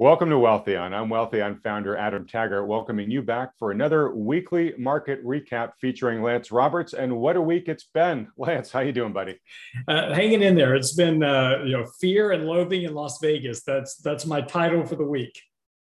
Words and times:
Welcome 0.00 0.30
to 0.30 0.36
Wealthion. 0.36 0.94
I'm 0.94 1.10
Wealthion 1.10 1.62
founder 1.62 1.94
Adam 1.94 2.26
Taggart, 2.26 2.66
welcoming 2.66 3.10
you 3.10 3.20
back 3.20 3.50
for 3.58 3.70
another 3.70 4.14
weekly 4.14 4.72
market 4.78 5.22
recap 5.22 5.72
featuring 5.78 6.22
Lance 6.22 6.50
Roberts. 6.50 6.94
And 6.94 7.18
what 7.18 7.36
a 7.36 7.40
week 7.42 7.68
it's 7.68 7.84
been, 7.84 8.28
Lance. 8.38 8.72
How 8.72 8.80
you 8.80 8.92
doing, 8.92 9.12
buddy? 9.12 9.38
Uh, 9.86 10.14
hanging 10.14 10.40
in 10.40 10.54
there. 10.54 10.74
It's 10.74 10.94
been 10.94 11.22
uh, 11.22 11.64
you 11.66 11.76
know 11.76 11.84
fear 12.00 12.32
and 12.32 12.46
loathing 12.46 12.84
in 12.84 12.94
Las 12.94 13.18
Vegas. 13.20 13.62
That's 13.62 13.96
that's 13.96 14.24
my 14.24 14.40
title 14.40 14.86
for 14.86 14.96
the 14.96 15.04
week. 15.04 15.38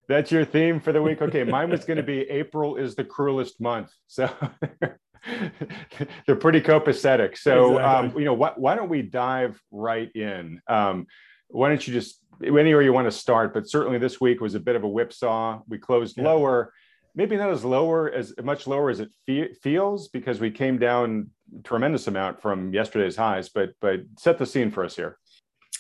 That's 0.09 0.33
your 0.33 0.43
theme 0.43 0.81
for 0.81 0.91
the 0.91 1.01
week. 1.01 1.21
Okay, 1.21 1.43
mine 1.45 1.69
was 1.69 1.85
going 1.85 1.95
to 1.95 2.03
be 2.03 2.29
April 2.29 2.75
is 2.75 2.95
the 2.95 3.05
cruelest 3.05 3.61
month. 3.61 3.89
So. 4.07 4.29
they're 6.25 6.35
pretty 6.35 6.61
copacetic. 6.61 7.37
So, 7.37 7.77
exactly. 7.77 8.09
um, 8.09 8.19
you 8.19 8.25
know, 8.25 8.35
wh- 8.35 8.57
why 8.57 8.75
don't 8.75 8.87
we 8.87 9.01
dive 9.01 9.61
right 9.69 10.09
in? 10.15 10.61
Um, 10.67 11.07
why 11.49 11.69
don't 11.69 11.85
you 11.87 11.93
just 11.93 12.23
anywhere 12.41 12.81
you 12.81 12.93
want 12.93 13.07
to 13.07 13.11
start? 13.11 13.53
But 13.53 13.69
certainly 13.69 13.97
this 13.97 14.21
week 14.21 14.41
was 14.41 14.55
a 14.55 14.59
bit 14.59 14.75
of 14.75 14.83
a 14.83 14.87
whipsaw. 14.87 15.61
We 15.67 15.77
closed 15.77 16.17
yeah. 16.17 16.23
lower, 16.23 16.73
maybe 17.15 17.35
not 17.35 17.49
as 17.49 17.65
lower 17.65 18.11
as 18.11 18.33
much 18.41 18.67
lower 18.67 18.89
as 18.89 18.99
it 18.99 19.09
fe- 19.25 19.53
feels 19.61 20.07
because 20.07 20.39
we 20.39 20.51
came 20.51 20.77
down 20.77 21.29
tremendous 21.63 22.07
amount 22.07 22.41
from 22.41 22.73
yesterday's 22.73 23.15
highs. 23.15 23.49
But 23.49 23.71
but 23.81 24.01
set 24.17 24.37
the 24.37 24.45
scene 24.45 24.71
for 24.71 24.83
us 24.83 24.95
here. 24.95 25.17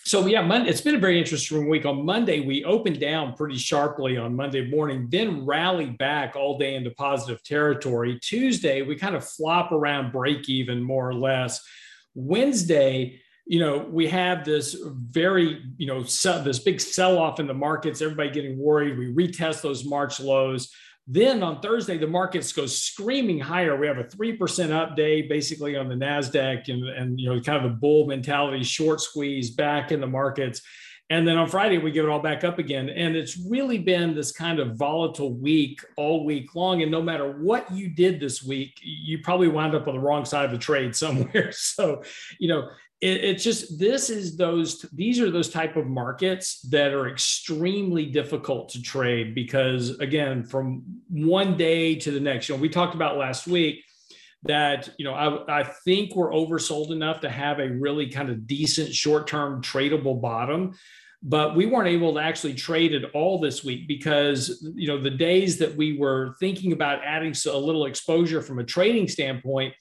So 0.05 0.25
yeah, 0.25 0.41
Monday, 0.41 0.69
it's 0.69 0.81
been 0.81 0.95
a 0.95 0.99
very 0.99 1.19
interesting 1.19 1.69
week. 1.69 1.85
On 1.85 2.03
Monday, 2.03 2.39
we 2.39 2.63
opened 2.63 2.99
down 2.99 3.33
pretty 3.33 3.57
sharply 3.57 4.17
on 4.17 4.35
Monday 4.35 4.67
morning, 4.67 5.07
then 5.11 5.45
rallied 5.45 5.99
back 5.99 6.35
all 6.35 6.57
day 6.57 6.75
into 6.75 6.89
positive 6.91 7.43
territory. 7.43 8.17
Tuesday, 8.19 8.81
we 8.81 8.95
kind 8.95 9.15
of 9.15 9.23
flop 9.23 9.71
around 9.71 10.11
break 10.11 10.49
even 10.49 10.81
more 10.81 11.09
or 11.09 11.13
less. 11.13 11.61
Wednesday, 12.15 13.21
you 13.49 13.59
know, 13.59 13.79
we 13.79 14.07
have 14.07 14.45
this 14.45 14.77
very, 14.85 15.63
you 15.77 15.87
know, 15.87 16.03
sell, 16.03 16.43
this 16.43 16.59
big 16.59 16.79
sell 16.79 17.17
off 17.17 17.39
in 17.39 17.47
the 17.47 17.53
markets, 17.53 17.99
everybody 17.99 18.29
getting 18.29 18.59
worried. 18.59 18.95
We 18.95 19.11
retest 19.11 19.63
those 19.63 19.83
March 19.83 20.19
lows. 20.19 20.71
Then 21.07 21.41
on 21.41 21.59
Thursday, 21.59 21.97
the 21.97 22.05
markets 22.05 22.53
go 22.53 22.67
screaming 22.67 23.39
higher. 23.39 23.75
We 23.75 23.87
have 23.87 23.97
a 23.97 24.03
3% 24.03 24.71
up 24.71 24.95
day 24.95 25.23
basically 25.23 25.75
on 25.75 25.89
the 25.89 25.95
NASDAQ 25.95 26.69
and, 26.69 26.87
and, 26.89 27.19
you 27.19 27.27
know, 27.27 27.41
kind 27.41 27.65
of 27.65 27.71
a 27.71 27.73
bull 27.73 28.05
mentality, 28.05 28.63
short 28.63 29.01
squeeze 29.01 29.49
back 29.49 29.91
in 29.91 29.99
the 29.99 30.05
markets. 30.05 30.61
And 31.09 31.27
then 31.27 31.37
on 31.37 31.49
Friday, 31.49 31.79
we 31.79 31.89
give 31.89 32.05
it 32.05 32.09
all 32.09 32.21
back 32.21 32.43
up 32.43 32.59
again. 32.59 32.87
And 32.87 33.15
it's 33.15 33.35
really 33.35 33.79
been 33.79 34.13
this 34.13 34.31
kind 34.31 34.59
of 34.59 34.75
volatile 34.75 35.33
week 35.33 35.81
all 35.97 36.23
week 36.23 36.53
long. 36.53 36.83
And 36.83 36.91
no 36.91 37.01
matter 37.01 37.31
what 37.41 37.71
you 37.71 37.89
did 37.89 38.19
this 38.19 38.43
week, 38.43 38.79
you 38.83 39.17
probably 39.23 39.47
wound 39.47 39.73
up 39.73 39.87
on 39.87 39.95
the 39.95 39.99
wrong 39.99 40.23
side 40.23 40.45
of 40.45 40.51
the 40.51 40.59
trade 40.59 40.95
somewhere. 40.95 41.51
So, 41.51 42.03
you 42.37 42.49
know, 42.49 42.69
it, 43.01 43.23
it's 43.23 43.43
just 43.43 43.79
this 43.79 44.09
is 44.09 44.35
those 44.35 44.81
these 44.93 45.19
are 45.19 45.31
those 45.31 45.49
type 45.49 45.75
of 45.75 45.87
markets 45.87 46.61
that 46.69 46.93
are 46.93 47.09
extremely 47.09 48.05
difficult 48.05 48.69
to 48.69 48.81
trade 48.81 49.33
because 49.33 49.91
again 49.99 50.43
from 50.43 50.83
one 51.09 51.55
day 51.57 51.95
to 51.95 52.11
the 52.11 52.19
next 52.19 52.49
you 52.49 52.55
know 52.55 52.61
we 52.61 52.69
talked 52.69 52.95
about 52.95 53.17
last 53.17 53.47
week 53.47 53.83
that 54.43 54.89
you 54.97 55.05
know 55.05 55.13
I, 55.13 55.61
I 55.61 55.63
think 55.63 56.15
we're 56.15 56.31
oversold 56.31 56.91
enough 56.91 57.21
to 57.21 57.29
have 57.29 57.59
a 57.59 57.69
really 57.69 58.09
kind 58.09 58.29
of 58.29 58.47
decent 58.47 58.93
short-term 58.93 59.61
tradable 59.61 60.21
bottom 60.21 60.73
but 61.21 61.53
we 61.53 61.65
weren't 61.65 61.89
able 61.89 62.13
to 62.13 62.19
actually 62.21 62.53
trade 62.53 62.93
it 62.93 63.11
all 63.13 63.39
this 63.39 63.63
week 63.63 63.87
because 63.87 64.65
you 64.75 64.87
know 64.87 65.01
the 65.01 65.09
days 65.09 65.57
that 65.59 65.75
we 65.75 65.97
were 65.97 66.35
thinking 66.39 66.73
about 66.73 67.03
adding 67.03 67.33
a 67.47 67.57
little 67.57 67.85
exposure 67.85 68.41
from 68.41 68.59
a 68.59 68.63
trading 68.63 69.07
standpoint 69.07 69.73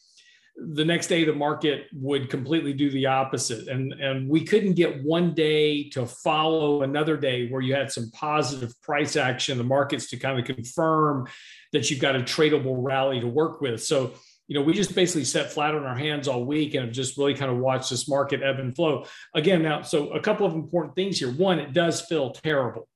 the 0.61 0.85
next 0.85 1.07
day 1.07 1.25
the 1.25 1.33
market 1.33 1.87
would 1.93 2.29
completely 2.29 2.73
do 2.73 2.91
the 2.91 3.07
opposite. 3.07 3.69
And 3.69 3.93
and 3.93 4.29
we 4.29 4.45
couldn't 4.45 4.75
get 4.75 5.05
one 5.05 5.33
day 5.35 5.89
to 5.91 6.05
follow 6.05 6.83
another 6.83 7.17
day 7.17 7.49
where 7.49 7.61
you 7.61 7.75
had 7.75 7.93
some 7.93 8.11
positive 8.11 8.73
price 8.83 9.17
action 9.17 9.57
the 9.57 9.65
markets 9.65 10.11
to 10.11 10.17
kind 10.17 10.39
of 10.39 10.45
confirm 10.45 11.29
that 11.73 11.91
you've 11.91 12.01
got 12.01 12.17
a 12.17 12.21
tradable 12.21 12.77
rally 12.77 13.21
to 13.21 13.29
work 13.29 13.61
with. 13.61 13.83
So 13.83 14.15
you 14.49 14.59
know 14.59 14.63
we 14.63 14.73
just 14.73 14.95
basically 14.95 15.25
sat 15.25 15.53
flat 15.53 15.75
on 15.75 15.85
our 15.85 15.97
hands 15.97 16.27
all 16.27 16.45
week 16.45 16.75
and 16.75 16.87
have 16.87 16.95
just 16.95 17.17
really 17.17 17.35
kind 17.35 17.53
of 17.53 17.59
watched 17.59 17.91
this 17.91 18.09
market 18.09 18.43
ebb 18.43 18.59
and 18.59 18.75
flow. 18.75 19.05
Again 19.35 19.63
now 19.63 19.83
so 19.83 20.11
a 20.11 20.21
couple 20.21 20.47
of 20.47 20.55
important 20.55 20.97
things 20.97 21.21
here. 21.21 21.31
One 21.31 21.61
it 21.61 21.73
does 21.73 22.01
feel 22.01 22.31
terrible. 22.33 22.89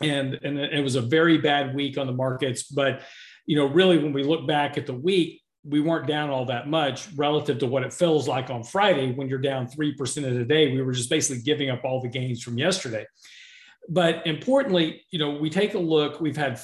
And 0.00 0.38
and 0.44 0.60
it 0.60 0.84
was 0.84 0.94
a 0.94 1.02
very 1.02 1.38
bad 1.38 1.74
week 1.74 1.98
on 1.98 2.06
the 2.06 2.12
markets. 2.12 2.62
But 2.62 3.02
you 3.46 3.56
know 3.56 3.66
really 3.66 3.98
when 3.98 4.12
we 4.12 4.22
look 4.22 4.46
back 4.46 4.78
at 4.78 4.86
the 4.86 4.94
week 4.94 5.42
we 5.64 5.80
weren't 5.80 6.06
down 6.06 6.30
all 6.30 6.44
that 6.46 6.68
much 6.68 7.08
relative 7.16 7.58
to 7.58 7.66
what 7.66 7.82
it 7.82 7.92
feels 7.92 8.28
like 8.28 8.50
on 8.50 8.62
Friday 8.62 9.12
when 9.12 9.28
you're 9.28 9.38
down 9.38 9.66
3% 9.66 10.26
of 10.26 10.34
the 10.34 10.44
day. 10.44 10.72
We 10.72 10.82
were 10.82 10.92
just 10.92 11.10
basically 11.10 11.42
giving 11.42 11.70
up 11.70 11.84
all 11.84 12.00
the 12.00 12.08
gains 12.08 12.42
from 12.42 12.58
yesterday. 12.58 13.06
But 13.88 14.26
importantly, 14.26 15.04
you 15.10 15.18
know, 15.18 15.30
we 15.30 15.50
take 15.50 15.74
a 15.74 15.78
look, 15.78 16.20
we've 16.20 16.36
had 16.36 16.60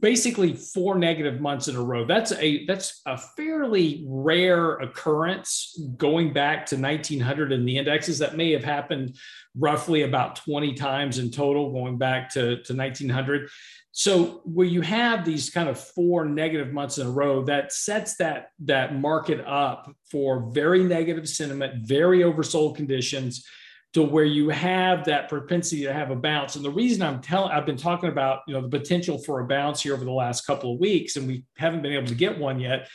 basically 0.00 0.54
four 0.54 0.98
negative 0.98 1.40
months 1.40 1.68
in 1.68 1.76
a 1.76 1.82
row. 1.82 2.04
That's 2.04 2.32
a 2.32 2.66
that's 2.66 3.00
a 3.06 3.16
fairly 3.16 4.04
rare 4.06 4.74
occurrence 4.74 5.78
going 5.96 6.32
back 6.32 6.66
to 6.66 6.76
1900 6.76 7.52
in 7.52 7.64
the 7.64 7.78
indexes 7.78 8.18
that 8.18 8.36
may 8.36 8.52
have 8.52 8.64
happened 8.64 9.16
roughly 9.56 10.02
about 10.02 10.36
20 10.36 10.74
times 10.74 11.18
in 11.18 11.30
total 11.30 11.72
going 11.72 11.98
back 11.98 12.30
to, 12.30 12.62
to 12.62 12.74
1900 12.74 13.48
so 13.92 14.40
where 14.44 14.66
you 14.66 14.82
have 14.82 15.24
these 15.24 15.50
kind 15.50 15.68
of 15.68 15.78
four 15.78 16.24
negative 16.24 16.72
months 16.72 16.98
in 16.98 17.06
a 17.06 17.10
row, 17.10 17.42
that 17.44 17.72
sets 17.72 18.16
that 18.16 18.50
that 18.60 18.94
market 18.94 19.40
up 19.46 19.92
for 20.10 20.50
very 20.52 20.84
negative 20.84 21.28
sentiment, 21.28 21.86
very 21.86 22.20
oversold 22.20 22.76
conditions, 22.76 23.44
to 23.92 24.02
where 24.02 24.24
you 24.24 24.48
have 24.50 25.04
that 25.04 25.28
propensity 25.28 25.82
to 25.82 25.92
have 25.92 26.12
a 26.12 26.16
bounce. 26.16 26.54
And 26.54 26.64
the 26.64 26.70
reason 26.70 27.02
I'm 27.02 27.20
telling, 27.20 27.50
I've 27.50 27.66
been 27.66 27.76
talking 27.76 28.08
about 28.08 28.40
you 28.46 28.54
know 28.54 28.62
the 28.62 28.78
potential 28.78 29.18
for 29.18 29.40
a 29.40 29.46
bounce 29.46 29.82
here 29.82 29.94
over 29.94 30.04
the 30.04 30.12
last 30.12 30.46
couple 30.46 30.72
of 30.72 30.80
weeks, 30.80 31.16
and 31.16 31.26
we 31.26 31.44
haven't 31.56 31.82
been 31.82 31.92
able 31.92 32.06
to 32.06 32.14
get 32.14 32.38
one 32.38 32.60
yet, 32.60 32.88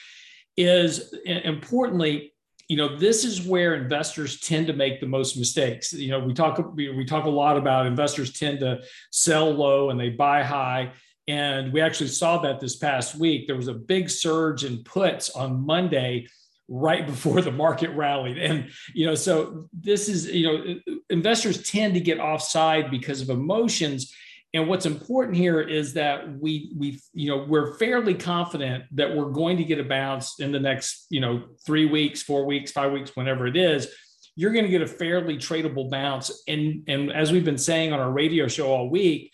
is 0.55 1.13
importantly 1.25 2.31
you 2.67 2.77
know 2.77 2.97
this 2.97 3.23
is 3.23 3.41
where 3.41 3.75
investors 3.75 4.39
tend 4.39 4.67
to 4.67 4.73
make 4.73 4.99
the 4.99 5.07
most 5.07 5.37
mistakes. 5.37 5.93
You 5.93 6.11
know 6.11 6.19
we 6.19 6.33
talk 6.33 6.73
we 6.75 7.05
talk 7.05 7.25
a 7.25 7.29
lot 7.29 7.57
about 7.57 7.85
investors 7.85 8.33
tend 8.33 8.59
to 8.59 8.81
sell 9.11 9.51
low 9.51 9.89
and 9.89 9.99
they 9.99 10.09
buy 10.09 10.43
high. 10.43 10.91
And 11.27 11.73
we 11.73 11.81
actually 11.81 12.09
saw 12.09 12.37
that 12.39 12.59
this 12.59 12.75
past 12.75 13.15
week. 13.15 13.47
There 13.47 13.55
was 13.55 13.67
a 13.67 13.73
big 13.73 14.09
surge 14.09 14.63
in 14.63 14.83
puts 14.83 15.29
on 15.31 15.65
monday 15.65 16.27
right 16.67 17.05
before 17.13 17.41
the 17.41 17.51
market 17.51 17.91
rallied. 17.91 18.37
And 18.37 18.71
you 18.93 19.05
know 19.05 19.15
so 19.15 19.67
this 19.71 20.09
is 20.09 20.27
you 20.27 20.47
know 20.47 20.99
investors 21.09 21.69
tend 21.69 21.93
to 21.93 21.99
get 21.99 22.19
offside 22.19 22.89
because 22.89 23.21
of 23.21 23.29
emotions 23.29 24.11
and 24.55 24.69
what's 24.69 24.85
important 24.85 25.35
here 25.35 25.59
is 25.59 25.93
that 25.93 26.39
we 26.39 26.71
we 26.77 27.01
you 27.13 27.29
know 27.29 27.45
we're 27.45 27.75
fairly 27.75 28.13
confident 28.13 28.85
that 28.91 29.13
we're 29.13 29.29
going 29.29 29.57
to 29.57 29.65
get 29.65 29.79
a 29.79 29.83
bounce 29.83 30.39
in 30.39 30.53
the 30.53 30.59
next 30.59 31.07
you 31.09 31.19
know 31.19 31.43
three 31.65 31.85
weeks, 31.85 32.23
four 32.23 32.45
weeks, 32.45 32.71
five 32.71 32.93
weeks, 32.93 33.15
whenever 33.15 33.47
it 33.47 33.57
is. 33.57 33.89
You're 34.37 34.51
going 34.51 34.65
to 34.65 34.71
get 34.71 34.81
a 34.81 34.87
fairly 34.87 35.37
tradable 35.37 35.91
bounce, 35.91 36.43
and 36.47 36.83
and 36.87 37.11
as 37.11 37.33
we've 37.33 37.43
been 37.43 37.57
saying 37.57 37.91
on 37.91 37.99
our 37.99 38.11
radio 38.11 38.47
show 38.47 38.71
all 38.71 38.89
week, 38.89 39.33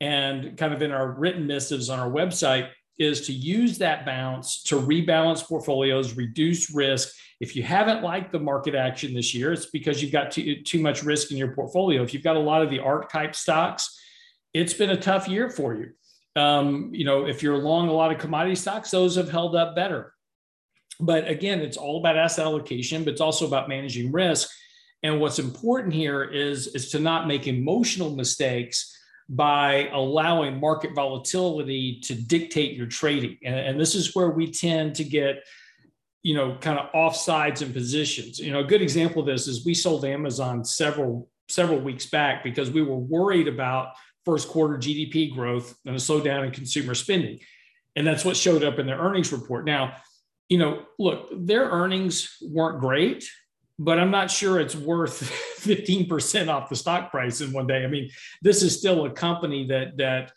and 0.00 0.56
kind 0.56 0.72
of 0.72 0.82
in 0.82 0.92
our 0.92 1.12
written 1.12 1.48
missives 1.48 1.90
on 1.90 1.98
our 1.98 2.10
website, 2.10 2.70
is 2.96 3.26
to 3.26 3.32
use 3.32 3.78
that 3.78 4.06
bounce 4.06 4.62
to 4.64 4.76
rebalance 4.76 5.44
portfolios, 5.44 6.16
reduce 6.16 6.72
risk. 6.72 7.12
If 7.40 7.56
you 7.56 7.64
haven't 7.64 8.04
liked 8.04 8.30
the 8.30 8.38
market 8.38 8.76
action 8.76 9.14
this 9.14 9.34
year, 9.34 9.52
it's 9.52 9.66
because 9.66 10.00
you've 10.02 10.12
got 10.12 10.30
too, 10.30 10.62
too 10.62 10.78
much 10.78 11.02
risk 11.02 11.32
in 11.32 11.38
your 11.38 11.54
portfolio. 11.54 12.02
If 12.02 12.12
you've 12.14 12.22
got 12.22 12.36
a 12.36 12.40
lot 12.40 12.62
of 12.62 12.70
the 12.70 12.78
ARK 12.78 13.10
type 13.10 13.34
stocks, 13.34 13.99
it's 14.52 14.74
been 14.74 14.90
a 14.90 15.00
tough 15.00 15.28
year 15.28 15.48
for 15.48 15.74
you. 15.74 15.90
Um, 16.36 16.90
you 16.92 17.04
know, 17.04 17.26
if 17.26 17.42
you're 17.42 17.58
long 17.58 17.88
a 17.88 17.92
lot 17.92 18.12
of 18.12 18.18
commodity 18.18 18.54
stocks, 18.54 18.90
those 18.90 19.16
have 19.16 19.30
held 19.30 19.56
up 19.56 19.74
better. 19.74 20.14
But 21.00 21.28
again, 21.28 21.60
it's 21.60 21.76
all 21.76 21.98
about 21.98 22.16
asset 22.16 22.44
allocation, 22.44 23.04
but 23.04 23.12
it's 23.12 23.20
also 23.20 23.46
about 23.46 23.68
managing 23.68 24.12
risk. 24.12 24.48
And 25.02 25.20
what's 25.20 25.38
important 25.38 25.94
here 25.94 26.22
is, 26.22 26.68
is 26.68 26.90
to 26.90 26.98
not 26.98 27.26
make 27.26 27.46
emotional 27.46 28.14
mistakes 28.14 28.96
by 29.28 29.88
allowing 29.92 30.60
market 30.60 30.94
volatility 30.94 32.00
to 32.00 32.14
dictate 32.14 32.76
your 32.76 32.86
trading. 32.86 33.38
And, 33.44 33.54
and 33.54 33.80
this 33.80 33.94
is 33.94 34.14
where 34.14 34.30
we 34.30 34.50
tend 34.50 34.96
to 34.96 35.04
get, 35.04 35.44
you 36.22 36.34
know, 36.34 36.58
kind 36.60 36.78
of 36.78 36.92
offsides 36.92 37.62
and 37.62 37.72
positions. 37.72 38.38
You 38.38 38.52
know, 38.52 38.60
a 38.60 38.64
good 38.64 38.82
example 38.82 39.20
of 39.20 39.26
this 39.26 39.46
is 39.46 39.64
we 39.64 39.72
sold 39.72 40.04
Amazon 40.04 40.64
several 40.64 41.28
several 41.48 41.80
weeks 41.80 42.06
back 42.06 42.44
because 42.44 42.70
we 42.70 42.82
were 42.82 42.96
worried 42.96 43.48
about 43.48 43.94
first 44.30 44.48
quarter 44.48 44.78
GDP 44.78 45.34
growth 45.34 45.76
and 45.84 45.96
a 45.96 45.98
slowdown 45.98 46.46
in 46.46 46.52
consumer 46.52 46.94
spending. 46.94 47.40
And 47.96 48.06
that's 48.06 48.24
what 48.24 48.36
showed 48.36 48.62
up 48.62 48.78
in 48.78 48.86
their 48.86 48.98
earnings 48.98 49.32
report. 49.32 49.64
Now, 49.64 49.96
you 50.48 50.56
know, 50.56 50.84
look, 51.00 51.28
their 51.32 51.64
earnings 51.64 52.36
weren't 52.40 52.78
great, 52.78 53.28
but 53.76 53.98
I'm 53.98 54.12
not 54.12 54.30
sure 54.30 54.60
it's 54.60 54.76
worth 54.76 55.20
15% 55.58 56.48
off 56.48 56.68
the 56.68 56.76
stock 56.76 57.10
price 57.10 57.40
in 57.40 57.52
one 57.52 57.66
day. 57.66 57.82
I 57.82 57.88
mean, 57.88 58.08
this 58.40 58.62
is 58.62 58.78
still 58.78 59.04
a 59.04 59.10
company 59.10 59.66
that 59.66 59.96
that 59.96 60.30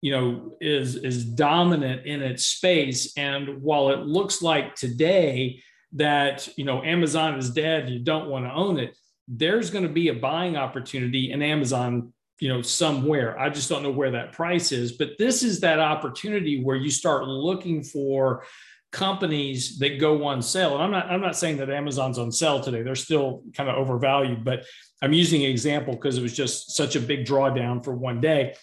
you 0.00 0.12
know 0.12 0.56
is 0.60 0.94
is 0.94 1.24
dominant 1.24 2.06
in 2.06 2.22
its 2.22 2.46
space 2.46 3.12
and 3.18 3.60
while 3.60 3.90
it 3.90 4.06
looks 4.06 4.40
like 4.40 4.74
today 4.74 5.60
that 5.92 6.48
you 6.56 6.64
know 6.64 6.82
Amazon 6.84 7.36
is 7.36 7.50
dead, 7.50 7.90
you 7.90 7.98
don't 7.98 8.28
want 8.28 8.44
to 8.44 8.52
own 8.52 8.78
it, 8.78 8.96
there's 9.26 9.70
going 9.70 9.86
to 9.86 9.92
be 9.92 10.08
a 10.08 10.14
buying 10.14 10.56
opportunity 10.56 11.32
in 11.32 11.42
Amazon 11.42 12.12
you 12.40 12.48
know 12.48 12.62
somewhere. 12.62 13.38
I 13.38 13.50
just 13.50 13.68
don't 13.68 13.82
know 13.82 13.90
where 13.90 14.10
that 14.12 14.32
price 14.32 14.72
is 14.72 14.92
but 14.92 15.10
this 15.18 15.42
is 15.42 15.60
that 15.60 15.78
opportunity 15.78 16.62
where 16.62 16.76
you 16.76 16.90
start 16.90 17.24
looking 17.24 17.82
for 17.84 18.44
companies 18.92 19.78
that 19.78 20.00
go 20.00 20.24
on 20.24 20.42
sale. 20.42 20.74
And 20.74 20.82
i'm 20.82 20.90
not 20.90 21.06
i'm 21.06 21.20
not 21.20 21.36
saying 21.36 21.58
that 21.58 21.70
amazon's 21.70 22.18
on 22.18 22.32
sale 22.32 22.60
today. 22.60 22.82
They're 22.82 22.96
still 22.96 23.42
kind 23.54 23.70
of 23.70 23.76
overvalued 23.76 24.44
but 24.44 24.64
i'm 25.02 25.12
using 25.12 25.44
an 25.44 25.50
example 25.50 25.94
because 25.94 26.18
it 26.18 26.22
was 26.22 26.34
just 26.34 26.74
such 26.74 26.96
a 26.96 27.00
big 27.00 27.24
drawdown 27.24 27.84
for 27.84 27.94
one 27.94 28.20
day. 28.20 28.54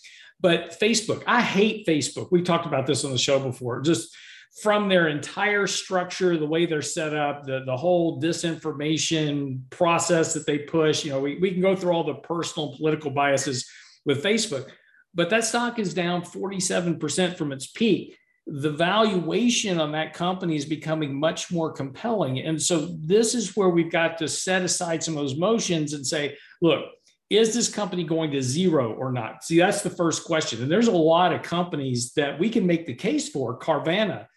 But 0.41 0.77
facebook 0.79 1.23
i 1.27 1.41
hate 1.41 1.87
facebook. 1.87 2.31
We 2.31 2.41
talked 2.41 2.65
about 2.65 2.87
this 2.87 3.05
on 3.05 3.11
the 3.11 3.17
show 3.17 3.39
before. 3.39 3.81
Just 3.81 4.15
from 4.61 4.89
their 4.89 5.07
entire 5.07 5.67
structure, 5.67 6.37
the 6.37 6.45
way 6.45 6.65
they're 6.65 6.81
set 6.81 7.13
up, 7.13 7.45
the, 7.45 7.63
the 7.65 7.77
whole 7.77 8.19
disinformation 8.19 9.61
process 9.69 10.33
that 10.33 10.47
they 10.47 10.59
push. 10.59 11.05
You 11.05 11.11
know, 11.11 11.19
we, 11.19 11.37
we 11.37 11.51
can 11.51 11.61
go 11.61 11.75
through 11.75 11.91
all 11.91 12.03
the 12.03 12.15
personal 12.15 12.75
political 12.75 13.11
biases 13.11 13.69
with 14.05 14.23
Facebook, 14.23 14.67
but 15.13 15.29
that 15.29 15.43
stock 15.43 15.77
is 15.77 15.93
down 15.93 16.23
47% 16.23 17.35
from 17.35 17.51
its 17.51 17.67
peak. 17.67 18.17
The 18.47 18.71
valuation 18.71 19.79
on 19.79 19.91
that 19.91 20.13
company 20.13 20.55
is 20.55 20.65
becoming 20.65 21.19
much 21.19 21.51
more 21.51 21.71
compelling. 21.71 22.39
And 22.39 22.59
so 22.59 22.95
this 22.99 23.35
is 23.35 23.55
where 23.55 23.69
we've 23.69 23.91
got 23.91 24.17
to 24.19 24.27
set 24.27 24.63
aside 24.63 25.03
some 25.03 25.17
of 25.17 25.23
those 25.23 25.37
motions 25.37 25.93
and 25.93 26.07
say, 26.07 26.37
look, 26.61 26.85
is 27.29 27.53
this 27.53 27.69
company 27.69 28.05
going 28.05 28.31
to 28.31 28.41
zero 28.41 28.93
or 28.93 29.11
not? 29.11 29.43
See, 29.43 29.57
that's 29.57 29.81
the 29.81 29.89
first 29.89 30.23
question. 30.23 30.61
And 30.61 30.71
there's 30.71 30.87
a 30.87 30.91
lot 30.93 31.33
of 31.33 31.41
companies 31.41 32.13
that 32.13 32.39
we 32.39 32.49
can 32.49 32.65
make 32.65 32.85
the 32.85 32.93
case 32.95 33.29
for. 33.29 33.59
Carvana 33.59 34.27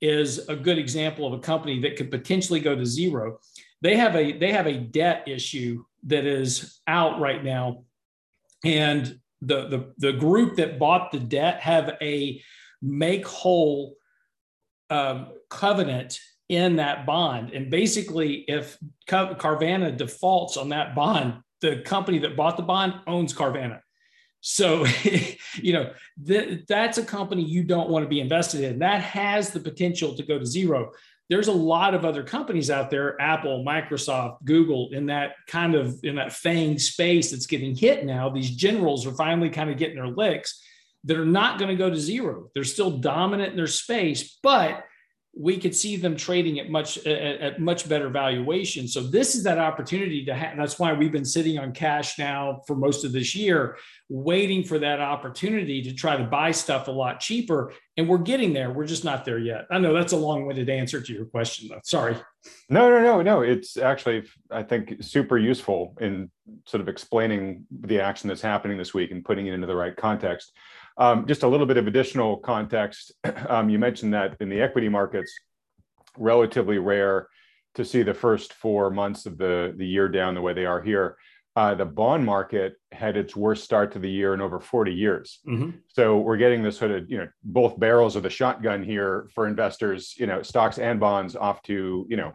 is 0.00 0.48
a 0.48 0.56
good 0.56 0.78
example 0.78 1.26
of 1.26 1.32
a 1.32 1.38
company 1.38 1.80
that 1.80 1.96
could 1.96 2.10
potentially 2.10 2.60
go 2.60 2.74
to 2.74 2.86
zero. 2.86 3.38
They 3.82 3.96
have 3.96 4.16
a 4.16 4.36
they 4.38 4.52
have 4.52 4.66
a 4.66 4.78
debt 4.78 5.26
issue 5.26 5.84
that 6.04 6.24
is 6.24 6.80
out 6.86 7.20
right 7.20 7.42
now, 7.42 7.84
and 8.64 9.18
the 9.40 9.68
the, 9.68 9.92
the 9.98 10.12
group 10.12 10.56
that 10.56 10.78
bought 10.78 11.12
the 11.12 11.20
debt 11.20 11.60
have 11.60 11.96
a 12.00 12.42
make 12.82 13.26
whole 13.26 13.96
um, 14.90 15.28
covenant 15.50 16.18
in 16.48 16.76
that 16.76 17.04
bond, 17.04 17.50
and 17.52 17.70
basically, 17.70 18.44
if 18.48 18.78
Carvana 19.06 19.96
defaults 19.96 20.56
on 20.56 20.70
that 20.70 20.94
bond, 20.94 21.42
the 21.60 21.82
company 21.82 22.18
that 22.20 22.36
bought 22.36 22.56
the 22.56 22.62
bond 22.62 22.94
owns 23.06 23.34
Carvana. 23.34 23.80
So, 24.40 24.86
you 25.54 25.72
know, 25.72 25.92
th- 26.26 26.64
that's 26.68 26.98
a 26.98 27.04
company 27.04 27.42
you 27.42 27.64
don't 27.64 27.90
want 27.90 28.04
to 28.04 28.08
be 28.08 28.20
invested 28.20 28.62
in. 28.62 28.78
That 28.78 29.02
has 29.02 29.50
the 29.50 29.60
potential 29.60 30.14
to 30.14 30.22
go 30.22 30.38
to 30.38 30.46
zero. 30.46 30.92
There's 31.28 31.48
a 31.48 31.52
lot 31.52 31.94
of 31.94 32.04
other 32.04 32.22
companies 32.22 32.70
out 32.70 32.90
there, 32.90 33.20
Apple, 33.20 33.62
Microsoft, 33.64 34.44
Google, 34.44 34.88
in 34.92 35.06
that 35.06 35.34
kind 35.46 35.74
of 35.74 35.98
in 36.02 36.16
that 36.16 36.32
FANG 36.32 36.78
space 36.78 37.30
that's 37.30 37.46
getting 37.46 37.76
hit 37.76 38.06
now. 38.06 38.30
These 38.30 38.52
generals 38.52 39.06
are 39.06 39.12
finally 39.12 39.50
kind 39.50 39.68
of 39.68 39.76
getting 39.76 39.96
their 39.96 40.08
licks 40.08 40.62
that 41.04 41.18
are 41.18 41.26
not 41.26 41.58
going 41.58 41.68
to 41.68 41.76
go 41.76 41.90
to 41.90 41.96
zero. 41.96 42.48
They're 42.54 42.64
still 42.64 42.90
dominant 42.90 43.50
in 43.50 43.56
their 43.56 43.66
space, 43.66 44.38
but 44.42 44.84
we 45.40 45.56
could 45.56 45.74
see 45.74 45.96
them 45.96 46.16
trading 46.16 46.58
at 46.58 46.68
much 46.68 46.98
at, 47.06 47.60
much 47.60 47.88
better 47.88 48.08
valuation. 48.08 48.88
So 48.88 49.00
this 49.00 49.36
is 49.36 49.44
that 49.44 49.58
opportunity 49.58 50.24
to 50.24 50.34
have. 50.34 50.56
That's 50.56 50.80
why 50.80 50.92
we've 50.92 51.12
been 51.12 51.24
sitting 51.24 51.60
on 51.60 51.72
cash 51.72 52.18
now 52.18 52.62
for 52.66 52.74
most 52.74 53.04
of 53.04 53.12
this 53.12 53.36
year, 53.36 53.76
waiting 54.08 54.64
for 54.64 54.80
that 54.80 55.00
opportunity 55.00 55.80
to 55.82 55.94
try 55.94 56.16
to 56.16 56.24
buy 56.24 56.50
stuff 56.50 56.88
a 56.88 56.90
lot 56.90 57.20
cheaper. 57.20 57.72
And 57.96 58.08
we're 58.08 58.18
getting 58.18 58.52
there. 58.52 58.72
We're 58.72 58.86
just 58.86 59.04
not 59.04 59.24
there 59.24 59.38
yet. 59.38 59.66
I 59.70 59.78
know 59.78 59.92
that's 59.92 60.12
a 60.12 60.16
long-winded 60.16 60.68
answer 60.68 61.00
to 61.00 61.12
your 61.12 61.26
question, 61.26 61.68
though. 61.68 61.80
Sorry. 61.84 62.16
No, 62.68 62.90
no, 62.90 63.00
no, 63.00 63.22
no. 63.22 63.42
It's 63.42 63.76
actually 63.76 64.24
I 64.50 64.64
think 64.64 64.96
super 65.02 65.38
useful 65.38 65.96
in 66.00 66.30
sort 66.66 66.80
of 66.80 66.88
explaining 66.88 67.64
the 67.70 68.00
action 68.00 68.26
that's 68.26 68.42
happening 68.42 68.76
this 68.76 68.92
week 68.92 69.12
and 69.12 69.24
putting 69.24 69.46
it 69.46 69.54
into 69.54 69.68
the 69.68 69.76
right 69.76 69.96
context. 69.96 70.52
Um, 70.98 71.26
just 71.26 71.44
a 71.44 71.48
little 71.48 71.66
bit 71.66 71.76
of 71.76 71.86
additional 71.86 72.36
context. 72.38 73.12
Um, 73.48 73.70
you 73.70 73.78
mentioned 73.78 74.12
that 74.14 74.36
in 74.40 74.48
the 74.48 74.60
equity 74.60 74.88
markets, 74.88 75.32
relatively 76.18 76.78
rare 76.78 77.28
to 77.74 77.84
see 77.84 78.02
the 78.02 78.12
first 78.12 78.52
four 78.52 78.90
months 78.90 79.24
of 79.24 79.38
the, 79.38 79.72
the 79.76 79.86
year 79.86 80.08
down 80.08 80.34
the 80.34 80.40
way 80.40 80.52
they 80.52 80.66
are 80.66 80.82
here. 80.82 81.16
Uh, 81.56 81.74
the 81.74 81.84
bond 81.84 82.24
market 82.24 82.74
had 82.92 83.16
its 83.16 83.34
worst 83.34 83.64
start 83.64 83.92
to 83.92 83.98
the 83.98 84.10
year 84.10 84.34
in 84.34 84.40
over 84.40 84.60
40 84.60 84.92
years. 84.92 85.40
Mm-hmm. 85.48 85.70
So 85.88 86.18
we're 86.18 86.36
getting 86.36 86.62
this 86.62 86.76
sort 86.76 86.90
of, 86.90 87.10
you 87.10 87.18
know, 87.18 87.28
both 87.42 87.78
barrels 87.80 88.16
of 88.16 88.22
the 88.22 88.30
shotgun 88.30 88.82
here 88.82 89.28
for 89.34 89.46
investors, 89.46 90.14
you 90.18 90.26
know, 90.26 90.42
stocks 90.42 90.78
and 90.78 91.00
bonds 91.00 91.34
off 91.34 91.62
to, 91.64 92.06
you 92.08 92.16
know, 92.16 92.32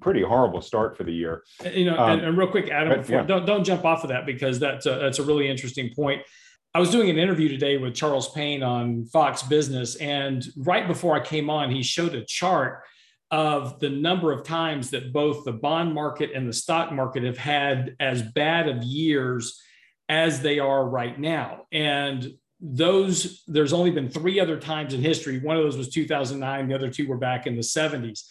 pretty 0.00 0.22
horrible 0.22 0.60
start 0.62 0.96
for 0.96 1.04
the 1.04 1.12
year. 1.12 1.44
You 1.64 1.86
know, 1.86 1.98
um, 1.98 2.10
and, 2.10 2.22
and, 2.22 2.38
real 2.38 2.48
quick, 2.48 2.70
Adam, 2.70 2.88
but, 2.88 3.02
before, 3.02 3.20
yeah. 3.20 3.26
don't, 3.26 3.46
don't 3.46 3.64
jump 3.64 3.84
off 3.84 4.02
of 4.02 4.08
that 4.08 4.26
because 4.26 4.58
that's 4.58 4.86
a, 4.86 4.96
that's 4.96 5.18
a 5.18 5.22
really 5.22 5.48
interesting 5.48 5.92
point. 5.94 6.22
I 6.76 6.78
was 6.78 6.90
doing 6.90 7.08
an 7.08 7.18
interview 7.18 7.48
today 7.48 7.78
with 7.78 7.94
Charles 7.94 8.28
Payne 8.32 8.62
on 8.62 9.06
Fox 9.06 9.42
Business, 9.42 9.96
and 9.96 10.46
right 10.58 10.86
before 10.86 11.16
I 11.16 11.24
came 11.24 11.48
on, 11.48 11.70
he 11.70 11.82
showed 11.82 12.14
a 12.14 12.22
chart 12.22 12.82
of 13.30 13.80
the 13.80 13.88
number 13.88 14.30
of 14.30 14.44
times 14.44 14.90
that 14.90 15.10
both 15.10 15.46
the 15.46 15.54
bond 15.54 15.94
market 15.94 16.32
and 16.34 16.46
the 16.46 16.52
stock 16.52 16.92
market 16.92 17.22
have 17.22 17.38
had 17.38 17.96
as 17.98 18.20
bad 18.20 18.68
of 18.68 18.82
years 18.82 19.58
as 20.10 20.42
they 20.42 20.58
are 20.58 20.86
right 20.86 21.18
now. 21.18 21.62
And 21.72 22.34
those, 22.60 23.42
there's 23.46 23.72
only 23.72 23.90
been 23.90 24.10
three 24.10 24.38
other 24.38 24.60
times 24.60 24.92
in 24.92 25.00
history. 25.00 25.38
One 25.38 25.56
of 25.56 25.62
those 25.62 25.78
was 25.78 25.88
2009, 25.88 26.68
the 26.68 26.74
other 26.74 26.90
two 26.90 27.08
were 27.08 27.16
back 27.16 27.46
in 27.46 27.56
the 27.56 27.62
70s. 27.62 28.24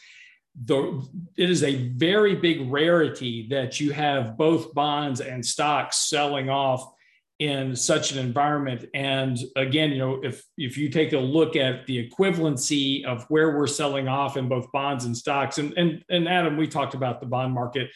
The, 0.65 1.03
it 1.35 1.49
is 1.49 1.63
a 1.63 1.89
very 1.93 2.35
big 2.35 2.71
rarity 2.71 3.47
that 3.49 3.79
you 3.79 3.91
have 3.93 4.37
both 4.37 4.71
bonds 4.75 5.19
and 5.19 5.43
stocks 5.43 6.07
selling 6.07 6.47
off 6.47 6.94
in 7.39 7.75
such 7.75 8.11
an 8.11 8.17
environment. 8.17 8.85
And 8.93 9.37
again 9.55 9.91
you 9.91 9.99
know 9.99 10.21
if 10.23 10.43
if 10.57 10.77
you 10.77 10.89
take 10.89 11.13
a 11.13 11.19
look 11.19 11.55
at 11.55 11.85
the 11.85 12.09
equivalency 12.09 13.03
of 13.03 13.25
where 13.29 13.57
we're 13.57 13.67
selling 13.67 14.07
off 14.07 14.37
in 14.37 14.47
both 14.47 14.71
bonds 14.71 15.05
and 15.05 15.15
stocks 15.15 15.57
and 15.57 15.73
and, 15.77 16.03
and 16.09 16.27
adam 16.27 16.55
we 16.55 16.67
talked 16.67 16.93
about 16.93 17.19
the 17.19 17.25
bond 17.25 17.53
market 17.53 17.89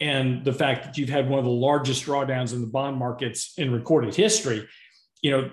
and 0.00 0.44
the 0.44 0.52
fact 0.52 0.84
that 0.84 0.98
you've 0.98 1.08
had 1.08 1.28
one 1.28 1.38
of 1.38 1.44
the 1.44 1.50
largest 1.50 2.04
drawdowns 2.04 2.52
in 2.52 2.60
the 2.60 2.66
bond 2.66 2.96
markets 2.96 3.54
in 3.56 3.70
recorded 3.72 4.14
history. 4.14 4.66
You 5.22 5.30
know 5.30 5.50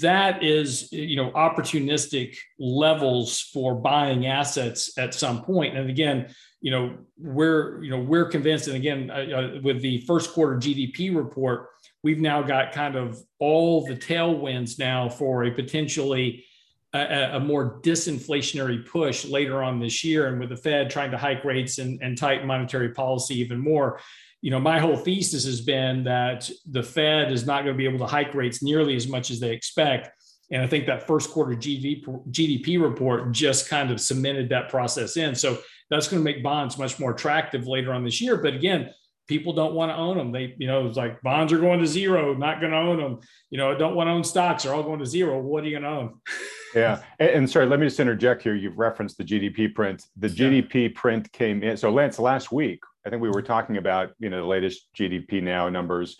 that 0.00 0.42
is 0.42 0.90
you 0.90 1.16
know 1.16 1.30
opportunistic 1.32 2.38
levels 2.58 3.40
for 3.52 3.74
buying 3.74 4.26
assets 4.26 4.96
at 4.96 5.12
some 5.12 5.42
point. 5.42 5.76
And 5.76 5.90
again 5.90 6.34
you 6.62 6.70
know 6.70 6.96
we're 7.18 7.82
you 7.82 7.90
know 7.90 8.00
we're 8.00 8.26
convinced 8.26 8.66
and 8.68 8.76
again 8.76 9.10
uh, 9.10 9.14
uh 9.14 9.60
with 9.62 9.80
the 9.80 10.00
first 10.02 10.32
quarter 10.32 10.56
gdp 10.56 11.14
report 11.16 11.68
we've 12.02 12.20
now 12.20 12.42
got 12.42 12.72
kind 12.72 12.96
of 12.96 13.18
all 13.38 13.86
the 13.86 13.96
tailwinds 13.96 14.78
now 14.78 15.08
for 15.08 15.44
a 15.44 15.50
potentially 15.50 16.44
a, 16.92 17.36
a, 17.36 17.40
more 17.40 17.80
disinflationary 17.82 18.84
push 18.84 19.24
later 19.24 19.62
on 19.62 19.78
this 19.78 20.02
year. 20.02 20.26
And 20.26 20.40
with 20.40 20.48
the 20.48 20.56
Fed 20.56 20.90
trying 20.90 21.12
to 21.12 21.18
hike 21.18 21.44
rates 21.44 21.78
and, 21.78 22.02
and 22.02 22.18
tighten 22.18 22.46
monetary 22.46 22.90
policy 22.90 23.38
even 23.38 23.58
more, 23.58 24.00
you 24.42 24.50
know, 24.50 24.58
my 24.58 24.78
whole 24.78 24.96
thesis 24.96 25.44
has 25.44 25.60
been 25.60 26.04
that 26.04 26.50
the 26.68 26.82
Fed 26.82 27.30
is 27.30 27.46
not 27.46 27.62
going 27.64 27.74
to 27.74 27.78
be 27.78 27.84
able 27.84 27.98
to 27.98 28.06
hike 28.06 28.34
rates 28.34 28.62
nearly 28.62 28.96
as 28.96 29.06
much 29.06 29.30
as 29.30 29.38
they 29.38 29.52
expect. 29.52 30.10
And 30.50 30.62
I 30.62 30.66
think 30.66 30.86
that 30.86 31.06
first 31.06 31.30
quarter 31.30 31.54
GDP, 31.54 32.04
GDP 32.30 32.82
report 32.82 33.30
just 33.32 33.68
kind 33.68 33.90
of 33.90 34.00
cemented 34.00 34.48
that 34.48 34.68
process 34.68 35.16
in. 35.16 35.34
So 35.34 35.58
that's 35.90 36.08
going 36.08 36.20
to 36.20 36.24
make 36.24 36.42
bonds 36.42 36.78
much 36.78 36.98
more 36.98 37.12
attractive 37.12 37.66
later 37.68 37.92
on 37.92 38.02
this 38.02 38.20
year. 38.20 38.36
But 38.36 38.54
again, 38.54 38.90
people 39.30 39.52
don't 39.52 39.74
want 39.74 39.92
to 39.92 39.96
own 39.96 40.18
them. 40.18 40.32
They, 40.32 40.56
you 40.58 40.66
know, 40.66 40.88
it's 40.88 40.96
like 40.96 41.22
bonds 41.22 41.52
are 41.52 41.58
going 41.58 41.78
to 41.78 41.86
zero, 41.86 42.34
not 42.34 42.58
going 42.58 42.72
to 42.72 42.78
own 42.78 42.98
them. 42.98 43.20
You 43.50 43.58
know, 43.58 43.78
don't 43.78 43.94
want 43.94 44.08
to 44.08 44.10
own 44.10 44.24
stocks, 44.24 44.64
they're 44.64 44.74
all 44.74 44.82
going 44.82 44.98
to 44.98 45.06
zero. 45.06 45.40
What 45.40 45.62
are 45.62 45.68
you 45.68 45.78
going 45.78 45.84
to 45.84 45.88
own? 45.88 46.20
yeah. 46.74 47.00
And, 47.20 47.30
and, 47.30 47.50
sorry, 47.50 47.66
let 47.66 47.78
me 47.78 47.86
just 47.86 48.00
interject 48.00 48.42
here. 48.42 48.56
You've 48.56 48.76
referenced 48.76 49.18
the 49.18 49.24
GDP 49.24 49.72
print. 49.72 50.04
The 50.16 50.28
yeah. 50.28 50.48
GDP 50.48 50.92
print 50.92 51.30
came 51.30 51.62
in. 51.62 51.76
So 51.76 51.92
Lance, 51.92 52.18
last 52.18 52.50
week, 52.50 52.80
I 53.06 53.10
think 53.10 53.22
we 53.22 53.30
were 53.30 53.40
talking 53.40 53.76
about, 53.76 54.10
you 54.18 54.30
know, 54.30 54.40
the 54.40 54.48
latest 54.48 54.88
GDP 54.98 55.40
now 55.40 55.68
numbers 55.68 56.16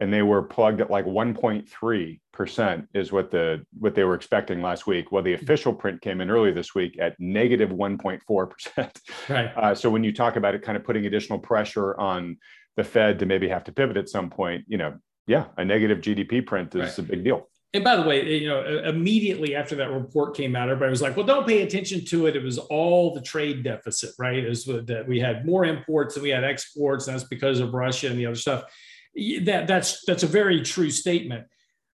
and 0.00 0.12
they 0.12 0.22
were 0.22 0.42
plugged 0.42 0.80
at 0.80 0.90
like 0.90 1.04
1.3% 1.04 2.86
is 2.94 3.12
what 3.12 3.30
the 3.30 3.64
what 3.78 3.94
they 3.94 4.04
were 4.04 4.14
expecting 4.14 4.62
last 4.62 4.86
week 4.86 5.12
well 5.12 5.22
the 5.22 5.34
official 5.34 5.72
print 5.72 6.00
came 6.00 6.20
in 6.20 6.30
early 6.30 6.50
this 6.50 6.74
week 6.74 6.98
at 6.98 7.14
negative 7.20 7.70
1.4% 7.70 8.96
right 9.28 9.52
uh, 9.56 9.74
so 9.74 9.90
when 9.90 10.02
you 10.02 10.12
talk 10.12 10.36
about 10.36 10.54
it 10.54 10.62
kind 10.62 10.76
of 10.76 10.84
putting 10.84 11.06
additional 11.06 11.38
pressure 11.38 11.98
on 12.00 12.36
the 12.76 12.84
fed 12.84 13.18
to 13.18 13.26
maybe 13.26 13.48
have 13.48 13.64
to 13.64 13.72
pivot 13.72 13.96
at 13.96 14.08
some 14.08 14.30
point 14.30 14.64
you 14.66 14.78
know 14.78 14.94
yeah 15.26 15.46
a 15.58 15.64
negative 15.64 15.98
gdp 15.98 16.46
print 16.46 16.74
is 16.74 16.80
right. 16.80 16.98
a 16.98 17.02
big 17.02 17.22
deal 17.22 17.46
and 17.72 17.84
by 17.84 17.94
the 17.94 18.02
way, 18.02 18.36
you 18.36 18.48
know, 18.48 18.82
immediately 18.84 19.54
after 19.54 19.76
that 19.76 19.92
report 19.92 20.36
came 20.36 20.56
out, 20.56 20.68
everybody 20.68 20.90
was 20.90 21.02
like, 21.02 21.16
"Well, 21.16 21.24
don't 21.24 21.46
pay 21.46 21.62
attention 21.62 22.04
to 22.06 22.26
it. 22.26 22.34
It 22.34 22.42
was 22.42 22.58
all 22.58 23.14
the 23.14 23.20
trade 23.20 23.62
deficit, 23.62 24.10
right? 24.18 24.44
Is 24.44 24.64
that 24.64 25.04
we 25.06 25.20
had 25.20 25.46
more 25.46 25.64
imports 25.64 26.14
than 26.14 26.24
we 26.24 26.30
had 26.30 26.42
exports, 26.42 27.06
and 27.06 27.14
that's 27.14 27.28
because 27.28 27.60
of 27.60 27.72
Russia 27.72 28.08
and 28.08 28.18
the 28.18 28.26
other 28.26 28.34
stuff." 28.34 28.64
That 29.42 29.66
that's 29.66 30.04
that's 30.04 30.22
a 30.22 30.28
very 30.28 30.62
true 30.62 30.90
statement 30.90 31.46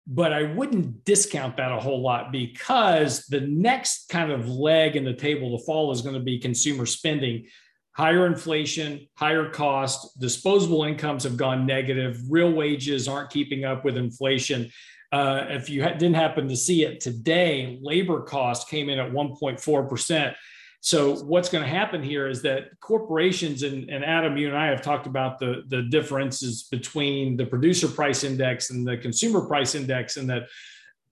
but 0.06 0.33
i 0.33 0.42
wouldn't 0.42 1.04
discount 1.04 1.56
that 1.56 1.73
a 1.73 1.80
whole 1.80 2.02
lot 2.02 2.33
because 2.33 3.25
the 3.26 3.40
next 3.40 4.09
kind 4.09 4.30
of 4.30 4.49
leg 4.49 4.97
in 4.97 5.04
the 5.04 5.14
table 5.14 5.56
to 5.56 5.64
fall 5.64 5.92
is 5.92 6.02
going 6.02 6.14
to 6.14 6.21
be 6.21 6.38
consumer 6.38 6.87
spending 6.87 7.47
higher 7.94 8.26
inflation, 8.26 9.09
higher 9.14 9.49
cost, 9.49 10.18
disposable 10.18 10.85
incomes 10.85 11.23
have 11.23 11.37
gone 11.37 11.64
negative, 11.64 12.21
real 12.28 12.52
wages 12.52 13.09
aren't 13.09 13.30
keeping 13.30 13.64
up 13.64 13.85
with 13.85 13.97
inflation. 13.97 14.71
Uh, 15.12 15.47
if 15.49 15.71
you 15.71 15.83
ha- 15.83 15.92
didn't 15.92 16.16
happen 16.16 16.49
to 16.49 16.56
see 16.56 16.85
it 16.85 17.00
today, 17.00 17.78
labor 17.83 18.21
cost 18.23 18.68
came 18.68 18.88
in 18.88 18.99
at 18.99 19.11
1.4%. 19.12 20.35
So 20.84 21.14
what's 21.24 21.48
going 21.48 21.64
to 21.64 21.70
happen 21.70 22.02
here 22.02 22.28
is 22.28 22.42
that 22.42 22.78
corporations 22.78 23.62
and, 23.62 23.88
and, 23.88 24.04
Adam, 24.04 24.36
you 24.36 24.48
and 24.48 24.56
I 24.56 24.66
have 24.66 24.82
talked 24.82 25.06
about 25.06 25.38
the, 25.38 25.62
the 25.68 25.84
differences 25.84 26.64
between 26.64 27.38
the 27.38 27.46
producer 27.46 27.88
price 27.88 28.22
index 28.22 28.68
and 28.68 28.86
the 28.86 28.98
consumer 28.98 29.46
price 29.46 29.74
index, 29.74 30.18
and 30.18 30.28
that 30.28 30.42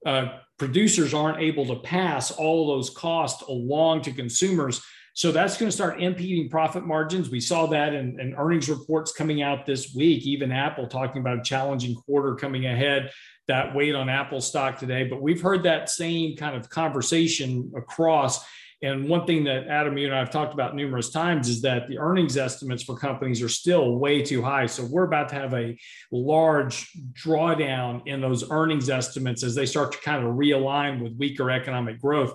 uh, 0.05 0.39
producers 0.59 1.15
aren't 1.15 1.41
able 1.41 1.65
to 1.65 1.77
pass 1.77 2.31
all 2.33 2.67
those 2.67 2.91
costs 2.91 3.43
along 3.45 4.03
to 4.03 4.13
consumers. 4.13 4.85
So 5.15 5.33
that's 5.33 5.57
going 5.57 5.71
to 5.71 5.75
start 5.75 6.03
impeding 6.03 6.51
profit 6.51 6.85
margins. 6.85 7.31
We 7.31 7.41
saw 7.41 7.65
that 7.69 7.95
in, 7.95 8.21
in 8.21 8.35
earnings 8.35 8.69
reports 8.69 9.13
coming 9.13 9.41
out 9.41 9.65
this 9.65 9.95
week, 9.95 10.27
even 10.27 10.53
Apple 10.53 10.87
talking 10.87 11.23
about 11.23 11.39
a 11.39 11.43
challenging 11.43 11.95
quarter 11.95 12.35
coming 12.35 12.67
ahead 12.67 13.11
that 13.49 13.75
weighed 13.75 13.95
on 13.95 14.11
Apple 14.11 14.43
stock 14.43 14.79
today. 14.79 15.05
But 15.05 15.23
we've 15.23 15.41
heard 15.41 15.63
that 15.63 15.89
same 15.89 16.37
kind 16.37 16.57
of 16.57 16.69
conversation 16.69 17.73
across 17.75 18.45
and 18.83 19.09
one 19.09 19.27
thing 19.27 19.45
that 19.45 19.69
Adam, 19.69 19.97
you 19.97 20.07
and 20.07 20.15
I 20.15 20.19
have 20.19 20.31
talked 20.31 20.55
about 20.55 20.75
numerous 20.75 21.11
times 21.11 21.49
is 21.49 21.63
that 21.63 21.87
the 21.87 21.99
earnings 21.99 22.37
estimates 22.37 22.83
for 22.83 22.97
companies 22.97 23.41
are 23.41 23.49
still 23.49 23.97
way 23.97 24.23
too 24.23 24.43
high. 24.43 24.67
So 24.67 24.85
we're 24.85 25.05
about 25.05 25.29
to 25.29 25.37
have 25.37 25.55
a 25.55 25.79
large 26.11 26.91
drawdown 27.13 28.03
in 28.07 28.21
those 28.21 28.51
earnings 28.51 28.91
estimates 28.91 29.45
as 29.45 29.55
they 29.55 29.67
start 29.67 29.93
to 29.93 29.99
kind 29.99 30.27
of 30.27 30.35
realign 30.35 31.01
with 31.01 31.17
weaker 31.17 31.49
economic 31.49 32.01
growth. 32.01 32.35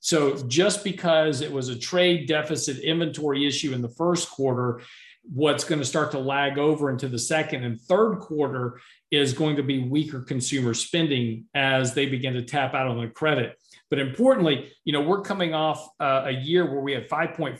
So 0.00 0.46
just 0.46 0.84
because 0.84 1.40
it 1.40 1.50
was 1.50 1.70
a 1.70 1.78
trade 1.78 2.28
deficit 2.28 2.78
inventory 2.80 3.46
issue 3.46 3.72
in 3.72 3.80
the 3.80 3.88
first 3.88 4.30
quarter, 4.30 4.82
what's 5.22 5.64
going 5.64 5.80
to 5.80 5.86
start 5.86 6.10
to 6.10 6.18
lag 6.18 6.58
over 6.58 6.90
into 6.90 7.08
the 7.08 7.18
second 7.18 7.64
and 7.64 7.80
third 7.80 8.16
quarter 8.16 8.78
is 9.10 9.32
going 9.32 9.56
to 9.56 9.62
be 9.62 9.78
weaker 9.78 10.20
consumer 10.20 10.74
spending 10.74 11.46
as 11.54 11.94
they 11.94 12.06
begin 12.06 12.34
to 12.34 12.42
tap 12.42 12.74
out 12.74 12.86
on 12.86 13.00
the 13.00 13.08
credit. 13.08 13.56
But 13.90 13.98
importantly, 13.98 14.70
you 14.84 14.92
know, 14.92 15.00
we're 15.00 15.22
coming 15.22 15.54
off 15.54 15.88
uh, 15.98 16.24
a 16.26 16.30
year 16.32 16.70
where 16.70 16.80
we 16.80 16.92
had 16.92 17.08
5.5% 17.08 17.58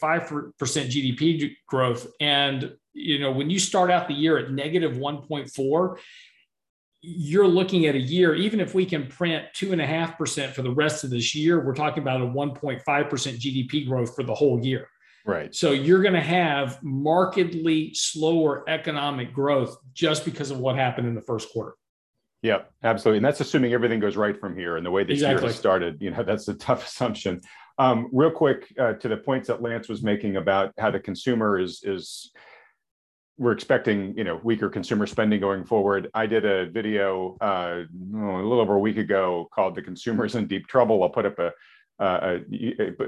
GDP 0.58 1.52
growth. 1.66 2.06
And, 2.20 2.74
you 2.92 3.18
know, 3.18 3.32
when 3.32 3.48
you 3.48 3.58
start 3.58 3.90
out 3.90 4.08
the 4.08 4.14
year 4.14 4.38
at 4.38 4.50
negative 4.50 4.96
1.4, 4.96 5.98
you're 7.00 7.48
looking 7.48 7.86
at 7.86 7.94
a 7.94 8.00
year, 8.00 8.34
even 8.34 8.60
if 8.60 8.74
we 8.74 8.84
can 8.84 9.06
print 9.06 9.44
two 9.54 9.72
and 9.72 9.80
a 9.80 9.86
half 9.86 10.18
percent 10.18 10.54
for 10.54 10.62
the 10.62 10.70
rest 10.70 11.04
of 11.04 11.10
this 11.10 11.34
year, 11.34 11.64
we're 11.64 11.74
talking 11.74 12.02
about 12.02 12.20
a 12.20 12.24
1.5% 12.24 12.82
GDP 12.82 13.86
growth 13.86 14.14
for 14.14 14.24
the 14.24 14.34
whole 14.34 14.62
year. 14.64 14.88
Right. 15.24 15.54
So 15.54 15.72
you're 15.72 16.02
going 16.02 16.14
to 16.14 16.20
have 16.20 16.82
markedly 16.82 17.92
slower 17.94 18.64
economic 18.68 19.32
growth 19.32 19.76
just 19.92 20.24
because 20.24 20.50
of 20.50 20.58
what 20.58 20.76
happened 20.76 21.06
in 21.06 21.14
the 21.14 21.22
first 21.22 21.50
quarter. 21.50 21.74
Yeah, 22.42 22.62
absolutely. 22.84 23.18
And 23.18 23.26
that's 23.26 23.40
assuming 23.40 23.72
everything 23.72 23.98
goes 23.98 24.16
right 24.16 24.38
from 24.38 24.56
here. 24.56 24.76
And 24.76 24.86
the 24.86 24.90
way 24.90 25.02
this 25.02 25.14
exactly. 25.14 25.42
year 25.42 25.48
has 25.48 25.58
started, 25.58 26.00
you 26.00 26.10
know, 26.10 26.22
that's 26.26 26.48
a 26.48 26.54
tough 26.54 26.86
assumption. 26.86 27.40
Um, 27.78 28.08
real 28.12 28.30
quick 28.30 28.72
uh, 28.78 28.94
to 28.94 29.08
the 29.08 29.16
points 29.16 29.48
that 29.48 29.62
Lance 29.62 29.88
was 29.88 30.02
making 30.02 30.36
about 30.36 30.72
how 30.78 30.90
the 30.90 31.00
consumer 31.00 31.58
is 31.58 31.82
is 31.84 32.32
we're 33.38 33.52
expecting 33.52 34.16
you 34.16 34.24
know 34.24 34.40
weaker 34.42 34.68
consumer 34.68 35.06
spending 35.06 35.40
going 35.40 35.64
forward. 35.64 36.10
I 36.12 36.26
did 36.26 36.44
a 36.44 36.68
video 36.70 37.36
uh, 37.40 37.84
oh, 38.14 38.36
a 38.36 38.42
little 38.42 38.60
over 38.60 38.74
a 38.74 38.80
week 38.80 38.98
ago 38.98 39.48
called 39.54 39.76
"The 39.76 39.82
Consumer's 39.82 40.34
in 40.34 40.48
Deep 40.48 40.66
Trouble." 40.66 41.02
I'll 41.04 41.08
put 41.08 41.24
up 41.24 41.38
a 41.38 41.52
uh, 42.00 42.38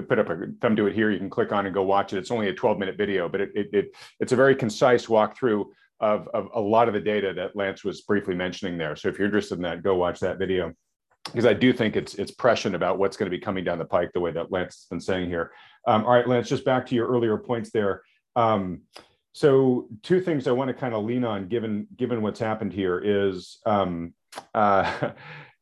put 0.09 0.19
up 0.19 0.31
a 0.31 0.47
thumb 0.61 0.77
to 0.77 0.87
it 0.87 0.95
here. 0.95 1.11
You 1.11 1.19
can 1.19 1.31
click 1.31 1.53
on 1.53 1.67
and 1.67 1.75
go 1.75 1.83
watch 1.83 2.13
it. 2.13 2.19
It's 2.19 2.31
only 2.31 2.49
a 2.49 2.53
12 2.53 2.79
minute 2.79 2.97
video, 2.97 3.29
but 3.29 3.41
it, 3.41 3.51
it, 3.55 3.69
it 3.73 3.95
it's 4.21 4.33
a 4.33 4.37
very 4.37 4.55
concise 4.55 5.07
walkthrough 5.07 5.67
of, 6.01 6.29
of 6.29 6.49
a 6.55 6.61
lot 6.61 6.89
of 6.89 6.95
the 6.95 7.01
data 7.01 7.33
that 7.35 7.55
Lance 7.55 7.85
was 7.85 8.01
briefly 8.03 8.35
mentioning 8.35 8.79
there. 8.79 8.97
So 8.97 9.09
if 9.09 9.19
you're 9.19 9.27
interested 9.27 9.57
in 9.57 9.63
that, 9.63 9.83
go 9.83 9.95
watch 9.97 10.21
that 10.21 10.39
video 10.39 10.73
because 11.25 11.47
I 11.47 11.53
do 11.53 11.73
think 11.73 11.97
it's 11.97 12.15
it's 12.15 12.31
prescient 12.31 12.75
about 12.75 12.99
what's 12.99 13.17
going 13.17 13.31
to 13.31 13.37
be 13.37 13.41
coming 13.41 13.65
down 13.65 13.79
the 13.79 13.85
pike 13.85 14.11
the 14.15 14.21
way 14.21 14.33
that 14.33 14.51
Lance 14.51 14.77
has 14.77 14.87
been 14.89 15.01
saying 15.01 15.29
here. 15.29 15.53
Um, 15.87 16.05
all 16.05 16.13
right, 16.13 16.27
Lance, 16.27 16.49
just 16.49 16.65
back 16.65 16.87
to 16.87 16.95
your 16.95 17.09
earlier 17.09 17.37
points 17.37 17.71
there. 17.71 18.03
Um, 18.37 18.83
so 19.33 19.89
two 20.03 20.21
things 20.21 20.49
I 20.49 20.53
want 20.53 20.69
to 20.69 20.75
kind 20.75 20.95
of 20.95 21.05
lean 21.05 21.25
on 21.25 21.49
given 21.49 21.87
given 21.97 22.23
what's 22.23 22.41
happened 22.41 22.73
here 22.73 22.99
is 22.99 23.59
um, 23.67 24.15
uh, 24.55 25.13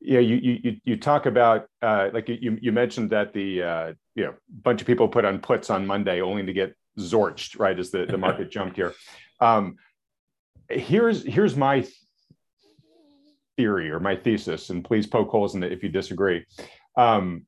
yeah 0.01 0.21
you 0.21 0.37
you 0.37 0.77
you 0.85 0.97
talk 0.97 1.27
about 1.27 1.67
uh, 1.83 2.11
like 2.13 2.29
you 2.29 2.59
you 2.61 2.73
mentioned 2.73 3.11
that 3.11 3.33
the 3.33 3.63
uh, 3.63 3.93
you 4.15 4.25
know 4.25 4.35
bunch 4.63 4.81
of 4.81 4.87
people 4.87 5.09
put 5.09 5.25
on 5.25 5.39
puts 5.39 5.71
on 5.71 5.87
Monday 5.87 6.21
only 6.21 6.47
to 6.47 6.53
get 6.53 6.75
zorched 6.99 7.59
right 7.59 7.79
as 7.79 7.91
the 7.91 8.07
the 8.07 8.19
market 8.19 8.51
jumped 8.51 8.77
here. 8.77 8.95
Um, 9.41 9.77
here's 10.69 11.25
here's 11.25 11.57
my 11.57 11.87
theory 13.57 13.91
or 13.91 14.01
my 14.01 14.17
thesis, 14.17 14.71
and 14.71 14.85
please 14.85 15.07
poke 15.07 15.31
holes 15.31 15.55
in 15.55 15.63
it 15.63 15.73
if 15.73 15.83
you 15.83 15.89
disagree. 15.89 16.45
Um, 16.97 17.47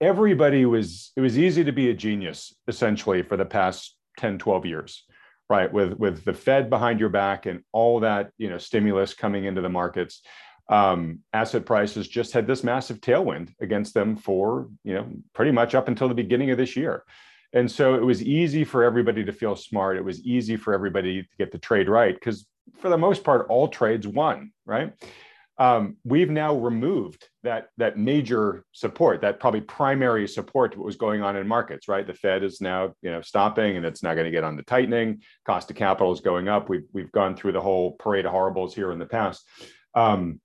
everybody 0.00 0.66
was 0.66 1.12
it 1.16 1.20
was 1.20 1.38
easy 1.38 1.64
to 1.64 1.72
be 1.72 1.90
a 1.90 1.94
genius 1.94 2.54
essentially 2.68 3.22
for 3.22 3.36
the 3.36 3.44
past 3.44 3.96
10 4.18 4.38
12 4.38 4.66
years 4.66 5.04
right? 5.48 5.72
With 5.72 5.94
with 5.94 6.24
the 6.24 6.34
fed 6.34 6.70
behind 6.70 7.00
your 7.00 7.08
back 7.08 7.46
and 7.46 7.62
all 7.72 8.00
that 8.00 8.30
you 8.38 8.48
know 8.48 8.58
stimulus 8.58 9.14
coming 9.14 9.44
into 9.44 9.60
the 9.60 9.68
markets. 9.68 10.22
Um, 10.70 11.20
asset 11.34 11.66
prices 11.66 12.08
just 12.08 12.32
had 12.32 12.46
this 12.46 12.64
massive 12.64 13.00
tailwind 13.00 13.52
against 13.60 13.92
them 13.92 14.16
for 14.16 14.68
you 14.82 14.94
know 14.94 15.06
pretty 15.34 15.50
much 15.50 15.74
up 15.74 15.88
until 15.88 16.08
the 16.08 16.14
beginning 16.14 16.50
of 16.50 16.56
this 16.56 16.74
year 16.74 17.04
and 17.54 17.70
so 17.70 17.94
it 17.94 18.02
was 18.02 18.22
easy 18.22 18.64
for 18.64 18.82
everybody 18.82 19.24
to 19.24 19.32
feel 19.32 19.54
smart. 19.54 19.96
It 19.96 20.04
was 20.04 20.20
easy 20.24 20.56
for 20.56 20.74
everybody 20.74 21.22
to 21.22 21.28
get 21.38 21.52
the 21.52 21.58
trade 21.58 21.88
right 21.88 22.14
because, 22.14 22.46
for 22.78 22.88
the 22.88 22.98
most 22.98 23.22
part, 23.22 23.46
all 23.48 23.68
trades 23.68 24.06
won, 24.06 24.52
right? 24.66 24.92
Um, 25.56 25.96
we've 26.02 26.30
now 26.30 26.56
removed 26.56 27.28
that 27.44 27.68
that 27.76 27.96
major 27.96 28.64
support, 28.72 29.20
that 29.20 29.38
probably 29.38 29.60
primary 29.60 30.26
support 30.26 30.72
to 30.72 30.78
what 30.78 30.86
was 30.86 30.96
going 30.96 31.22
on 31.22 31.36
in 31.36 31.46
markets, 31.46 31.86
right? 31.86 32.04
The 32.04 32.12
Fed 32.12 32.42
is 32.42 32.60
now, 32.60 32.92
you 33.02 33.12
know, 33.12 33.20
stopping, 33.20 33.76
and 33.76 33.86
it's 33.86 34.02
not 34.02 34.14
going 34.14 34.24
to 34.24 34.32
get 34.32 34.42
on 34.42 34.56
the 34.56 34.64
tightening. 34.64 35.22
Cost 35.46 35.70
of 35.70 35.76
capital 35.76 36.12
is 36.12 36.20
going 36.20 36.48
up. 36.48 36.68
We've 36.68 36.88
we've 36.92 37.12
gone 37.12 37.36
through 37.36 37.52
the 37.52 37.60
whole 37.60 37.92
parade 37.92 38.26
of 38.26 38.32
horribles 38.32 38.74
here 38.74 38.90
in 38.90 38.98
the 38.98 39.06
past, 39.06 39.46
um, 39.94 40.40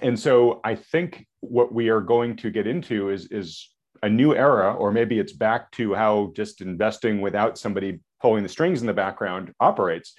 and 0.00 0.18
so 0.18 0.60
I 0.62 0.76
think 0.76 1.26
what 1.40 1.74
we 1.74 1.88
are 1.88 2.00
going 2.00 2.36
to 2.36 2.50
get 2.52 2.68
into 2.68 3.10
is 3.10 3.26
is 3.32 3.68
a 4.02 4.08
new 4.08 4.34
era, 4.34 4.74
or 4.74 4.92
maybe 4.92 5.18
it's 5.18 5.32
back 5.32 5.70
to 5.72 5.94
how 5.94 6.32
just 6.34 6.60
investing 6.60 7.20
without 7.20 7.58
somebody 7.58 8.00
pulling 8.20 8.42
the 8.42 8.48
strings 8.48 8.80
in 8.80 8.86
the 8.86 8.92
background 8.92 9.52
operates, 9.60 10.14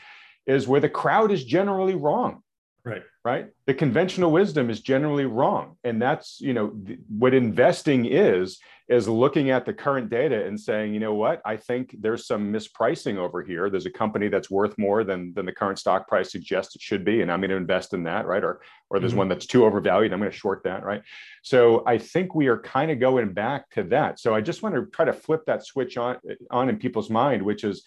is 0.46 0.68
where 0.68 0.82
the 0.82 0.90
crowd 0.90 1.32
is 1.32 1.44
generally 1.44 1.96
wrong. 1.96 2.42
Right. 2.88 3.03
Right. 3.25 3.48
The 3.65 3.74
conventional 3.74 4.32
wisdom 4.32 4.70
is 4.70 4.79
generally 4.79 5.25
wrong. 5.25 5.75
And 5.84 6.01
that's, 6.01 6.39
you 6.39 6.53
know, 6.53 6.70
th- 6.70 7.00
what 7.10 7.34
investing 7.34 8.06
is, 8.06 8.60
is 8.88 9.10
looking 9.10 9.50
at 9.50 9.65
the 9.65 9.74
current 9.74 10.10
data 10.10 10.46
and 10.46 10.58
saying, 10.58 10.94
you 10.94 11.01
know 11.01 11.13
what, 11.13 11.41
I 11.44 11.58
think 11.58 11.94
there's 12.00 12.25
some 12.25 12.53
mispricing 12.53 13.17
over 13.17 13.44
here. 13.44 13.70
There's 13.70 13.86
a 13.86 13.91
company 13.91 14.29
that's 14.29 14.50
worth 14.50 14.77
more 14.77 15.03
than, 15.03 15.34
than 15.34 15.46
the 15.46 15.51
current 15.51 15.77
stock 15.77 16.08
price 16.08 16.32
suggests 16.32 16.77
it 16.77 16.82
should 16.82 17.03
be. 17.03 17.22
And 17.22 17.29
I'm 17.29 17.41
going 17.41 17.50
to 17.50 17.58
invest 17.58 17.94
in 17.94 18.03
that. 18.03 18.25
Right. 18.25 18.46
Or, 18.46 18.62
or 18.89 19.00
there's 19.00 19.12
mm-hmm. 19.12 19.17
one 19.17 19.27
that's 19.27 19.48
too 19.48 19.65
overvalued. 19.65 20.13
I'm 20.13 20.20
going 20.20 20.32
to 20.32 20.38
short 20.38 20.63
that. 20.63 20.86
Right. 20.86 21.01
So 21.41 21.84
I 21.86 21.98
think 21.98 22.34
we 22.34 22.48
are 22.48 22.60
kind 22.60 22.89
of 22.89 23.01
going 23.01 23.34
back 23.34 23.70
to 23.72 23.84
that. 23.96 24.22
So 24.22 24.34
I 24.34 24.39
just 24.39 24.63
want 24.63 24.75
to 24.75 24.86
try 24.86 25.03
to 25.03 25.12
flip 25.12 25.41
that 25.48 25.65
switch 25.65 25.98
on, 25.98 26.20
on 26.50 26.70
in 26.70 26.77
people's 26.77 27.10
mind, 27.10 27.41
which 27.41 27.65
is, 27.65 27.84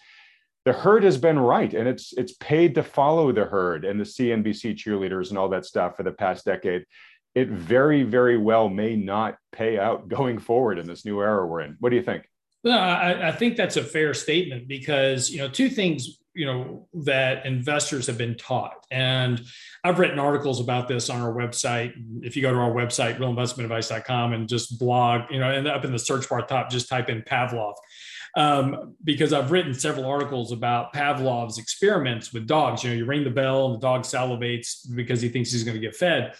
the 0.65 0.73
herd 0.73 1.03
has 1.03 1.17
been 1.17 1.39
right 1.39 1.73
and 1.73 1.87
it's 1.87 2.13
it's 2.13 2.33
paid 2.33 2.75
to 2.75 2.83
follow 2.83 3.31
the 3.31 3.45
herd 3.45 3.83
and 3.83 3.99
the 3.99 4.03
CNBC 4.03 4.75
cheerleaders 4.75 5.29
and 5.29 5.37
all 5.37 5.49
that 5.49 5.65
stuff 5.65 5.97
for 5.97 6.03
the 6.03 6.11
past 6.11 6.45
decade. 6.45 6.85
It 7.33 7.47
very, 7.49 8.03
very 8.03 8.37
well 8.37 8.69
may 8.69 8.95
not 8.95 9.37
pay 9.51 9.79
out 9.79 10.09
going 10.09 10.37
forward 10.37 10.77
in 10.77 10.85
this 10.85 11.05
new 11.05 11.19
era 11.21 11.47
we're 11.47 11.61
in. 11.61 11.77
What 11.79 11.89
do 11.89 11.95
you 11.95 12.03
think? 12.03 12.27
Well, 12.63 12.77
I, 12.77 13.29
I 13.29 13.31
think 13.31 13.55
that's 13.55 13.77
a 13.77 13.83
fair 13.83 14.13
statement 14.13 14.67
because 14.67 15.29
you 15.29 15.39
know 15.39 15.49
two 15.49 15.69
things 15.69 16.19
you 16.33 16.45
know 16.45 16.87
that 16.93 17.45
investors 17.45 18.07
have 18.07 18.17
been 18.17 18.37
taught 18.37 18.85
and 18.89 19.41
i've 19.83 19.99
written 19.99 20.17
articles 20.17 20.61
about 20.61 20.87
this 20.87 21.09
on 21.09 21.21
our 21.21 21.33
website 21.33 21.91
if 22.23 22.35
you 22.35 22.41
go 22.41 22.51
to 22.51 22.57
our 22.57 22.71
website 22.71 23.17
realinvestmentadvice.com 23.17 24.33
and 24.33 24.47
just 24.47 24.79
blog 24.79 25.23
you 25.29 25.39
know 25.39 25.51
and 25.51 25.67
up 25.67 25.83
in 25.83 25.91
the 25.91 25.99
search 25.99 26.29
bar 26.29 26.41
top 26.45 26.69
just 26.69 26.87
type 26.87 27.09
in 27.09 27.21
pavlov 27.23 27.73
um, 28.35 28.95
because 29.03 29.33
I've 29.33 29.51
written 29.51 29.73
several 29.73 30.05
articles 30.05 30.51
about 30.51 30.93
Pavlov's 30.93 31.57
experiments 31.57 32.33
with 32.33 32.47
dogs. 32.47 32.83
You 32.83 32.91
know, 32.91 32.95
you 32.95 33.05
ring 33.05 33.23
the 33.23 33.29
bell 33.29 33.65
and 33.65 33.75
the 33.75 33.79
dog 33.79 34.03
salivates 34.03 34.87
because 34.95 35.21
he 35.21 35.29
thinks 35.29 35.51
he's 35.51 35.63
going 35.63 35.75
to 35.75 35.81
get 35.81 35.95
fed. 35.95 36.33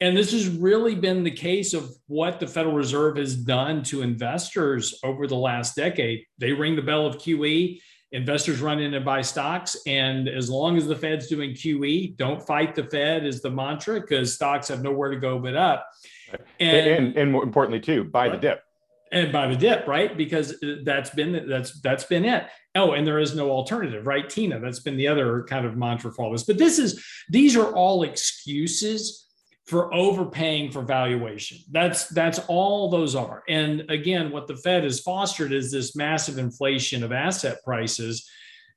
And 0.00 0.14
this 0.14 0.32
has 0.32 0.48
really 0.48 0.94
been 0.94 1.24
the 1.24 1.30
case 1.30 1.72
of 1.72 1.90
what 2.06 2.38
the 2.38 2.46
Federal 2.46 2.74
Reserve 2.74 3.16
has 3.16 3.34
done 3.34 3.82
to 3.84 4.02
investors 4.02 4.98
over 5.02 5.26
the 5.26 5.36
last 5.36 5.74
decade. 5.74 6.26
They 6.38 6.52
ring 6.52 6.76
the 6.76 6.82
bell 6.82 7.06
of 7.06 7.16
QE, 7.16 7.80
investors 8.12 8.60
run 8.60 8.78
in 8.78 8.92
and 8.92 9.04
buy 9.04 9.22
stocks. 9.22 9.74
And 9.86 10.28
as 10.28 10.50
long 10.50 10.76
as 10.76 10.86
the 10.86 10.96
Fed's 10.96 11.28
doing 11.28 11.52
QE, 11.52 12.16
don't 12.16 12.42
fight 12.46 12.74
the 12.74 12.84
Fed 12.84 13.24
is 13.24 13.40
the 13.40 13.50
mantra 13.50 14.00
because 14.00 14.34
stocks 14.34 14.68
have 14.68 14.82
nowhere 14.82 15.10
to 15.10 15.16
go 15.16 15.38
but 15.38 15.56
up. 15.56 15.88
And, 16.60 16.86
and, 16.86 17.16
and 17.16 17.32
more 17.32 17.42
importantly, 17.42 17.80
too, 17.80 18.04
buy 18.04 18.28
right. 18.28 18.32
the 18.32 18.38
dip 18.38 18.65
and 19.12 19.32
by 19.32 19.46
the 19.46 19.56
dip, 19.56 19.86
right? 19.86 20.16
Because 20.16 20.52
uh, 20.62 20.76
that's 20.84 21.10
been 21.10 21.48
that's 21.48 21.80
that's 21.80 22.04
been 22.04 22.24
it. 22.24 22.46
Oh, 22.74 22.92
and 22.92 23.06
there 23.06 23.18
is 23.18 23.34
no 23.34 23.50
alternative, 23.50 24.06
right, 24.06 24.28
Tina? 24.28 24.60
That's 24.60 24.80
been 24.80 24.96
the 24.96 25.08
other 25.08 25.44
kind 25.44 25.64
of 25.64 25.76
mantra 25.76 26.12
for 26.12 26.24
all 26.24 26.32
this. 26.32 26.44
But 26.44 26.58
this 26.58 26.78
is 26.78 27.04
these 27.28 27.56
are 27.56 27.72
all 27.72 28.02
excuses 28.02 29.26
for 29.66 29.92
overpaying 29.92 30.70
for 30.70 30.82
valuation. 30.82 31.58
That's 31.70 32.08
that's 32.08 32.38
all 32.48 32.90
those 32.90 33.14
are. 33.14 33.42
And 33.48 33.88
again, 33.90 34.30
what 34.30 34.46
the 34.46 34.56
Fed 34.56 34.84
has 34.84 35.00
fostered 35.00 35.52
is 35.52 35.70
this 35.70 35.96
massive 35.96 36.38
inflation 36.38 37.02
of 37.02 37.12
asset 37.12 37.58
prices 37.64 38.28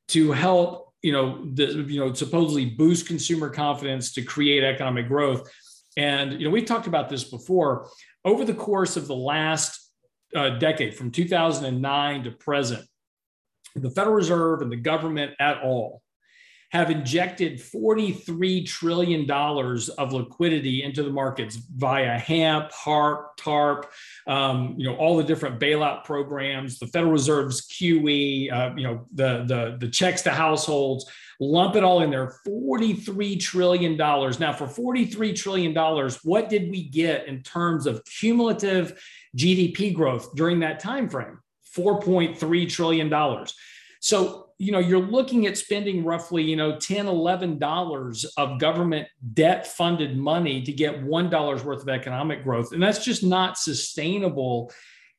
to 0.09 0.31
help, 0.31 0.93
you 1.03 1.11
know, 1.11 1.45
the, 1.53 1.85
you 1.87 1.99
know, 1.99 2.13
supposedly 2.13 2.65
boost 2.65 3.07
consumer 3.07 3.49
confidence 3.49 4.13
to 4.13 4.23
create 4.23 4.63
economic 4.63 5.07
growth. 5.07 5.49
And 5.97 6.33
you 6.33 6.45
know, 6.45 6.51
we've 6.51 6.65
talked 6.65 6.87
about 6.87 7.09
this 7.09 7.23
before. 7.23 7.89
Over 8.25 8.43
the 8.43 8.53
course 8.53 8.97
of 8.97 9.07
the 9.07 9.15
last 9.15 9.88
uh, 10.35 10.57
decade, 10.57 10.95
from 10.95 11.11
2009 11.11 12.23
to 12.23 12.31
present, 12.31 12.85
the 13.75 13.89
Federal 13.89 14.15
Reserve 14.15 14.61
and 14.61 14.71
the 14.71 14.77
government 14.77 15.33
at 15.39 15.61
all 15.61 16.01
have 16.71 16.91
injected 16.91 17.59
$43 17.59 18.65
trillion 18.65 19.29
of 19.29 20.13
liquidity 20.13 20.83
into 20.83 21.01
the 21.01 21.09
markets 21.09 21.55
via 21.55 22.17
HAMP, 22.17 22.71
HARP, 22.71 23.37
TARP, 23.37 23.87
um, 24.27 24.75
you 24.77 24.87
know, 24.87 24.95
all 24.95 25.17
the 25.17 25.23
different 25.23 25.59
bailout 25.59 26.03
programs, 26.03 26.77
the 26.77 26.85
Federal 26.85 27.11
Reserve's 27.11 27.67
QE, 27.67 28.53
uh, 28.53 28.75
you 28.75 28.83
know, 28.83 29.07
the, 29.13 29.45
the, 29.47 29.77
the 29.79 29.89
checks 29.89 30.21
to 30.23 30.29
households, 30.29 31.09
lump 31.39 31.75
it 31.75 31.83
all 31.83 32.03
in 32.03 32.11
there, 32.11 32.35
$43 32.47 33.39
trillion. 33.39 33.97
Now, 33.97 34.53
for 34.53 34.67
$43 34.67 35.35
trillion, 35.35 35.73
what 36.21 36.49
did 36.49 36.69
we 36.69 36.83
get 36.83 37.27
in 37.27 37.41
terms 37.41 37.87
of 37.87 38.05
cumulative 38.05 39.01
GDP 39.37 39.93
growth 39.93 40.33
during 40.35 40.59
that 40.59 40.79
time 40.79 41.09
frame? 41.09 41.39
$4.3 41.75 42.69
trillion. 42.69 43.45
So, 44.01 44.47
you 44.57 44.71
know, 44.71 44.79
you're 44.79 44.99
looking 44.99 45.45
at 45.45 45.57
spending 45.57 46.03
roughly, 46.03 46.43
you 46.43 46.55
know, 46.55 46.77
10, 46.77 47.07
11 47.07 47.59
dollars 47.59 48.25
of 48.37 48.59
government 48.59 49.07
debt 49.33 49.67
funded 49.67 50.17
money 50.17 50.61
to 50.63 50.71
get 50.71 51.03
$1 51.03 51.63
worth 51.63 51.81
of 51.81 51.89
economic 51.89 52.43
growth. 52.43 52.71
And 52.71 52.81
that's 52.81 53.03
just 53.03 53.23
not 53.23 53.57
sustainable 53.57 54.71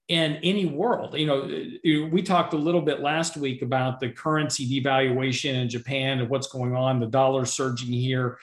in 0.09 0.37
any 0.43 0.67
world. 0.67 1.17
You 1.17 1.27
know, 1.27 2.09
we 2.11 2.23
talked 2.23 2.53
a 2.53 2.59
little 2.59 2.81
bit 2.81 3.01
last 3.01 3.37
week 3.37 3.63
about 3.63 4.01
the 4.01 4.11
currency 4.11 4.83
devaluation 4.83 5.55
in 5.55 5.69
Japan 5.69 6.19
and 6.19 6.29
what's 6.29 6.49
going 6.49 6.75
on, 6.75 6.99
the 7.01 7.07
dollar 7.07 7.45
surging 7.45 7.93
here. 7.93 8.39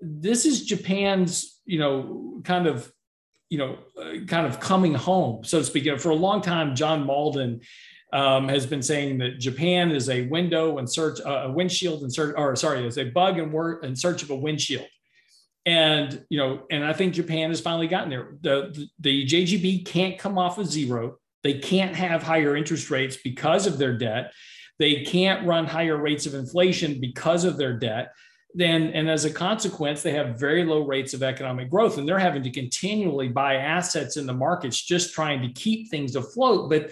This 0.00 0.44
is 0.44 0.66
Japan's, 0.66 1.60
you 1.64 1.78
know, 1.78 2.42
kind 2.44 2.66
of 2.66 2.92
you 3.48 3.58
know, 3.58 3.78
uh, 4.00 4.24
kind 4.26 4.46
of 4.46 4.60
coming 4.60 4.94
home, 4.94 5.44
so 5.44 5.58
to 5.58 5.64
speak. 5.64 6.00
For 6.00 6.10
a 6.10 6.14
long 6.14 6.42
time, 6.42 6.74
John 6.74 7.06
Mauldin 7.06 7.62
um, 8.12 8.48
has 8.48 8.66
been 8.66 8.82
saying 8.82 9.18
that 9.18 9.38
Japan 9.38 9.90
is 9.90 10.08
a 10.08 10.26
window 10.26 10.78
and 10.78 10.90
search, 10.90 11.20
uh, 11.20 11.44
a 11.44 11.52
windshield 11.52 12.02
and 12.02 12.12
search, 12.12 12.34
or 12.36 12.56
sorry, 12.56 12.86
is 12.86 12.98
a 12.98 13.04
bug 13.04 13.38
and 13.38 13.52
work 13.52 13.84
in 13.84 13.94
search 13.94 14.22
of 14.22 14.30
a 14.30 14.36
windshield. 14.36 14.86
And 15.64 16.24
you 16.28 16.38
know, 16.38 16.62
and 16.70 16.84
I 16.84 16.92
think 16.92 17.14
Japan 17.14 17.50
has 17.50 17.60
finally 17.60 17.88
gotten 17.88 18.10
there. 18.10 18.36
The, 18.40 18.72
the 18.72 18.88
the 19.00 19.26
JGB 19.26 19.84
can't 19.86 20.18
come 20.18 20.38
off 20.38 20.58
of 20.58 20.66
zero. 20.66 21.18
They 21.42 21.54
can't 21.58 21.94
have 21.94 22.22
higher 22.22 22.56
interest 22.56 22.90
rates 22.90 23.16
because 23.22 23.66
of 23.66 23.78
their 23.78 23.96
debt. 23.96 24.32
They 24.78 25.02
can't 25.02 25.46
run 25.46 25.66
higher 25.66 25.96
rates 25.96 26.26
of 26.26 26.34
inflation 26.34 27.00
because 27.00 27.44
of 27.44 27.56
their 27.56 27.78
debt 27.78 28.12
then 28.56 28.88
and 28.94 29.08
as 29.08 29.26
a 29.26 29.30
consequence 29.30 30.02
they 30.02 30.12
have 30.12 30.40
very 30.40 30.64
low 30.64 30.80
rates 30.80 31.12
of 31.12 31.22
economic 31.22 31.70
growth 31.70 31.98
and 31.98 32.08
they're 32.08 32.18
having 32.18 32.42
to 32.42 32.50
continually 32.50 33.28
buy 33.28 33.56
assets 33.56 34.16
in 34.16 34.26
the 34.26 34.32
markets 34.32 34.80
just 34.80 35.14
trying 35.14 35.42
to 35.42 35.52
keep 35.52 35.90
things 35.90 36.16
afloat. 36.16 36.70
But 36.70 36.90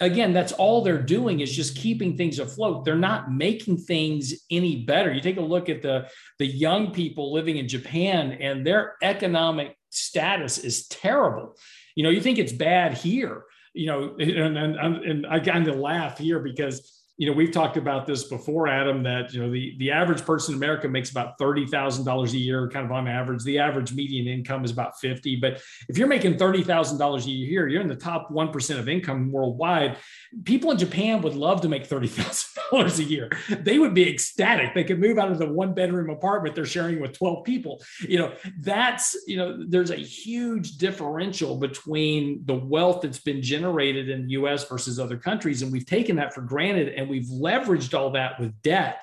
again 0.00 0.32
that's 0.32 0.52
all 0.52 0.82
they're 0.82 1.02
doing 1.02 1.40
is 1.40 1.54
just 1.54 1.76
keeping 1.76 2.16
things 2.16 2.38
afloat. 2.38 2.84
They're 2.84 2.96
not 2.96 3.30
making 3.30 3.76
things 3.76 4.32
any 4.50 4.84
better. 4.84 5.12
You 5.12 5.20
take 5.20 5.36
a 5.36 5.42
look 5.42 5.68
at 5.68 5.82
the 5.82 6.08
the 6.38 6.46
young 6.46 6.92
people 6.92 7.32
living 7.32 7.58
in 7.58 7.68
japan 7.68 8.32
and 8.32 8.66
their 8.66 8.96
economic 9.02 9.76
status 9.90 10.56
is 10.56 10.88
terrible. 10.88 11.56
You 11.94 12.04
know 12.04 12.10
you 12.10 12.22
think 12.22 12.38
it's 12.38 12.52
bad 12.52 12.94
here 12.94 13.44
you 13.74 13.86
know 13.86 14.14
and, 14.18 14.58
and, 14.58 14.76
and 14.76 15.26
i 15.26 15.40
kind 15.40 15.66
of 15.66 15.76
laugh 15.76 16.18
here 16.18 16.40
because 16.40 17.01
you 17.22 17.28
know, 17.28 17.34
we've 17.34 17.52
talked 17.52 17.76
about 17.76 18.04
this 18.04 18.24
before, 18.24 18.66
Adam, 18.66 19.04
that, 19.04 19.32
you 19.32 19.40
know, 19.40 19.48
the, 19.48 19.76
the 19.78 19.92
average 19.92 20.24
person 20.24 20.54
in 20.54 20.58
America 20.58 20.88
makes 20.88 21.12
about 21.12 21.38
$30,000 21.38 22.32
a 22.32 22.36
year, 22.36 22.68
kind 22.68 22.84
of 22.84 22.90
on 22.90 23.06
average. 23.06 23.44
The 23.44 23.60
average 23.60 23.92
median 23.92 24.26
income 24.26 24.64
is 24.64 24.72
about 24.72 24.98
50. 24.98 25.36
But 25.36 25.62
if 25.88 25.96
you're 25.96 26.08
making 26.08 26.34
$30,000 26.34 27.24
a 27.24 27.30
year, 27.30 27.68
you're 27.68 27.80
in 27.80 27.86
the 27.86 27.94
top 27.94 28.30
1% 28.30 28.76
of 28.76 28.88
income 28.88 29.30
worldwide. 29.30 29.98
People 30.42 30.72
in 30.72 30.78
Japan 30.78 31.22
would 31.22 31.36
love 31.36 31.60
to 31.60 31.68
make 31.68 31.88
$30,000 31.88 32.98
a 32.98 33.04
year. 33.04 33.30
They 33.50 33.78
would 33.78 33.94
be 33.94 34.10
ecstatic. 34.10 34.74
They 34.74 34.82
could 34.82 34.98
move 34.98 35.16
out 35.16 35.30
of 35.30 35.38
the 35.38 35.46
one 35.46 35.74
bedroom 35.74 36.10
apartment 36.10 36.56
they're 36.56 36.64
sharing 36.64 37.00
with 37.00 37.16
12 37.16 37.44
people. 37.44 37.80
You 38.00 38.18
know, 38.18 38.32
that's, 38.58 39.16
you 39.28 39.36
know, 39.36 39.64
there's 39.64 39.90
a 39.90 39.96
huge 39.96 40.76
differential 40.76 41.56
between 41.56 42.44
the 42.46 42.56
wealth 42.56 43.02
that's 43.02 43.20
been 43.20 43.42
generated 43.42 44.08
in 44.08 44.26
the 44.26 44.32
US 44.32 44.68
versus 44.68 44.98
other 44.98 45.16
countries. 45.16 45.62
And 45.62 45.70
we've 45.70 45.86
taken 45.86 46.16
that 46.16 46.34
for 46.34 46.40
granted. 46.40 46.88
And 46.88 47.11
we've 47.12 47.28
leveraged 47.28 47.92
all 47.92 48.10
that 48.12 48.40
with 48.40 48.60
debt. 48.62 49.00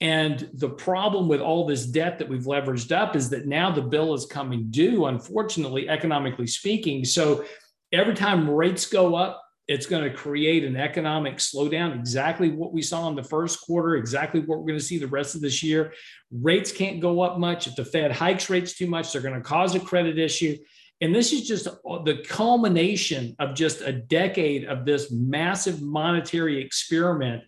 And 0.00 0.50
the 0.54 0.68
problem 0.68 1.28
with 1.28 1.40
all 1.40 1.66
this 1.66 1.86
debt 1.86 2.18
that 2.18 2.28
we've 2.28 2.42
leveraged 2.42 2.90
up 2.90 3.14
is 3.14 3.30
that 3.30 3.46
now 3.46 3.70
the 3.70 3.80
bill 3.80 4.12
is 4.12 4.26
coming 4.26 4.66
due, 4.70 5.06
unfortunately, 5.06 5.88
economically 5.88 6.48
speaking. 6.48 7.04
So 7.04 7.44
every 7.92 8.14
time 8.14 8.50
rates 8.50 8.86
go 8.86 9.14
up, 9.14 9.40
it's 9.68 9.86
going 9.86 10.02
to 10.02 10.14
create 10.14 10.64
an 10.64 10.76
economic 10.76 11.36
slowdown, 11.36 11.94
exactly 11.94 12.50
what 12.50 12.74
we 12.74 12.82
saw 12.82 13.08
in 13.08 13.14
the 13.14 13.22
first 13.22 13.62
quarter, 13.62 13.94
exactly 13.94 14.40
what 14.40 14.58
we're 14.58 14.66
going 14.66 14.78
to 14.78 14.84
see 14.84 14.98
the 14.98 15.06
rest 15.06 15.36
of 15.36 15.40
this 15.40 15.62
year. 15.62 15.92
Rates 16.30 16.72
can't 16.72 17.00
go 17.00 17.22
up 17.22 17.38
much. 17.38 17.66
If 17.68 17.76
the 17.76 17.84
Fed 17.84 18.10
hikes 18.12 18.50
rates 18.50 18.76
too 18.76 18.88
much, 18.88 19.12
they're 19.12 19.22
going 19.22 19.36
to 19.36 19.40
cause 19.40 19.74
a 19.74 19.80
credit 19.80 20.18
issue. 20.18 20.58
And 21.00 21.14
this 21.14 21.32
is 21.32 21.46
just 21.46 21.64
the 21.64 22.24
culmination 22.28 23.34
of 23.38 23.54
just 23.54 23.80
a 23.80 23.92
decade 23.92 24.64
of 24.64 24.84
this 24.84 25.10
massive 25.10 25.82
monetary 25.82 26.62
experiment 26.62 27.42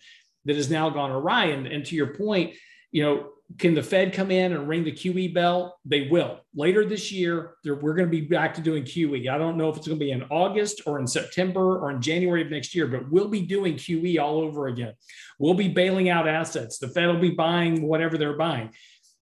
that 0.45 0.57
has 0.57 0.71
now 0.71 0.91
gone 0.91 1.11
awry. 1.11 1.47
And, 1.47 1.67
and 1.67 1.85
to 1.87 1.95
your 1.95 2.15
point, 2.15 2.55
you 2.91 3.03
know, 3.03 3.31
can 3.59 3.75
the 3.75 3.83
Fed 3.83 4.13
come 4.13 4.33
in 4.33 4.53
and 4.53 4.69
ring 4.69 4.83
the 4.83 4.93
QE 4.93 5.33
bell? 5.33 5.79
They 5.85 6.09
will. 6.09 6.41
Later 6.55 6.85
this 6.85 7.13
year, 7.13 7.55
we're 7.65 7.95
going 7.95 8.09
to 8.09 8.11
be 8.11 8.23
back 8.23 8.55
to 8.55 8.61
doing 8.61 8.83
QE. 8.83 9.29
I 9.29 9.39
don't 9.39 9.57
know 9.57 9.69
if 9.69 9.77
it's 9.77 9.87
going 9.87 9.99
to 9.99 10.05
be 10.05 10.11
in 10.11 10.25
August 10.25 10.83
or 10.85 10.99
in 10.99 11.07
September 11.07 11.79
or 11.79 11.91
in 11.91 12.03
January 12.03 12.43
of 12.43 12.51
next 12.51 12.75
year, 12.75 12.89
but 12.89 13.09
we'll 13.11 13.29
be 13.29 13.43
doing 13.43 13.75
QE 13.75 14.21
all 14.21 14.41
over 14.41 14.67
again. 14.67 14.95
We'll 15.39 15.55
be 15.55 15.69
bailing 15.69 16.09
out 16.09 16.27
assets. 16.27 16.79
The 16.79 16.89
Fed 16.89 17.07
will 17.07 17.21
be 17.21 17.31
buying 17.31 17.83
whatever 17.87 18.19
they're 18.19 18.37
buying. 18.37 18.71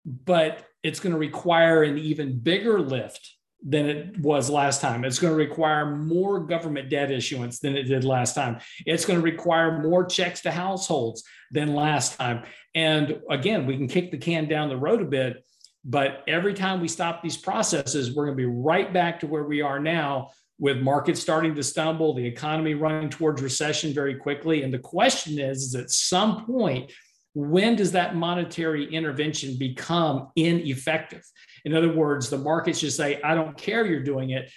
But 0.07 0.64
it's 0.85 1.00
going 1.00 1.12
to 1.12 1.18
require 1.18 1.83
an 1.83 1.98
even 1.98 2.38
bigger 2.38 2.81
lift 2.81 3.34
than 3.64 3.87
it 3.87 4.20
was 4.20 4.50
last 4.50 4.83
time. 4.83 5.05
It's 5.05 5.18
going 5.18 5.33
to 5.33 5.37
require 5.37 5.96
more 5.96 6.38
government 6.40 6.90
debt 6.90 7.11
issuance 7.11 7.61
than 7.61 7.77
it 7.77 7.85
did 7.85 8.05
last 8.05 8.35
time. 8.35 8.59
It's 8.85 9.07
going 9.07 9.18
to 9.18 9.24
require 9.24 9.83
more 9.83 10.05
checks 10.05 10.42
to 10.42 10.50
households 10.50 11.24
than 11.50 11.74
last 11.74 12.18
time. 12.18 12.44
And 12.74 13.20
again, 13.31 13.64
we 13.66 13.77
can 13.77 13.88
kick 13.88 14.11
the 14.11 14.18
can 14.18 14.48
down 14.48 14.68
the 14.68 14.77
road 14.77 15.00
a 15.00 15.07
bit, 15.07 15.44
but 15.85 16.24
every 16.29 16.53
time 16.53 16.81
we 16.81 16.88
stop 16.88 17.22
these 17.22 17.38
processes, 17.38 18.14
we're 18.14 18.27
going 18.27 18.37
to 18.37 18.42
be 18.42 18.46
right 18.46 18.92
back 18.92 19.20
to 19.20 19.27
where 19.27 19.44
we 19.44 19.62
are 19.62 19.81
now 19.81 20.31
with 20.59 20.79
markets 20.79 21.20
starting 21.20 21.55
to 21.55 21.62
stumble, 21.62 22.14
the 22.14 22.27
economy 22.27 22.74
running 22.74 23.11
towards 23.11 23.42
recession 23.42 23.92
very 23.92 24.14
quickly. 24.14 24.62
And 24.62 24.72
the 24.72 24.79
question 24.79 25.38
is, 25.38 25.62
is 25.62 25.74
at 25.74 25.90
some 25.90 26.44
point, 26.44 26.92
when 27.35 27.74
does 27.74 27.92
that 27.92 28.14
monetary 28.14 28.92
intervention 28.94 29.59
become 29.59 30.29
ineffective? 30.37 31.24
In 31.64 31.74
other 31.74 31.92
words, 31.92 32.31
the 32.31 32.38
markets 32.38 32.81
just 32.81 32.96
say, 32.96 33.20
I 33.22 33.35
don't 33.35 33.57
care 33.57 33.87
you're 33.87 34.03
doing 34.03 34.31
it. 34.31 34.50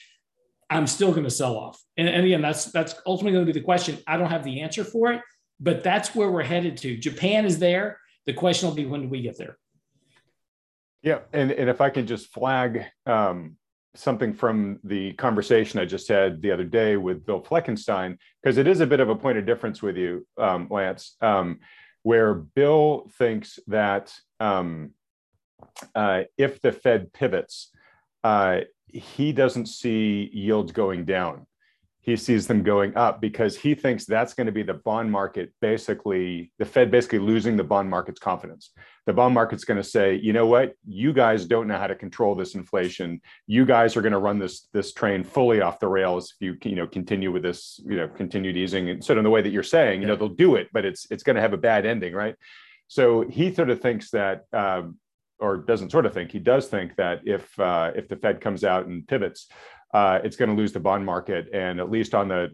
I'm 0.70 0.88
still 0.88 1.12
going 1.12 1.24
to 1.24 1.30
sell 1.30 1.56
off. 1.56 1.82
And, 1.96 2.08
and 2.08 2.26
again, 2.26 2.42
that's 2.42 2.66
that's 2.66 2.96
ultimately 3.06 3.34
going 3.34 3.46
to 3.46 3.54
be 3.54 3.58
the 3.58 3.64
question. 3.64 3.98
I 4.06 4.18
don't 4.18 4.30
have 4.30 4.44
the 4.44 4.62
answer 4.62 4.84
for 4.84 5.14
it, 5.14 5.22
but 5.60 5.84
that's 5.84 6.14
where 6.14 6.30
we're 6.30 6.44
headed 6.44 6.78
to. 6.78 6.98
Japan 6.98 7.46
is 7.46 7.60
there. 7.60 8.00
The 8.26 8.34
question 8.34 8.68
will 8.68 8.76
be 8.76 8.86
when 8.86 9.04
do 9.04 9.08
we 9.08 9.22
get 9.22 9.38
there? 9.38 9.58
Yeah, 11.02 11.20
and, 11.32 11.52
and 11.52 11.70
if 11.70 11.80
I 11.80 11.90
can 11.90 12.06
just 12.06 12.34
flag 12.34 12.84
um, 13.06 13.56
something 13.96 14.34
from 14.34 14.80
the 14.84 15.14
conversation 15.14 15.80
I 15.80 15.86
just 15.86 16.10
had 16.10 16.42
the 16.42 16.52
other 16.52 16.66
day 16.66 16.98
with 16.98 17.26
Bill 17.26 17.42
Fleckenstein, 17.42 18.18
because 18.44 18.58
it 18.58 18.68
is 18.68 18.82
a 18.82 18.88
bit 18.88 19.00
of 19.00 19.10
a 19.10 19.16
point 19.16 19.38
of 19.38 19.46
difference 19.46 19.82
with 19.82 19.96
you, 19.96 20.28
um, 20.38 20.68
Lance, 20.70 21.16
um, 21.22 21.60
where 22.04 22.34
Bill 22.34 23.10
thinks 23.18 23.60
that 23.68 24.14
um, 24.40 24.92
uh, 25.96 26.24
if 26.38 26.62
the 26.62 26.72
Fed 26.72 27.14
pivots, 27.14 27.72
uh, 28.24 28.62
he 28.88 29.32
doesn't 29.32 29.68
see 29.68 30.30
yields 30.34 30.72
going 30.72 31.06
down. 31.06 31.46
he 32.08 32.16
sees 32.16 32.48
them 32.48 32.64
going 32.64 32.96
up 32.96 33.20
because 33.20 33.58
he 33.58 33.76
thinks 33.76 34.06
that's 34.06 34.34
going 34.34 34.46
to 34.46 34.54
be 34.54 34.64
the 34.64 34.74
bond 34.74 35.12
market 35.12 35.52
basically 35.60 36.54
the 36.58 36.66
fed 36.66 36.90
basically 36.90 37.20
losing 37.20 37.58
the 37.58 37.64
bond 37.66 37.90
market's 37.90 38.20
confidence. 38.20 38.72
The 39.06 39.12
bond 39.12 39.34
market's 39.34 39.66
going 39.66 39.82
to 39.84 39.84
say 39.84 40.16
you 40.16 40.32
know 40.32 40.46
what? 40.46 40.72
You 40.88 41.12
guys 41.12 41.46
don't 41.46 41.68
know 41.68 41.78
how 41.78 41.88
to 41.88 41.96
control 41.96 42.34
this 42.34 42.56
inflation. 42.56 43.20
You 43.46 43.66
guys 43.66 43.98
are 43.98 44.02
going 44.02 44.14
to 44.14 44.20
run 44.20 44.40
this 44.40 44.70
this 44.72 44.94
train 44.94 45.22
fully 45.26 45.60
off 45.60 45.82
the 45.82 45.90
rails 45.90 46.34
if 46.34 46.46
you 46.46 46.56
you 46.64 46.78
know 46.78 46.88
continue 46.88 47.32
with 47.34 47.44
this 47.44 47.78
you 47.86 47.98
know 47.98 48.08
continued 48.08 48.56
easing. 48.56 48.90
And 48.90 49.04
sort 49.04 49.18
of 49.18 49.26
the 49.26 49.30
way 49.30 49.42
that 49.42 49.52
you're 49.52 49.62
saying 49.78 50.02
you 50.02 50.08
know 50.08 50.16
they'll 50.16 50.30
do 50.30 50.56
it 50.56 50.70
but 50.72 50.86
it's 50.86 51.08
it's 51.12 51.24
going 51.24 51.36
to 51.36 51.42
have 51.42 51.54
a 51.54 51.58
bad 51.58 51.86
ending 51.86 52.14
right? 52.14 52.36
So 52.88 53.28
he 53.28 53.54
sort 53.54 53.70
of 53.70 53.82
thinks 53.82 54.12
that 54.12 54.46
um, 54.54 54.98
or 55.40 55.58
doesn't 55.58 55.92
sort 55.92 56.06
of 56.06 56.14
think 56.14 56.32
he 56.32 56.40
does 56.40 56.68
think 56.68 56.96
that 56.96 57.22
if 57.26 57.60
uh, 57.60 57.92
if 57.96 58.08
the 58.08 58.16
fed 58.16 58.42
comes 58.42 58.64
out 58.64 58.86
and 58.86 59.08
pivots 59.08 59.48
uh, 59.94 60.20
it's 60.24 60.36
going 60.36 60.50
to 60.50 60.56
lose 60.56 60.74
the 60.74 60.80
bond 60.80 61.06
market, 61.06 61.48
and 61.54 61.80
at 61.80 61.90
least 61.90 62.14
on 62.14 62.28
the 62.28 62.50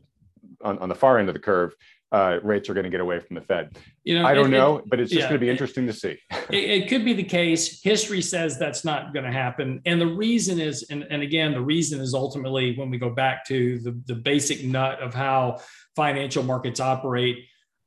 on, 0.62 0.78
on 0.80 0.90
the 0.90 0.96
far 0.96 1.18
end 1.18 1.30
of 1.30 1.34
the 1.34 1.40
curve, 1.40 1.74
uh, 2.12 2.38
rates 2.44 2.70
are 2.70 2.74
going 2.74 2.84
to 2.84 2.90
get 2.90 3.02
away 3.02 3.20
from 3.20 3.36
the 3.36 3.42
Fed. 3.42 3.76
You 4.04 4.20
know, 4.20 4.26
I 4.26 4.34
don't 4.34 4.54
it, 4.54 4.58
know, 4.58 4.78
it, 4.78 4.86
but 4.88 5.00
it's 5.00 5.10
just 5.10 5.22
yeah, 5.22 5.30
going 5.30 5.40
to 5.40 5.46
be 5.46 5.50
interesting 5.50 5.88
to 5.88 5.94
see. 5.94 6.18
it, 6.52 6.84
it, 6.84 6.90
could 6.90 7.04
be 7.04 7.14
the 7.14 7.24
case. 7.24 7.82
History 7.82 8.22
says 8.22 8.60
that's 8.60 8.86
not 8.86 9.14
going 9.14 9.26
to 9.26 9.32
happen, 9.32 9.82
and 9.86 10.00
the 10.00 10.08
reason 10.08 10.60
is, 10.60 10.84
and, 10.90 11.06
and 11.10 11.24
again, 11.24 11.54
the 11.54 11.62
reason 11.62 12.00
is 12.00 12.14
ultimately 12.14 12.78
when 12.78 12.90
we 12.90 12.98
go 12.98 13.10
back 13.10 13.46
to 13.48 13.80
the 13.80 14.00
the 14.06 14.16
basic 14.16 14.64
nut 14.64 15.02
of 15.02 15.14
how 15.14 15.60
financial 15.96 16.44
markets 16.44 16.80
operate. 16.80 17.46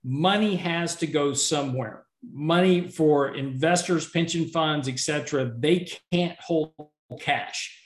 Money 0.09 0.55
has 0.55 0.95
to 0.97 1.07
go 1.07 1.33
somewhere. 1.33 2.06
Money 2.23 2.89
for 2.89 3.35
investors, 3.35 4.09
pension 4.09 4.47
funds, 4.47 4.89
et 4.89 4.99
cetera, 4.99 5.53
they 5.59 5.89
can't 6.13 6.39
hold 6.41 6.73
cash 7.21 7.77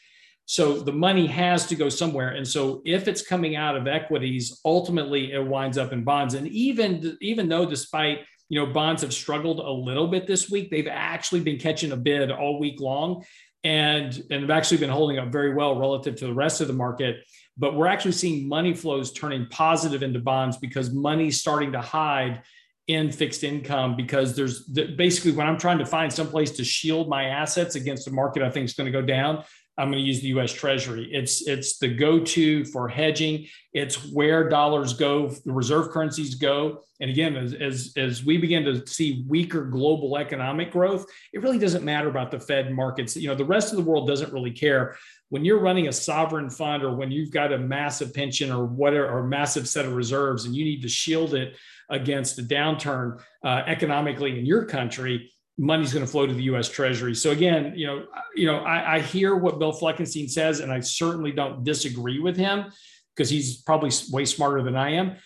so 0.51 0.81
the 0.81 0.91
money 0.91 1.29
has 1.29 1.69
to 1.69 1.77
go 1.77 1.89
somewhere. 1.89 2.31
And 2.31 2.47
so 2.47 2.83
if 2.85 3.07
it's 3.07 3.23
coming 3.23 3.55
out 3.55 3.77
of 3.77 3.87
equities, 3.87 4.61
ultimately 4.65 5.31
it 5.31 5.47
winds 5.47 5.79
up 5.79 5.93
in 5.93 6.03
bonds. 6.03 6.35
And 6.35 6.49
even, 6.49 7.17
even 7.21 7.49
though 7.49 7.65
despite 7.65 8.23
you 8.49 8.59
know 8.59 8.73
bonds 8.73 9.03
have 9.03 9.15
struggled 9.15 9.61
a 9.61 9.71
little 9.71 10.09
bit 10.09 10.27
this 10.27 10.51
week, 10.51 10.69
they've 10.69 10.89
actually 10.91 11.43
been 11.43 11.57
catching 11.57 11.93
a 11.93 11.97
bid 11.97 12.33
all 12.33 12.59
week 12.59 12.81
long 12.81 13.23
and 13.63 14.21
and 14.33 14.41
have 14.41 14.51
actually 14.51 14.79
been 14.79 14.91
holding 14.91 15.21
up 15.21 15.31
very 15.31 15.55
well 15.55 15.79
relative 15.79 16.17
to 16.17 16.27
the 16.27 16.35
rest 16.35 16.61
of 16.61 16.67
the 16.67 16.73
market. 16.73 17.19
But 17.57 17.77
we're 17.77 17.87
actually 17.87 18.11
seeing 18.11 18.49
money 18.49 18.75
flows 18.75 19.13
turning 19.13 19.47
positive 19.51 20.03
into 20.03 20.19
bonds 20.19 20.57
because 20.57 20.93
money's 20.93 21.39
starting 21.39 21.71
to 21.75 21.81
hide 21.81 22.43
in 22.91 23.13
fixed 23.13 23.45
income 23.45 23.97
because 23.97 24.35
there's 24.35 24.63
basically 24.65 25.33
when 25.33 25.47
I'm 25.47 25.59
trying 25.59 25.79
to 25.79 25.87
find 25.87 26.13
some 26.13 26.29
place 26.29 26.51
to 26.53 26.65
shield 26.65 27.09
my 27.09 27.25
assets 27.25 27.75
against 27.75 28.09
a 28.09 28.11
market 28.11 28.43
I 28.43 28.51
think 28.51 28.65
is 28.65 28.75
going 28.75 28.91
to 28.91 28.93
go 28.93 29.05
down, 29.05 29.45
I'm 29.79 29.91
going 29.91 30.03
to 30.03 30.07
use 30.07 30.21
the 30.21 30.29
U.S. 30.29 30.53
Treasury. 30.53 31.09
It's 31.11 31.47
it's 31.49 31.79
the 31.79 31.89
go-to 31.89 32.67
for 32.67 32.87
hedging. 32.89 33.47
It's 33.73 34.13
where 34.13 34.47
dollars 34.49 34.93
go, 34.93 35.29
the 35.29 35.53
reserve 35.53 35.91
currencies 35.91 36.35
go. 36.35 36.83
And 37.01 37.09
again, 37.09 37.35
as, 37.35 37.55
as 37.55 37.93
as 37.97 38.25
we 38.25 38.37
begin 38.37 38.65
to 38.65 38.87
see 38.87 39.25
weaker 39.27 39.65
global 39.65 40.19
economic 40.19 40.71
growth, 40.71 41.07
it 41.33 41.43
really 41.43 41.59
doesn't 41.59 41.85
matter 41.85 42.11
about 42.11 42.31
the 42.31 42.39
Fed 42.39 42.73
markets. 42.73 43.17
You 43.17 43.29
know, 43.29 43.35
the 43.35 43.45
rest 43.45 43.73
of 43.73 43.79
the 43.79 43.85
world 43.85 44.07
doesn't 44.07 44.33
really 44.33 44.53
care. 44.53 44.97
When 45.31 45.45
you're 45.45 45.61
running 45.61 45.89
a 45.89 45.93
sovereign 45.93 46.51
fund, 46.51 46.83
or 46.83 46.95
when 46.95 47.11
you've 47.11 47.31
got 47.31 47.53
a 47.53 47.59
massive 47.59 48.13
pension, 48.13 48.51
or 48.51 48.67
whatever, 48.67 49.09
or 49.09 49.23
massive 49.23 49.67
set 49.67 49.87
of 49.87 49.95
reserves, 49.95 50.45
and 50.45 50.55
you 50.55 50.65
need 50.65 50.83
to 50.83 50.89
shield 50.89 51.33
it 51.33 51.57
against 51.91 52.39
a 52.39 52.43
downturn 52.43 53.21
uh, 53.45 53.63
economically 53.67 54.39
in 54.39 54.47
your 54.47 54.65
country 54.65 55.31
money's 55.61 55.93
going 55.93 56.05
to 56.05 56.11
flow 56.11 56.27
to 56.27 56.33
the 56.33 56.45
U.S. 56.45 56.71
Treasury. 56.71 57.15
So 57.15 57.31
again, 57.31 57.75
you 57.77 57.87
know, 57.87 58.07
you 58.35 58.47
know, 58.47 58.61
I, 58.61 58.97
I 58.97 59.01
hear 59.01 59.37
what 59.37 59.59
Bill 59.59 59.73
Fleckenstein 59.73 60.29
says, 60.31 60.61
and 60.61 60.73
I 60.73 60.81
certainly 60.81 61.33
don't 61.33 61.63
disagree 61.63 62.19
with 62.19 62.37
him 62.37 62.73
because 63.15 63.29
he's 63.29 63.59
probably 63.59 63.91
way 64.11 64.25
smarter 64.25 64.63
than 64.63 64.75
I 64.75 64.93
am. 64.93 65.17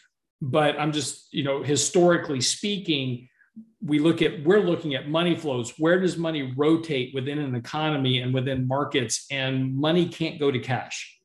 But 0.42 0.78
I'm 0.78 0.90
just, 0.90 1.32
you 1.32 1.44
know, 1.44 1.62
historically 1.62 2.40
speaking, 2.40 3.28
we 3.80 4.00
look 4.00 4.22
at 4.22 4.42
we're 4.44 4.60
looking 4.60 4.96
at 4.96 5.08
money 5.08 5.36
flows. 5.36 5.72
Where 5.78 6.00
does 6.00 6.16
money 6.16 6.52
rotate 6.56 7.14
within 7.14 7.38
an 7.38 7.54
economy 7.54 8.18
and 8.18 8.34
within 8.34 8.66
markets? 8.66 9.26
And 9.30 9.76
money 9.76 10.08
can't 10.08 10.40
go 10.40 10.50
to 10.50 10.58
cash, 10.58 11.16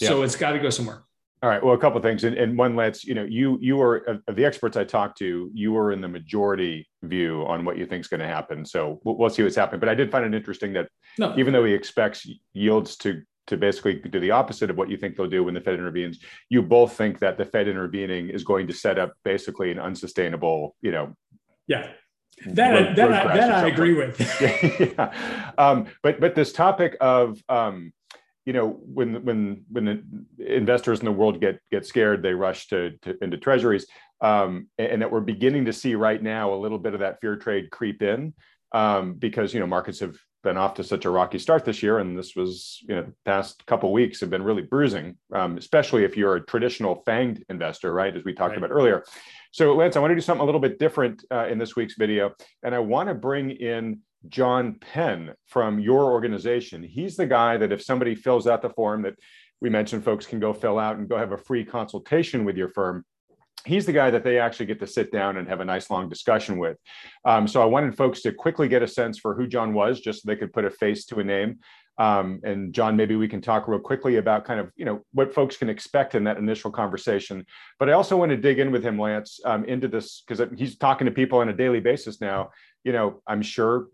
yeah. 0.00 0.08
so 0.08 0.22
it's 0.22 0.34
got 0.34 0.52
to 0.52 0.58
go 0.58 0.70
somewhere. 0.70 1.04
All 1.42 1.48
right. 1.48 1.62
Well, 1.62 1.74
a 1.74 1.78
couple 1.78 1.98
of 1.98 2.02
things, 2.02 2.24
and, 2.24 2.36
and 2.36 2.58
one, 2.58 2.74
let's 2.74 3.04
you 3.04 3.14
know, 3.14 3.24
you 3.24 3.58
you 3.60 3.80
are 3.80 4.20
of 4.26 4.34
the 4.34 4.44
experts 4.44 4.76
I 4.76 4.84
talked 4.84 5.18
to, 5.18 5.50
you 5.54 5.72
were 5.72 5.92
in 5.92 6.00
the 6.00 6.08
majority 6.08 6.88
view 7.02 7.44
on 7.46 7.64
what 7.64 7.78
you 7.78 7.86
think 7.86 8.00
is 8.00 8.08
going 8.08 8.20
to 8.20 8.26
happen. 8.26 8.64
So 8.64 9.00
we'll, 9.04 9.16
we'll, 9.16 9.30
see 9.30 9.44
what's 9.44 9.54
happening. 9.54 9.78
But 9.78 9.88
I 9.88 9.94
did 9.94 10.10
find 10.10 10.24
it 10.24 10.36
interesting 10.36 10.72
that 10.72 10.88
no. 11.16 11.36
even 11.38 11.52
though 11.52 11.64
he 11.64 11.72
expects 11.72 12.28
yields 12.54 12.96
to 12.98 13.22
to 13.46 13.56
basically 13.56 13.94
do 13.94 14.20
the 14.20 14.30
opposite 14.30 14.68
of 14.68 14.76
what 14.76 14.90
you 14.90 14.96
think 14.96 15.16
they'll 15.16 15.28
do 15.28 15.44
when 15.44 15.54
the 15.54 15.60
Fed 15.60 15.74
intervenes, 15.74 16.18
you 16.48 16.60
both 16.60 16.94
think 16.94 17.18
that 17.20 17.38
the 17.38 17.44
Fed 17.44 17.68
intervening 17.68 18.30
is 18.30 18.44
going 18.44 18.66
to 18.66 18.72
set 18.72 18.98
up 18.98 19.12
basically 19.24 19.70
an 19.70 19.78
unsustainable, 19.78 20.76
you 20.82 20.90
know, 20.90 21.14
yeah, 21.66 21.92
that 22.46 22.70
road, 22.70 22.96
that, 22.96 23.04
road 23.04 23.14
I, 23.14 23.36
that 23.36 23.64
I 23.64 23.68
agree 23.68 23.94
with. 23.94 24.18
yeah. 24.98 25.52
Um, 25.56 25.86
but 26.02 26.20
but 26.20 26.34
this 26.34 26.52
topic 26.52 26.96
of 27.00 27.40
um, 27.48 27.92
you 28.48 28.54
know 28.54 28.80
when 28.94 29.22
when 29.26 29.62
when 29.70 29.84
the 30.38 30.56
investors 30.56 31.00
in 31.00 31.04
the 31.04 31.12
world 31.12 31.38
get 31.38 31.60
get 31.70 31.84
scared 31.84 32.22
they 32.22 32.32
rush 32.32 32.66
to, 32.68 32.92
to 33.02 33.14
into 33.22 33.36
treasuries 33.36 33.86
um, 34.22 34.68
and 34.78 35.02
that 35.02 35.12
we're 35.12 35.20
beginning 35.20 35.66
to 35.66 35.72
see 35.72 35.94
right 35.94 36.22
now 36.22 36.54
a 36.54 36.56
little 36.56 36.78
bit 36.78 36.94
of 36.94 37.00
that 37.00 37.20
fear 37.20 37.36
trade 37.36 37.70
creep 37.70 38.02
in 38.02 38.32
um, 38.72 39.12
because 39.12 39.52
you 39.52 39.60
know 39.60 39.66
markets 39.66 40.00
have 40.00 40.16
been 40.42 40.56
off 40.56 40.72
to 40.72 40.82
such 40.82 41.04
a 41.04 41.10
rocky 41.10 41.38
start 41.38 41.66
this 41.66 41.82
year 41.82 41.98
and 41.98 42.18
this 42.18 42.34
was 42.34 42.78
you 42.88 42.94
know 42.94 43.02
the 43.02 43.14
past 43.26 43.66
couple 43.66 43.92
weeks 43.92 44.18
have 44.18 44.30
been 44.30 44.42
really 44.42 44.62
bruising 44.62 45.14
um, 45.34 45.58
especially 45.58 46.04
if 46.04 46.16
you're 46.16 46.36
a 46.36 46.46
traditional 46.46 47.02
fanged 47.06 47.42
investor 47.50 47.92
right 47.92 48.16
as 48.16 48.24
we 48.24 48.32
talked 48.32 48.52
right. 48.52 48.58
about 48.64 48.70
earlier 48.70 49.04
so 49.52 49.74
lance 49.74 49.94
i 49.94 50.00
want 50.00 50.10
to 50.10 50.14
do 50.14 50.22
something 50.22 50.42
a 50.42 50.46
little 50.46 50.60
bit 50.60 50.78
different 50.78 51.22
uh, 51.30 51.46
in 51.48 51.58
this 51.58 51.76
week's 51.76 51.96
video 51.98 52.32
and 52.62 52.74
i 52.74 52.78
want 52.78 53.10
to 53.10 53.14
bring 53.14 53.50
in 53.50 54.00
John 54.26 54.76
Penn 54.80 55.34
from 55.46 55.78
your 55.78 56.12
organization. 56.12 56.82
He's 56.82 57.16
the 57.16 57.26
guy 57.26 57.56
that 57.56 57.72
if 57.72 57.82
somebody 57.82 58.14
fills 58.14 58.46
out 58.46 58.62
the 58.62 58.70
form 58.70 59.02
that 59.02 59.14
we 59.60 59.70
mentioned, 59.70 60.04
folks 60.04 60.26
can 60.26 60.40
go 60.40 60.52
fill 60.52 60.78
out 60.78 60.96
and 60.96 61.08
go 61.08 61.16
have 61.16 61.32
a 61.32 61.38
free 61.38 61.64
consultation 61.64 62.44
with 62.44 62.56
your 62.56 62.68
firm. 62.68 63.04
He's 63.64 63.86
the 63.86 63.92
guy 63.92 64.10
that 64.10 64.24
they 64.24 64.38
actually 64.38 64.66
get 64.66 64.80
to 64.80 64.86
sit 64.86 65.12
down 65.12 65.36
and 65.36 65.48
have 65.48 65.60
a 65.60 65.64
nice 65.64 65.90
long 65.90 66.08
discussion 66.08 66.58
with. 66.58 66.78
Um, 67.24 67.46
so 67.48 67.60
I 67.60 67.66
wanted 67.66 67.96
folks 67.96 68.22
to 68.22 68.32
quickly 68.32 68.68
get 68.68 68.82
a 68.82 68.88
sense 68.88 69.18
for 69.18 69.34
who 69.34 69.46
John 69.46 69.74
was, 69.74 70.00
just 70.00 70.22
so 70.22 70.26
they 70.26 70.36
could 70.36 70.52
put 70.52 70.64
a 70.64 70.70
face 70.70 71.04
to 71.06 71.20
a 71.20 71.24
name. 71.24 71.58
Um, 71.98 72.40
and 72.44 72.72
John, 72.72 72.96
maybe 72.96 73.16
we 73.16 73.26
can 73.26 73.40
talk 73.40 73.66
real 73.66 73.80
quickly 73.80 74.16
about 74.16 74.44
kind 74.44 74.60
of 74.60 74.70
you 74.76 74.84
know 74.84 75.00
what 75.12 75.34
folks 75.34 75.56
can 75.56 75.68
expect 75.68 76.14
in 76.14 76.24
that 76.24 76.38
initial 76.38 76.70
conversation. 76.70 77.44
But 77.80 77.90
I 77.90 77.92
also 77.92 78.16
want 78.16 78.30
to 78.30 78.36
dig 78.36 78.60
in 78.60 78.70
with 78.70 78.84
him, 78.84 78.98
Lance, 78.98 79.40
um, 79.44 79.64
into 79.64 79.88
this 79.88 80.22
because 80.26 80.48
he's 80.56 80.78
talking 80.78 81.06
to 81.06 81.10
people 81.10 81.40
on 81.40 81.48
a 81.48 81.52
daily 81.52 81.80
basis 81.80 82.20
now. 82.20 82.50
You 82.84 82.92
know, 82.92 83.20
I'm 83.26 83.42
sure 83.42 83.88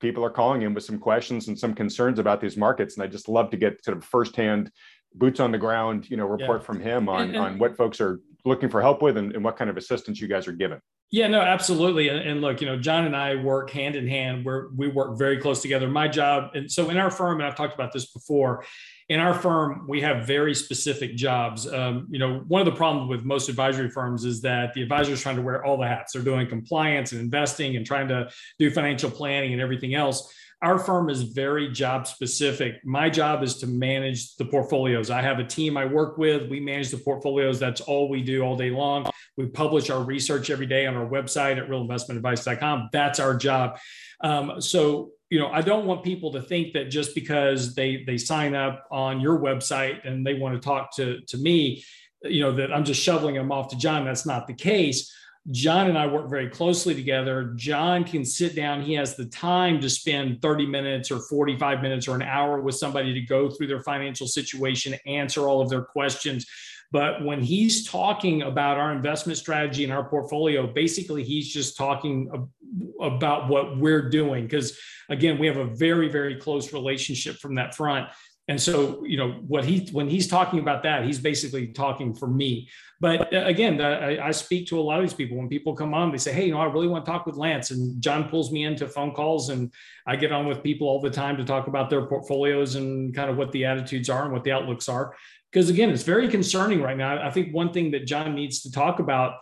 people 0.00 0.24
are 0.24 0.30
calling 0.30 0.62
in 0.62 0.74
with 0.74 0.84
some 0.84 0.98
questions 0.98 1.48
and 1.48 1.58
some 1.58 1.74
concerns 1.74 2.18
about 2.18 2.40
these 2.40 2.56
markets. 2.56 2.94
And 2.96 3.02
I 3.02 3.06
just 3.06 3.28
love 3.28 3.50
to 3.50 3.56
get 3.56 3.84
sort 3.84 3.96
of 3.96 4.04
firsthand 4.04 4.70
boots 5.14 5.40
on 5.40 5.52
the 5.52 5.58
ground, 5.58 6.08
you 6.10 6.16
know, 6.16 6.26
report 6.26 6.60
yeah. 6.60 6.66
from 6.66 6.80
him 6.80 7.08
on, 7.08 7.22
and, 7.22 7.36
and, 7.36 7.44
on 7.44 7.58
what 7.58 7.76
folks 7.76 8.00
are 8.00 8.20
looking 8.44 8.68
for 8.68 8.80
help 8.80 9.02
with 9.02 9.16
and, 9.16 9.34
and, 9.34 9.44
what 9.44 9.56
kind 9.56 9.68
of 9.68 9.76
assistance 9.76 10.20
you 10.20 10.28
guys 10.28 10.48
are 10.48 10.52
given. 10.52 10.80
Yeah, 11.10 11.26
no, 11.26 11.40
absolutely. 11.40 12.08
And, 12.08 12.20
and 12.20 12.40
look, 12.40 12.60
you 12.60 12.68
know, 12.68 12.78
John 12.78 13.04
and 13.04 13.16
I 13.16 13.34
work 13.34 13.70
hand 13.70 13.96
in 13.96 14.06
hand 14.06 14.44
where 14.44 14.68
we 14.76 14.88
work 14.88 15.18
very 15.18 15.38
close 15.38 15.60
together. 15.60 15.88
My 15.88 16.06
job, 16.06 16.50
and 16.54 16.70
so 16.70 16.88
in 16.88 16.96
our 16.96 17.10
firm, 17.10 17.40
and 17.40 17.46
I've 17.46 17.56
talked 17.56 17.74
about 17.74 17.92
this 17.92 18.12
before, 18.12 18.64
in 19.10 19.18
our 19.18 19.34
firm, 19.34 19.86
we 19.88 20.00
have 20.02 20.24
very 20.24 20.54
specific 20.54 21.16
jobs. 21.16 21.66
Um, 21.66 22.06
you 22.10 22.20
know, 22.20 22.44
one 22.46 22.60
of 22.60 22.64
the 22.64 22.76
problems 22.76 23.10
with 23.10 23.24
most 23.24 23.48
advisory 23.48 23.90
firms 23.90 24.24
is 24.24 24.40
that 24.42 24.72
the 24.72 24.82
advisor 24.82 25.12
is 25.12 25.20
trying 25.20 25.34
to 25.34 25.42
wear 25.42 25.64
all 25.64 25.76
the 25.76 25.86
hats. 25.86 26.12
They're 26.12 26.22
doing 26.22 26.48
compliance 26.48 27.10
and 27.10 27.20
investing 27.20 27.74
and 27.74 27.84
trying 27.84 28.06
to 28.06 28.30
do 28.60 28.70
financial 28.70 29.10
planning 29.10 29.52
and 29.52 29.60
everything 29.60 29.96
else. 29.96 30.32
Our 30.62 30.78
firm 30.78 31.10
is 31.10 31.24
very 31.24 31.72
job 31.72 32.06
specific. 32.06 32.84
My 32.84 33.10
job 33.10 33.42
is 33.42 33.56
to 33.58 33.66
manage 33.66 34.36
the 34.36 34.44
portfolios. 34.44 35.10
I 35.10 35.22
have 35.22 35.40
a 35.40 35.44
team 35.44 35.76
I 35.76 35.86
work 35.86 36.16
with. 36.16 36.48
We 36.48 36.60
manage 36.60 36.90
the 36.90 36.98
portfolios. 36.98 37.58
That's 37.58 37.80
all 37.80 38.08
we 38.08 38.22
do 38.22 38.42
all 38.42 38.54
day 38.54 38.70
long. 38.70 39.10
We 39.36 39.46
publish 39.46 39.90
our 39.90 40.04
research 40.04 40.50
every 40.50 40.66
day 40.66 40.86
on 40.86 40.94
our 40.94 41.08
website 41.08 41.58
at 41.58 41.68
realinvestmentadvice.com. 41.68 42.90
That's 42.92 43.18
our 43.18 43.34
job. 43.34 43.76
Um, 44.20 44.60
so 44.60 45.10
you 45.30 45.38
know 45.38 45.48
i 45.48 45.62
don't 45.62 45.86
want 45.86 46.02
people 46.02 46.32
to 46.32 46.42
think 46.42 46.72
that 46.72 46.90
just 46.90 47.14
because 47.14 47.74
they 47.74 48.04
they 48.06 48.18
sign 48.18 48.54
up 48.54 48.86
on 48.90 49.20
your 49.20 49.38
website 49.38 50.06
and 50.06 50.26
they 50.26 50.34
want 50.34 50.54
to 50.54 50.60
talk 50.60 50.94
to 50.94 51.20
to 51.22 51.38
me 51.38 51.82
you 52.24 52.40
know 52.40 52.52
that 52.52 52.72
i'm 52.72 52.84
just 52.84 53.02
shoveling 53.02 53.34
them 53.34 53.50
off 53.50 53.68
to 53.68 53.76
john. 53.76 54.04
That's 54.04 54.26
not 54.26 54.46
the 54.46 54.54
case. 54.54 55.12
John 55.50 55.88
and 55.88 55.96
i 55.96 56.06
work 56.06 56.28
very 56.28 56.50
closely 56.50 56.94
together. 56.94 57.54
John 57.56 58.04
can 58.04 58.24
sit 58.24 58.54
down. 58.54 58.82
He 58.82 58.92
has 58.94 59.16
the 59.16 59.24
time 59.26 59.80
to 59.80 59.88
spend 59.88 60.42
30 60.42 60.66
minutes 60.66 61.10
or 61.10 61.20
45 61.20 61.80
minutes 61.80 62.06
or 62.06 62.14
an 62.14 62.22
hour 62.22 62.60
with 62.60 62.74
somebody 62.74 63.14
to 63.14 63.20
go 63.22 63.48
through 63.48 63.68
their 63.68 63.82
financial 63.82 64.26
situation 64.26 64.94
answer 65.06 65.48
all 65.48 65.62
of 65.62 65.70
their 65.70 65.82
questions. 65.82 66.46
But 66.92 67.24
when 67.24 67.40
he's 67.40 67.88
talking 67.88 68.42
about 68.42 68.76
our 68.76 68.92
investment 68.92 69.38
strategy 69.38 69.84
and 69.84 69.92
our 69.92 70.08
portfolio, 70.08 70.66
basically 70.66 71.22
he's 71.22 71.52
just 71.52 71.76
talking 71.76 72.48
about 73.00 73.48
what 73.48 73.78
we're 73.78 74.08
doing. 74.08 74.44
Because 74.44 74.78
again, 75.08 75.38
we 75.38 75.46
have 75.46 75.56
a 75.56 75.66
very, 75.66 76.08
very 76.08 76.36
close 76.36 76.72
relationship 76.72 77.36
from 77.36 77.54
that 77.56 77.74
front. 77.74 78.08
And 78.48 78.60
so, 78.60 79.04
you 79.04 79.16
know, 79.16 79.30
what 79.46 79.64
he 79.64 79.88
when 79.92 80.08
he's 80.08 80.26
talking 80.26 80.58
about 80.58 80.82
that, 80.82 81.04
he's 81.04 81.20
basically 81.20 81.68
talking 81.68 82.12
for 82.12 82.26
me. 82.26 82.68
But 83.00 83.32
uh, 83.32 83.44
again, 83.44 83.80
I, 83.80 84.26
I, 84.26 84.30
speak 84.32 84.66
to 84.68 84.80
a 84.80 84.82
lot 84.82 84.98
of 84.98 85.04
these 85.04 85.14
people. 85.14 85.36
When 85.36 85.48
people 85.48 85.76
come 85.76 85.94
on, 85.94 86.10
they 86.10 86.18
say, 86.18 86.32
"Hey, 86.32 86.46
you 86.46 86.52
know, 86.52 86.60
I 86.60 86.64
really 86.64 86.88
want 86.88 87.04
to 87.04 87.10
talk 87.10 87.26
with 87.26 87.36
Lance," 87.36 87.70
and 87.70 88.02
John 88.02 88.28
pulls 88.28 88.50
me 88.50 88.64
into 88.64 88.88
phone 88.88 89.12
calls, 89.12 89.50
and 89.50 89.72
I 90.04 90.16
get 90.16 90.32
on 90.32 90.48
with 90.48 90.64
people 90.64 90.88
all 90.88 91.00
the 91.00 91.10
time 91.10 91.36
to 91.36 91.44
talk 91.44 91.68
about 91.68 91.90
their 91.90 92.06
portfolios 92.06 92.74
and 92.74 93.14
kind 93.14 93.30
of 93.30 93.36
what 93.36 93.52
the 93.52 93.66
attitudes 93.66 94.10
are 94.10 94.24
and 94.24 94.32
what 94.32 94.42
the 94.42 94.50
outlooks 94.50 94.88
are. 94.88 95.14
Because 95.52 95.70
again, 95.70 95.90
it's 95.90 96.02
very 96.02 96.26
concerning 96.26 96.82
right 96.82 96.96
now. 96.96 97.24
I 97.24 97.30
think 97.30 97.54
one 97.54 97.72
thing 97.72 97.92
that 97.92 98.04
John 98.04 98.34
needs 98.34 98.62
to 98.62 98.72
talk 98.72 98.98
about 98.98 99.34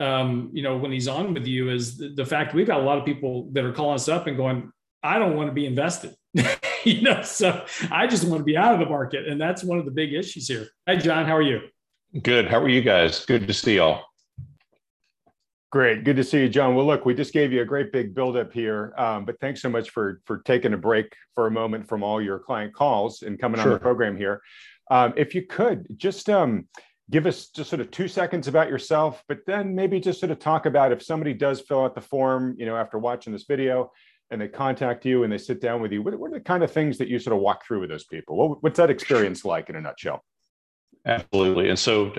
um, 0.00 0.50
you 0.52 0.62
know, 0.62 0.76
when 0.76 0.92
he's 0.92 1.08
on 1.08 1.34
with 1.34 1.46
you 1.46 1.70
is 1.70 1.96
the, 1.96 2.08
the, 2.08 2.26
fact 2.26 2.54
we've 2.54 2.66
got 2.66 2.80
a 2.80 2.82
lot 2.82 2.98
of 2.98 3.04
people 3.04 3.48
that 3.52 3.64
are 3.64 3.72
calling 3.72 3.94
us 3.94 4.08
up 4.08 4.26
and 4.26 4.36
going, 4.36 4.72
I 5.02 5.18
don't 5.18 5.36
want 5.36 5.48
to 5.48 5.52
be 5.52 5.66
invested. 5.66 6.14
you 6.84 7.02
know, 7.02 7.22
so 7.22 7.64
I 7.90 8.06
just 8.06 8.24
want 8.24 8.40
to 8.40 8.44
be 8.44 8.56
out 8.56 8.74
of 8.74 8.80
the 8.80 8.86
market. 8.86 9.28
And 9.28 9.40
that's 9.40 9.62
one 9.62 9.78
of 9.78 9.84
the 9.84 9.90
big 9.90 10.12
issues 10.12 10.48
here. 10.48 10.68
Hi, 10.88 10.96
John. 10.96 11.26
How 11.26 11.36
are 11.36 11.42
you? 11.42 11.60
Good. 12.20 12.48
How 12.48 12.60
are 12.60 12.68
you 12.68 12.82
guys? 12.82 13.24
Good 13.24 13.46
to 13.46 13.54
see 13.54 13.76
y'all. 13.76 14.04
Great. 15.70 16.04
Good 16.04 16.16
to 16.16 16.24
see 16.24 16.40
you, 16.40 16.48
John. 16.50 16.74
Well, 16.74 16.86
look, 16.86 17.06
we 17.06 17.14
just 17.14 17.32
gave 17.32 17.50
you 17.50 17.62
a 17.62 17.64
great 17.64 17.92
big 17.92 18.14
buildup 18.14 18.52
here, 18.52 18.92
um, 18.98 19.24
but 19.24 19.40
thanks 19.40 19.62
so 19.62 19.70
much 19.70 19.88
for 19.88 20.20
for 20.26 20.42
taking 20.44 20.74
a 20.74 20.76
break 20.76 21.14
for 21.34 21.46
a 21.46 21.50
moment 21.50 21.88
from 21.88 22.02
all 22.02 22.20
your 22.20 22.38
client 22.38 22.74
calls 22.74 23.22
and 23.22 23.40
coming 23.40 23.58
sure. 23.58 23.68
on 23.68 23.72
the 23.72 23.80
program 23.80 24.14
here. 24.14 24.42
Um, 24.90 25.14
if 25.16 25.34
you 25.34 25.46
could 25.46 25.86
just 25.96 26.28
um, 26.28 26.68
give 27.10 27.26
us 27.26 27.48
just 27.48 27.70
sort 27.70 27.80
of 27.80 27.90
two 27.90 28.08
seconds 28.08 28.48
about 28.48 28.68
yourself, 28.68 29.22
but 29.28 29.38
then 29.46 29.74
maybe 29.74 30.00
just 30.00 30.20
sort 30.20 30.30
of 30.30 30.38
talk 30.38 30.66
about 30.66 30.92
if 30.92 31.02
somebody 31.02 31.34
does 31.34 31.60
fill 31.60 31.84
out 31.84 31.94
the 31.94 32.00
form, 32.00 32.54
you 32.58 32.66
know, 32.66 32.76
after 32.76 32.98
watching 32.98 33.32
this 33.32 33.44
video, 33.44 33.90
and 34.30 34.40
they 34.40 34.48
contact 34.48 35.04
you 35.04 35.24
and 35.24 35.32
they 35.32 35.38
sit 35.38 35.60
down 35.60 35.82
with 35.82 35.92
you, 35.92 36.02
what, 36.02 36.18
what 36.18 36.30
are 36.30 36.38
the 36.38 36.40
kind 36.40 36.62
of 36.62 36.72
things 36.72 36.96
that 36.98 37.08
you 37.08 37.18
sort 37.18 37.36
of 37.36 37.42
walk 37.42 37.66
through 37.66 37.80
with 37.80 37.90
those 37.90 38.04
people? 38.04 38.36
What, 38.36 38.62
what's 38.62 38.78
that 38.78 38.88
experience 38.88 39.44
like 39.44 39.68
in 39.68 39.76
a 39.76 39.80
nutshell? 39.80 40.24
Absolutely. 41.04 41.68
And 41.68 41.78
so, 41.78 42.12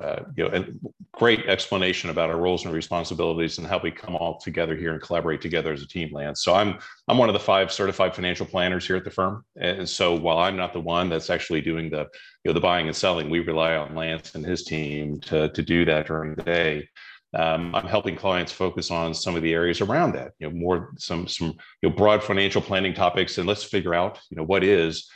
uh, 0.00 0.24
you 0.36 0.42
know, 0.42 0.50
and 0.50 0.80
great 1.12 1.46
explanation 1.46 2.10
about 2.10 2.30
our 2.30 2.36
roles 2.36 2.64
and 2.64 2.74
responsibilities 2.74 3.58
and 3.58 3.66
how 3.66 3.78
we 3.78 3.92
come 3.92 4.16
all 4.16 4.40
together 4.40 4.74
here 4.74 4.92
and 4.92 5.00
collaborate 5.00 5.40
together 5.40 5.72
as 5.72 5.82
a 5.82 5.86
team, 5.86 6.12
Lance. 6.12 6.42
So 6.42 6.52
I'm 6.52 6.78
I'm 7.06 7.16
one 7.16 7.28
of 7.28 7.32
the 7.32 7.38
five 7.38 7.70
certified 7.70 8.12
financial 8.12 8.44
planners 8.44 8.86
here 8.86 8.96
at 8.96 9.04
the 9.04 9.10
firm. 9.10 9.44
And 9.60 9.88
so 9.88 10.16
while 10.16 10.38
I'm 10.38 10.56
not 10.56 10.72
the 10.72 10.80
one 10.80 11.08
that's 11.08 11.30
actually 11.30 11.60
doing 11.60 11.90
the, 11.90 12.08
you 12.42 12.46
know, 12.46 12.52
the 12.52 12.60
buying 12.60 12.88
and 12.88 12.96
selling, 12.96 13.30
we 13.30 13.38
rely 13.38 13.76
on 13.76 13.94
Lance 13.94 14.34
and 14.34 14.44
his 14.44 14.64
team 14.64 15.20
to, 15.20 15.48
to 15.50 15.62
do 15.62 15.84
that 15.84 16.08
during 16.08 16.34
the 16.34 16.42
day 16.42 16.88
um, 17.34 17.74
I'm 17.74 17.86
helping 17.88 18.14
clients 18.16 18.52
focus 18.52 18.90
on 18.90 19.12
some 19.12 19.34
of 19.34 19.42
the 19.42 19.52
areas 19.52 19.80
around 19.80 20.12
that, 20.14 20.32
you 20.38 20.48
know, 20.48 20.54
more 20.56 20.92
some 20.98 21.26
some 21.26 21.48
you 21.82 21.88
know 21.88 21.96
broad 21.96 22.22
financial 22.22 22.62
planning 22.62 22.94
topics, 22.94 23.38
and 23.38 23.48
let's 23.48 23.64
figure 23.64 23.94
out 23.94 24.20
you 24.30 24.36
know 24.36 24.44
what 24.44 24.62
is 24.62 25.08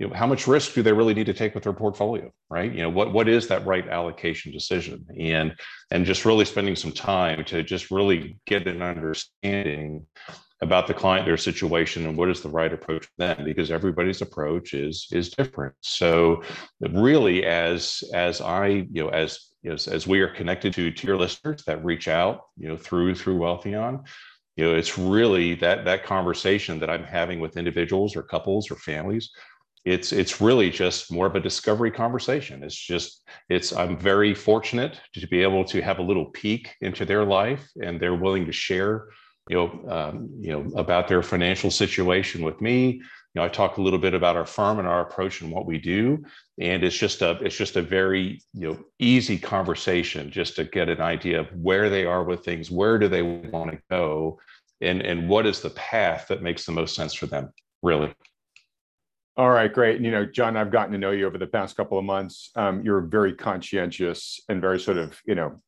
you 0.00 0.08
know 0.08 0.14
how 0.14 0.26
much 0.26 0.46
risk 0.46 0.72
do 0.72 0.82
they 0.82 0.92
really 0.92 1.12
need 1.12 1.26
to 1.26 1.34
take 1.34 1.54
with 1.54 1.62
their 1.62 1.74
portfolio, 1.74 2.32
right? 2.48 2.72
You 2.72 2.82
know 2.82 2.88
what 2.88 3.12
what 3.12 3.28
is 3.28 3.46
that 3.48 3.66
right 3.66 3.86
allocation 3.86 4.50
decision, 4.50 5.04
and 5.18 5.54
and 5.90 6.06
just 6.06 6.24
really 6.24 6.46
spending 6.46 6.74
some 6.74 6.92
time 6.92 7.44
to 7.44 7.62
just 7.62 7.90
really 7.90 8.38
get 8.46 8.66
an 8.66 8.80
understanding 8.80 10.06
about 10.62 10.86
the 10.86 10.94
client 10.94 11.26
their 11.26 11.36
situation 11.36 12.06
and 12.06 12.16
what 12.16 12.30
is 12.30 12.40
the 12.40 12.48
right 12.48 12.72
approach 12.72 13.04
for 13.04 13.12
them 13.18 13.44
because 13.44 13.70
everybody's 13.70 14.20
approach 14.20 14.74
is 14.74 15.06
is 15.10 15.30
different 15.30 15.74
so 15.80 16.42
really 16.90 17.46
as 17.46 18.04
as 18.12 18.42
i 18.42 18.66
you 18.66 19.02
know 19.02 19.08
as 19.08 19.50
as, 19.64 19.88
as 19.88 20.06
we 20.06 20.20
are 20.20 20.28
connected 20.28 20.72
to, 20.74 20.92
your 21.06 21.18
listeners 21.18 21.62
that 21.64 21.84
reach 21.84 22.08
out, 22.08 22.42
you 22.56 22.68
know, 22.68 22.76
through 22.76 23.14
through 23.14 23.38
Wealthion, 23.38 24.02
you 24.56 24.64
know, 24.64 24.74
it's 24.74 24.98
really 24.98 25.54
that 25.56 25.84
that 25.84 26.04
conversation 26.04 26.78
that 26.80 26.90
I'm 26.90 27.04
having 27.04 27.40
with 27.40 27.56
individuals 27.56 28.16
or 28.16 28.22
couples 28.22 28.70
or 28.70 28.76
families. 28.76 29.30
It's 29.84 30.12
it's 30.12 30.40
really 30.40 30.70
just 30.70 31.10
more 31.10 31.26
of 31.26 31.36
a 31.36 31.40
discovery 31.40 31.90
conversation. 31.90 32.62
It's 32.62 32.76
just 32.76 33.22
it's 33.48 33.72
I'm 33.72 33.96
very 33.96 34.34
fortunate 34.34 35.00
to 35.14 35.26
be 35.28 35.42
able 35.42 35.64
to 35.66 35.80
have 35.80 35.98
a 35.98 36.02
little 36.02 36.26
peek 36.26 36.76
into 36.80 37.04
their 37.04 37.24
life, 37.24 37.66
and 37.82 37.98
they're 37.98 38.14
willing 38.14 38.46
to 38.46 38.52
share, 38.52 39.08
you 39.48 39.56
know, 39.56 39.90
um, 39.90 40.28
you 40.40 40.52
know 40.52 40.70
about 40.76 41.08
their 41.08 41.22
financial 41.22 41.70
situation 41.70 42.44
with 42.44 42.60
me 42.60 43.00
you 43.34 43.40
know, 43.40 43.46
I 43.46 43.48
talk 43.48 43.76
a 43.76 43.82
little 43.82 43.98
bit 43.98 44.12
about 44.12 44.36
our 44.36 44.46
firm 44.46 44.80
and 44.80 44.88
our 44.88 45.02
approach 45.02 45.40
and 45.40 45.52
what 45.52 45.64
we 45.64 45.78
do, 45.78 46.24
and 46.58 46.82
it's 46.82 46.96
just 46.96 47.22
a 47.22 47.38
it's 47.42 47.56
just 47.56 47.76
a 47.76 47.82
very 47.82 48.42
you 48.54 48.68
know 48.68 48.84
easy 48.98 49.38
conversation 49.38 50.32
just 50.32 50.56
to 50.56 50.64
get 50.64 50.88
an 50.88 51.00
idea 51.00 51.38
of 51.38 51.46
where 51.52 51.88
they 51.88 52.04
are 52.04 52.24
with 52.24 52.44
things, 52.44 52.72
where 52.72 52.98
do 52.98 53.06
they 53.06 53.22
want 53.22 53.70
to 53.70 53.78
go, 53.88 54.40
and 54.80 55.00
and 55.02 55.28
what 55.28 55.46
is 55.46 55.60
the 55.60 55.70
path 55.70 56.26
that 56.28 56.42
makes 56.42 56.66
the 56.66 56.72
most 56.72 56.96
sense 56.96 57.14
for 57.14 57.26
them, 57.26 57.52
really. 57.82 58.12
All 59.40 59.48
right, 59.48 59.72
great. 59.72 59.96
And, 59.96 60.04
you 60.04 60.10
know, 60.10 60.26
John, 60.26 60.54
I've 60.54 60.70
gotten 60.70 60.92
to 60.92 60.98
know 60.98 61.12
you 61.12 61.26
over 61.26 61.38
the 61.38 61.46
past 61.46 61.74
couple 61.74 61.98
of 61.98 62.04
months. 62.04 62.50
Um, 62.56 62.82
you're 62.84 62.98
a 62.98 63.08
very 63.08 63.32
conscientious 63.32 64.38
and 64.50 64.60
very 64.60 64.78
sort 64.78 64.98
of 64.98 65.18
you 65.24 65.34
know 65.34 65.62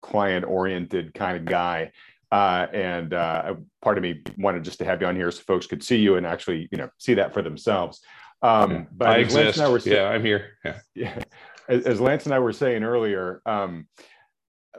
client 0.00 0.46
oriented 0.46 1.12
kind 1.12 1.36
of 1.36 1.44
guy. 1.44 1.92
Uh, 2.32 2.66
and 2.72 3.12
uh, 3.12 3.56
part 3.82 3.98
of 3.98 4.02
me 4.02 4.22
wanted 4.38 4.64
just 4.64 4.78
to 4.78 4.86
have 4.86 5.02
you 5.02 5.06
on 5.06 5.16
here 5.16 5.30
so 5.30 5.42
folks 5.42 5.66
could 5.66 5.82
see 5.82 5.98
you 5.98 6.16
and 6.16 6.24
actually, 6.24 6.66
you 6.72 6.78
know, 6.78 6.88
see 6.96 7.12
that 7.12 7.34
for 7.34 7.42
themselves. 7.42 8.00
Um, 8.40 8.70
yeah. 8.70 8.84
But 8.90 9.08
I 9.10 9.16
exist. 9.18 9.60
I 9.60 9.68
were, 9.68 9.80
yeah, 9.80 10.08
I'm 10.08 10.24
here. 10.24 10.52
Yeah. 10.64 10.78
yeah. 10.94 11.22
As, 11.68 11.84
as, 11.84 12.00
Lance 12.00 12.24
and 12.24 12.34
I 12.34 12.38
were 12.38 12.54
saying 12.54 12.84
earlier, 12.84 13.42
um, 13.44 13.86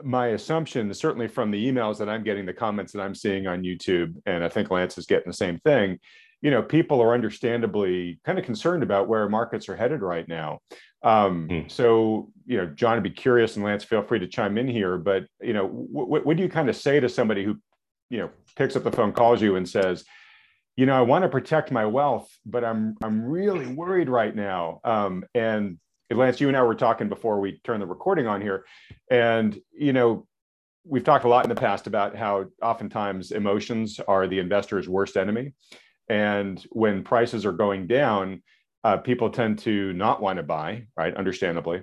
my 0.02 0.28
assumption, 0.28 0.92
certainly 0.94 1.28
from 1.28 1.52
the 1.52 1.64
emails 1.64 1.98
that 1.98 2.08
I'm 2.08 2.24
getting, 2.24 2.44
the 2.44 2.52
comments 2.52 2.92
that 2.94 3.02
I'm 3.02 3.14
seeing 3.14 3.46
on 3.46 3.62
YouTube, 3.62 4.20
and 4.26 4.42
I 4.42 4.48
think 4.48 4.72
Lance 4.72 4.98
is 4.98 5.06
getting 5.06 5.30
the 5.30 5.36
same 5.36 5.60
thing. 5.60 6.00
You 6.42 6.50
know, 6.50 6.62
people 6.62 7.00
are 7.00 7.14
understandably 7.14 8.20
kind 8.24 8.38
of 8.38 8.44
concerned 8.44 8.82
about 8.82 9.08
where 9.08 9.28
markets 9.28 9.68
are 9.68 9.76
headed 9.76 10.02
right 10.02 10.28
now. 10.28 10.58
Um, 11.02 11.48
mm. 11.48 11.70
So, 11.70 12.30
you 12.46 12.58
know, 12.58 12.66
John, 12.66 12.96
I'd 12.96 13.02
be 13.02 13.10
curious, 13.10 13.56
and 13.56 13.64
Lance, 13.64 13.84
feel 13.84 14.02
free 14.02 14.18
to 14.18 14.26
chime 14.26 14.58
in 14.58 14.68
here. 14.68 14.98
But 14.98 15.24
you 15.40 15.52
know, 15.52 15.66
what, 15.66 16.26
what 16.26 16.36
do 16.36 16.42
you 16.42 16.48
kind 16.48 16.68
of 16.68 16.76
say 16.76 17.00
to 17.00 17.08
somebody 17.08 17.44
who, 17.44 17.56
you 18.10 18.18
know, 18.18 18.30
picks 18.56 18.76
up 18.76 18.84
the 18.84 18.92
phone, 18.92 19.12
calls 19.12 19.40
you, 19.40 19.56
and 19.56 19.68
says, 19.68 20.04
you 20.76 20.86
know, 20.86 20.94
I 20.94 21.02
want 21.02 21.22
to 21.22 21.28
protect 21.28 21.70
my 21.70 21.86
wealth, 21.86 22.28
but 22.46 22.64
I'm 22.64 22.96
I'm 23.02 23.24
really 23.24 23.66
worried 23.66 24.08
right 24.08 24.34
now. 24.34 24.80
Um, 24.84 25.24
and 25.34 25.78
Lance, 26.10 26.40
you 26.40 26.48
and 26.48 26.56
I 26.56 26.62
were 26.62 26.74
talking 26.74 27.08
before 27.08 27.40
we 27.40 27.60
turned 27.64 27.82
the 27.82 27.86
recording 27.86 28.26
on 28.26 28.40
here, 28.40 28.64
and 29.10 29.58
you 29.72 29.92
know, 29.92 30.26
we've 30.84 31.04
talked 31.04 31.24
a 31.24 31.28
lot 31.28 31.44
in 31.44 31.48
the 31.48 31.54
past 31.54 31.86
about 31.86 32.16
how 32.16 32.46
oftentimes 32.62 33.32
emotions 33.32 34.00
are 34.08 34.26
the 34.26 34.38
investor's 34.38 34.88
worst 34.88 35.16
enemy, 35.16 35.52
and 36.12 36.64
when 36.70 37.02
prices 37.02 37.46
are 37.46 37.52
going 37.52 37.86
down 37.86 38.42
uh, 38.84 38.96
people 38.96 39.30
tend 39.30 39.58
to 39.60 39.92
not 39.92 40.20
want 40.20 40.38
to 40.38 40.42
buy, 40.42 40.86
right? 40.96 41.14
Understandably. 41.14 41.82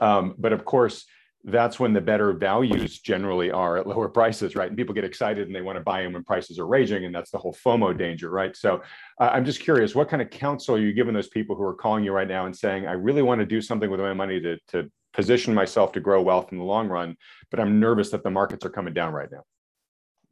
Um, 0.00 0.34
but 0.38 0.52
of 0.52 0.64
course, 0.64 1.04
that's 1.46 1.78
when 1.78 1.92
the 1.92 2.00
better 2.00 2.32
values 2.32 3.00
generally 3.00 3.50
are 3.50 3.76
at 3.76 3.86
lower 3.92 4.08
prices, 4.08 4.56
right? 4.56 4.68
And 4.68 4.76
people 4.76 4.94
get 4.94 5.04
excited 5.04 5.46
and 5.46 5.54
they 5.54 5.60
want 5.60 5.76
to 5.76 5.84
buy 5.84 6.02
them 6.02 6.14
when 6.14 6.24
prices 6.24 6.58
are 6.58 6.66
raging, 6.66 7.04
and 7.04 7.14
that's 7.14 7.30
the 7.30 7.38
whole 7.38 7.54
FOMO 7.54 7.96
danger, 7.96 8.30
right? 8.30 8.56
So 8.56 8.82
uh, 9.20 9.30
I'm 9.32 9.44
just 9.44 9.60
curious, 9.60 9.94
what 9.94 10.08
kind 10.08 10.22
of 10.22 10.30
counsel 10.30 10.76
are 10.76 10.78
you 10.78 10.94
giving 10.94 11.14
those 11.14 11.28
people 11.28 11.54
who 11.54 11.64
are 11.64 11.74
calling 11.74 12.04
you 12.04 12.12
right 12.12 12.28
now 12.28 12.46
and 12.46 12.56
saying, 12.56 12.86
"I 12.86 12.92
really 12.92 13.22
want 13.22 13.40
to 13.40 13.46
do 13.46 13.60
something 13.60 13.90
with 13.90 14.00
my 14.00 14.14
money 14.14 14.40
to 14.40 14.58
to 14.68 14.90
position 15.12 15.54
myself 15.54 15.92
to 15.92 16.00
grow 16.00 16.22
wealth 16.22 16.50
in 16.50 16.58
the 16.58 16.64
long 16.64 16.88
run, 16.88 17.16
but 17.50 17.60
I'm 17.60 17.78
nervous 17.78 18.10
that 18.10 18.24
the 18.24 18.30
markets 18.30 18.64
are 18.64 18.70
coming 18.70 18.94
down 18.94 19.12
right 19.12 19.30
now." 19.30 19.44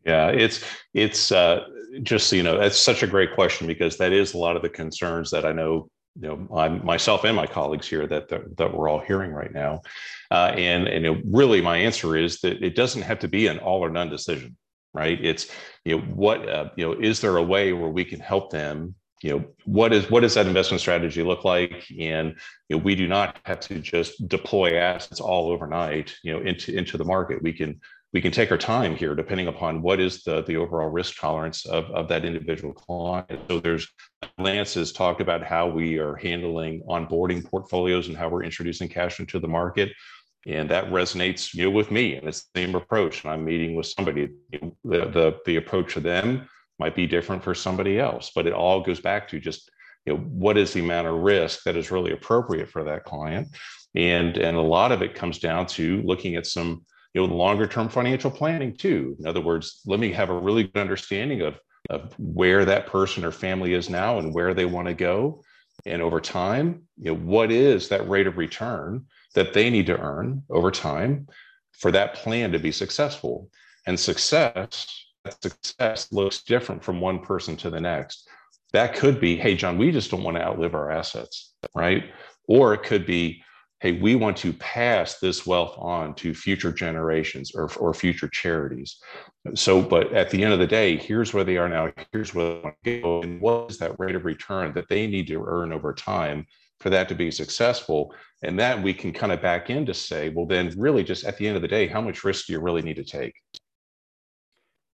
Yeah, 0.05 0.29
it's 0.29 0.65
it's 0.95 1.31
uh, 1.31 1.65
just 2.03 2.33
you 2.33 2.43
know 2.43 2.59
that's 2.59 2.79
such 2.79 3.03
a 3.03 3.07
great 3.07 3.35
question 3.35 3.67
because 3.67 3.99
that 3.99 4.13
is 4.13 4.35
a 4.35 4.39
lot 4.39 4.57
of 4.57 4.63
the 4.63 4.69
concerns 4.69 5.31
that 5.31 5.45
I 5.45 5.53
know 5.53 5.89
you 6.21 6.29
know 6.29 6.57
I'm, 6.57 6.85
myself 6.85 7.25
and 7.25 7.37
my 7.37 7.47
colleagues 7.47 7.89
here 7.89 8.07
that 8.07 8.29
that, 8.29 8.75
we're 8.75 8.89
all 8.89 9.01
hearing 9.01 9.33
right 9.33 9.53
now, 9.53 9.83
uh, 10.31 10.53
and 10.57 10.89
and 10.89 11.07
it, 11.07 11.23
really 11.25 11.61
my 11.61 11.77
answer 11.77 12.17
is 12.17 12.41
that 12.41 12.63
it 12.63 12.75
doesn't 12.75 13.03
have 13.03 13.21
to 13.21 13.29
be 13.29 13.47
an 13.47 13.59
all 13.59 13.81
or 13.81 13.91
none 13.91 14.11
decision, 14.11 14.57
right? 14.93 15.19
It's 15.25 15.49
you 15.85 15.99
know 15.99 16.05
what 16.07 16.49
uh, 16.49 16.71
you 16.77 16.85
know 16.85 17.01
is 17.01 17.21
there 17.21 17.37
a 17.37 17.43
way 17.43 17.73
where 17.73 17.91
we 17.91 18.05
can 18.05 18.21
help 18.21 18.51
them? 18.51 18.95
You 19.23 19.39
know 19.39 19.45
what 19.67 19.93
is 19.93 20.11
what 20.11 20.21
does 20.21 20.35
that 20.35 20.49
investment 20.49 20.81
strategy 20.81 21.23
look 21.23 21.45
like? 21.45 21.87
And 21.97 22.35
you 22.69 22.77
know 22.77 22.83
we 22.83 22.97
do 22.97 23.07
not 23.07 23.39
have 23.45 23.61
to 23.61 23.79
just 23.79 24.27
deploy 24.27 24.79
assets 24.79 25.21
all 25.21 25.53
overnight 25.53 26.17
you 26.25 26.33
know 26.33 26.41
into 26.41 26.77
into 26.77 26.99
the 26.99 27.05
market. 27.05 27.41
We 27.41 27.53
can 27.53 27.81
we 28.13 28.21
can 28.21 28.33
take 28.33 28.51
our 28.51 28.59
time 28.59 28.95
here 28.95 29.15
depending 29.15 29.47
upon 29.47 29.81
what 29.81 29.99
is 29.99 30.23
the, 30.23 30.43
the 30.43 30.57
overall 30.57 30.89
risk 30.89 31.19
tolerance 31.19 31.65
of, 31.65 31.87
of 31.87 32.09
that 32.09 32.25
individual 32.25 32.75
client. 32.75 33.41
So 33.49 33.59
there's 33.59 33.89
Lance 34.39 34.75
has 34.75 34.93
talked 34.93 35.21
about 35.21 35.43
how 35.43 35.67
we 35.69 35.99
are 35.99 36.17
handling 36.17 36.83
onboarding 36.89 37.45
portfolios 37.45 38.09
and 38.09 38.17
how 38.17 38.29
we're 38.29 38.45
introducing 38.45 38.89
cash 38.89 39.19
into 39.19 39.39
the 39.39 39.49
market. 39.49 39.93
And 40.47 40.69
that 40.71 40.91
resonates 40.91 41.55
you 41.55 41.65
know, 41.65 41.71
with 41.71 41.91
me 41.91 42.17
and 42.17 42.29
it's 42.29 42.45
the 42.55 42.61
same 42.61 42.75
approach. 42.75 43.25
And 43.25 43.33
I'm 43.33 43.45
meeting 43.45 43.77
with 43.77 43.87
somebody, 43.87 44.29
the, 44.51 44.73
the, 44.85 45.39
the 45.47 45.57
approach 45.57 45.95
to 45.95 46.01
them 46.01 46.49
might 46.79 46.95
be 46.95 47.07
different 47.07 47.43
for 47.43 47.55
somebody 47.55 47.99
else, 47.99 48.31
but 48.35 48.47
it 48.47 48.53
all 48.53 48.83
goes 48.83 49.01
back 49.01 49.29
to 49.29 49.41
just 49.41 49.71
you 50.05 50.13
know 50.13 50.19
what 50.19 50.59
is 50.59 50.73
the 50.73 50.81
amount 50.81 51.07
of 51.07 51.15
risk 51.15 51.63
that 51.63 51.77
is 51.77 51.93
really 51.93 52.13
appropriate 52.13 52.69
for 52.69 52.83
that 52.83 53.05
client 53.05 53.47
and 53.95 54.37
and 54.37 54.57
a 54.57 54.61
lot 54.61 54.91
of 54.91 55.01
it 55.01 55.15
comes 55.15 55.39
down 55.39 55.65
to 55.65 56.03
looking 56.03 56.35
at 56.35 56.45
some 56.45 56.85
you 57.15 57.27
know 57.27 57.35
longer 57.35 57.67
term 57.67 57.89
financial 57.89 58.31
planning 58.31 58.75
too 58.77 59.17
in 59.19 59.27
other 59.27 59.41
words 59.41 59.81
let 59.87 60.01
me 60.01 60.13
have 60.13 60.31
a 60.31 60.39
really 60.39 60.65
good 60.65 60.81
understanding 60.81 61.43
of 61.43 61.59
of 61.91 62.15
where 62.19 62.65
that 62.65 62.87
person 62.87 63.25
or 63.25 63.33
family 63.33 63.75
is 63.75 63.91
now 63.91 64.19
and 64.19 64.33
where 64.33 64.55
they 64.55 64.65
want 64.65 64.87
to 64.87 64.95
go 64.95 65.43
and 65.87 66.03
over 66.03 66.21
time, 66.21 66.83
you 66.99 67.13
know, 67.13 67.19
what 67.19 67.51
is 67.51 67.89
that 67.89 68.09
rate 68.09 68.27
of 68.27 68.39
return 68.39 69.07
that 69.35 69.53
they 69.53 69.71
need 69.71 69.87
to 69.87 69.99
earn 69.99 70.43
over 70.51 70.71
time 70.71 71.29
for 71.73 71.91
that 71.91 72.15
plan 72.15 72.53
to 72.53 72.59
be 72.59 72.73
successful? 72.73 73.51
And 73.87 73.99
success, 73.99 75.07
success 75.41 76.13
looks 76.13 76.43
different 76.43 76.85
from 76.85 77.01
one 77.01 77.21
person 77.21 77.57
to 77.59 77.71
the 77.71 77.81
next. 77.81 78.29
That 78.73 78.95
could 78.95 79.21
be, 79.21 79.37
hey, 79.37 79.57
John, 79.57 79.77
we 79.77 79.91
just 79.91 80.11
don't 80.11 80.23
want 80.23 80.37
to 80.37 80.45
outlive 80.45 80.75
our 80.75 80.91
assets, 80.91 81.53
right? 81.75 82.05
Or 82.47 82.75
it 82.75 82.85
could 82.85 83.05
be, 83.05 83.43
hey, 83.83 83.99
we 83.99 84.15
want 84.15 84.37
to 84.37 84.53
pass 84.53 85.19
this 85.19 85.45
wealth 85.45 85.75
on 85.77 86.15
to 86.15 86.33
future 86.33 86.71
generations 86.71 87.51
or, 87.53 87.69
or 87.81 87.93
future 87.93 88.29
charities. 88.29 88.99
So, 89.57 89.83
but 89.83 90.13
at 90.13 90.31
the 90.31 90.45
end 90.45 90.53
of 90.53 90.61
the 90.61 90.69
day, 90.69 90.97
here's 90.97 91.35
where 91.35 91.43
they 91.43 91.57
are 91.57 91.69
now, 91.69 91.91
here's 92.13 92.33
where 92.33 92.45
they 92.45 92.61
want 92.61 92.77
to 92.85 93.01
go, 93.01 93.23
and 93.23 93.41
what 93.41 93.73
is 93.73 93.79
that 93.79 93.99
rate 93.99 94.15
of 94.15 94.25
return 94.25 94.73
that 94.75 94.89
they 94.89 95.09
need 95.09 95.27
to 95.27 95.45
earn 95.45 95.73
over 95.73 95.93
time 95.93 96.47
for 96.79 96.91
that 96.91 97.09
to 97.09 97.17
be 97.17 97.33
successful? 97.33 98.15
And 98.45 98.57
that 98.61 98.81
we 98.81 98.95
can 98.95 99.13
kind 99.13 99.33
of 99.33 99.43
back 99.43 99.69
in 99.69 99.85
to 99.87 99.95
say, 99.95 100.29
well, 100.29 100.47
then 100.47 100.73
really 100.77 101.03
just 101.03 101.25
at 101.25 101.37
the 101.37 101.49
end 101.49 101.57
of 101.57 101.63
the 101.63 101.69
day, 101.69 101.89
how 101.89 102.01
much 102.01 102.23
risk 102.23 102.47
do 102.47 102.53
you 102.53 102.61
really 102.61 102.83
need 102.83 102.97
to 102.97 103.05
take? 103.05 103.35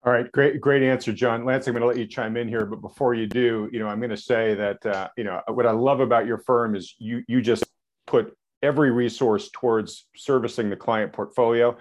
All 0.03 0.13
right, 0.13 0.31
great, 0.31 0.61
great 0.61 0.83
answer, 0.83 1.11
John. 1.11 1.43
Lance, 1.43 1.65
I'm 1.65 1.73
going 1.73 1.81
to 1.81 1.87
let 1.87 1.97
you 1.97 2.05
chime 2.05 2.37
in 2.37 2.47
here, 2.47 2.67
but 2.67 2.81
before 2.81 3.15
you 3.15 3.25
do, 3.25 3.67
you 3.71 3.79
know, 3.79 3.87
I'm 3.87 3.97
going 3.97 4.11
to 4.11 4.17
say 4.17 4.53
that 4.53 4.85
uh, 4.85 5.07
you 5.17 5.23
know 5.23 5.41
what 5.47 5.65
I 5.65 5.71
love 5.71 6.01
about 6.01 6.27
your 6.27 6.37
firm 6.37 6.75
is 6.75 6.93
you 6.99 7.23
you 7.27 7.41
just 7.41 7.63
put 8.05 8.31
every 8.65 8.91
resource 8.91 9.49
towards 9.53 10.07
servicing 10.15 10.69
the 10.69 10.75
client 10.75 11.13
portfolio. 11.13 11.77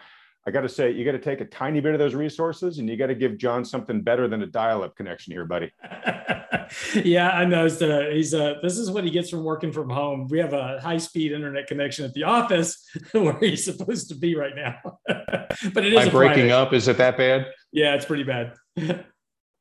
I 0.47 0.51
got 0.51 0.61
to 0.61 0.69
say, 0.69 0.91
you 0.91 1.07
got 1.07 1.13
to 1.13 1.19
take 1.19 1.41
a 1.41 1.47
tiny 1.47 1.81
bit 1.81 1.95
of 1.95 1.99
those 1.99 2.15
resources, 2.15 2.79
and 2.79 2.89
you 2.89 2.99
got 2.99 3.07
to 3.07 3.15
give 3.15 3.39
John 3.39 3.65
something 3.65 4.03
better 4.03 4.29
than 4.29 4.43
a 4.43 4.47
dial-up 4.47 4.95
connection 4.95 5.33
here, 5.33 5.47
buddy. 5.47 5.73
yeah, 7.03 7.31
I 7.31 7.47
know. 7.47 7.65
Uh, 7.65 8.11
he's 8.11 8.35
uh, 8.35 8.57
this 8.63 8.77
is 8.77 8.91
what 8.91 9.05
he 9.05 9.11
gets 9.11 9.31
from 9.31 9.43
working 9.43 9.73
from 9.73 9.89
home. 9.89 10.29
We 10.29 10.39
have 10.41 10.53
a 10.53 10.79
high-speed 10.81 11.33
internet 11.33 11.67
connection 11.67 12.05
at 12.05 12.13
the 12.13 12.25
office 12.25 12.87
where 13.13 13.39
he's 13.39 13.65
supposed 13.65 14.11
to 14.11 14.15
be 14.15 14.37
right 14.37 14.55
now. 14.55 14.99
but 15.07 15.85
it 15.87 15.95
is 15.95 16.11
breaking 16.11 16.49
Friday. 16.49 16.53
up. 16.53 16.75
Is 16.75 16.89
it 16.89 16.99
that 16.99 17.17
bad? 17.17 17.47
Yeah, 17.73 17.95
it's 17.95 18.05
pretty 18.05 18.25
bad. 18.25 18.53
you 18.77 18.99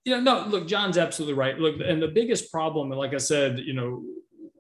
know, 0.06 0.20
no, 0.20 0.46
look, 0.48 0.68
John's 0.68 0.98
absolutely 0.98 1.36
right. 1.36 1.58
Look, 1.58 1.76
and 1.80 2.02
the 2.02 2.10
biggest 2.10 2.52
problem, 2.52 2.92
and 2.92 3.00
like 3.00 3.14
I 3.14 3.20
said, 3.20 3.60
you 3.60 3.74
know, 3.74 4.04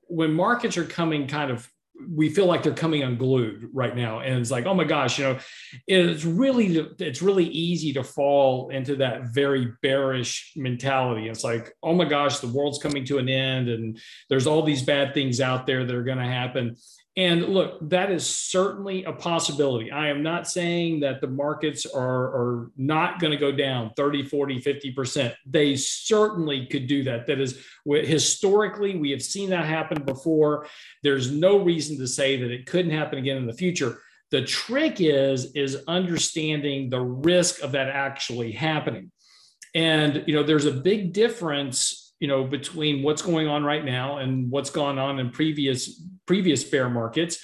when 0.07 0.33
markets 0.33 0.77
are 0.77 0.85
coming 0.85 1.27
kind 1.27 1.51
of 1.51 1.69
we 2.09 2.29
feel 2.29 2.47
like 2.47 2.63
they're 2.63 2.73
coming 2.73 3.03
unglued 3.03 3.69
right 3.73 3.95
now. 3.95 4.19
And 4.19 4.39
it's 4.39 4.51
like 4.51 4.65
oh 4.65 4.73
my 4.73 4.83
gosh 4.83 5.19
you 5.19 5.25
know 5.25 5.39
it's 5.87 6.25
really 6.25 6.77
it's 6.99 7.21
really 7.21 7.45
easy 7.45 7.93
to 7.93 8.03
fall 8.03 8.69
into 8.69 8.95
that 8.97 9.33
very 9.33 9.73
bearish 9.81 10.53
mentality. 10.55 11.27
It's 11.27 11.43
like 11.43 11.73
oh 11.83 11.93
my 11.93 12.05
gosh 12.05 12.39
the 12.39 12.47
world's 12.47 12.79
coming 12.79 13.05
to 13.05 13.17
an 13.17 13.29
end 13.29 13.69
and 13.69 13.99
there's 14.29 14.47
all 14.47 14.63
these 14.63 14.83
bad 14.83 15.13
things 15.13 15.39
out 15.39 15.67
there 15.67 15.85
that 15.85 15.95
are 15.95 16.03
going 16.03 16.17
to 16.17 16.25
happen 16.25 16.75
and 17.15 17.45
look, 17.45 17.77
that 17.89 18.11
is 18.11 18.27
certainly 18.27 19.03
a 19.03 19.13
possibility. 19.13 19.91
I 19.91 20.09
am 20.09 20.23
not 20.23 20.47
saying 20.47 21.01
that 21.01 21.21
the 21.21 21.27
markets 21.27 21.85
are, 21.85 22.01
are 22.01 22.71
not 22.75 23.19
going 23.19 23.29
to 23.29 23.37
go 23.37 23.51
down 23.51 23.91
30, 23.95 24.23
40, 24.23 24.59
50%. 24.59 25.35
They 25.45 25.75
certainly 25.75 26.65
could 26.65 26.87
do 26.87 27.03
that. 27.03 27.27
That 27.27 27.39
is, 27.39 27.63
historically, 27.85 28.97
we 28.97 29.11
have 29.11 29.21
seen 29.21 29.51
that 29.51 29.65
happen 29.65 30.03
before. 30.03 30.65
There's 31.03 31.31
no 31.31 31.57
reason 31.57 31.99
to 31.99 32.07
say 32.07 32.41
that 32.41 32.49
it 32.49 32.65
couldn't 32.65 32.91
happen 32.91 33.19
again 33.19 33.37
in 33.37 33.45
the 33.45 33.53
future. 33.53 33.99
The 34.31 34.43
trick 34.43 34.99
is, 34.99 35.51
is 35.53 35.83
understanding 35.87 36.89
the 36.89 37.01
risk 37.01 37.61
of 37.61 37.73
that 37.73 37.89
actually 37.89 38.53
happening. 38.53 39.11
And, 39.75 40.23
you 40.25 40.33
know, 40.33 40.41
there's 40.41 40.65
a 40.65 40.71
big 40.71 41.13
difference 41.13 41.99
you 42.19 42.29
know 42.29 42.45
between 42.45 43.03
what's 43.03 43.21
going 43.21 43.49
on 43.49 43.65
right 43.65 43.83
now 43.83 44.19
and 44.19 44.49
what's 44.49 44.69
gone 44.69 44.97
on 44.97 45.19
in 45.19 45.29
previous 45.29 46.01
previous 46.25 46.63
bear 46.63 46.89
markets. 46.89 47.39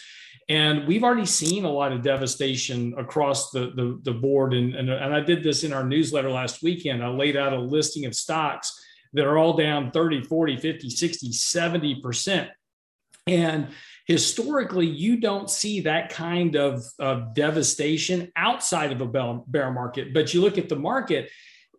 And 0.48 0.88
we've 0.88 1.04
already 1.04 1.28
seen 1.28 1.64
a 1.64 1.72
lot 1.72 1.92
of 1.92 2.02
devastation 2.02 2.96
across 2.98 3.52
the, 3.52 3.72
the, 3.76 4.00
the 4.04 4.14
board. 4.14 4.54
And, 4.54 4.74
and, 4.74 4.90
and 4.90 5.14
i 5.14 5.20
did 5.20 5.44
this 5.44 5.64
in 5.64 5.74
our 5.74 5.84
newsletter 5.84 6.32
last 6.32 6.64
weekend. 6.64 7.04
I 7.04 7.10
laid 7.10 7.38
out 7.38 7.54
a 7.54 7.60
listing 7.60 8.06
of 8.06 8.16
stocks 8.16 8.74
that 9.14 9.26
are 9.26 9.38
all 9.38 9.54
down 9.54 9.92
30 9.92 10.24
40 10.24 10.58
50 10.58 10.90
60 10.90 11.30
70% 11.30 12.50
and 13.26 13.68
historically 14.06 14.86
you 14.86 15.20
don't 15.20 15.50
see 15.50 15.82
that 15.82 16.10
kind 16.10 16.56
of, 16.56 16.84
of 17.00 17.34
devastation 17.34 18.32
outside 18.36 18.92
of 18.92 19.02
a 19.02 19.42
bear 19.48 19.72
market. 19.72 20.14
But 20.14 20.34
you 20.34 20.42
look 20.42 20.58
at 20.58 20.70
the 20.70 20.76
market 20.76 21.30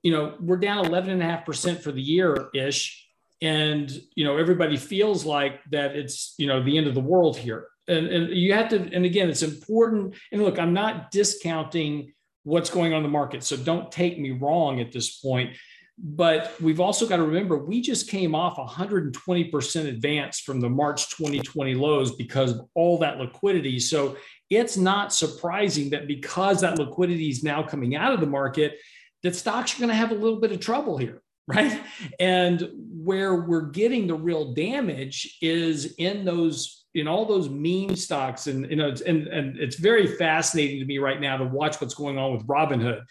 you 0.02 0.12
know, 0.12 0.34
we're 0.40 0.56
down 0.56 0.84
11.5% 0.84 1.82
for 1.82 1.92
the 1.92 2.00
year 2.00 2.48
ish. 2.54 3.06
And, 3.42 3.90
you 4.14 4.24
know, 4.24 4.36
everybody 4.36 4.76
feels 4.76 5.24
like 5.24 5.64
that 5.70 5.96
it's, 5.96 6.34
you 6.38 6.46
know, 6.46 6.62
the 6.62 6.76
end 6.76 6.86
of 6.86 6.94
the 6.94 7.00
world 7.00 7.36
here. 7.36 7.68
And, 7.88 8.06
and 8.06 8.28
you 8.30 8.52
have 8.52 8.68
to, 8.70 8.76
and 8.76 9.04
again, 9.04 9.30
it's 9.30 9.42
important. 9.42 10.14
And 10.30 10.42
look, 10.42 10.58
I'm 10.58 10.74
not 10.74 11.10
discounting 11.10 12.12
what's 12.44 12.70
going 12.70 12.92
on 12.92 12.98
in 12.98 13.02
the 13.02 13.08
market. 13.08 13.42
So 13.42 13.56
don't 13.56 13.90
take 13.90 14.18
me 14.18 14.30
wrong 14.30 14.80
at 14.80 14.92
this 14.92 15.18
point. 15.18 15.56
But 16.02 16.54
we've 16.60 16.80
also 16.80 17.06
got 17.06 17.16
to 17.16 17.24
remember 17.24 17.58
we 17.58 17.82
just 17.82 18.08
came 18.08 18.34
off 18.34 18.56
120% 18.56 19.86
advance 19.86 20.40
from 20.40 20.60
the 20.60 20.70
March 20.70 21.10
2020 21.10 21.74
lows 21.74 22.16
because 22.16 22.52
of 22.52 22.62
all 22.74 22.98
that 22.98 23.18
liquidity. 23.18 23.78
So 23.78 24.16
it's 24.48 24.78
not 24.78 25.12
surprising 25.12 25.90
that 25.90 26.06
because 26.06 26.62
that 26.62 26.78
liquidity 26.78 27.28
is 27.28 27.44
now 27.44 27.62
coming 27.62 27.96
out 27.96 28.14
of 28.14 28.20
the 28.20 28.26
market, 28.26 28.78
that 29.22 29.36
stocks 29.36 29.76
are 29.76 29.78
going 29.78 29.90
to 29.90 29.94
have 29.94 30.10
a 30.10 30.14
little 30.14 30.40
bit 30.40 30.52
of 30.52 30.60
trouble 30.60 30.96
here, 30.96 31.20
right? 31.50 31.80
And 32.18 32.68
where 33.02 33.34
we're 33.34 33.62
getting 33.62 34.06
the 34.06 34.14
real 34.14 34.52
damage 34.52 35.38
is 35.40 35.94
in 35.98 36.24
those 36.24 36.84
in 36.94 37.06
all 37.06 37.24
those 37.24 37.48
meme 37.48 37.94
stocks 37.94 38.46
and 38.46 38.68
you 38.68 38.76
know 38.76 38.92
and 39.06 39.28
and 39.28 39.56
it's 39.58 39.76
very 39.76 40.06
fascinating 40.06 40.80
to 40.80 40.84
me 40.84 40.98
right 40.98 41.20
now 41.20 41.36
to 41.36 41.44
watch 41.44 41.80
what's 41.80 41.94
going 41.94 42.18
on 42.18 42.32
with 42.32 42.46
Robinhood. 42.46 43.02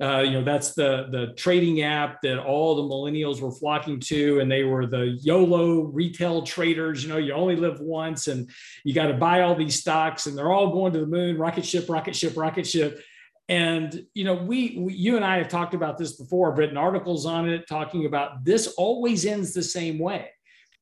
Uh, 0.00 0.20
you 0.20 0.32
know 0.32 0.42
that's 0.42 0.74
the 0.74 1.06
the 1.12 1.32
trading 1.36 1.82
app 1.82 2.20
that 2.22 2.38
all 2.38 2.74
the 2.74 2.82
millennials 2.82 3.40
were 3.40 3.52
flocking 3.52 4.00
to 4.00 4.40
and 4.40 4.50
they 4.50 4.64
were 4.64 4.86
the 4.86 5.18
yolo 5.22 5.82
retail 5.82 6.42
traders 6.42 7.04
you 7.04 7.08
know 7.08 7.18
you 7.18 7.32
only 7.32 7.56
live 7.56 7.78
once 7.78 8.26
and 8.26 8.50
you 8.84 8.94
got 8.94 9.06
to 9.06 9.14
buy 9.14 9.42
all 9.42 9.54
these 9.54 9.78
stocks 9.78 10.26
and 10.26 10.36
they're 10.36 10.50
all 10.50 10.72
going 10.72 10.92
to 10.92 11.00
the 11.00 11.06
moon 11.06 11.38
rocket 11.38 11.64
ship 11.64 11.88
rocket 11.88 12.16
ship 12.16 12.36
rocket 12.36 12.66
ship 12.66 13.00
and 13.48 14.06
you 14.14 14.24
know, 14.24 14.34
we, 14.34 14.76
we, 14.78 14.94
you 14.94 15.16
and 15.16 15.24
I 15.24 15.38
have 15.38 15.48
talked 15.48 15.74
about 15.74 15.98
this 15.98 16.12
before. 16.12 16.54
Written 16.54 16.76
articles 16.76 17.26
on 17.26 17.48
it, 17.48 17.66
talking 17.68 18.06
about 18.06 18.44
this 18.44 18.68
always 18.78 19.26
ends 19.26 19.52
the 19.52 19.62
same 19.62 19.98
way. 19.98 20.30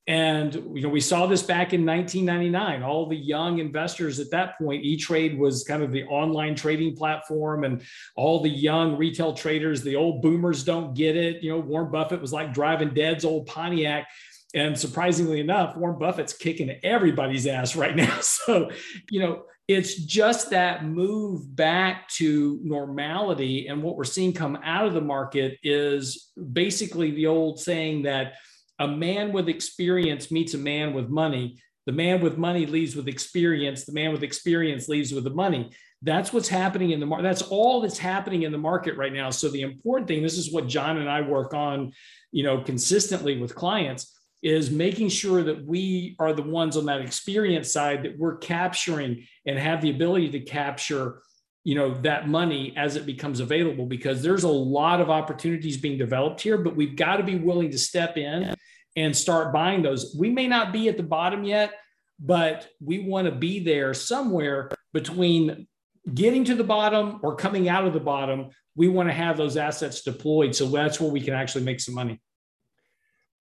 And 0.06 0.54
you 0.74 0.82
know, 0.82 0.88
we 0.88 1.00
saw 1.00 1.26
this 1.26 1.42
back 1.42 1.72
in 1.72 1.86
1999. 1.86 2.82
All 2.82 3.08
the 3.08 3.16
young 3.16 3.58
investors 3.58 4.18
at 4.18 4.30
that 4.30 4.58
point, 4.58 4.84
E-Trade 4.84 5.38
was 5.38 5.62
kind 5.62 5.82
of 5.82 5.92
the 5.92 6.04
online 6.04 6.54
trading 6.54 6.96
platform, 6.96 7.64
and 7.64 7.82
all 8.16 8.42
the 8.42 8.50
young 8.50 8.96
retail 8.96 9.34
traders, 9.34 9.82
the 9.82 9.96
old 9.96 10.20
boomers 10.20 10.64
don't 10.64 10.94
get 10.94 11.16
it. 11.16 11.42
You 11.42 11.52
know, 11.52 11.60
Warren 11.60 11.90
Buffett 11.90 12.20
was 12.20 12.32
like 12.32 12.52
driving 12.52 12.92
Dead's 12.92 13.24
old 13.24 13.46
Pontiac. 13.46 14.08
And 14.52 14.76
surprisingly 14.76 15.38
enough, 15.38 15.76
Warren 15.76 15.98
Buffett's 15.98 16.32
kicking 16.32 16.76
everybody's 16.82 17.46
ass 17.46 17.76
right 17.76 17.94
now. 17.94 18.18
So, 18.20 18.70
you 19.10 19.20
know, 19.20 19.44
it's 19.70 19.94
just 19.94 20.50
that 20.50 20.84
move 20.84 21.54
back 21.54 22.08
to 22.08 22.58
normality. 22.64 23.68
And 23.68 23.84
what 23.84 23.96
we're 23.96 24.02
seeing 24.02 24.32
come 24.32 24.58
out 24.64 24.84
of 24.84 24.94
the 24.94 25.00
market 25.00 25.58
is 25.62 26.32
basically 26.52 27.12
the 27.12 27.28
old 27.28 27.60
saying 27.60 28.02
that 28.02 28.32
a 28.80 28.88
man 28.88 29.32
with 29.32 29.48
experience 29.48 30.32
meets 30.32 30.54
a 30.54 30.58
man 30.58 30.92
with 30.92 31.08
money. 31.08 31.60
The 31.86 31.92
man 31.92 32.20
with 32.20 32.36
money 32.36 32.66
leaves 32.66 32.96
with 32.96 33.06
experience. 33.06 33.84
The 33.84 33.92
man 33.92 34.10
with 34.10 34.24
experience 34.24 34.88
leaves 34.88 35.12
with 35.12 35.22
the 35.22 35.30
money. 35.30 35.70
That's 36.02 36.32
what's 36.32 36.48
happening 36.48 36.90
in 36.90 36.98
the 36.98 37.06
market. 37.06 37.22
That's 37.22 37.42
all 37.42 37.80
that's 37.80 37.98
happening 37.98 38.42
in 38.42 38.50
the 38.50 38.58
market 38.58 38.96
right 38.96 39.12
now. 39.12 39.30
So 39.30 39.50
the 39.50 39.62
important 39.62 40.08
thing, 40.08 40.20
this 40.20 40.36
is 40.36 40.52
what 40.52 40.66
John 40.66 40.96
and 40.96 41.08
I 41.08 41.20
work 41.20 41.54
on, 41.54 41.92
you 42.32 42.42
know, 42.42 42.60
consistently 42.60 43.38
with 43.38 43.54
clients 43.54 44.19
is 44.42 44.70
making 44.70 45.08
sure 45.08 45.42
that 45.42 45.64
we 45.66 46.16
are 46.18 46.32
the 46.32 46.42
ones 46.42 46.76
on 46.76 46.86
that 46.86 47.00
experience 47.00 47.72
side 47.72 48.04
that 48.04 48.18
we're 48.18 48.36
capturing 48.38 49.26
and 49.46 49.58
have 49.58 49.82
the 49.82 49.90
ability 49.90 50.30
to 50.30 50.40
capture 50.40 51.22
you 51.62 51.74
know 51.74 51.92
that 52.00 52.26
money 52.26 52.72
as 52.76 52.96
it 52.96 53.04
becomes 53.04 53.40
available 53.40 53.84
because 53.84 54.22
there's 54.22 54.44
a 54.44 54.48
lot 54.48 55.00
of 55.00 55.10
opportunities 55.10 55.76
being 55.76 55.98
developed 55.98 56.40
here 56.40 56.56
but 56.56 56.74
we've 56.74 56.96
got 56.96 57.16
to 57.16 57.22
be 57.22 57.36
willing 57.36 57.70
to 57.70 57.78
step 57.78 58.16
in 58.16 58.54
and 58.96 59.16
start 59.16 59.52
buying 59.52 59.82
those. 59.82 60.16
We 60.18 60.30
may 60.30 60.48
not 60.48 60.72
be 60.72 60.88
at 60.88 60.96
the 60.96 61.02
bottom 61.02 61.44
yet 61.44 61.74
but 62.18 62.68
we 62.80 63.00
want 63.00 63.26
to 63.26 63.32
be 63.32 63.60
there 63.60 63.94
somewhere 63.94 64.70
between 64.92 65.66
getting 66.12 66.44
to 66.44 66.54
the 66.54 66.64
bottom 66.64 67.18
or 67.22 67.34
coming 67.34 67.68
out 67.68 67.86
of 67.86 67.94
the 67.94 68.00
bottom. 68.00 68.50
We 68.74 68.88
want 68.88 69.08
to 69.08 69.14
have 69.14 69.36
those 69.36 69.56
assets 69.56 70.02
deployed 70.02 70.54
so 70.54 70.66
that's 70.66 71.00
where 71.00 71.10
we 71.10 71.20
can 71.20 71.34
actually 71.34 71.64
make 71.64 71.80
some 71.80 71.94
money 71.94 72.20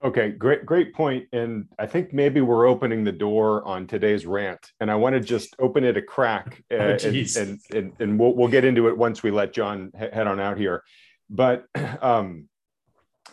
Okay, 0.02 0.30
great, 0.30 0.64
great 0.64 0.94
point. 0.94 1.26
And 1.32 1.66
I 1.78 1.86
think 1.86 2.12
maybe 2.12 2.40
we're 2.40 2.66
opening 2.66 3.04
the 3.04 3.12
door 3.12 3.62
on 3.66 3.86
today's 3.86 4.24
rant, 4.24 4.72
and 4.80 4.90
I 4.90 4.94
want 4.94 5.14
to 5.14 5.20
just 5.20 5.54
open 5.58 5.84
it 5.84 5.96
a 5.96 6.02
crack, 6.02 6.62
oh, 6.70 6.76
and, 6.76 7.04
and, 7.04 7.60
and 7.74 7.92
and 7.98 8.18
we'll 8.18 8.34
we'll 8.34 8.48
get 8.48 8.64
into 8.64 8.88
it 8.88 8.96
once 8.96 9.22
we 9.22 9.30
let 9.30 9.52
John 9.52 9.92
head 9.94 10.26
on 10.26 10.40
out 10.40 10.56
here. 10.56 10.82
But 11.28 11.66
um, 12.00 12.48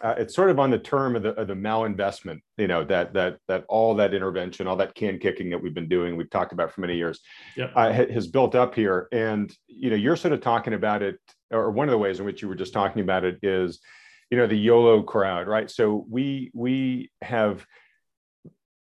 uh, 0.02 0.16
it's 0.18 0.36
sort 0.36 0.50
of 0.50 0.60
on 0.60 0.70
the 0.70 0.78
term 0.78 1.16
of 1.16 1.24
the, 1.24 1.30
of 1.32 1.48
the 1.48 1.54
malinvestment, 1.54 2.42
you 2.58 2.68
know, 2.68 2.84
that 2.84 3.14
that 3.14 3.38
that 3.48 3.64
all 3.68 3.96
that 3.96 4.14
intervention, 4.14 4.68
all 4.68 4.76
that 4.76 4.94
can 4.94 5.18
kicking 5.20 5.50
that 5.50 5.62
we've 5.62 5.74
been 5.74 5.88
doing, 5.88 6.16
we've 6.16 6.30
talked 6.30 6.52
about 6.52 6.72
for 6.72 6.82
many 6.82 6.96
years, 6.96 7.22
yep. 7.56 7.72
uh, 7.76 7.92
has 7.92 8.28
built 8.28 8.56
up 8.56 8.76
here. 8.76 9.08
And 9.12 9.52
you 9.68 9.90
know, 9.90 9.96
you're 9.96 10.16
sort 10.16 10.34
of 10.34 10.42
talking 10.42 10.74
about 10.74 11.02
it, 11.02 11.18
or 11.50 11.72
one 11.72 11.88
of 11.88 11.92
the 11.92 11.98
ways 11.98 12.20
in 12.20 12.26
which 12.26 12.42
you 12.42 12.48
were 12.48 12.56
just 12.56 12.74
talking 12.74 13.02
about 13.02 13.24
it 13.24 13.40
is, 13.42 13.80
you 14.30 14.38
know, 14.38 14.48
the 14.48 14.58
YOLO 14.58 15.04
crowd, 15.04 15.48
right? 15.48 15.70
So 15.70 16.06
we 16.10 16.52
we 16.54 17.12
have. 17.22 17.66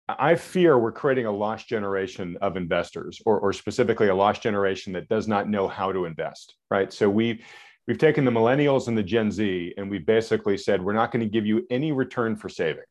I 0.10 0.36
fear 0.36 0.78
we're 0.78 0.92
creating 0.92 1.26
a 1.26 1.32
lost 1.32 1.70
generation 1.70 2.38
of 2.42 2.58
investors, 2.58 3.22
or, 3.26 3.39
or 3.39 3.54
specifically 3.54 4.10
a 4.10 4.16
lost 4.16 4.44
generation 4.44 4.92
that 4.94 5.08
does 5.08 5.26
not 5.26 5.48
know 5.48 5.70
how 5.70 5.94
to 5.94 6.04
invest, 6.04 6.56
right? 6.70 6.92
So 6.92 7.10
we 7.10 7.44
we've 7.88 7.98
taken 7.98 8.26
the 8.26 8.32
millennials 8.32 8.88
and 8.88 8.98
the 8.98 9.04
Gen 9.04 9.32
Z, 9.32 9.74
and 9.78 9.89
we 9.89 10.00
basically 10.00 10.58
said 10.58 10.84
we're 10.84 10.94
not 10.94 11.12
going 11.12 11.26
to 11.26 11.32
give 11.32 11.46
you 11.46 11.66
any 11.70 11.92
return 11.92 12.36
for 12.36 12.50
saving, 12.50 12.84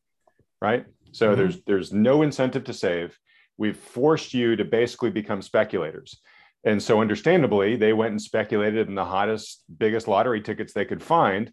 right? 0.61 0.85
So 1.11 1.27
mm-hmm. 1.27 1.35
there's 1.39 1.61
there's 1.63 1.93
no 1.93 2.23
incentive 2.23 2.63
to 2.65 2.73
save. 2.73 3.17
We've 3.57 3.77
forced 3.77 4.33
you 4.33 4.55
to 4.55 4.65
basically 4.65 5.11
become 5.11 5.41
speculators. 5.41 6.19
And 6.63 6.81
so, 6.81 7.01
understandably, 7.01 7.75
they 7.75 7.93
went 7.93 8.11
and 8.11 8.21
speculated 8.21 8.87
in 8.87 8.95
the 8.95 9.05
hottest, 9.05 9.63
biggest 9.77 10.07
lottery 10.07 10.41
tickets 10.41 10.73
they 10.73 10.85
could 10.85 11.01
find, 11.01 11.51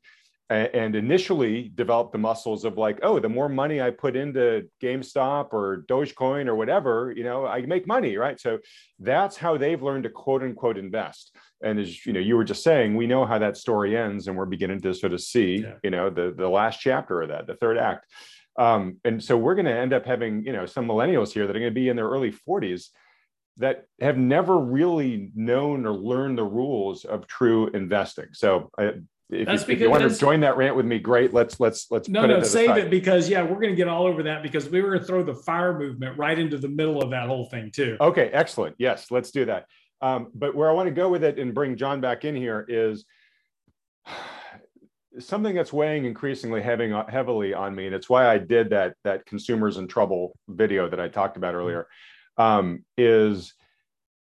and 0.51 0.97
initially 0.97 1.71
developed 1.75 2.13
the 2.13 2.19
muscles 2.19 2.65
of 2.65 2.79
like, 2.79 2.99
oh, 3.03 3.19
the 3.19 3.29
more 3.29 3.51
money 3.51 3.83
I 3.83 3.91
put 3.91 4.17
into 4.17 4.67
GameStop 4.83 5.53
or 5.53 5.85
Dogecoin 5.89 6.47
or 6.47 6.55
whatever, 6.55 7.13
you 7.15 7.23
know, 7.23 7.47
I 7.47 7.61
make 7.67 7.87
money, 7.87 8.17
right? 8.17 8.41
So 8.41 8.59
that's 8.99 9.37
how 9.37 9.59
they've 9.59 9.83
learned 9.83 10.05
to 10.05 10.11
quote 10.11 10.43
unquote 10.43 10.79
invest 10.79 11.37
and 11.63 11.79
as 11.79 12.07
you 12.07 12.13
know 12.13 12.21
you 12.21 12.37
were 12.37 12.45
just 12.45 12.63
saying 12.63 12.95
we 12.95 13.07
know 13.07 13.25
how 13.25 13.39
that 13.39 13.57
story 13.57 13.97
ends 13.97 14.29
and 14.29 14.37
we're 14.37 14.47
beginning 14.47 14.81
to 14.81 14.95
sort 14.95 15.13
of 15.13 15.21
see 15.21 15.57
yeah. 15.57 15.75
you 15.83 15.91
know 15.91 16.11
the 16.11 16.35
the 16.37 16.49
last 16.49 16.81
chapter 16.81 17.23
of 17.23 17.29
that 17.29 17.47
the 17.47 17.55
third 17.57 17.79
act 17.79 18.07
um, 18.59 18.97
and 19.05 19.23
so 19.23 19.37
we're 19.37 19.55
going 19.55 19.67
to 19.67 19.73
end 19.73 19.93
up 19.93 20.05
having 20.05 20.45
you 20.45 20.53
know 20.53 20.67
some 20.67 20.87
millennials 20.87 21.33
here 21.33 21.47
that 21.47 21.55
are 21.55 21.61
going 21.61 21.73
to 21.73 21.81
be 21.81 21.89
in 21.89 21.97
their 21.97 22.09
early 22.09 22.33
40s 22.33 22.87
that 23.59 23.87
have 24.01 24.17
never 24.17 24.59
really 24.59 25.31
known 25.35 25.85
or 25.87 25.93
learned 25.93 26.39
the 26.39 26.45
rules 26.45 27.05
of 27.05 27.27
true 27.27 27.69
investing 27.69 28.29
so 28.33 28.71
I, 28.79 28.95
if, 29.31 29.47
you, 29.47 29.75
if 29.75 29.81
you, 29.81 29.91
want 29.91 30.03
to 30.03 30.17
join 30.17 30.41
that 30.41 30.57
rant 30.57 30.75
with 30.75 30.87
me, 30.87 30.99
great. 30.99 31.35
Let's 31.35 31.61
let's 31.61 31.91
let's 31.91 32.09
no 32.09 32.25
no 32.25 32.43
save 32.43 32.77
it 32.79 32.91
because 32.91 33.29
yeah, 33.29 33.43
we're 33.43 33.61
going 33.61 33.71
to 33.71 33.77
get 33.77 33.87
all 33.87 34.07
over 34.07 34.23
that 34.23 34.43
because 34.43 34.71
we 34.71 34.81
were 34.81 34.89
going 34.89 35.01
to 35.01 35.07
throw 35.07 35.23
the 35.23 35.35
fire 35.35 35.79
movement 35.79 36.17
right 36.17 36.39
into 36.39 36.57
the 36.57 36.69
middle 36.69 37.03
of 37.03 37.11
that 37.11 37.27
whole 37.27 37.45
thing 37.45 37.71
too. 37.71 37.99
Okay, 38.01 38.31
excellent. 38.33 38.77
Yes, 38.79 39.11
let's 39.11 39.31
do 39.31 39.45
that. 39.45 39.67
Um, 40.01 40.29
but 40.35 40.55
where 40.55 40.71
I 40.71 40.73
want 40.73 40.87
to 40.87 40.95
go 40.95 41.11
with 41.11 41.25
it 41.25 41.39
and 41.39 41.53
bring 41.53 41.77
John 41.77 42.01
back 42.01 42.25
in 42.25 42.35
here 42.35 42.65
is 42.69 43.05
something 45.19 45.55
that's 45.55 45.75
weighing 45.75 46.07
increasingly 46.07 46.63
heavy, 46.63 46.91
heavily 47.09 47.53
on 47.53 47.75
me, 47.75 47.85
and 47.85 47.95
it's 47.95 48.09
why 48.09 48.27
I 48.27 48.39
did 48.39 48.71
that 48.71 48.95
that 49.05 49.27
consumers 49.27 49.77
in 49.77 49.89
trouble 49.89 50.39
video 50.49 50.89
that 50.89 51.01
I 51.01 51.09
talked 51.09 51.37
about 51.37 51.55
earlier. 51.55 51.87
Um, 52.39 52.85
is 52.97 53.53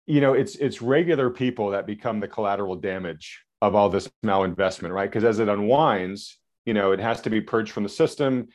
you 0.07 0.23
know 0.23 0.33
it's 0.33 0.57
it's 0.57 0.81
regular 0.81 1.29
people 1.29 1.73
that 1.73 1.87
become 1.87 2.21
the 2.21 2.29
collateral 2.29 2.77
damage 2.77 3.45
of 3.61 3.75
all 3.75 3.89
this 3.89 4.09
malinvestment, 4.25 4.91
right? 4.91 5.11
Because 5.11 5.25
as 5.25 5.39
it 5.39 5.49
unwinds, 5.49 6.39
you 6.65 6.75
know 6.75 6.93
it 6.93 7.01
has 7.01 7.21
to 7.23 7.31
be 7.31 7.41
purged 7.41 7.73
from 7.73 7.83
the 7.83 7.89
system. 7.89 8.49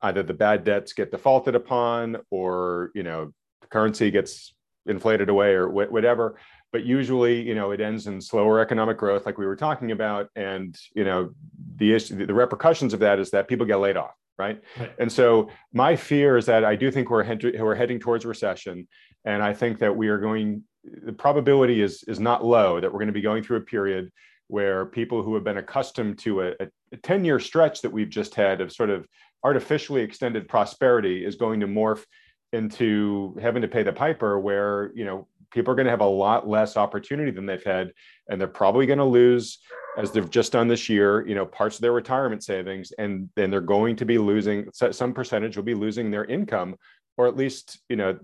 Either 0.00 0.22
the 0.22 0.34
bad 0.34 0.64
debts 0.64 0.92
get 0.92 1.10
defaulted 1.10 1.54
upon, 1.54 2.18
or 2.30 2.90
you 2.94 3.02
know 3.02 3.32
the 3.60 3.66
currency 3.68 4.10
gets 4.10 4.54
inflated 4.86 5.28
away 5.28 5.52
or 5.52 5.68
wh- 5.68 5.92
whatever 5.92 6.38
but 6.72 6.84
usually 6.84 7.40
you 7.40 7.54
know 7.54 7.70
it 7.70 7.80
ends 7.80 8.06
in 8.06 8.20
slower 8.20 8.60
economic 8.60 8.96
growth 8.96 9.26
like 9.26 9.38
we 9.38 9.46
were 9.46 9.56
talking 9.56 9.90
about 9.92 10.28
and 10.36 10.78
you 10.94 11.04
know 11.04 11.30
the 11.76 11.94
issue 11.94 12.26
the 12.26 12.34
repercussions 12.34 12.92
of 12.92 13.00
that 13.00 13.18
is 13.18 13.30
that 13.30 13.48
people 13.48 13.66
get 13.66 13.76
laid 13.76 13.96
off 13.96 14.14
right, 14.38 14.62
right. 14.78 14.92
and 14.98 15.10
so 15.10 15.48
my 15.72 15.96
fear 15.96 16.36
is 16.36 16.46
that 16.46 16.64
i 16.64 16.74
do 16.74 16.90
think 16.90 17.10
we're, 17.10 17.22
head- 17.22 17.42
we're 17.58 17.74
heading 17.74 17.98
towards 17.98 18.24
recession 18.24 18.86
and 19.24 19.42
i 19.42 19.52
think 19.52 19.78
that 19.78 19.94
we 19.94 20.08
are 20.08 20.18
going 20.18 20.62
the 21.04 21.12
probability 21.12 21.80
is 21.82 22.02
is 22.04 22.20
not 22.20 22.44
low 22.44 22.80
that 22.80 22.92
we're 22.92 22.98
going 22.98 23.08
to 23.08 23.12
be 23.12 23.20
going 23.20 23.42
through 23.42 23.58
a 23.58 23.62
period 23.62 24.10
where 24.48 24.86
people 24.86 25.22
who 25.22 25.34
have 25.34 25.44
been 25.44 25.58
accustomed 25.58 26.18
to 26.18 26.40
a, 26.42 26.52
a 26.92 26.96
10 27.02 27.24
year 27.24 27.38
stretch 27.38 27.82
that 27.82 27.92
we've 27.92 28.08
just 28.08 28.34
had 28.34 28.60
of 28.60 28.72
sort 28.72 28.90
of 28.90 29.06
artificially 29.44 30.02
extended 30.02 30.48
prosperity 30.48 31.24
is 31.24 31.36
going 31.36 31.60
to 31.60 31.66
morph 31.66 32.04
into 32.52 33.36
having 33.40 33.62
to 33.62 33.68
pay 33.68 33.82
the 33.82 33.92
piper 33.92 34.40
where 34.40 34.90
you 34.94 35.04
know 35.04 35.28
people 35.50 35.72
are 35.72 35.76
going 35.76 35.86
to 35.86 35.90
have 35.90 36.00
a 36.00 36.06
lot 36.06 36.48
less 36.48 36.76
opportunity 36.76 37.30
than 37.30 37.46
they've 37.46 37.64
had 37.64 37.92
and 38.28 38.40
they're 38.40 38.48
probably 38.48 38.86
going 38.86 38.98
to 38.98 39.04
lose 39.04 39.58
as 39.96 40.12
they've 40.12 40.30
just 40.30 40.52
done 40.52 40.66
this 40.66 40.88
year 40.88 41.26
you 41.26 41.34
know 41.34 41.44
parts 41.44 41.76
of 41.76 41.82
their 41.82 41.92
retirement 41.92 42.42
savings 42.42 42.90
and 42.98 43.28
then 43.36 43.50
they're 43.50 43.60
going 43.60 43.94
to 43.94 44.06
be 44.06 44.18
losing 44.18 44.66
some 44.72 45.12
percentage 45.12 45.56
will 45.56 45.64
be 45.64 45.74
losing 45.74 46.10
their 46.10 46.24
income 46.24 46.74
or 47.18 47.26
at 47.26 47.36
least 47.36 47.80
you 47.88 47.96
know 47.96 48.18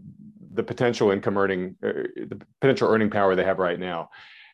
the 0.55 0.63
potential 0.63 1.11
income 1.11 1.37
earning 1.37 1.77
uh, 1.85 1.93
the 2.17 2.41
potential 2.61 2.89
earning 2.89 3.11
power 3.11 3.35
they 3.35 3.45
have 3.45 3.59
right 3.59 3.79
now 3.79 4.09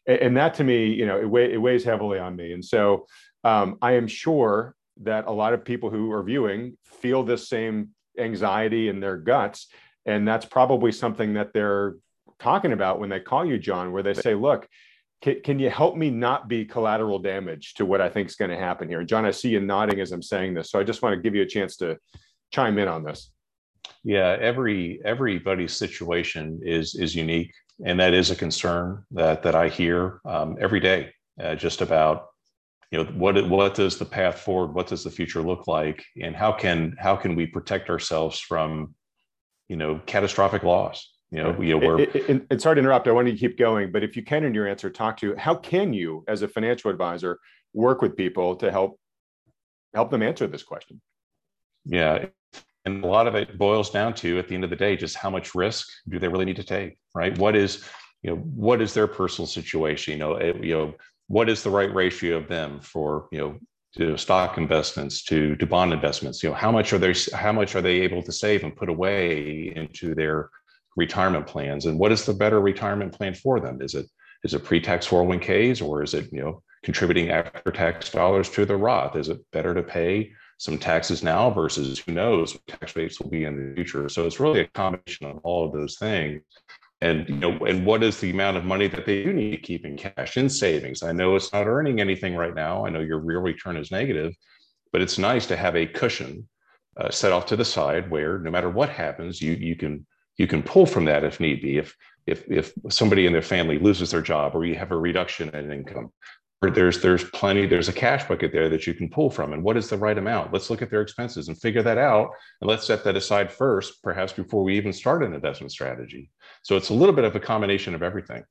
and 0.07 0.37
that 0.37 0.55
to 0.55 0.65
me 0.65 0.87
you 0.87 1.07
know 1.07 1.21
it, 1.21 1.29
weigh, 1.29 1.53
it 1.53 1.59
weighs 1.59 1.85
heavily 1.85 2.19
on 2.19 2.35
me 2.35 2.53
and 2.53 2.65
so 2.65 3.07
um, 3.45 3.79
i 3.83 3.93
am 3.93 4.07
sure 4.07 4.75
that 5.03 5.27
a 5.27 5.33
lot 5.33 5.55
of 5.55 5.65
people 5.65 5.91
who 5.91 6.11
are 6.13 6.23
viewing 6.23 6.77
feel 6.85 7.23
this 7.23 7.49
same 7.49 7.91
anxiety 8.19 8.89
in 8.89 9.01
their 9.01 9.17
guts. 9.17 9.69
And 10.07 10.27
that's 10.27 10.47
probably 10.47 10.93
something 10.93 11.35
that 11.35 11.53
they're 11.53 11.97
talking 12.39 12.73
about 12.73 13.01
when 13.01 13.09
they 13.09 13.21
call 13.21 13.45
you, 13.45 13.59
John, 13.59 13.93
where 13.93 14.03
they 14.03 14.15
say, 14.15 14.35
look, 14.35 14.69
can, 15.23 15.41
can 15.43 15.59
you 15.59 15.71
help 15.71 15.97
me 15.97 16.11
not 16.11 16.49
be 16.49 16.65
collateral 16.65 17.19
damage 17.19 17.75
to 17.75 17.87
what 17.87 18.01
I 18.01 18.09
think 18.09 18.29
is 18.29 18.37
going 18.37 18.51
to 18.51 18.57
happen 18.57 18.89
here? 18.89 19.05
John, 19.05 19.25
I 19.27 19.31
see 19.31 19.51
you 19.51 19.61
nodding 19.61 20.01
as 20.01 20.13
I'm 20.13 20.23
saying 20.23 20.55
this. 20.55 20.71
So 20.71 20.79
I 20.79 20.85
just 20.85 21.03
want 21.03 21.15
to 21.15 21.21
give 21.21 21.35
you 21.35 21.43
a 21.43 21.47
chance 21.47 21.77
to 21.79 21.99
chime 22.51 22.79
in 22.79 22.89
on 22.89 23.05
this. 23.05 23.31
Yeah, 24.05 24.37
every 24.41 25.01
everybody's 25.05 25.77
situation 25.77 26.61
is 26.63 26.95
is 26.95 27.15
unique, 27.15 27.53
and 27.85 28.01
that 28.01 28.15
is 28.15 28.31
a 28.31 28.37
concern 28.37 29.05
that 29.11 29.43
that 29.43 29.55
I 29.55 29.69
hear 29.69 30.21
um, 30.25 30.57
every 30.59 30.81
day, 30.81 31.13
uh, 31.43 31.55
just 31.55 31.83
about 31.83 32.29
you 32.91 32.99
know 32.99 33.11
what 33.13 33.49
what 33.49 33.75
does 33.75 33.99
the 33.99 34.05
path 34.05 34.41
forward 34.41 34.75
what 34.75 34.87
does 34.87 35.05
the 35.05 35.11
future 35.11 35.43
look 35.43 35.67
like 35.69 36.05
and 36.21 36.35
how 36.35 36.51
can 36.51 36.97
how 36.99 37.15
can 37.15 37.35
we 37.37 37.47
protect 37.47 37.89
ourselves 37.91 38.41
from 38.41 38.95
you 39.69 39.77
know 39.77 40.01
catastrophic 40.07 40.63
loss? 40.63 41.13
You 41.31 41.43
know, 41.45 41.61
you 41.61 41.79
know 41.79 41.87
we're 41.87 42.01
it, 42.01 42.17
it, 42.17 42.47
it, 42.51 42.61
sorry 42.61 42.75
to 42.75 42.81
interrupt 42.81 43.07
i 43.07 43.13
want 43.13 43.29
to 43.29 43.37
keep 43.37 43.57
going 43.57 43.93
but 43.93 44.03
if 44.03 44.17
you 44.17 44.25
can 44.25 44.43
in 44.43 44.53
your 44.53 44.67
answer 44.67 44.91
talk 44.91 45.17
to 45.19 45.37
how 45.37 45.55
can 45.55 45.93
you 45.93 46.25
as 46.27 46.43
a 46.43 46.49
financial 46.49 46.91
advisor 46.91 47.39
work 47.73 48.03
with 48.03 48.17
people 48.17 48.57
to 48.57 48.73
help 48.73 48.99
help 49.95 50.11
them 50.11 50.23
answer 50.25 50.49
this 50.49 50.65
question? 50.65 51.01
Yeah 51.85 52.27
and 52.85 53.05
a 53.05 53.07
lot 53.07 53.27
of 53.27 53.35
it 53.35 53.59
boils 53.59 53.91
down 53.91 54.15
to 54.15 54.39
at 54.39 54.49
the 54.49 54.55
end 54.55 54.65
of 54.65 54.71
the 54.71 54.77
day 54.77 54.97
just 54.97 55.17
how 55.17 55.31
much 55.31 55.55
risk 55.55 55.87
do 56.09 56.19
they 56.19 56.29
really 56.29 56.45
need 56.45 56.57
to 56.57 56.65
take 56.65 56.99
right? 57.15 57.37
What 57.39 57.57
is 57.57 57.85
you 58.23 58.31
know 58.31 58.37
what 58.37 58.81
is 58.81 58.95
their 58.95 59.07
personal 59.07 59.47
situation? 59.47 60.13
You 60.15 60.19
know 60.19 60.33
it, 60.35 60.63
you 60.63 60.75
know 60.75 60.95
what 61.29 61.49
is 61.49 61.63
the 61.63 61.71
right 61.71 61.93
ratio 61.95 62.37
of 62.37 62.49
them 62.49 62.81
for 62.81 63.29
you 63.33 63.39
know 63.39 63.59
to 63.97 64.17
stock 64.17 64.59
investments 64.59 65.25
to 65.25 65.57
to 65.57 65.67
bond 65.67 65.93
investments? 65.93 66.43
You 66.43 66.51
know 66.51 66.57
how 66.57 66.73
much 66.73 66.93
are 66.93 66.99
they 66.99 67.15
how 67.35 67.53
much 67.53 67.75
are 67.75 67.83
they 67.83 68.01
able 68.01 68.23
to 68.23 68.33
save 68.33 68.63
and 68.63 68.77
put 68.77 68.89
away 68.89 69.73
into 69.75 70.15
their 70.15 70.51
retirement 70.97 71.47
plans? 71.47 71.87
And 71.87 71.99
what 71.99 72.13
is 72.13 72.25
the 72.25 72.35
better 72.35 72.61
retirement 72.61 73.13
plan 73.13 73.35
for 73.35 73.61
them? 73.61 73.81
Is 73.81 73.95
it 73.95 74.07
is 74.45 74.55
it 74.55 74.65
pre-tax 74.65 75.07
401ks 75.07 75.87
or 75.87 76.03
is 76.03 76.15
it 76.15 76.33
you 76.33 76.41
know 76.43 76.63
contributing 76.83 77.31
after 77.31 77.71
tax 77.71 78.11
dollars 78.11 78.49
to 78.51 78.65
the 78.65 78.77
roth? 78.77 79.17
Is 79.17 79.29
it 79.29 79.45
better 79.53 79.75
to 79.75 79.83
pay 79.83 80.33
some 80.61 80.77
taxes 80.77 81.23
now 81.23 81.51
versus 81.51 81.99
who 81.99 82.13
knows 82.13 82.53
what 82.53 82.67
tax 82.67 82.95
rates 82.95 83.19
will 83.19 83.31
be 83.31 83.45
in 83.45 83.71
the 83.71 83.75
future. 83.75 84.11
So 84.11 84.27
it's 84.27 84.39
really 84.39 84.61
a 84.61 84.67
combination 84.67 85.27
of 85.27 85.39
all 85.43 85.67
of 85.67 85.73
those 85.73 85.97
things. 85.97 86.43
And 87.01 87.27
you 87.29 87.37
know 87.37 87.57
and 87.65 87.87
what 87.87 88.03
is 88.03 88.21
the 88.21 88.31
amount 88.31 88.59
of 88.59 88.65
money 88.67 88.87
that 88.89 89.07
they 89.07 89.25
do 89.25 89.33
need 89.33 89.53
to 89.53 89.57
keep 89.57 89.87
in 89.87 89.97
cash 89.97 90.37
in 90.37 90.51
savings? 90.51 91.03
I 91.03 91.13
know 91.13 91.35
it's 91.35 91.53
not 91.53 91.67
earning 91.67 91.99
anything 91.99 92.37
right 92.37 92.55
now. 92.55 92.85
I 92.85 92.91
know 92.91 93.01
your 93.01 93.21
real 93.21 93.41
return 93.41 93.77
is 93.77 93.91
negative 93.91 94.35
but 94.93 95.01
it's 95.01 95.19
nice 95.19 95.47
to 95.47 95.57
have 95.57 95.77
a 95.77 95.87
cushion 95.87 96.49
uh, 96.97 97.11
set 97.11 97.33
off 97.33 97.47
to 97.47 97.57
the 97.57 97.65
side 97.65 98.11
where 98.11 98.39
no 98.39 98.51
matter 98.51 98.69
what 98.69 98.89
happens 98.89 99.41
you 99.41 99.53
you 99.53 99.77
can 99.77 100.07
you 100.37 100.47
can 100.47 100.63
pull 100.63 100.87
from 100.87 101.05
that 101.05 101.25
if 101.25 101.41
need 101.41 101.61
be. 101.61 101.79
If 101.79 101.95
if 102.27 102.51
if 102.51 102.73
somebody 102.89 103.27
in 103.27 103.33
their 103.33 103.43
family 103.43 103.79
loses 103.79 104.11
their 104.11 104.23
job 104.23 104.55
or 104.55 104.65
you 104.65 104.75
have 104.75 104.91
a 104.91 104.97
reduction 104.97 105.49
in 105.51 105.73
income 105.73 106.13
there's 106.69 107.01
there's 107.01 107.25
plenty 107.25 107.67
there's 107.67 107.89
a 107.89 107.93
cash 107.93 108.29
bucket 108.29 108.53
there 108.53 108.69
that 108.69 108.87
you 108.87 108.93
can 108.93 109.09
pull 109.09 109.31
from. 109.31 109.55
And 109.55 109.63
what 109.63 109.79
is 109.79 109.89
the 109.89 109.97
right 109.97 110.17
amount? 110.17 110.53
Let's 110.53 110.69
look 110.69 110.83
at 110.83 110.91
their 110.91 111.01
expenses 111.01 111.49
and 111.49 111.59
figure 111.59 111.83
that 111.83 111.97
out. 111.97 112.31
And 112.61 112.69
let's 112.69 112.87
set 112.87 113.03
that 113.05 113.17
aside 113.17 113.51
first 113.51 114.03
perhaps 114.03 114.35
before 114.35 114.63
we 114.63 114.77
even 114.77 114.93
start 114.93 115.25
an 115.25 115.33
investment 115.33 115.73
strategy. 115.73 116.31
So 116.63 116.77
it's 116.77 116.91
a 116.91 116.95
little 116.95 117.15
bit 117.15 117.25
of 117.25 117.35
a 117.35 117.41
combination 117.41 117.95
of 117.95 118.03
everything. 118.03 118.45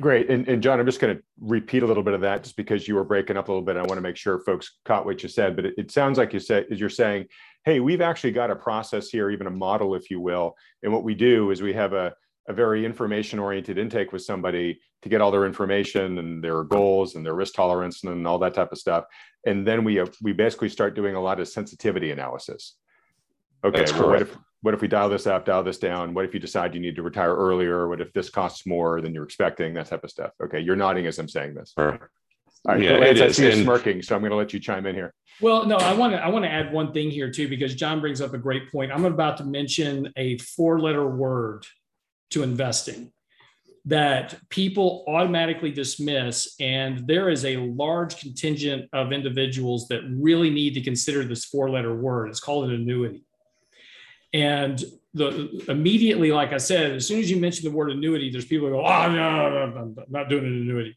Great. 0.00 0.30
And, 0.30 0.46
and 0.48 0.62
john 0.62 0.78
i'm 0.78 0.86
just 0.86 1.00
going 1.00 1.16
to 1.16 1.22
repeat 1.40 1.82
a 1.82 1.86
little 1.86 2.04
bit 2.04 2.14
of 2.14 2.20
that 2.20 2.44
just 2.44 2.56
because 2.56 2.86
you 2.86 2.94
were 2.94 3.04
breaking 3.04 3.36
up 3.36 3.48
a 3.48 3.52
little 3.52 3.64
bit. 3.64 3.76
I 3.76 3.80
want 3.80 3.94
to 3.94 4.00
make 4.00 4.16
sure 4.16 4.38
folks 4.38 4.78
caught 4.84 5.04
what 5.04 5.24
you 5.24 5.28
said 5.28 5.56
but 5.56 5.66
it, 5.66 5.74
it 5.76 5.90
sounds 5.90 6.16
like 6.16 6.32
you 6.32 6.38
said 6.38 6.66
is 6.70 6.78
you're 6.78 6.88
saying 6.88 7.26
hey 7.64 7.80
we've 7.80 8.00
actually 8.00 8.30
got 8.30 8.52
a 8.52 8.56
process 8.56 9.08
here 9.08 9.30
even 9.30 9.48
a 9.48 9.50
model 9.50 9.96
if 9.96 10.10
you 10.10 10.20
will. 10.20 10.54
And 10.84 10.92
what 10.92 11.02
we 11.02 11.14
do 11.16 11.50
is 11.50 11.60
we 11.60 11.72
have 11.72 11.92
a 11.92 12.14
a 12.50 12.52
very 12.52 12.84
information 12.84 13.38
oriented 13.38 13.78
intake 13.78 14.12
with 14.12 14.22
somebody 14.22 14.78
to 15.02 15.08
get 15.08 15.20
all 15.20 15.30
their 15.30 15.46
information 15.46 16.18
and 16.18 16.44
their 16.44 16.62
goals 16.64 17.14
and 17.14 17.24
their 17.24 17.34
risk 17.34 17.54
tolerance 17.54 18.04
and 18.04 18.26
all 18.26 18.38
that 18.38 18.54
type 18.54 18.72
of 18.72 18.78
stuff 18.78 19.04
and 19.46 19.66
then 19.66 19.84
we 19.84 20.00
uh, 20.00 20.06
we 20.22 20.32
basically 20.32 20.68
start 20.68 20.94
doing 20.94 21.14
a 21.14 21.20
lot 21.20 21.40
of 21.40 21.48
sensitivity 21.48 22.10
analysis. 22.10 22.76
Okay, 23.64 23.84
well, 23.92 24.08
what 24.08 24.22
if 24.22 24.36
what 24.62 24.74
if 24.74 24.80
we 24.80 24.88
dial 24.88 25.08
this 25.08 25.26
up, 25.26 25.46
dial 25.46 25.62
this 25.62 25.78
down? 25.78 26.14
What 26.14 26.24
if 26.24 26.34
you 26.34 26.40
decide 26.40 26.74
you 26.74 26.80
need 26.80 26.96
to 26.96 27.02
retire 27.02 27.34
earlier? 27.34 27.88
What 27.88 28.00
if 28.00 28.12
this 28.12 28.28
costs 28.28 28.66
more 28.66 29.00
than 29.00 29.14
you're 29.14 29.24
expecting? 29.24 29.74
That 29.74 29.86
type 29.86 30.04
of 30.04 30.10
stuff. 30.10 30.32
Okay, 30.42 30.60
you're 30.60 30.76
nodding 30.76 31.06
as 31.06 31.18
I'm 31.18 31.28
saying 31.28 31.54
this. 31.54 31.72
All 31.76 31.86
right, 32.74 32.82
yeah, 32.82 32.98
Lance, 32.98 33.20
I 33.20 33.30
see 33.30 33.46
you 33.46 33.62
smirking, 33.62 34.02
so 34.02 34.14
I'm 34.14 34.20
going 34.20 34.32
to 34.32 34.36
let 34.36 34.52
you 34.52 34.60
chime 34.60 34.84
in 34.84 34.94
here. 34.94 35.14
Well, 35.40 35.64
no, 35.64 35.76
I 35.76 35.94
want 35.94 36.12
to 36.12 36.18
I 36.18 36.28
want 36.28 36.44
to 36.44 36.50
add 36.50 36.72
one 36.72 36.92
thing 36.92 37.10
here 37.10 37.30
too 37.30 37.48
because 37.48 37.74
John 37.74 38.00
brings 38.00 38.20
up 38.20 38.34
a 38.34 38.38
great 38.38 38.70
point. 38.70 38.92
I'm 38.92 39.06
about 39.06 39.38
to 39.38 39.44
mention 39.44 40.12
a 40.16 40.36
four-letter 40.38 41.06
word 41.08 41.64
to 42.30 42.42
investing 42.42 43.12
that 43.86 44.36
people 44.50 45.04
automatically 45.08 45.72
dismiss, 45.72 46.54
and 46.60 47.06
there 47.06 47.30
is 47.30 47.44
a 47.44 47.56
large 47.56 48.20
contingent 48.20 48.88
of 48.92 49.10
individuals 49.10 49.88
that 49.88 50.02
really 50.10 50.50
need 50.50 50.74
to 50.74 50.82
consider 50.82 51.24
this 51.24 51.46
four-letter 51.46 51.94
word. 51.94 52.28
It's 52.28 52.40
called 52.40 52.68
an 52.68 52.74
annuity. 52.74 53.24
And 54.34 54.84
the 55.14 55.64
immediately, 55.68 56.30
like 56.30 56.52
I 56.52 56.58
said, 56.58 56.92
as 56.92 57.08
soon 57.08 57.20
as 57.20 57.30
you 57.30 57.40
mention 57.40 57.68
the 57.68 57.76
word 57.76 57.90
annuity, 57.90 58.30
there's 58.30 58.44
people 58.44 58.68
who 58.68 58.74
go, 58.74 58.86
"Oh 58.86 59.08
no, 59.08 59.48
no, 59.48 59.70
no, 59.70 59.80
I'm 59.80 59.96
not 60.08 60.28
doing 60.28 60.44
an 60.44 60.52
annuity." 60.52 60.96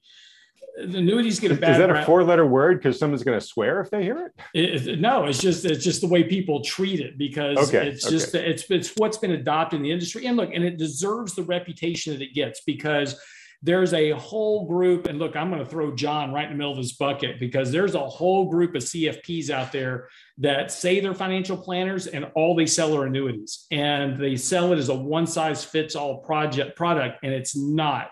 The 0.76 0.98
annuities 0.98 1.40
get 1.40 1.52
a 1.52 1.56
bad. 1.56 1.72
Is 1.72 1.78
that 1.78 1.90
a 1.90 2.04
four-letter 2.04 2.48
word? 2.48 2.80
Because 2.80 2.98
someone's 2.98 3.24
going 3.24 3.40
to 3.40 3.46
swear 3.46 3.80
if 3.82 3.92
they 3.92 4.04
hear 4.04 4.32
it? 4.54 4.88
it? 4.88 5.00
No, 5.00 5.26
it's 5.26 5.40
just 5.40 5.66
it's 5.66 5.84
just 5.84 6.02
the 6.02 6.08
way 6.08 6.24
people 6.24 6.62
treat 6.62 7.00
it 7.00 7.18
because 7.18 7.58
okay, 7.70 7.88
it's 7.88 8.06
okay. 8.06 8.16
just 8.16 8.36
it's 8.36 8.64
it's 8.70 8.94
what's 8.98 9.18
been 9.18 9.32
adopted 9.32 9.78
in 9.78 9.84
the 9.84 9.92
industry. 9.92 10.26
And 10.26 10.36
look, 10.36 10.50
and 10.54 10.64
it 10.64 10.78
deserves 10.78 11.36
the 11.36 11.44
reputation 11.44 12.14
that 12.14 12.22
it 12.24 12.34
gets 12.34 12.62
because 12.62 13.22
there's 13.64 13.94
a 13.94 14.12
whole 14.12 14.68
group, 14.68 15.08
and 15.08 15.20
look, 15.20 15.38
I'm 15.38 15.50
going 15.50 15.64
to 15.64 15.70
throw 15.70 15.96
John 15.96 16.34
right 16.34 16.44
in 16.44 16.52
the 16.52 16.58
middle 16.58 16.74
of 16.74 16.78
this 16.78 16.92
bucket 16.92 17.40
because 17.40 17.72
there's 17.72 17.96
a 17.96 18.08
whole 18.08 18.50
group 18.50 18.76
of 18.76 18.84
CFPs 18.84 19.50
out 19.50 19.72
there 19.72 20.10
that 20.40 20.70
say 20.70 21.00
they're 21.00 21.14
financial 21.14 21.56
planners 21.56 22.08
and 22.08 22.26
all 22.36 22.56
they 22.56 22.66
sell 22.66 22.94
are 22.94 23.06
annuities. 23.06 23.66
And 23.72 24.18
they 24.18 24.36
sell 24.36 24.74
it 24.74 24.80
as 24.80 24.90
a 24.90 24.96
one 24.96 25.26
size 25.26 25.64
fits 25.64 25.96
all 25.96 26.18
project 26.18 26.76
product, 26.76 27.20
and 27.24 27.32
it's 27.32 27.56
not. 27.56 28.10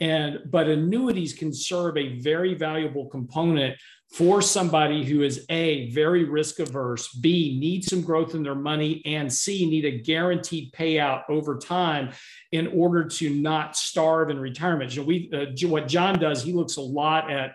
And 0.00 0.40
but 0.50 0.68
annuities 0.68 1.32
can 1.32 1.52
serve 1.52 1.96
a 1.96 2.18
very 2.20 2.54
valuable 2.54 3.06
component 3.06 3.76
for 4.12 4.40
somebody 4.40 5.04
who 5.04 5.22
is 5.22 5.44
a 5.50 5.90
very 5.90 6.24
risk 6.24 6.60
averse, 6.60 7.12
b 7.12 7.58
need 7.60 7.84
some 7.84 8.00
growth 8.00 8.34
in 8.34 8.42
their 8.42 8.54
money, 8.54 9.02
and 9.04 9.30
c 9.30 9.68
need 9.68 9.84
a 9.84 9.98
guaranteed 9.98 10.72
payout 10.72 11.22
over 11.28 11.58
time 11.58 12.12
in 12.52 12.68
order 12.68 13.04
to 13.04 13.28
not 13.28 13.76
starve 13.76 14.30
in 14.30 14.38
retirement. 14.38 14.96
Know, 14.96 15.02
we 15.02 15.30
uh, 15.34 15.68
what 15.68 15.88
John 15.88 16.18
does, 16.18 16.42
he 16.42 16.52
looks 16.52 16.76
a 16.76 16.82
lot 16.82 17.30
at 17.30 17.52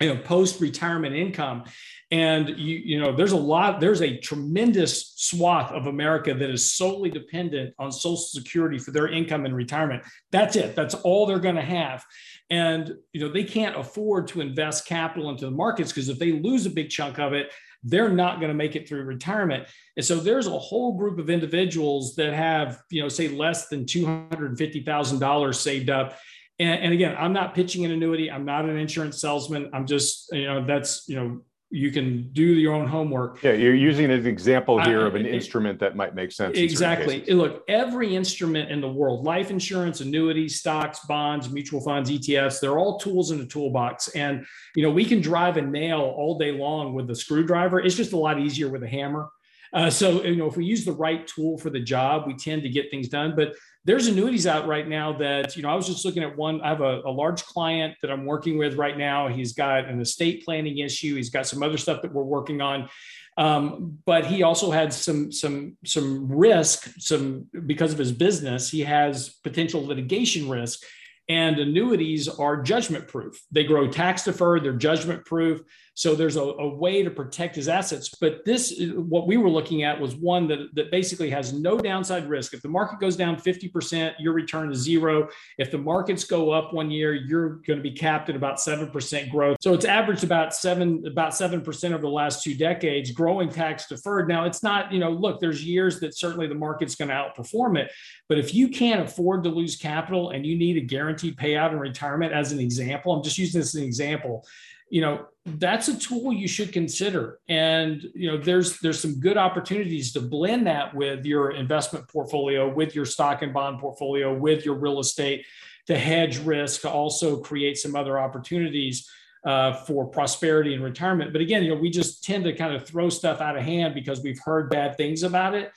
you 0.00 0.14
know 0.14 0.20
post 0.22 0.60
retirement 0.60 1.16
income 1.16 1.64
and 2.10 2.48
you 2.58 2.76
you 2.76 3.00
know 3.00 3.14
there's 3.14 3.32
a 3.32 3.36
lot 3.36 3.78
there's 3.80 4.02
a 4.02 4.16
tremendous 4.18 5.12
swath 5.16 5.70
of 5.70 5.86
america 5.86 6.34
that 6.34 6.50
is 6.50 6.74
solely 6.74 7.08
dependent 7.08 7.72
on 7.78 7.92
social 7.92 8.16
security 8.16 8.78
for 8.78 8.90
their 8.90 9.08
income 9.08 9.44
and 9.44 9.54
retirement. 9.54 10.02
That's 10.32 10.56
it. 10.56 10.74
That's 10.74 10.94
all 10.94 11.26
they're 11.26 11.38
going 11.38 11.56
to 11.56 11.62
have. 11.62 12.04
And 12.50 12.94
you 13.12 13.20
know 13.20 13.32
they 13.32 13.44
can't 13.44 13.76
afford 13.76 14.28
to 14.28 14.40
invest 14.40 14.86
capital 14.86 15.30
into 15.30 15.44
the 15.44 15.52
markets 15.52 15.92
because 15.92 16.08
if 16.08 16.18
they 16.18 16.32
lose 16.32 16.66
a 16.66 16.70
big 16.70 16.90
chunk 16.90 17.18
of 17.18 17.32
it 17.32 17.50
they're 17.82 18.10
not 18.10 18.40
going 18.40 18.48
to 18.48 18.54
make 18.54 18.76
it 18.76 18.86
through 18.86 19.02
retirement. 19.04 19.66
And 19.96 20.04
so 20.04 20.16
there's 20.16 20.46
a 20.46 20.58
whole 20.58 20.98
group 20.98 21.18
of 21.18 21.30
individuals 21.30 22.14
that 22.16 22.34
have 22.34 22.82
you 22.90 23.02
know 23.02 23.08
say 23.08 23.28
less 23.28 23.68
than 23.68 23.84
$250000 23.84 25.54
saved 25.54 25.90
up. 25.90 26.18
And, 26.58 26.82
and 26.82 26.92
again 26.92 27.16
i'm 27.18 27.32
not 27.32 27.54
pitching 27.54 27.84
an 27.84 27.92
annuity. 27.92 28.30
I'm 28.30 28.44
not 28.44 28.64
an 28.64 28.76
insurance 28.76 29.20
salesman. 29.20 29.70
I'm 29.72 29.86
just 29.86 30.32
you 30.32 30.46
know 30.46 30.66
that's 30.66 31.04
you 31.08 31.16
know 31.16 31.40
you 31.72 31.92
can 31.92 32.28
do 32.32 32.42
your 32.42 32.74
own 32.74 32.88
homework. 32.88 33.42
Yeah, 33.44 33.52
you're 33.52 33.76
using 33.76 34.10
an 34.10 34.26
example 34.26 34.82
here 34.82 35.02
I, 35.02 35.06
of 35.06 35.14
an 35.14 35.24
it, 35.24 35.32
instrument 35.32 35.78
that 35.78 35.94
might 35.94 36.16
make 36.16 36.32
sense. 36.32 36.58
Exactly. 36.58 37.24
Look, 37.26 37.62
every 37.68 38.16
instrument 38.16 38.70
in 38.72 38.80
the 38.80 38.90
world, 38.90 39.24
life 39.24 39.50
insurance, 39.50 40.00
annuities, 40.00 40.58
stocks, 40.58 41.00
bonds, 41.06 41.48
mutual 41.48 41.80
funds, 41.80 42.10
ETFs, 42.10 42.60
they're 42.60 42.78
all 42.78 42.98
tools 42.98 43.30
in 43.30 43.40
a 43.40 43.46
toolbox. 43.46 44.08
And 44.08 44.44
you 44.74 44.82
know, 44.82 44.90
we 44.90 45.04
can 45.04 45.20
drive 45.20 45.58
a 45.58 45.62
nail 45.62 46.00
all 46.00 46.38
day 46.38 46.50
long 46.50 46.92
with 46.92 47.08
a 47.10 47.14
screwdriver. 47.14 47.78
It's 47.78 47.94
just 47.94 48.12
a 48.12 48.18
lot 48.18 48.40
easier 48.40 48.68
with 48.68 48.82
a 48.82 48.88
hammer. 48.88 49.28
Uh, 49.72 49.88
so 49.88 50.24
you 50.24 50.34
know, 50.34 50.46
if 50.46 50.56
we 50.56 50.64
use 50.64 50.84
the 50.84 50.92
right 50.92 51.24
tool 51.28 51.56
for 51.56 51.70
the 51.70 51.78
job, 51.78 52.26
we 52.26 52.34
tend 52.34 52.64
to 52.64 52.68
get 52.68 52.90
things 52.90 53.08
done. 53.08 53.34
But 53.36 53.54
there's 53.84 54.06
annuities 54.08 54.46
out 54.46 54.66
right 54.66 54.86
now 54.86 55.12
that 55.12 55.56
you 55.56 55.62
know 55.62 55.70
i 55.70 55.74
was 55.74 55.86
just 55.86 56.04
looking 56.04 56.22
at 56.22 56.36
one 56.36 56.60
i 56.60 56.68
have 56.68 56.82
a, 56.82 57.00
a, 57.06 57.10
large 57.10 57.42
client 57.44 57.94
that 58.02 58.10
i'm 58.10 58.26
working 58.26 58.58
with 58.58 58.74
right 58.74 58.98
now. 58.98 59.28
He's 59.28 59.52
got 59.52 59.86
an 59.86 60.00
estate 60.00 60.44
planning 60.44 60.78
issue. 60.78 61.16
He's 61.16 61.30
got 61.30 61.46
some 61.46 61.62
other 61.62 61.78
stuff 61.78 62.02
that 62.02 62.12
we're 62.12 62.22
working 62.22 62.60
on. 62.60 62.88
Um, 63.36 63.98
but 64.04 64.26
he 64.26 64.42
also 64.42 64.70
had 64.70 64.92
some 64.92 65.32
some 65.32 65.76
some 65.84 66.30
risk 66.30 66.90
some 66.98 67.46
because 67.66 67.92
of 67.92 67.98
his 67.98 68.12
business 68.12 68.70
he 68.70 68.80
has 68.80 69.30
potential 69.42 69.84
litigation 69.84 70.48
risk. 70.48 70.80
And 71.28 71.60
annuities 71.60 72.28
are 72.28 72.60
judgment 72.60 73.06
proof. 73.06 73.40
They 73.52 73.62
grow 73.62 73.86
tax 73.86 74.24
deferred. 74.24 74.64
They're 74.64 74.72
judgment 74.72 75.24
proof 75.24 75.62
so 76.00 76.14
there's 76.14 76.36
a, 76.36 76.42
a, 76.42 76.66
way 76.66 77.02
to 77.02 77.10
protect 77.10 77.54
his 77.54 77.68
assets. 77.68 78.08
But 78.08 78.42
this, 78.46 78.82
what 78.94 79.26
we 79.26 79.36
were 79.36 79.50
looking 79.50 79.82
at 79.82 80.00
was 80.00 80.14
one 80.14 80.48
that, 80.48 80.74
that 80.74 80.90
basically 80.90 81.28
has 81.28 81.52
no 81.52 81.76
downside 81.76 82.26
risk. 82.26 82.54
If 82.54 82.62
the 82.62 82.70
market 82.70 83.00
goes 83.00 83.16
down 83.16 83.36
50%, 83.36 84.14
your 84.18 84.32
return 84.32 84.72
is 84.72 84.78
zero. 84.78 85.28
If 85.58 85.70
the 85.70 85.76
markets 85.76 86.24
go 86.24 86.52
up 86.52 86.72
one 86.72 86.90
year, 86.90 87.12
you're 87.12 87.56
going 87.66 87.78
to 87.78 87.82
be 87.82 87.90
capped 87.90 88.30
at 88.30 88.34
about 88.34 88.56
7% 88.56 89.30
growth. 89.30 89.58
So 89.60 89.74
it's 89.74 89.84
averaged 89.84 90.24
about 90.24 90.54
seven, 90.54 91.06
about 91.06 91.32
7% 91.32 91.92
over 91.92 92.00
the 92.00 92.08
last 92.08 92.42
two 92.42 92.54
decades, 92.54 93.10
growing 93.10 93.50
tax 93.50 93.86
deferred. 93.86 94.26
Now 94.26 94.46
it's 94.46 94.62
not, 94.62 94.90
you 94.90 95.00
know, 95.00 95.10
look, 95.10 95.38
there's 95.38 95.62
years 95.62 96.00
that 96.00 96.16
certainly 96.16 96.46
the 96.46 96.54
market's 96.54 96.94
going 96.94 97.10
to 97.10 97.14
outperform 97.14 97.78
it. 97.78 97.92
But 98.26 98.38
if 98.38 98.54
you 98.54 98.68
can't 98.68 99.02
afford 99.02 99.44
to 99.44 99.50
lose 99.50 99.76
capital 99.76 100.30
and 100.30 100.46
you 100.46 100.56
need 100.56 100.78
a 100.78 100.80
guaranteed 100.80 101.36
payout 101.36 101.72
in 101.72 101.78
retirement, 101.78 102.32
as 102.32 102.52
an 102.52 102.58
example, 102.58 103.12
I'm 103.12 103.22
just 103.22 103.36
using 103.36 103.60
this 103.60 103.74
as 103.74 103.82
an 103.82 103.86
example 103.86 104.46
you 104.90 105.00
know 105.00 105.26
that's 105.46 105.88
a 105.88 105.98
tool 105.98 106.32
you 106.32 106.46
should 106.46 106.72
consider. 106.72 107.40
And 107.48 108.04
you 108.14 108.30
know 108.30 108.36
there's 108.36 108.78
there's 108.80 109.00
some 109.00 109.20
good 109.20 109.38
opportunities 109.38 110.12
to 110.12 110.20
blend 110.20 110.66
that 110.66 110.94
with 110.94 111.24
your 111.24 111.52
investment 111.52 112.08
portfolio 112.08 112.72
with 112.72 112.94
your 112.94 113.06
stock 113.06 113.42
and 113.42 113.54
bond 113.54 113.78
portfolio 113.78 114.34
with 114.36 114.64
your 114.64 114.74
real 114.74 115.00
estate 115.00 115.46
to 115.86 115.96
hedge 115.98 116.38
risk 116.38 116.84
also 116.84 117.38
create 117.38 117.78
some 117.78 117.96
other 117.96 118.18
opportunities 118.18 119.08
uh, 119.44 119.72
for 119.72 120.06
prosperity 120.06 120.74
and 120.74 120.84
retirement. 120.84 121.32
But 121.32 121.40
again 121.40 121.62
you 121.62 121.74
know 121.74 121.80
we 121.80 121.88
just 121.88 122.22
tend 122.22 122.44
to 122.44 122.52
kind 122.52 122.74
of 122.74 122.86
throw 122.86 123.08
stuff 123.08 123.40
out 123.40 123.56
of 123.56 123.62
hand 123.62 123.94
because 123.94 124.20
we've 124.20 124.40
heard 124.44 124.68
bad 124.68 124.96
things 124.96 125.22
about 125.22 125.54
it 125.54 125.72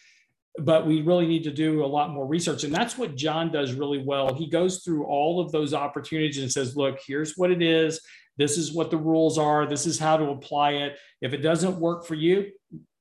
but 0.60 0.86
we 0.86 1.02
really 1.02 1.26
need 1.26 1.44
to 1.44 1.50
do 1.50 1.84
a 1.84 1.88
lot 1.88 2.12
more 2.12 2.28
research. 2.28 2.64
And 2.64 2.72
that's 2.72 2.96
what 2.96 3.16
john 3.16 3.52
does 3.52 3.74
really 3.74 4.04
well. 4.04 4.36
He 4.36 4.48
goes 4.48 4.84
through 4.84 5.06
all 5.06 5.40
of 5.40 5.52
those 5.52 5.74
opportunities 5.74 6.38
and 6.38 6.52
says 6.52 6.76
look 6.76 7.00
here's 7.08 7.38
what 7.38 7.50
it 7.50 7.64
is 7.64 8.00
this 8.38 8.58
is 8.58 8.74
what 8.74 8.92
the 8.92 8.98
rules 8.98 9.38
are. 9.38 9.66
This 9.66 9.86
is 9.86 10.00
how 10.00 10.18
to 10.18 10.30
apply 10.30 10.72
it. 10.72 10.98
If 11.22 11.34
it 11.34 11.38
doesn't 11.38 11.80
work 11.80 12.06
for 12.06 12.16
you, 12.16 12.52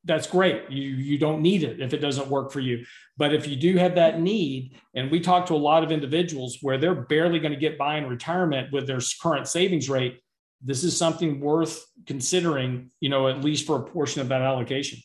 that's 0.04 0.26
great. 0.26 0.68
You 0.68 0.82
you 0.82 1.18
don't 1.18 1.42
need 1.42 1.62
it 1.62 1.80
if 1.80 1.94
it 1.94 1.98
doesn't 1.98 2.28
work 2.28 2.50
for 2.50 2.60
you. 2.60 2.84
But 3.16 3.32
if 3.34 3.46
you 3.46 3.56
do 3.56 3.76
have 3.76 3.94
that 3.94 4.20
need, 4.20 4.76
and 4.94 5.10
we 5.10 5.20
talk 5.20 5.46
to 5.46 5.54
a 5.54 5.56
lot 5.56 5.84
of 5.84 5.92
individuals 5.92 6.58
where 6.60 6.78
they're 6.78 7.02
barely 7.02 7.38
going 7.38 7.52
to 7.52 7.58
get 7.58 7.78
by 7.78 7.98
in 7.98 8.08
retirement 8.08 8.72
with 8.72 8.86
their 8.86 9.00
current 9.22 9.46
savings 9.46 9.88
rate, 9.88 10.18
this 10.60 10.82
is 10.82 10.96
something 10.96 11.40
worth 11.40 11.84
considering, 12.06 12.90
you 13.00 13.08
know, 13.08 13.28
at 13.28 13.44
least 13.44 13.66
for 13.66 13.76
a 13.76 13.84
portion 13.84 14.20
of 14.20 14.28
that 14.28 14.42
allocation. 14.42 14.98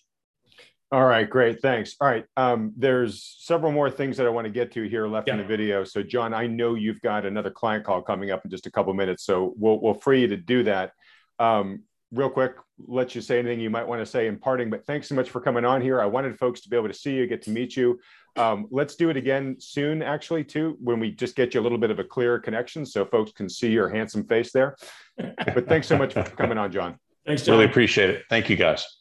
All 0.89 1.05
right, 1.05 1.29
great. 1.29 1.61
Thanks. 1.61 1.95
All 1.99 2.07
right. 2.07 2.23
Um, 2.38 2.71
there's 2.77 3.35
several 3.39 3.73
more 3.73 3.91
things 3.91 4.15
that 4.17 4.25
I 4.25 4.29
want 4.29 4.45
to 4.45 4.51
get 4.51 4.71
to 4.71 4.88
here 4.88 5.05
left 5.05 5.27
yeah. 5.27 5.33
in 5.33 5.39
the 5.39 5.45
video. 5.45 5.83
So, 5.83 6.01
John, 6.01 6.33
I 6.33 6.47
know 6.47 6.75
you've 6.75 7.01
got 7.01 7.25
another 7.25 7.51
client 7.51 7.83
call 7.83 8.01
coming 8.01 8.31
up 8.31 8.45
in 8.45 8.51
just 8.51 8.67
a 8.67 8.71
couple 8.71 8.93
minutes. 8.93 9.25
So, 9.25 9.53
we'll, 9.57 9.81
we'll 9.81 9.95
free 9.95 10.21
you 10.21 10.27
to 10.29 10.38
do 10.38 10.63
that. 10.63 10.93
Um, 11.39 11.83
real 12.13 12.29
quick, 12.29 12.53
let 12.88 13.15
you 13.15 13.21
say 13.21 13.38
anything 13.38 13.59
you 13.59 13.69
might 13.69 13.85
want 13.85 14.01
to 14.01 14.05
say 14.05 14.27
in 14.27 14.38
parting, 14.39 14.69
but 14.69 14.85
thanks 14.85 15.09
so 15.09 15.15
much 15.15 15.29
for 15.29 15.41
coming 15.41 15.65
on 15.65 15.81
here. 15.81 15.99
I 15.99 16.05
wanted 16.05 16.39
folks 16.39 16.61
to 16.61 16.69
be 16.69 16.77
able 16.77 16.88
to 16.88 16.93
see 16.93 17.13
you, 17.13 17.27
get 17.27 17.41
to 17.43 17.51
meet 17.51 17.75
you. 17.75 17.99
Um, 18.38 18.67
let's 18.71 18.95
do 18.95 19.09
it 19.09 19.17
again 19.17 19.57
soon, 19.59 20.01
actually, 20.01 20.45
too, 20.45 20.77
when 20.79 21.01
we 21.01 21.11
just 21.11 21.35
get 21.35 21.53
you 21.53 21.59
a 21.59 21.63
little 21.63 21.77
bit 21.77 21.91
of 21.91 21.99
a 21.99 22.03
clearer 22.05 22.39
connection 22.39 22.85
so 22.85 23.03
folks 23.03 23.33
can 23.33 23.49
see 23.49 23.71
your 23.71 23.89
handsome 23.89 24.25
face 24.25 24.53
there. 24.53 24.77
But 25.17 25.67
thanks 25.67 25.88
so 25.88 25.97
much 25.97 26.13
for 26.13 26.23
coming 26.23 26.57
on, 26.57 26.71
John. 26.71 26.97
Thanks, 27.25 27.43
John. 27.43 27.57
Really 27.57 27.69
appreciate 27.69 28.09
it. 28.09 28.23
Thank 28.29 28.49
you, 28.49 28.55
guys. 28.55 28.97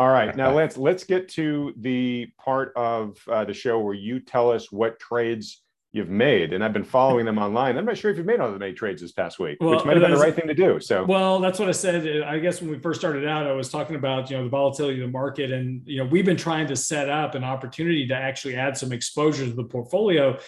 All 0.00 0.08
right, 0.08 0.34
now 0.34 0.50
let's 0.54 0.78
let's 0.78 1.04
get 1.04 1.28
to 1.30 1.74
the 1.76 2.32
part 2.38 2.72
of 2.74 3.18
uh, 3.28 3.44
the 3.44 3.52
show 3.52 3.78
where 3.80 3.92
you 3.92 4.18
tell 4.18 4.50
us 4.50 4.72
what 4.72 4.98
trades 4.98 5.62
you've 5.92 6.08
made, 6.08 6.54
and 6.54 6.64
I've 6.64 6.72
been 6.72 6.84
following 6.84 7.26
them 7.26 7.36
online. 7.36 7.76
I'm 7.76 7.84
not 7.84 7.98
sure 7.98 8.10
if 8.10 8.16
you've 8.16 8.24
made 8.24 8.40
all 8.40 8.50
the 8.50 8.58
many 8.58 8.72
trades 8.72 9.02
this 9.02 9.12
past 9.12 9.38
week, 9.38 9.58
well, 9.60 9.72
which 9.72 9.84
might 9.84 9.98
have 9.98 10.02
been 10.02 10.12
the 10.12 10.16
right 10.16 10.34
thing 10.34 10.46
to 10.46 10.54
do. 10.54 10.80
So, 10.80 11.04
well, 11.04 11.38
that's 11.38 11.58
what 11.58 11.68
I 11.68 11.72
said. 11.72 12.22
I 12.22 12.38
guess 12.38 12.62
when 12.62 12.70
we 12.70 12.78
first 12.78 12.98
started 12.98 13.28
out, 13.28 13.46
I 13.46 13.52
was 13.52 13.68
talking 13.68 13.94
about 13.94 14.30
you 14.30 14.38
know 14.38 14.44
the 14.44 14.48
volatility 14.48 15.02
of 15.02 15.06
the 15.06 15.12
market, 15.12 15.52
and 15.52 15.82
you 15.84 15.98
know 15.98 16.06
we've 16.06 16.24
been 16.24 16.38
trying 16.38 16.66
to 16.68 16.76
set 16.76 17.10
up 17.10 17.34
an 17.34 17.44
opportunity 17.44 18.06
to 18.06 18.14
actually 18.14 18.56
add 18.56 18.78
some 18.78 18.92
exposure 18.92 19.44
to 19.44 19.52
the 19.52 19.64
portfolio 19.64 20.38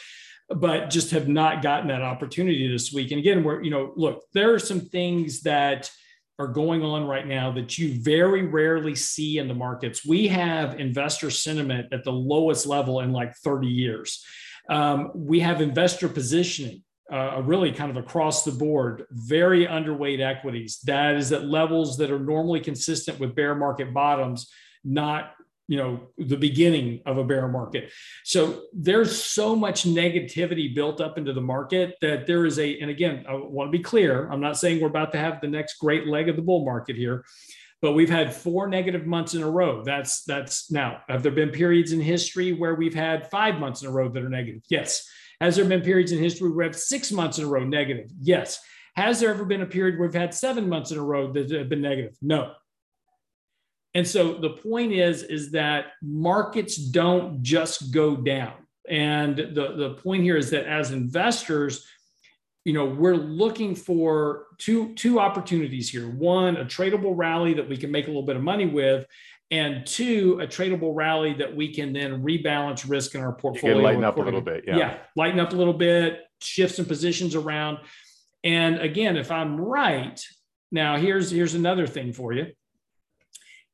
but 0.49 0.91
just 0.91 1.13
have 1.13 1.29
not 1.29 1.63
gotten 1.63 1.89
that 1.89 2.03
opportunity 2.03 2.71
this 2.71 2.93
week. 2.93 3.11
And 3.11 3.19
again, 3.19 3.43
we're, 3.43 3.63
you 3.63 3.71
know, 3.71 3.93
look, 3.97 4.25
there 4.35 4.53
are 4.53 4.59
some 4.59 4.81
things 4.81 5.43
that 5.43 5.91
are 6.39 6.49
going 6.49 6.83
on 6.83 7.07
right 7.07 7.27
now 7.27 7.53
that 7.53 7.79
you 7.79 8.01
very 8.01 8.43
rarely 8.43 8.95
see 8.95 9.39
in 9.39 9.49
the 9.49 9.55
markets. 9.55 10.05
We 10.05 10.29
have 10.29 10.81
investor 10.81 11.31
sentiment 11.31 11.93
at 11.93 12.05
the 12.05 12.13
lowest 12.13 12.67
level 12.67 13.01
in 13.01 13.13
like 13.13 13.35
30 13.37 13.69
years. 13.69 14.25
Um, 14.69 15.11
we 15.15 15.41
have 15.41 15.61
investor 15.61 16.09
positioning 16.09 16.83
uh, 17.13 17.43
really 17.45 17.73
kind 17.73 17.91
of 17.91 17.97
across 17.99 18.45
the 18.45 18.53
board, 18.53 19.05
very 19.11 19.67
underweight 19.67 20.21
equities. 20.21 20.79
That 20.85 21.17
is 21.17 21.31
at 21.33 21.45
levels 21.45 21.99
that 21.99 22.11
are 22.11 22.19
normally 22.19 22.61
consistent 22.61 23.21
with 23.21 23.35
bear 23.35 23.55
market 23.55 23.93
bottoms, 23.93 24.51
not 24.83 25.33
you 25.73 25.79
know 25.79 26.01
the 26.19 26.37
beginning 26.37 27.01
of 27.07 27.17
a 27.17 27.25
bear 27.25 27.49
market. 27.49 27.91
So 28.25 28.65
there's 28.75 29.25
so 29.25 29.57
much 29.57 29.85
negativity 29.85 30.75
built 30.75 31.01
up 31.01 31.17
into 31.17 31.33
the 31.33 31.41
market 31.41 31.97
that 32.03 32.27
there 32.27 32.45
is 32.45 32.59
a 32.59 32.79
and 32.81 32.91
again 32.91 33.25
i 33.27 33.33
want 33.33 33.73
to 33.73 33.79
be 33.79 33.83
clear 33.83 34.29
i'm 34.31 34.41
not 34.41 34.59
saying 34.59 34.83
we're 34.83 34.89
about 34.89 35.13
to 35.13 35.19
have 35.19 35.41
the 35.41 35.49
next 35.49 35.79
great 35.79 36.07
leg 36.07 36.29
of 36.29 36.37
the 36.37 36.43
bull 36.43 36.63
market 36.63 36.95
here 36.95 37.25
but 37.81 37.93
we've 37.93 38.11
had 38.11 38.35
four 38.35 38.69
negative 38.69 39.07
months 39.07 39.35
in 39.35 39.43
a 39.43 39.51
row. 39.51 39.83
That's 39.83 40.23
that's 40.23 40.71
now 40.71 41.01
have 41.09 41.25
there 41.25 41.33
been 41.33 41.51
periods 41.51 41.91
in 41.91 42.01
history 42.01 42.53
where 42.53 42.77
we've 42.77 42.95
had 42.95 43.29
five 43.29 43.59
months 43.59 43.83
in 43.83 43.89
a 43.89 43.91
row 43.91 44.09
that 44.09 44.23
are 44.23 44.29
negative? 44.29 44.63
Yes. 44.69 45.05
Has 45.41 45.57
there 45.57 45.65
been 45.65 45.81
periods 45.81 46.13
in 46.13 46.21
history 46.21 46.47
where 46.47 46.57
we 46.57 46.65
have 46.65 46.75
had 46.75 46.81
six 46.81 47.11
months 47.11 47.39
in 47.39 47.45
a 47.45 47.49
row 47.49 47.65
negative? 47.65 48.09
Yes. 48.21 48.61
Has 48.95 49.19
there 49.19 49.31
ever 49.31 49.45
been 49.45 49.63
a 49.63 49.67
period 49.67 49.99
where 49.99 50.07
we've 50.07 50.15
had 50.15 50.33
seven 50.33 50.69
months 50.69 50.93
in 50.93 50.99
a 50.99 51.03
row 51.03 51.33
that 51.33 51.51
have 51.51 51.69
been 51.69 51.83
negative? 51.83 52.15
No 52.23 52.53
and 53.95 54.07
so 54.07 54.35
the 54.35 54.51
point 54.51 54.93
is, 54.93 55.23
is 55.23 55.51
that 55.53 55.93
markets 56.01 56.77
don't 56.77 57.43
just 57.43 57.93
go 57.93 58.17
down. 58.17 58.55
And 58.89 59.37
the, 59.37 59.75
the 59.77 59.99
point 60.03 60.23
here 60.23 60.37
is 60.37 60.51
that 60.51 60.65
as 60.67 60.93
investors, 60.93 61.87
you 62.65 62.73
know, 62.73 62.87
we're 62.87 63.17
looking 63.17 63.75
for 63.75 64.47
two, 64.59 64.95
two 64.95 65.21
opportunities 65.21 65.91
here. 65.91 66.09
One, 66.09 66.57
a 66.57 66.65
tradable 66.65 67.13
rally 67.15 67.55
that 67.55 67.69
we 67.69 67.77
can 67.77 67.91
make 67.91 68.07
a 68.07 68.09
little 68.09 68.23
bit 68.23 68.37
of 68.37 68.43
money 68.43 68.67
with, 68.67 69.07
and 69.51 69.87
two, 69.87 70.39
a 70.41 70.47
tradable 70.47 70.95
rally 70.95 71.35
that 71.35 71.55
we 71.55 71.75
can 71.75 71.93
then 71.93 72.23
rebalance 72.23 72.89
risk 72.89 73.15
in 73.15 73.21
our 73.21 73.35
portfolio. 73.35 73.77
lighten 73.77 74.05
up 74.05 74.17
a 74.17 74.23
little 74.23 74.41
bit. 74.41 74.65
Yeah. 74.67 74.79
yeah. 74.79 74.99
Lighten 75.17 75.39
up 75.39 75.53
a 75.53 75.57
little 75.57 75.75
bit, 75.75 76.21
shift 76.41 76.77
some 76.77 76.87
positions 76.87 77.35
around. 77.35 77.79
And 78.43 78.81
again, 78.81 79.19
if 79.19 79.31
I'm 79.31 79.61
right, 79.61 80.19
now 80.71 80.97
here's 80.97 81.31
here's 81.31 81.55
another 81.55 81.87
thing 81.87 82.15
for 82.15 82.33
you 82.33 82.47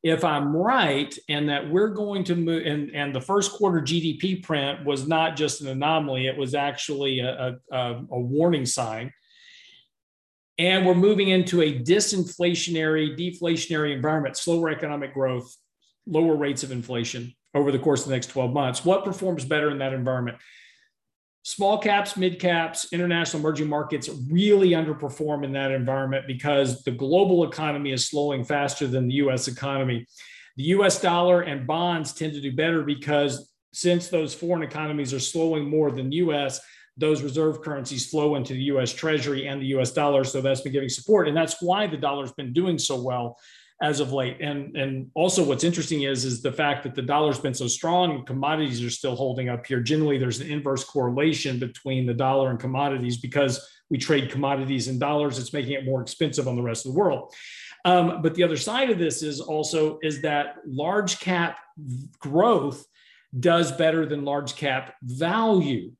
if 0.02 0.24
I'm 0.24 0.56
right 0.56 1.16
and 1.28 1.48
that 1.48 1.68
we're 1.68 1.88
going 1.88 2.24
to 2.24 2.36
move, 2.36 2.64
and, 2.64 2.94
and 2.94 3.14
the 3.14 3.20
first 3.20 3.52
quarter 3.52 3.80
GDP 3.80 4.42
print 4.42 4.84
was 4.84 5.08
not 5.08 5.36
just 5.36 5.60
an 5.60 5.68
anomaly, 5.68 6.26
it 6.26 6.36
was 6.36 6.54
actually 6.54 7.20
a, 7.20 7.58
a, 7.72 8.04
a 8.10 8.20
warning 8.20 8.66
sign. 8.66 9.12
And 10.58 10.84
we're 10.84 10.94
moving 10.94 11.28
into 11.28 11.62
a 11.62 11.78
disinflationary, 11.80 13.16
deflationary 13.16 13.94
environment, 13.94 14.36
slower 14.36 14.70
economic 14.70 15.14
growth, 15.14 15.54
lower 16.06 16.36
rates 16.36 16.62
of 16.62 16.72
inflation 16.72 17.34
over 17.54 17.70
the 17.72 17.78
course 17.78 18.02
of 18.02 18.08
the 18.08 18.14
next 18.14 18.28
12 18.28 18.52
months. 18.52 18.84
What 18.84 19.04
performs 19.04 19.44
better 19.44 19.70
in 19.70 19.78
that 19.78 19.92
environment? 19.92 20.38
Small 21.42 21.78
caps, 21.78 22.16
mid 22.16 22.38
caps, 22.38 22.92
international 22.92 23.40
emerging 23.40 23.68
markets 23.68 24.08
really 24.30 24.70
underperform 24.70 25.44
in 25.44 25.52
that 25.52 25.70
environment 25.70 26.26
because 26.26 26.82
the 26.82 26.90
global 26.90 27.44
economy 27.44 27.92
is 27.92 28.06
slowing 28.06 28.44
faster 28.44 28.86
than 28.86 29.08
the 29.08 29.14
US 29.14 29.48
economy. 29.48 30.06
The 30.56 30.64
US 30.64 31.00
dollar 31.00 31.42
and 31.42 31.66
bonds 31.66 32.12
tend 32.12 32.32
to 32.34 32.40
do 32.40 32.52
better 32.54 32.82
because 32.82 33.52
since 33.72 34.08
those 34.08 34.34
foreign 34.34 34.62
economies 34.62 35.14
are 35.14 35.20
slowing 35.20 35.68
more 35.68 35.90
than 35.90 36.12
US, 36.12 36.60
those 36.96 37.22
reserve 37.22 37.62
currencies 37.62 38.10
flow 38.10 38.34
into 38.34 38.54
the 38.54 38.62
US 38.62 38.92
Treasury 38.92 39.46
and 39.46 39.62
the 39.62 39.66
US 39.78 39.92
dollar. 39.92 40.24
So 40.24 40.40
that's 40.40 40.62
been 40.62 40.72
giving 40.72 40.88
support. 40.88 41.28
And 41.28 41.36
that's 41.36 41.62
why 41.62 41.86
the 41.86 41.96
dollar's 41.96 42.32
been 42.32 42.52
doing 42.52 42.78
so 42.78 43.00
well 43.00 43.38
as 43.80 44.00
of 44.00 44.12
late. 44.12 44.38
And 44.40 44.76
and 44.76 45.10
also 45.14 45.44
what's 45.44 45.64
interesting 45.64 46.02
is 46.02 46.24
is 46.24 46.42
the 46.42 46.52
fact 46.52 46.82
that 46.82 46.94
the 46.94 47.02
dollar's 47.02 47.38
been 47.38 47.54
so 47.54 47.68
strong 47.68 48.24
commodities 48.24 48.82
are 48.82 48.90
still 48.90 49.14
holding 49.14 49.48
up 49.48 49.66
here. 49.66 49.80
Generally, 49.80 50.18
there's 50.18 50.40
an 50.40 50.50
inverse 50.50 50.84
correlation 50.84 51.58
between 51.58 52.06
the 52.06 52.14
dollar 52.14 52.50
and 52.50 52.58
commodities 52.58 53.18
because 53.18 53.68
we 53.90 53.98
trade 53.98 54.30
commodities 54.30 54.88
in 54.88 54.98
dollars. 54.98 55.38
It's 55.38 55.52
making 55.52 55.72
it 55.72 55.84
more 55.84 56.02
expensive 56.02 56.48
on 56.48 56.56
the 56.56 56.62
rest 56.62 56.86
of 56.86 56.92
the 56.92 56.98
world. 56.98 57.32
Um, 57.84 58.20
but 58.22 58.34
the 58.34 58.42
other 58.42 58.56
side 58.56 58.90
of 58.90 58.98
this 58.98 59.22
is 59.22 59.40
also 59.40 59.98
is 60.02 60.22
that 60.22 60.56
large 60.66 61.20
cap 61.20 61.58
growth 62.18 62.84
does 63.38 63.70
better 63.72 64.04
than 64.06 64.24
large 64.24 64.56
cap 64.56 64.94
value 65.02 65.92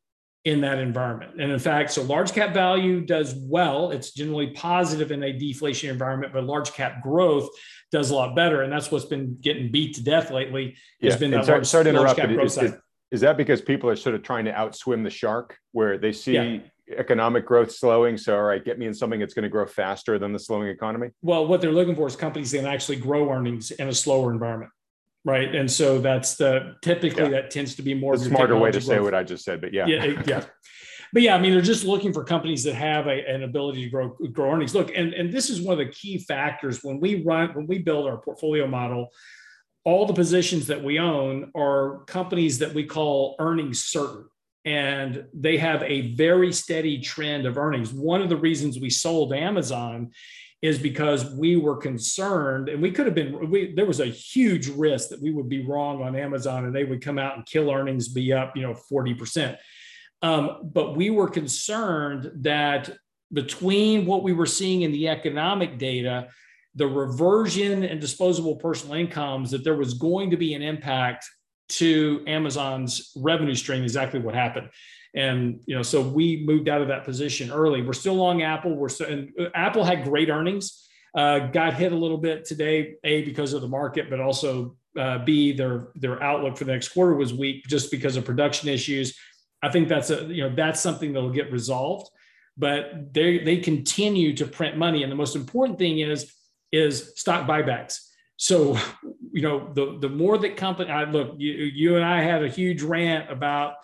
in 0.45 0.61
that 0.63 0.79
environment. 0.79 1.41
And 1.41 1.51
in 1.51 1.59
fact, 1.59 1.91
so 1.93 2.03
large 2.03 2.33
cap 2.33 2.55
value 2.55 3.01
does 3.01 3.35
well. 3.35 3.91
It's 3.91 4.13
generally 4.13 4.49
positive 4.49 5.11
in 5.11 5.23
a 5.23 5.33
deflation 5.33 5.91
environment, 5.91 6.33
but 6.33 6.45
large 6.45 6.73
cap 6.73 7.03
growth 7.03 7.49
does 7.91 8.11
a 8.11 8.15
lot 8.15 8.37
better. 8.37 8.63
And 8.63 8.73
that's 8.73 8.91
what's 8.91 9.05
been 9.05 9.37
getting 9.41 9.71
beat 9.71 9.97
to 9.97 10.03
death 10.03 10.31
lately. 10.31 10.77
Has 11.03 11.15
yeah. 11.15 11.19
been 11.19 11.31
that 11.33 11.45
sorry, 11.45 11.59
large, 11.59 11.67
sorry 11.67 11.85
to 11.85 11.91
interrupt, 11.91 12.19
is, 12.21 12.59
is, 12.59 12.73
is, 13.11 13.21
that 13.21 13.37
because 13.37 13.61
people 13.61 13.91
are 13.91 13.97
sort 13.97 14.15
of 14.15 14.23
trying 14.23 14.45
to 14.45 14.53
outswim 14.53 15.03
the 15.03 15.11
shark 15.11 15.59
where 15.73 15.99
they 15.99 16.13
see 16.13 16.35
yeah. 16.35 16.59
economic 16.97 17.45
growth 17.45 17.73
slowing? 17.73 18.17
So, 18.17 18.37
all 18.37 18.43
right, 18.43 18.65
get 18.65 18.79
me 18.79 18.87
in 18.87 18.95
something 18.95 19.19
that's 19.19 19.35
going 19.35 19.43
to 19.43 19.49
grow 19.49 19.67
faster 19.67 20.19
than 20.19 20.33
the 20.33 20.39
slowing 20.39 20.69
economy? 20.69 21.09
Well, 21.21 21.47
what 21.47 21.61
they're 21.61 21.73
looking 21.73 21.97
for 21.97 22.07
is 22.07 22.17
companies 22.17 22.53
that 22.53 22.59
can 22.59 22.67
actually 22.67 22.97
grow 22.97 23.31
earnings 23.31 23.71
in 23.73 23.89
a 23.89 23.95
slower 23.95 24.33
environment 24.33 24.71
right? 25.25 25.55
And 25.55 25.71
so 25.71 26.01
that's 26.01 26.37
the 26.37 26.77
typically 26.83 27.25
yeah. 27.25 27.31
that 27.31 27.51
tends 27.51 27.75
to 27.77 27.83
be 27.83 27.95
more. 27.95 28.15
A 28.15 28.19
smarter 28.19 28.57
way 28.57 28.71
to 28.71 28.79
growth. 28.79 28.85
say 28.85 29.01
what 29.01 29.15
I 29.15 29.23
just 29.23 29.45
said, 29.45 29.61
but 29.61 29.73
yeah, 29.73 29.87
yeah, 29.87 30.23
yeah. 30.27 30.45
But 31.13 31.23
yeah, 31.23 31.35
I 31.35 31.41
mean, 31.41 31.53
they're 31.53 31.63
just 31.63 31.85
looking 31.85 32.13
for 32.13 32.23
companies 32.23 32.65
that 32.65 32.75
have 32.75 33.07
a, 33.07 33.27
an 33.27 33.43
ability 33.43 33.85
to 33.85 33.91
grow 33.91 34.17
grow 34.33 34.53
earnings. 34.53 34.75
Look, 34.75 34.91
and 34.95 35.15
and 35.15 35.33
this 35.33 35.51
is 35.51 35.61
one 35.61 35.79
of 35.79 35.87
the 35.87 35.93
key 35.93 36.19
factors 36.19 36.83
when 36.83 37.01
we 37.01 37.23
run 37.23 37.55
when 37.55 37.67
we 37.67 37.79
build 37.79 38.07
our 38.07 38.19
portfolio 38.19 38.67
model. 38.67 39.09
All 39.85 40.05
the 40.05 40.13
positions 40.13 40.67
that 40.67 40.85
we 40.85 40.99
own 40.99 41.51
are 41.57 42.05
companies 42.05 42.59
that 42.59 42.75
we 42.75 42.85
call 42.85 43.37
earnings 43.39 43.85
certain 43.85 44.27
and 44.69 45.25
they 45.33 45.57
have 45.57 45.83
a 45.83 46.13
very 46.15 46.53
steady 46.53 47.01
trend 47.01 47.47
of 47.47 47.57
earnings. 47.57 47.91
One 47.91 48.21
of 48.21 48.29
the 48.29 48.37
reasons 48.37 48.79
we 48.79 48.91
sold 48.91 49.33
Amazon 49.33 50.11
is 50.61 50.79
because 50.79 51.31
we 51.33 51.57
were 51.57 51.77
concerned 51.77 52.69
and 52.69 52.83
we 52.83 52.91
could 52.91 53.07
have 53.07 53.15
been 53.15 53.49
we 53.51 53.73
there 53.75 53.87
was 53.87 54.01
a 54.01 54.07
huge 54.07 54.69
risk 54.69 55.09
that 55.09 55.23
we 55.23 55.31
would 55.31 55.49
be 55.49 55.65
wrong 55.65 56.03
on 56.03 56.17
amazon 56.17 56.65
and 56.65 56.75
they 56.75 56.85
would 56.85 57.03
come 57.03 57.19
out 57.19 57.37
and 57.37 57.47
kill 57.47 57.71
earnings 57.71 58.09
be 58.09 58.33
up 58.33 58.57
you 58.57 58.63
know 58.63 58.75
40% 58.91 59.57
um, 60.21 60.59
but 60.65 60.97
we 60.97 61.11
were 61.11 61.29
concerned 61.29 62.31
that 62.43 62.91
between 63.33 64.05
what 64.05 64.25
we 64.25 64.33
were 64.33 64.47
seeing 64.47 64.83
in 64.83 64.91
the 64.91 65.09
economic 65.09 65.79
data 65.79 66.29
the 66.75 66.87
reversion 66.87 67.85
and 67.85 68.01
disposable 68.01 68.57
personal 68.57 68.95
incomes 68.97 69.53
that 69.53 69.63
there 69.63 69.77
was 69.77 69.95
going 69.95 70.31
to 70.31 70.37
be 70.37 70.55
an 70.55 70.63
impact 70.63 71.25
to 71.69 72.25
amazon's 72.27 73.13
revenue 73.17 73.55
stream 73.55 73.85
exactly 73.85 74.19
what 74.19 74.35
happened 74.35 74.69
and 75.15 75.61
you 75.67 75.75
know, 75.75 75.83
so 75.83 76.01
we 76.01 76.45
moved 76.45 76.69
out 76.69 76.83
of 76.83 76.89
that 76.89 77.05
position 77.05 77.51
early. 77.51 77.83
We're 77.83 77.93
still 77.93 78.15
long 78.15 78.43
Apple. 78.43 78.75
We're 78.75 78.89
still, 78.89 79.09
and 79.09 79.33
uh, 79.39 79.47
Apple 79.55 79.85
had 79.85 80.05
great 80.05 80.29
earnings. 80.29 80.87
Uh, 81.15 81.39
got 81.39 81.75
hit 81.75 81.93
a 81.93 81.97
little 81.97 82.19
bit 82.19 82.45
today, 82.45 82.95
a 83.03 83.23
because 83.23 83.53
of 83.53 83.63
the 83.63 83.69
market, 83.69 84.11
but 84.11 84.21
also 84.21 84.77
uh, 84.99 85.19
b 85.19 85.53
their 85.53 85.89
their 85.95 86.23
outlook 86.23 86.57
for 86.57 86.65
the 86.65 86.73
next 86.73 86.89
quarter 86.89 87.15
was 87.15 87.33
weak 87.33 87.65
just 87.67 87.91
because 87.91 88.17
of 88.17 88.25
production 88.25 88.69
issues. 88.69 89.17
I 89.63 89.71
think 89.71 89.89
that's 89.89 90.11
a 90.11 90.25
you 90.27 90.43
know 90.43 90.55
that's 90.55 90.81
something 90.81 91.13
that'll 91.13 91.31
get 91.31 91.51
resolved, 91.51 92.11
but 92.57 93.13
they 93.13 93.39
they 93.39 93.57
continue 93.59 94.35
to 94.37 94.47
print 94.47 94.77
money, 94.77 95.03
and 95.03 95.11
the 95.11 95.17
most 95.17 95.35
important 95.35 95.79
thing 95.79 96.01
is 96.01 96.33
is 96.71 97.13
stock 97.17 97.49
buybacks. 97.49 98.01
So, 98.37 98.79
you 99.33 99.43
know, 99.43 99.73
the 99.75 99.99
the 99.99 100.09
more 100.09 100.39
that 100.39 100.57
company, 100.57 100.91
I 100.91 101.05
look, 101.05 101.35
you, 101.39 101.53
you 101.53 101.97
and 101.97 102.05
I 102.05 102.23
had 102.23 102.45
a 102.45 102.49
huge 102.49 102.83
rant 102.83 103.31
about 103.31 103.75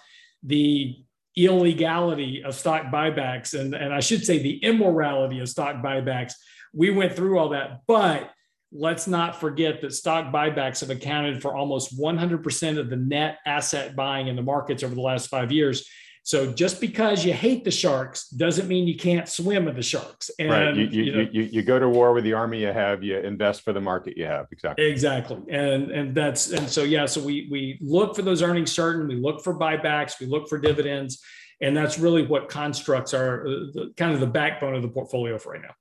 the 0.42 1.04
illegality 1.36 2.42
of 2.44 2.54
stock 2.54 2.86
buybacks 2.86 3.58
and, 3.58 3.74
and 3.74 3.92
I 3.92 4.00
should 4.00 4.24
say 4.24 4.38
the 4.38 4.58
immorality 4.58 5.40
of 5.40 5.48
stock 5.48 5.76
buybacks. 5.76 6.34
We 6.72 6.90
went 6.90 7.14
through 7.14 7.38
all 7.38 7.50
that, 7.50 7.80
but 7.86 8.30
let's 8.72 9.06
not 9.06 9.40
forget 9.40 9.80
that 9.80 9.94
stock 9.94 10.32
buybacks 10.32 10.80
have 10.80 10.90
accounted 10.90 11.40
for 11.40 11.56
almost 11.56 11.98
100% 11.98 12.78
of 12.78 12.90
the 12.90 12.96
net 12.96 13.38
asset 13.46 13.94
buying 13.94 14.26
in 14.26 14.36
the 14.36 14.42
markets 14.42 14.82
over 14.82 14.94
the 14.94 15.00
last 15.00 15.28
five 15.28 15.52
years. 15.52 15.88
So 16.24 16.50
just 16.50 16.80
because 16.80 17.22
you 17.22 17.34
hate 17.34 17.64
the 17.64 17.70
sharks 17.70 18.28
doesn't 18.28 18.66
mean 18.66 18.88
you 18.88 18.96
can't 18.96 19.28
swim 19.28 19.66
with 19.66 19.76
the 19.76 19.82
sharks. 19.82 20.30
And, 20.38 20.50
right. 20.50 20.74
You, 20.74 20.84
you, 20.84 21.02
you, 21.02 21.12
know, 21.12 21.28
you, 21.30 21.42
you, 21.42 21.62
go 21.62 21.78
to 21.78 21.86
war 21.86 22.14
with 22.14 22.24
the 22.24 22.32
army 22.32 22.62
you 22.62 22.68
have, 22.68 23.02
you 23.02 23.18
invest 23.18 23.60
for 23.60 23.74
the 23.74 23.80
market 23.80 24.16
you 24.16 24.24
have. 24.24 24.46
Exactly. 24.50 24.86
Exactly. 24.86 25.42
And, 25.50 25.90
and 25.90 26.14
that's, 26.14 26.50
and 26.50 26.66
so, 26.66 26.82
yeah, 26.82 27.04
so 27.04 27.22
we, 27.22 27.46
we 27.50 27.78
look 27.82 28.16
for 28.16 28.22
those 28.22 28.40
earnings 28.40 28.72
certain, 28.72 29.06
we 29.06 29.16
look 29.16 29.44
for 29.44 29.54
buybacks, 29.54 30.18
we 30.18 30.24
look 30.24 30.48
for 30.48 30.56
dividends. 30.58 31.22
And 31.60 31.76
that's 31.76 31.98
really 31.98 32.26
what 32.26 32.48
constructs 32.48 33.12
are 33.12 33.46
uh, 33.46 33.50
the, 33.74 33.92
kind 33.98 34.14
of 34.14 34.20
the 34.20 34.26
backbone 34.26 34.74
of 34.74 34.80
the 34.80 34.88
portfolio 34.88 35.36
for 35.36 35.52
right 35.52 35.62
now. 35.62 35.74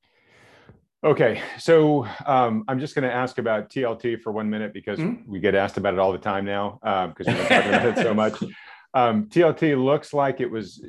Okay, 1.06 1.42
so 1.58 2.06
um, 2.26 2.66
I'm 2.68 2.80
just 2.82 2.96
going 2.96 3.08
to 3.08 3.14
ask 3.14 3.38
about 3.38 3.70
TLT 3.70 4.22
for 4.22 4.34
one 4.34 4.50
minute 4.50 4.74
because 4.74 5.00
mm-hmm. 5.00 5.30
we 5.30 5.40
get 5.40 5.56
asked 5.56 5.78
about 5.78 5.94
it 5.94 6.00
all 6.00 6.12
the 6.12 6.18
time 6.18 6.44
now 6.44 6.80
because 7.14 7.28
we've 7.28 7.38
been 7.38 7.48
talking 7.48 7.74
about 7.74 7.98
it 7.98 8.04
so 8.04 8.14
much. 8.14 8.44
Um, 8.94 9.26
TLT 9.26 9.84
looks 9.84 10.14
like 10.14 10.40
it 10.40 10.50
was 10.50 10.84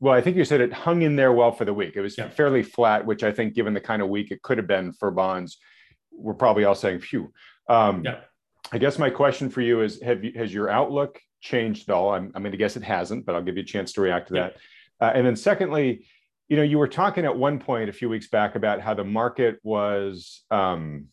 well, 0.00 0.12
I 0.12 0.20
think 0.20 0.36
you 0.36 0.44
said 0.44 0.60
it 0.60 0.72
hung 0.72 1.02
in 1.02 1.16
there 1.16 1.32
well 1.32 1.52
for 1.52 1.64
the 1.64 1.72
week. 1.72 1.96
It 1.96 2.02
was 2.02 2.18
yeah. 2.18 2.28
fairly 2.28 2.62
flat, 2.62 3.06
which 3.06 3.22
I 3.22 3.32
think, 3.32 3.54
given 3.54 3.72
the 3.72 3.80
kind 3.80 4.02
of 4.02 4.08
week 4.08 4.30
it 4.30 4.42
could 4.42 4.58
have 4.58 4.66
been 4.66 4.92
for 4.92 5.10
bonds, 5.10 5.56
we're 6.12 6.34
probably 6.34 6.64
all 6.64 6.74
saying, 6.74 7.00
"Phew." 7.00 7.32
Um, 7.68 8.04
yeah. 8.04 8.20
I 8.72 8.78
guess 8.78 8.98
my 8.98 9.08
question 9.08 9.48
for 9.48 9.62
you 9.62 9.80
is: 9.80 10.02
Have 10.02 10.22
you, 10.22 10.32
has 10.36 10.52
your 10.52 10.68
outlook 10.68 11.20
changed 11.40 11.88
at 11.88 11.94
all? 11.94 12.12
I'm, 12.12 12.30
I'm 12.34 12.42
going 12.42 12.52
to 12.52 12.58
guess 12.58 12.76
it 12.76 12.82
hasn't, 12.82 13.24
but 13.24 13.34
I'll 13.34 13.42
give 13.42 13.56
you 13.56 13.62
a 13.62 13.66
chance 13.66 13.94
to 13.94 14.02
react 14.02 14.28
to 14.28 14.34
yeah. 14.34 14.42
that. 14.42 14.56
Uh, 15.00 15.12
and 15.14 15.26
then, 15.26 15.36
secondly, 15.36 16.06
you 16.48 16.56
know, 16.58 16.62
you 16.62 16.78
were 16.78 16.88
talking 16.88 17.24
at 17.24 17.36
one 17.36 17.58
point 17.58 17.88
a 17.88 17.92
few 17.92 18.08
weeks 18.10 18.28
back 18.28 18.56
about 18.56 18.80
how 18.80 18.92
the 18.92 19.04
market 19.04 19.58
was 19.62 20.42
um, 20.50 21.06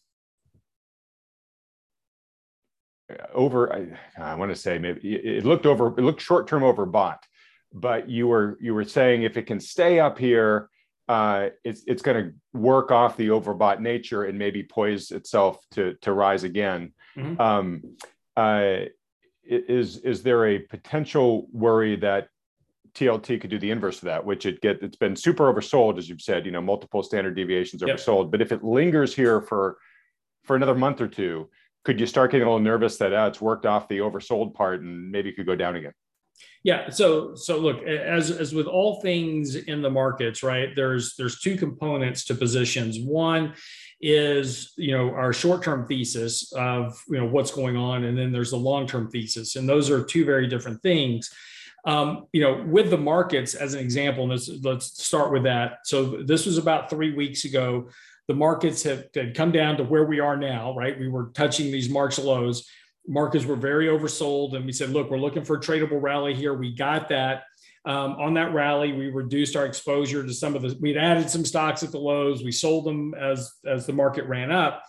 over. 3.34 3.74
I, 3.74 3.88
I 4.22 4.36
want 4.36 4.52
to 4.52 4.56
say 4.56 4.78
maybe 4.78 5.16
it 5.16 5.46
looked 5.46 5.66
over. 5.66 5.88
It 5.88 6.02
looked 6.02 6.22
short 6.22 6.48
term 6.48 6.64
overbought 6.64 7.20
but 7.74 8.10
you 8.10 8.28
were 8.28 8.58
you 8.60 8.74
were 8.74 8.84
saying 8.84 9.24
if 9.24 9.38
it 9.38 9.44
can 9.44 9.60
stay 9.60 10.00
up 10.00 10.18
here, 10.18 10.70
uh, 11.08 11.50
it's 11.64 11.84
it's 11.88 12.02
going 12.02 12.24
to 12.24 12.34
work 12.58 12.92
off 12.92 13.18
the 13.18 13.30
overbought 13.30 13.80
nature 13.80 14.26
and 14.26 14.38
maybe 14.38 14.64
poise 14.64 15.12
itself 15.12 15.64
to 15.72 15.96
to 16.02 16.12
rise 16.14 16.44
again. 16.44 16.94
Mm-hmm. 17.18 17.42
Um, 17.42 17.82
uh, 18.36 18.86
is 19.44 19.98
is 19.98 20.24
there 20.24 20.48
a 20.48 20.60
potential 20.60 21.48
worry 21.52 21.96
that 21.98 22.28
TLT 22.94 23.40
could 23.40 23.50
do 23.50 23.60
the 23.60 23.72
inverse 23.72 23.98
of 23.98 24.06
that, 24.06 24.26
which 24.26 24.46
it 24.46 24.62
get 24.62 24.82
it's 24.82 24.98
been 24.98 25.16
super 25.16 25.52
oversold, 25.52 25.98
as 25.98 26.10
you've 26.10 26.22
said, 26.22 26.46
you 26.46 26.52
know, 26.52 26.62
multiple 26.62 27.04
standard 27.04 27.36
deviations 27.36 27.82
oversold. 27.82 28.24
Yep. 28.24 28.32
But 28.32 28.42
if 28.42 28.52
it 28.52 28.64
lingers 28.64 29.16
here 29.16 29.42
for 29.42 29.78
for 30.44 30.56
another 30.56 30.76
month 30.76 31.00
or 31.00 31.08
two, 31.08 31.50
could 31.84 32.00
you 32.00 32.06
start 32.06 32.32
getting 32.32 32.46
a 32.46 32.50
little 32.50 32.64
nervous 32.64 32.98
that 32.98 33.14
uh, 33.14 33.28
it's 33.28 33.42
worked 33.42 33.66
off 33.66 33.88
the 33.88 34.00
oversold 34.00 34.54
part 34.54 34.82
and 34.82 35.12
maybe 35.12 35.32
could 35.32 35.46
go 35.46 35.56
down 35.56 35.76
again? 35.76 35.94
Yeah. 36.64 36.90
So 36.90 37.34
so 37.36 37.58
look, 37.58 37.84
as 37.84 38.30
as 38.30 38.54
with 38.54 38.68
all 38.68 39.02
things 39.02 39.56
in 39.56 39.82
the 39.82 39.90
markets, 39.90 40.44
right? 40.44 40.70
There's 40.76 41.16
there's 41.16 41.40
two 41.40 41.58
components 41.58 42.26
to 42.26 42.36
positions. 42.36 43.00
One 43.00 43.54
is 44.00 44.74
you 44.78 44.92
know 44.96 45.12
our 45.12 45.34
short-term 45.34 45.88
thesis 45.88 46.52
of 46.54 47.02
you 47.08 47.18
know 47.18 47.26
what's 47.26 47.52
going 47.52 47.78
on, 47.78 48.04
and 48.04 48.18
then 48.18 48.32
there's 48.32 48.52
the 48.52 48.58
long-term 48.58 49.10
thesis, 49.10 49.56
and 49.56 49.68
those 49.68 49.90
are 49.90 50.04
two 50.04 50.24
very 50.24 50.48
different 50.48 50.82
things. 50.82 51.32
Um, 51.84 52.28
you 52.32 52.42
know, 52.42 52.64
with 52.68 52.92
the 52.92 52.98
markets 52.98 53.56
as 53.56 53.74
an 53.74 53.80
example, 53.80 54.24
and 54.24 54.32
let's, 54.32 54.50
let's 54.62 55.04
start 55.04 55.32
with 55.32 55.44
that. 55.44 55.80
So 55.86 56.22
this 56.24 56.46
was 56.46 56.60
about 56.60 56.92
three 56.92 57.14
weeks 57.14 57.44
ago. 57.46 57.90
The 58.28 58.34
markets 58.34 58.84
have, 58.84 59.06
have 59.16 59.34
come 59.34 59.52
down 59.52 59.78
to 59.78 59.84
where 59.84 60.06
we 60.06 60.20
are 60.20 60.38
now, 60.38 60.76
right? 60.76 60.98
We 60.98 61.10
were 61.10 61.32
touching 61.34 61.72
these 61.72 61.90
March 61.90 62.18
lows. 62.20 62.68
Markets 63.08 63.46
were 63.46 63.56
very 63.56 63.88
oversold 63.88 64.56
and 64.56 64.66
we 64.66 64.72
said 64.72 64.90
look 64.90 65.10
we're 65.10 65.18
looking 65.18 65.44
for 65.44 65.58
a 65.58 65.60
tradable 65.60 66.02
rally 66.02 66.34
here. 66.34 66.54
We 66.54 66.74
got 66.76 67.10
that. 67.10 67.44
Um, 67.84 68.12
on 68.12 68.36
that 68.36 68.54
rally 68.54 68.94
we 68.94 69.10
reduced 69.10 69.56
our 69.56 69.66
exposure 69.66 70.24
to 70.24 70.34
some 70.34 70.56
of 70.56 70.62
the 70.62 70.78
we'd 70.80 70.98
added 70.98 71.32
some 71.32 71.44
stocks 71.44 71.82
at 71.82 71.92
the 71.92 71.98
lows. 71.98 72.44
We 72.44 72.52
sold 72.52 72.86
them 72.86 73.16
as 73.16 73.52
as 73.66 73.88
the 73.88 73.94
market 73.94 74.26
ran 74.26 74.52
up. 74.52 74.84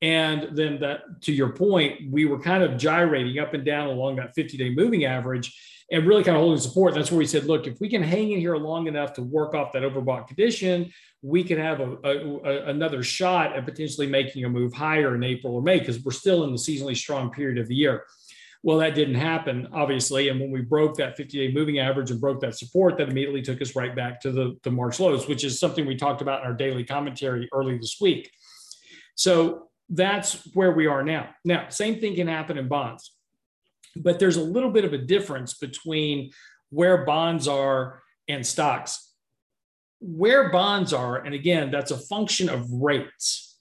And 0.00 0.56
then 0.56 0.80
that 0.80 1.02
to 1.22 1.32
your 1.32 1.52
point 1.52 2.10
we 2.10 2.24
were 2.24 2.40
kind 2.40 2.62
of 2.62 2.78
gyrating 2.78 3.38
up 3.38 3.52
and 3.52 3.64
down 3.64 3.88
along 3.88 4.16
that 4.16 4.34
50 4.34 4.56
day 4.56 4.70
moving 4.70 5.04
average 5.04 5.54
and 5.90 6.06
really 6.06 6.22
kind 6.22 6.36
of 6.36 6.42
holding 6.42 6.60
support. 6.60 6.94
That's 6.94 7.10
where 7.10 7.18
we 7.18 7.26
said, 7.26 7.44
look, 7.44 7.66
if 7.66 7.80
we 7.80 7.88
can 7.88 8.02
hang 8.02 8.30
in 8.30 8.38
here 8.38 8.56
long 8.56 8.86
enough 8.86 9.12
to 9.14 9.22
work 9.22 9.54
off 9.54 9.72
that 9.72 9.82
overbought 9.82 10.28
condition, 10.28 10.92
we 11.22 11.42
can 11.42 11.58
have 11.58 11.80
a, 11.80 11.96
a, 12.04 12.38
a, 12.44 12.66
another 12.66 13.02
shot 13.02 13.56
at 13.56 13.64
potentially 13.64 14.06
making 14.06 14.44
a 14.44 14.48
move 14.48 14.72
higher 14.72 15.14
in 15.14 15.24
April 15.24 15.54
or 15.54 15.62
May 15.62 15.80
because 15.80 16.02
we're 16.04 16.12
still 16.12 16.44
in 16.44 16.52
the 16.52 16.58
seasonally 16.58 16.96
strong 16.96 17.30
period 17.30 17.58
of 17.58 17.68
the 17.68 17.74
year. 17.74 18.04
Well, 18.62 18.78
that 18.78 18.94
didn't 18.94 19.14
happen, 19.14 19.68
obviously. 19.72 20.28
And 20.28 20.38
when 20.38 20.50
we 20.50 20.60
broke 20.60 20.96
that 20.98 21.16
50 21.16 21.48
day 21.48 21.52
moving 21.52 21.78
average 21.78 22.10
and 22.10 22.20
broke 22.20 22.40
that 22.40 22.56
support, 22.56 22.98
that 22.98 23.08
immediately 23.08 23.42
took 23.42 23.60
us 23.62 23.74
right 23.74 23.96
back 23.96 24.20
to 24.20 24.30
the, 24.30 24.58
the 24.62 24.70
March 24.70 25.00
lows, 25.00 25.26
which 25.26 25.44
is 25.44 25.58
something 25.58 25.86
we 25.86 25.96
talked 25.96 26.20
about 26.20 26.42
in 26.42 26.46
our 26.46 26.54
daily 26.54 26.84
commentary 26.84 27.48
early 27.52 27.78
this 27.78 27.96
week. 28.00 28.30
So 29.14 29.68
that's 29.88 30.46
where 30.54 30.72
we 30.72 30.86
are 30.86 31.02
now. 31.02 31.30
Now, 31.44 31.68
same 31.70 32.00
thing 32.00 32.14
can 32.14 32.28
happen 32.28 32.58
in 32.58 32.68
bonds 32.68 33.12
but 33.96 34.18
there's 34.18 34.36
a 34.36 34.42
little 34.42 34.70
bit 34.70 34.84
of 34.84 34.92
a 34.92 34.98
difference 34.98 35.54
between 35.54 36.30
where 36.70 37.04
bonds 37.04 37.48
are 37.48 38.02
and 38.28 38.46
stocks. 38.46 39.12
Where 40.00 40.50
bonds 40.50 40.92
are, 40.92 41.16
and 41.16 41.34
again, 41.34 41.70
that's 41.70 41.90
a 41.90 41.98
function 41.98 42.48
of 42.48 42.70
rates. 42.70 43.58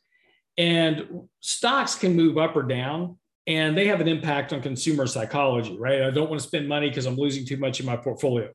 And 0.57 1.27
stocks 1.39 1.95
can 1.95 2.15
move 2.15 2.37
up 2.37 2.55
or 2.55 2.63
down, 2.63 3.17
and 3.47 3.77
they 3.77 3.87
have 3.87 3.99
an 3.99 4.07
impact 4.07 4.53
on 4.53 4.61
consumer 4.61 5.07
psychology, 5.07 5.77
right? 5.77 6.03
I 6.03 6.11
don't 6.11 6.29
want 6.29 6.41
to 6.41 6.47
spend 6.47 6.67
money 6.67 6.89
because 6.89 7.05
I'm 7.05 7.15
losing 7.15 7.45
too 7.45 7.57
much 7.57 7.79
in 7.79 7.85
my 7.85 7.97
portfolio. 7.97 8.51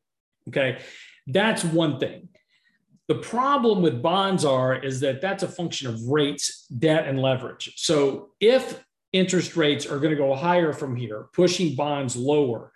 Okay. 0.48 0.78
That's 1.26 1.64
one 1.64 1.98
thing. 1.98 2.28
The 3.08 3.16
problem 3.16 3.82
with 3.82 4.00
bonds 4.00 4.44
are 4.44 4.74
is 4.74 5.00
that 5.00 5.20
that's 5.20 5.42
a 5.42 5.48
function 5.48 5.88
of 5.88 6.00
rates, 6.08 6.66
debt, 6.66 7.06
and 7.06 7.20
leverage. 7.20 7.72
So 7.76 8.30
if 8.40 8.82
interest 9.14 9.56
rates 9.56 9.86
are 9.86 9.98
going 9.98 10.10
to 10.10 10.16
go 10.16 10.34
higher 10.34 10.72
from 10.72 10.96
here, 10.96 11.28
pushing 11.32 11.76
bonds 11.76 12.16
lower. 12.16 12.72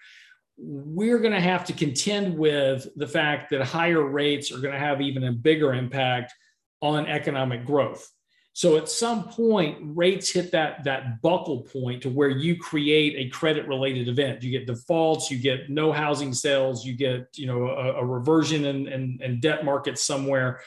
We're 0.57 1.19
going 1.19 1.35
to 1.35 1.41
have 1.41 1.65
to 1.67 1.73
contend 1.73 2.39
with 2.39 2.87
the 2.97 3.09
fact 3.09 3.51
that 3.51 3.63
higher 3.63 4.03
rates 4.03 4.53
are 4.53 4.61
going 4.61 4.73
to 4.73 4.79
have 4.79 5.01
even 5.01 5.25
a 5.25 5.33
bigger 5.33 5.75
impact 5.75 6.33
on 6.81 7.07
economic 7.07 7.67
growth. 7.67 8.09
So 8.53 8.77
at 8.77 8.89
some 8.89 9.29
point, 9.29 9.79
rates 9.81 10.31
hit 10.31 10.53
that, 10.53 10.85
that 10.85 11.23
buckle 11.23 11.63
point 11.63 12.03
to 12.03 12.11
where 12.11 12.31
you 12.31 12.57
create 12.57 13.15
a 13.17 13.31
credit 13.31 13.67
related 13.69 14.09
event. 14.09 14.43
You 14.43 14.51
get 14.51 14.67
defaults, 14.67 15.31
you 15.31 15.39
get 15.39 15.71
no 15.71 15.93
housing 15.93 16.33
sales, 16.33 16.85
you 16.85 16.95
get 16.95 17.29
you 17.37 17.47
know 17.47 17.69
a, 17.69 17.95
a 17.95 18.05
reversion 18.05 18.65
in, 18.65 18.89
in, 18.89 19.19
in 19.23 19.41
debt 19.41 19.65
markets 19.65 20.05
somewhere. 20.05 20.61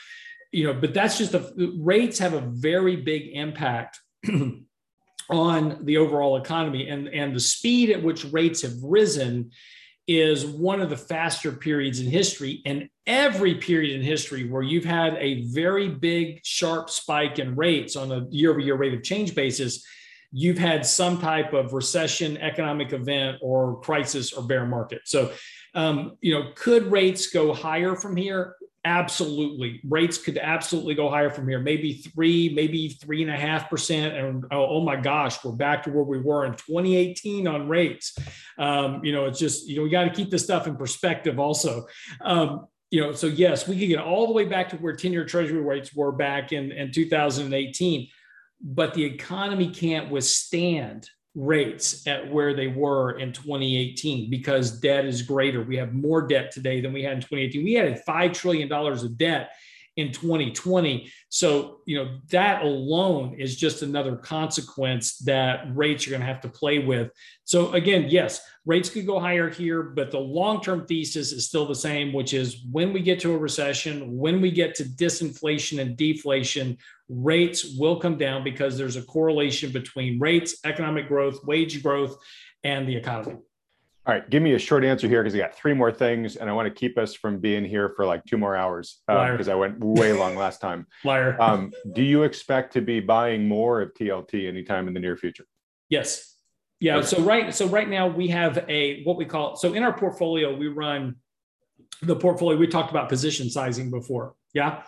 You 0.54 0.68
know, 0.68 0.74
but 0.74 0.94
that's 0.94 1.18
just 1.18 1.34
the 1.34 1.74
rates 1.80 2.18
have 2.20 2.34
a 2.34 2.42
very 2.42 2.96
big 2.96 3.32
impact 3.34 4.00
on 5.30 5.86
the 5.86 5.98
overall 5.98 6.38
economy. 6.38 6.90
And, 6.90 7.08
and 7.10 7.36
the 7.36 7.40
speed 7.40 7.90
at 7.90 8.04
which 8.04 8.26
rates 8.26 8.62
have 8.62 8.82
risen 8.82 9.52
is 10.08 10.46
one 10.46 10.82
of 10.82 10.90
the 10.90 10.98
faster 10.98 11.52
periods 11.52 12.00
in 12.00 12.08
history. 12.08 12.62
And 12.66 12.90
every 13.06 13.56
period 13.56 13.96
in 13.96 14.02
history 14.02 14.50
where 14.50 14.62
you've 14.62 14.86
had 14.86 15.16
a 15.16 15.44
very 15.44 15.90
big, 15.90 16.42
sharp 16.44 16.90
spike 16.90 17.40
in 17.40 17.56
rates 17.56 17.96
on 17.96 18.12
a 18.12 18.26
year 18.30 18.52
over 18.52 18.60
year 18.60 18.76
rate 18.76 18.94
of 18.94 19.04
change 19.04 19.36
basis, 19.36 19.86
you've 20.32 20.58
had 20.58 20.86
some 20.86 21.20
type 21.20 21.54
of 21.54 21.74
recession, 21.74 22.38
economic 22.38 22.94
event, 22.94 23.38
or 23.42 23.80
crisis 23.82 24.34
or 24.34 24.44
bear 24.44 24.66
market. 24.66 25.02
So, 25.06 25.32
um, 25.74 26.18
you 26.22 26.34
know, 26.34 26.52
could 26.56 26.92
rates 26.92 27.28
go 27.28 27.54
higher 27.54 27.96
from 27.96 28.16
here? 28.16 28.56
Absolutely. 28.84 29.80
Rates 29.88 30.18
could 30.18 30.40
absolutely 30.40 30.96
go 30.96 31.08
higher 31.08 31.30
from 31.30 31.48
here, 31.48 31.60
maybe 31.60 31.94
three, 31.94 32.52
maybe 32.56 32.90
three 32.90 33.22
and 33.22 33.30
a 33.30 33.38
half 33.38 33.70
percent. 33.70 34.16
And 34.16 34.46
oh, 34.52 34.78
oh, 34.78 34.82
my 34.82 34.96
gosh, 34.96 35.44
we're 35.44 35.52
back 35.52 35.84
to 35.84 35.92
where 35.92 36.04
we 36.04 36.20
were 36.20 36.46
in 36.46 36.54
2018 36.54 37.48
on 37.48 37.68
rates. 37.68 38.18
Um, 38.58 39.06
you 39.06 39.12
know, 39.12 39.26
it's 39.26 39.38
just, 39.38 39.68
you 39.68 39.76
know, 39.76 39.84
we 39.84 39.90
got 39.92 40.06
to 40.06 40.10
keep 40.10 40.32
this 40.32 40.44
stuff 40.44 40.66
in 40.66 40.78
perspective 40.78 41.40
also. 41.40 41.86
Um, 42.22 42.66
you 42.90 43.02
know, 43.02 43.12
so 43.12 43.28
yes, 43.28 43.68
we 43.68 43.78
could 43.78 43.88
get 43.88 44.00
all 44.00 44.26
the 44.26 44.34
way 44.34 44.46
back 44.46 44.70
to 44.70 44.78
where 44.78 44.96
10 44.96 45.14
year 45.14 45.26
treasury 45.26 45.62
rates 45.62 45.94
were 45.94 46.12
back 46.12 46.52
in, 46.52 46.72
in 46.72 46.92
2018, 46.92 48.08
but 48.62 48.96
the 48.96 49.04
economy 49.04 49.70
can't 49.70 50.10
withstand 50.10 51.08
rates 51.36 52.06
at 52.08 52.32
where 52.32 52.54
they 52.54 52.68
were 52.68 53.18
in 53.18 53.32
2018 53.32 54.30
because 54.30 54.80
debt 54.80 55.06
is 55.06 55.22
greater. 55.22 55.64
We 55.64 55.78
have 55.78 55.94
more 55.94 56.28
debt 56.28 56.52
today 56.52 56.82
than 56.82 56.92
we 56.92 57.04
had 57.04 57.14
in 57.14 57.20
2018. 57.22 57.64
We 57.64 57.74
had 57.74 58.06
$5 58.06 58.34
trillion 58.34 58.72
of 58.72 59.18
debt 59.18 59.52
in 59.98 60.12
2020. 60.12 61.12
So, 61.30 61.80
you 61.86 61.98
know, 61.98 62.20
that 62.30 62.64
alone 62.64 63.36
is 63.38 63.56
just 63.56 63.82
another 63.82 64.16
consequence 64.16 65.18
that 65.20 65.66
rates 65.76 66.08
are 66.08 66.12
going 66.12 66.22
to 66.22 66.28
have 66.28 66.42
to 66.42 66.50
play 66.50 66.80
with. 66.80 67.12
So, 67.44 67.74
again, 67.74 68.06
yes, 68.10 68.42
rates 68.66 68.90
could 68.90 69.06
go 69.06 69.20
higher 69.20 69.50
here, 69.50 69.84
but 69.84 70.12
the 70.12 70.20
long 70.20 70.62
term 70.62 70.86
thesis 70.86 71.32
is 71.32 71.48
still 71.48 71.66
the 71.66 71.76
same, 71.76 72.14
which 72.14 72.34
is 72.34 72.66
when 72.72 72.94
we 72.94 73.02
get 73.02 73.20
to 73.22 73.34
a 73.34 73.38
recession, 73.38 74.18
when 74.18 74.40
we 74.42 74.52
get 74.52 74.76
to 74.76 74.84
disinflation 74.84 75.82
and 75.82 75.98
deflation, 75.98 76.78
rates 77.10 77.76
will 77.78 78.00
come 78.00 78.18
down 78.18 78.44
because 78.44 78.78
there's 78.78 78.96
a 78.96 79.04
correlation 79.04 79.72
between 79.72 80.20
rates, 80.20 80.56
economic 80.64 81.08
growth, 81.08 81.44
wage 81.46 81.84
growth, 81.84 82.18
and 82.64 82.88
the 82.88 82.96
economy. 82.96 83.38
All 84.08 84.16
right, 84.16 84.28
give 84.28 84.42
me 84.42 84.54
a 84.54 84.60
short 84.60 84.84
answer 84.84 85.08
here 85.08 85.22
because 85.22 85.36
I 85.36 85.38
got 85.38 85.56
three 85.56 85.76
more 85.76 85.92
things, 85.92 86.36
and 86.36 86.50
I 86.50 86.54
want 86.54 86.68
to 86.68 86.74
keep 86.74 86.98
us 86.98 87.14
from 87.14 87.40
being 87.40 87.64
here 87.64 87.94
for 87.96 88.04
like 88.04 88.26
two 88.26 88.38
more 88.38 88.56
hours 88.56 89.02
because 89.08 89.48
uh, 89.48 89.52
I 89.52 89.56
went 89.56 89.78
way 89.80 90.12
long 90.12 90.36
last 90.36 90.60
time. 90.60 90.88
Liar. 91.04 91.40
Um, 91.40 91.72
do 91.94 92.02
you 92.02 92.24
expect 92.24 92.74
to 92.74 92.82
be 92.82 93.00
buying 93.00 93.48
more 93.48 93.80
of 93.80 93.94
TLT 93.94 94.48
anytime 94.48 94.88
in 94.88 94.96
the 94.96 95.00
near 95.00 95.16
future? 95.18 95.46
Yes. 95.88 96.36
Yeah. 96.80 96.98
Okay. 96.98 97.06
So 97.06 97.22
right. 97.22 97.54
So 97.54 97.68
right 97.68 97.88
now 97.88 98.08
we 98.08 98.30
have 98.30 98.66
a 98.68 99.04
what 99.04 99.18
we 99.18 99.26
call 99.26 99.56
so 99.56 99.74
in 99.74 99.84
our 99.84 99.96
portfolio 99.96 100.56
we 100.56 100.68
run 100.68 101.18
the 102.02 102.16
portfolio. 102.16 102.58
We 102.58 102.66
talked 102.66 102.90
about 102.90 103.08
position 103.08 103.52
sizing 103.52 103.92
before. 103.92 104.34
Yeah. 104.56 104.82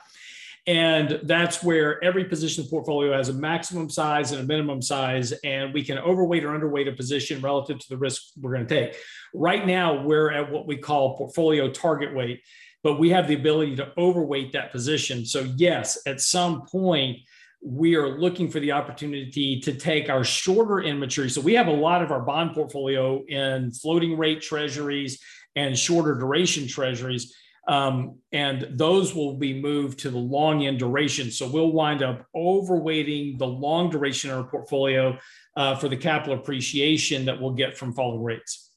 And 0.66 1.20
that's 1.24 1.62
where 1.62 2.02
every 2.02 2.24
position 2.24 2.64
portfolio 2.70 3.12
has 3.12 3.28
a 3.28 3.34
maximum 3.34 3.90
size 3.90 4.32
and 4.32 4.40
a 4.40 4.46
minimum 4.46 4.82
size, 4.82 5.34
and 5.44 5.74
we 5.74 5.84
can 5.84 5.98
overweight 5.98 6.46
or 6.46 6.58
underweight 6.58 6.88
a 6.88 6.96
position 6.96 7.42
relative 7.42 7.80
to 7.80 7.90
the 7.90 7.98
risk 7.98 8.22
we're 8.42 8.54
going 8.54 8.66
to 8.66 8.74
take. 8.74 8.96
Right 9.34 9.68
now, 9.68 10.04
we're 10.04 10.32
at 10.32 10.50
what 10.50 10.66
we 10.66 10.78
call 10.78 11.18
portfolio 11.18 11.70
target 11.70 12.16
weight. 12.16 12.42
but 12.84 13.00
we 13.00 13.10
have 13.10 13.28
the 13.28 13.34
ability 13.34 13.78
to 13.78 13.92
overweight 13.98 14.52
that 14.52 14.72
position. 14.72 15.26
So, 15.26 15.50
yes, 15.56 16.00
at 16.06 16.20
some 16.20 16.66
point, 16.66 17.20
we 17.62 17.96
are 17.96 18.20
looking 18.20 18.50
for 18.50 18.60
the 18.60 18.74
opportunity 18.74 19.62
to 19.62 19.74
take 19.74 20.10
our 20.10 20.26
shorter 20.26 20.82
end 20.82 21.00
maturity. 21.00 21.34
So, 21.34 21.42
we 21.42 21.54
have 21.54 21.68
a 21.68 21.72
lot 21.74 22.02
of 22.04 22.12
our 22.12 22.20
bond 22.20 22.54
portfolio 22.54 23.24
in 23.26 23.72
floating 23.72 24.18
rate 24.18 24.42
treasuries 24.42 25.20
and 25.56 25.78
shorter 25.78 26.16
duration 26.16 26.68
treasuries. 26.68 27.34
Um, 27.68 28.20
and 28.32 28.68
those 28.72 29.16
will 29.16 29.38
be 29.38 29.62
moved 29.62 30.00
to 30.00 30.10
the 30.10 30.18
long 30.18 30.66
end 30.66 30.80
duration. 30.80 31.32
So 31.32 31.48
we'll 31.48 31.72
wind 31.72 32.04
up 32.04 32.26
overweighting 32.36 33.38
the 33.38 33.48
long 33.48 33.90
duration 33.90 34.30
in 34.30 34.36
our 34.36 34.44
portfolio 34.44 35.18
uh, 35.56 35.76
for 35.76 35.88
the 35.88 35.98
capital 35.98 36.38
appreciation 36.38 37.26
that 37.26 37.40
we'll 37.40 37.54
get 37.54 37.78
from 37.78 37.94
falling 37.94 38.24
rates. 38.24 38.72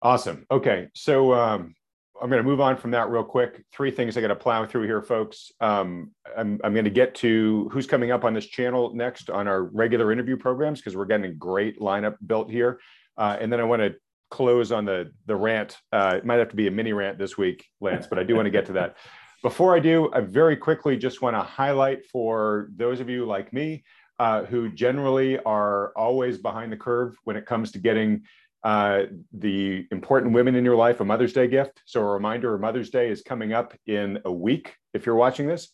Awesome. 0.00 0.46
Okay. 0.50 0.88
So 0.94 1.32
um, 1.32 1.74
I'm 2.20 2.30
going 2.30 2.42
to 2.42 2.48
move 2.48 2.60
on 2.60 2.76
from 2.76 2.92
that 2.92 3.10
real 3.10 3.24
quick. 3.24 3.64
Three 3.72 3.90
things 3.90 4.16
I 4.16 4.20
got 4.20 4.28
to 4.28 4.36
plow 4.36 4.64
through 4.66 4.82
here, 4.82 5.02
folks. 5.02 5.50
Um, 5.60 6.12
I'm, 6.36 6.60
I'm 6.62 6.72
going 6.72 6.84
to 6.84 6.90
get 6.90 7.14
to 7.16 7.68
who's 7.72 7.86
coming 7.86 8.12
up 8.12 8.24
on 8.24 8.34
this 8.34 8.46
channel 8.46 8.94
next 8.94 9.30
on 9.30 9.48
our 9.48 9.64
regular 9.64 10.12
interview 10.12 10.36
programs 10.36 10.80
because 10.80 10.94
we're 10.94 11.06
getting 11.06 11.26
a 11.26 11.34
great 11.34 11.80
lineup 11.80 12.16
built 12.24 12.50
here. 12.50 12.78
Uh, 13.16 13.36
and 13.40 13.52
then 13.52 13.60
I 13.60 13.64
want 13.64 13.80
to 13.80 13.94
close 14.34 14.72
on 14.72 14.84
the 14.84 15.12
the 15.26 15.36
rant. 15.36 15.78
Uh, 15.92 16.14
it 16.16 16.24
might 16.26 16.40
have 16.40 16.48
to 16.48 16.56
be 16.56 16.66
a 16.66 16.70
mini 16.70 16.92
rant 16.92 17.18
this 17.18 17.38
week, 17.38 17.64
Lance, 17.80 18.08
but 18.08 18.18
I 18.18 18.24
do 18.24 18.34
want 18.34 18.46
to 18.46 18.50
get 18.50 18.66
to 18.66 18.72
that. 18.72 18.96
Before 19.42 19.76
I 19.76 19.78
do, 19.78 20.10
I 20.12 20.20
very 20.20 20.56
quickly 20.56 20.96
just 20.96 21.22
want 21.22 21.36
to 21.36 21.40
highlight 21.40 22.06
for 22.06 22.68
those 22.74 22.98
of 22.98 23.08
you 23.08 23.26
like 23.26 23.52
me 23.52 23.84
uh, 24.18 24.42
who 24.44 24.70
generally 24.70 25.38
are 25.40 25.92
always 25.96 26.38
behind 26.38 26.72
the 26.72 26.76
curve 26.76 27.14
when 27.22 27.36
it 27.36 27.46
comes 27.46 27.70
to 27.72 27.78
getting 27.78 28.22
uh, 28.64 29.02
the 29.32 29.86
important 29.92 30.32
women 30.32 30.56
in 30.56 30.64
your 30.64 30.74
life 30.74 30.98
a 31.00 31.04
Mother's 31.04 31.34
Day 31.34 31.46
gift. 31.46 31.82
So 31.84 32.00
a 32.00 32.12
reminder, 32.12 32.58
Mother's 32.58 32.90
Day 32.90 33.10
is 33.10 33.22
coming 33.22 33.52
up 33.52 33.74
in 33.86 34.18
a 34.24 34.32
week. 34.32 34.74
If 34.94 35.06
you're 35.06 35.14
watching 35.14 35.46
this, 35.46 35.68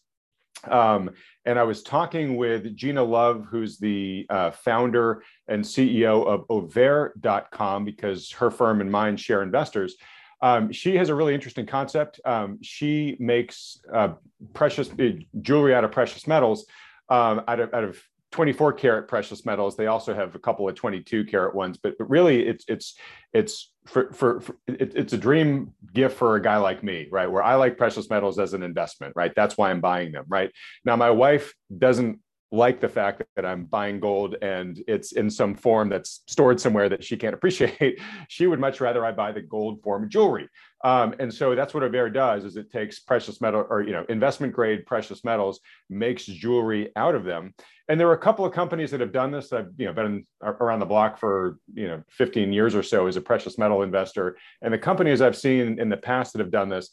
um, 0.64 1.10
and 1.44 1.58
I 1.58 1.62
was 1.62 1.82
talking 1.82 2.36
with 2.36 2.76
Gina 2.76 3.02
Love, 3.02 3.46
who's 3.48 3.78
the 3.78 4.26
uh, 4.28 4.50
founder 4.50 5.22
and 5.48 5.64
CEO 5.64 6.26
of 6.26 6.46
Auvere.com, 6.48 7.84
because 7.84 8.30
her 8.32 8.50
firm 8.50 8.80
and 8.80 8.90
mine 8.90 9.16
share 9.16 9.42
investors. 9.42 9.96
Um, 10.42 10.72
she 10.72 10.96
has 10.96 11.08
a 11.08 11.14
really 11.14 11.34
interesting 11.34 11.66
concept. 11.66 12.20
Um, 12.24 12.58
she 12.62 13.16
makes 13.18 13.80
uh, 13.92 14.14
precious 14.54 14.90
uh, 14.90 15.10
jewelry 15.42 15.74
out 15.74 15.84
of 15.84 15.92
precious 15.92 16.26
metals, 16.26 16.66
um, 17.08 17.42
out 17.46 17.60
of 17.60 17.74
out 17.74 17.84
of 17.84 18.02
24 18.32 18.74
karat 18.74 19.08
precious 19.08 19.44
metals. 19.44 19.76
They 19.76 19.86
also 19.86 20.14
have 20.14 20.34
a 20.34 20.38
couple 20.38 20.68
of 20.68 20.74
22 20.74 21.24
karat 21.24 21.54
ones, 21.54 21.78
but, 21.82 21.98
but 21.98 22.08
really 22.08 22.46
it's 22.46 22.64
it's 22.68 22.96
it's 23.32 23.72
for, 23.86 24.12
for, 24.12 24.40
for 24.40 24.56
it, 24.68 24.94
it's 24.94 25.12
a 25.12 25.18
dream 25.18 25.72
gift 25.92 26.16
for 26.16 26.36
a 26.36 26.42
guy 26.42 26.56
like 26.56 26.82
me, 26.82 27.08
right? 27.10 27.30
Where 27.30 27.42
I 27.42 27.56
like 27.56 27.76
precious 27.76 28.08
metals 28.08 28.38
as 28.38 28.54
an 28.54 28.62
investment, 28.62 29.14
right? 29.16 29.32
That's 29.34 29.56
why 29.56 29.70
I'm 29.70 29.80
buying 29.80 30.12
them, 30.12 30.26
right? 30.28 30.50
Now 30.84 30.96
my 30.96 31.10
wife 31.10 31.54
doesn't 31.76 32.20
like 32.52 32.80
the 32.80 32.88
fact 32.88 33.22
that 33.36 33.46
I'm 33.46 33.64
buying 33.64 34.00
gold 34.00 34.36
and 34.42 34.82
it's 34.88 35.12
in 35.12 35.30
some 35.30 35.54
form 35.54 35.88
that's 35.88 36.22
stored 36.26 36.60
somewhere 36.60 36.88
that 36.88 37.04
she 37.04 37.16
can't 37.16 37.34
appreciate. 37.40 38.00
she 38.28 38.46
would 38.46 38.60
much 38.60 38.80
rather 38.80 39.04
I 39.04 39.12
buy 39.12 39.32
the 39.32 39.42
gold 39.42 39.82
form 39.82 40.04
of 40.04 40.08
jewelry. 40.08 40.48
Um, 40.82 41.14
and 41.18 41.32
so 41.32 41.54
that's 41.54 41.74
what 41.74 41.82
Auvere 41.82 42.10
does 42.10 42.44
is 42.44 42.56
it 42.56 42.72
takes 42.72 43.00
precious 43.00 43.40
metal 43.40 43.66
or 43.68 43.82
you 43.82 43.92
know 43.92 44.04
investment 44.08 44.52
grade 44.52 44.86
precious 44.86 45.24
metals, 45.24 45.60
makes 45.90 46.24
jewelry 46.24 46.90
out 46.96 47.14
of 47.14 47.24
them. 47.24 47.54
And 47.88 48.00
there 48.00 48.08
are 48.08 48.14
a 48.14 48.18
couple 48.18 48.44
of 48.44 48.52
companies 48.52 48.90
that 48.92 49.00
have 49.00 49.12
done 49.12 49.30
this. 49.30 49.52
I've 49.52 49.68
you 49.76 49.86
know 49.86 49.92
been 49.92 50.26
around 50.42 50.80
the 50.80 50.86
block 50.86 51.18
for 51.18 51.58
you 51.74 51.86
know 51.86 52.02
15 52.10 52.52
years 52.52 52.74
or 52.74 52.82
so 52.82 53.06
as 53.06 53.16
a 53.16 53.20
precious 53.20 53.58
metal 53.58 53.82
investor. 53.82 54.38
And 54.62 54.72
the 54.72 54.78
companies 54.78 55.20
I've 55.20 55.36
seen 55.36 55.78
in 55.78 55.90
the 55.90 55.98
past 55.98 56.32
that 56.32 56.40
have 56.40 56.50
done 56.50 56.70
this, 56.70 56.90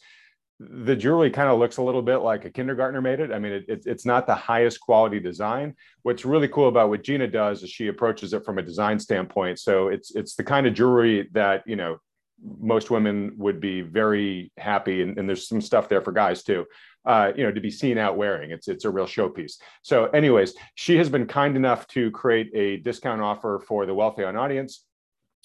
the 0.60 0.96
jewelry 0.96 1.30
kind 1.30 1.50
of 1.50 1.60
looks 1.60 1.78
a 1.78 1.84
little 1.84 2.02
bit 2.02 2.18
like 2.18 2.46
a 2.46 2.50
kindergartner 2.50 3.02
made 3.02 3.20
it. 3.20 3.32
I 3.32 3.38
mean, 3.38 3.52
it, 3.52 3.66
it, 3.68 3.84
it's 3.86 4.06
not 4.06 4.26
the 4.26 4.36
highest 4.36 4.80
quality 4.80 5.20
design. 5.20 5.76
What's 6.02 6.26
really 6.26 6.48
cool 6.48 6.68
about 6.68 6.90
what 6.90 7.04
Gina 7.04 7.28
does 7.28 7.62
is 7.62 7.70
she 7.70 7.88
approaches 7.88 8.34
it 8.34 8.44
from 8.44 8.58
a 8.58 8.64
design 8.64 9.00
standpoint. 9.00 9.60
So 9.60 9.90
it's 9.90 10.16
it's 10.16 10.36
the 10.36 10.44
kind 10.44 10.66
of 10.66 10.74
jewelry 10.74 11.30
that 11.34 11.64
you 11.68 11.76
know 11.76 11.98
most 12.60 12.90
women 12.90 13.34
would 13.38 13.60
be 13.60 13.82
very 13.82 14.52
happy, 14.58 15.04
and, 15.04 15.18
and 15.18 15.28
there's 15.28 15.48
some 15.48 15.62
stuff 15.62 15.90
there 15.90 16.02
for 16.02 16.12
guys 16.12 16.44
too. 16.44 16.66
Uh, 17.06 17.32
you 17.38 17.44
know, 17.44 17.52
to 17.52 17.62
be 17.62 17.72
seen 17.72 17.98
out 17.98 18.18
wearing. 18.18 18.52
It's 18.52 18.68
it's 18.68 18.86
a 18.86 18.90
real 18.90 19.06
showpiece. 19.06 19.54
So, 19.84 20.06
anyways, 20.08 20.56
she 20.74 20.98
has 20.98 21.08
been 21.08 21.28
kind 21.28 21.56
enough 21.56 21.88
to 21.90 22.10
create 22.12 22.50
a 22.56 22.78
discount 22.78 23.22
offer 23.22 23.64
for 23.66 23.86
the 23.86 23.94
Wealthion 23.94 24.36
audience. 24.36 24.84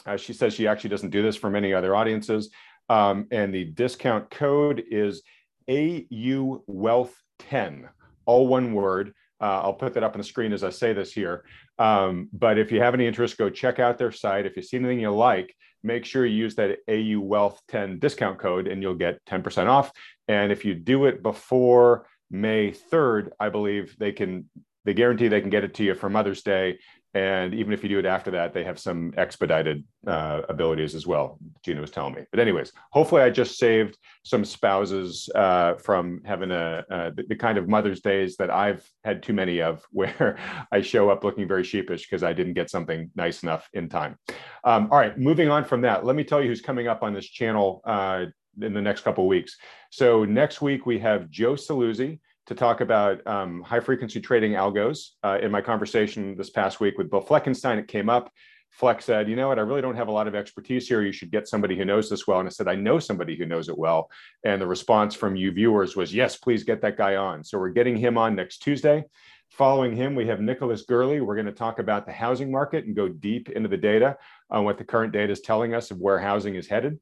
Uh, 0.05 0.17
she 0.17 0.33
says 0.33 0.55
she 0.55 0.67
actually 0.67 0.91
doesn't 0.91 1.11
do 1.11 1.23
this 1.23 1.37
for 1.37 1.51
many 1.51 1.73
other 1.73 1.95
audiences. 1.95 2.51
Um, 2.89 3.27
and 3.31 3.55
the 3.55 3.65
discount 3.65 4.31
code 4.31 4.83
is 4.91 5.23
AU 5.71 6.63
Wealth 6.67 7.15
10, 7.39 7.89
all 8.27 8.47
one 8.47 8.75
word. 8.75 9.15
Uh, 9.41 9.61
I'll 9.63 9.75
put 9.75 9.95
that 9.95 10.03
up 10.03 10.15
on 10.15 10.19
the 10.19 10.25
screen 10.25 10.53
as 10.53 10.63
I 10.63 10.71
say 10.71 10.93
this 10.93 11.13
here. 11.13 11.45
Um, 11.79 12.29
but 12.33 12.59
if 12.59 12.71
you 12.71 12.81
have 12.81 12.95
any 12.95 13.07
interest, 13.07 13.39
go 13.39 13.51
check 13.51 13.79
out 13.79 13.99
their 13.99 14.13
site. 14.13 14.47
If 14.47 14.57
you 14.57 14.63
see 14.63 14.77
anything 14.77 15.01
you 15.01 15.11
like, 15.11 15.55
make 15.83 16.05
sure 16.05 16.25
you 16.25 16.37
use 16.37 16.55
that 16.55 16.79
AU 16.89 17.21
Wealth 17.21 17.61
10 17.69 17.99
discount 17.99 18.39
code 18.39 18.69
and 18.69 18.83
you'll 18.83 18.95
get 18.95 19.25
10% 19.27 19.67
off. 19.67 19.91
And 20.29 20.53
if 20.53 20.65
you 20.65 20.75
do 20.75 21.07
it 21.07 21.23
before 21.23 22.07
May 22.31 22.71
3rd, 22.71 23.31
I 23.41 23.49
believe 23.49 23.97
they 23.99 24.13
can, 24.13 24.49
they 24.85 24.95
guarantee 24.95 25.29
they 25.29 25.41
can 25.41 25.51
get 25.51 25.65
it 25.65 25.75
to 25.75 25.85
you 25.85 25.95
for 25.95 26.09
Mother's 26.09 26.43
Day 26.43 26.79
and 27.15 27.53
even 27.53 27.73
if 27.73 27.83
you 27.83 27.89
do 27.89 27.99
it 27.99 28.07
after 28.07 28.31
that, 28.31 28.55
they 28.55 28.65
have 28.65 28.79
some 28.79 29.13
expedited 29.19 29.85
uh, 30.07 30.43
abilities 30.49 30.95
as 30.95 31.07
well. 31.07 31.39
Gina 31.63 31.81
was 31.81 31.91
telling 31.91 32.15
me. 32.15 32.23
But 32.31 32.41
anyways, 32.41 32.73
hopefully 32.91 33.23
I 33.23 33.29
just 33.29 33.59
saved 33.59 33.99
some 34.25 34.45
spouses 34.45 35.29
uh, 35.35 35.75
from 35.75 36.23
having 36.25 36.51
a 36.51 36.85
uh, 36.91 37.11
the, 37.11 37.25
the, 37.29 37.37
kind 37.37 37.59
of 37.59 37.69
Mother's 37.69 38.01
Days 38.01 38.37
that 38.37 38.51
I've 38.51 38.89
had 39.05 39.23
too 39.23 39.35
many 39.35 39.61
of, 39.61 39.85
where 39.91 40.39
I 40.73 40.81
show 40.81 41.11
up 41.11 41.23
looking 41.23 41.47
very 41.47 41.65
sheepish 41.65 42.09
because 42.09 42.23
I 42.23 42.33
didn't 42.33 42.55
get 42.55 42.71
something 42.71 43.11
nice 43.15 43.43
enough 43.43 43.69
in 43.75 43.89
time. 43.89 44.17
Um, 44.65 44.89
all 44.91 44.99
right, 44.99 45.19
moving 45.19 45.51
on 45.51 45.65
from 45.65 45.83
that, 45.83 46.07
let 46.07 46.17
me 46.17 46.25
tell 46.25 46.41
you 46.41 46.49
who's 46.49 46.63
coming 46.63 46.89
up 46.89 47.03
on 47.03 47.13
this 47.13 47.27
channel 47.27 47.83
uh, 47.85 48.27
in 48.61 48.73
the 48.73 48.83
next 48.83 49.03
couple 49.03 49.27
weeks. 49.27 49.57
So 49.91 50.25
next 50.25 50.63
week 50.63 50.87
we 50.87 50.99
have 51.01 51.31
Joe 51.31 51.55
Saluzzi 51.55 52.21
to 52.47 52.55
talk 52.55 52.81
about 52.81 53.25
um, 53.27 53.63
high 53.63 53.81
frequency 53.81 54.21
trading 54.21 54.53
algos. 54.53 55.11
Uh, 55.23 55.39
in 55.41 55.51
my 55.51 55.61
conversation 55.61 56.37
this 56.37 56.51
past 56.51 56.81
week 56.81 56.99
with 56.99 57.11
Bill 57.11 57.23
Fleckenstein, 57.23 57.79
it 57.79 57.89
came 57.89 58.09
up. 58.09 58.33
Fleck 58.71 59.03
said, 59.03 59.29
You 59.29 59.37
know 59.37 59.49
what? 59.49 59.59
I 59.59 59.63
really 59.63 59.83
don't 59.83 59.97
have 59.97 60.09
a 60.09 60.13
lot 60.13 60.27
of 60.27 60.35
expertise 60.35 60.89
here. 60.89 61.03
You 61.03 61.13
should 61.13 61.31
get 61.31 61.47
somebody 61.47 61.77
who 61.77 61.85
knows 61.85 62.09
this 62.09 62.27
well. 62.27 62.41
And 62.41 62.49
I 62.49 62.51
said, 62.51 62.69
I 62.69 62.75
know 62.75 62.99
somebody 62.99 63.37
who 63.37 63.45
knows 63.45 63.69
it 63.69 63.77
well. 63.77 64.11
And 64.45 64.61
the 64.61 64.67
response 64.67 65.15
from 65.15 65.37
you 65.37 65.53
viewers 65.53 65.95
was, 65.95 66.15
Yes, 66.15 66.37
please 66.37 66.65
get 66.65 66.81
that 66.83 66.97
guy 66.97 67.17
on. 67.17 67.45
So 67.45 67.59
we're 67.59 67.71
getting 67.71 67.97
him 67.97 68.17
on 68.17 68.35
next 68.35 68.59
Tuesday. 68.59 69.05
Following 69.51 69.95
him, 69.95 70.15
we 70.15 70.27
have 70.29 70.41
Nicholas 70.41 70.87
Gerli. 70.87 71.21
We're 71.21 71.35
going 71.35 71.45
to 71.47 71.53
talk 71.53 71.79
about 71.79 72.07
the 72.07 72.13
housing 72.13 72.51
market 72.51 72.87
and 72.87 72.97
go 72.97 73.09
deep 73.09 73.51
into 73.51 73.69
the 73.69 73.77
data 73.77 74.17
on 74.51 74.65
what 74.65 74.79
the 74.79 74.85
current 74.85 75.13
data 75.13 75.31
is 75.31 75.43
telling 75.43 75.75
us 75.75 75.91
of 75.91 75.99
where 75.99 76.19
housing 76.19 76.55
is 76.55 76.67
headed. 76.67 76.99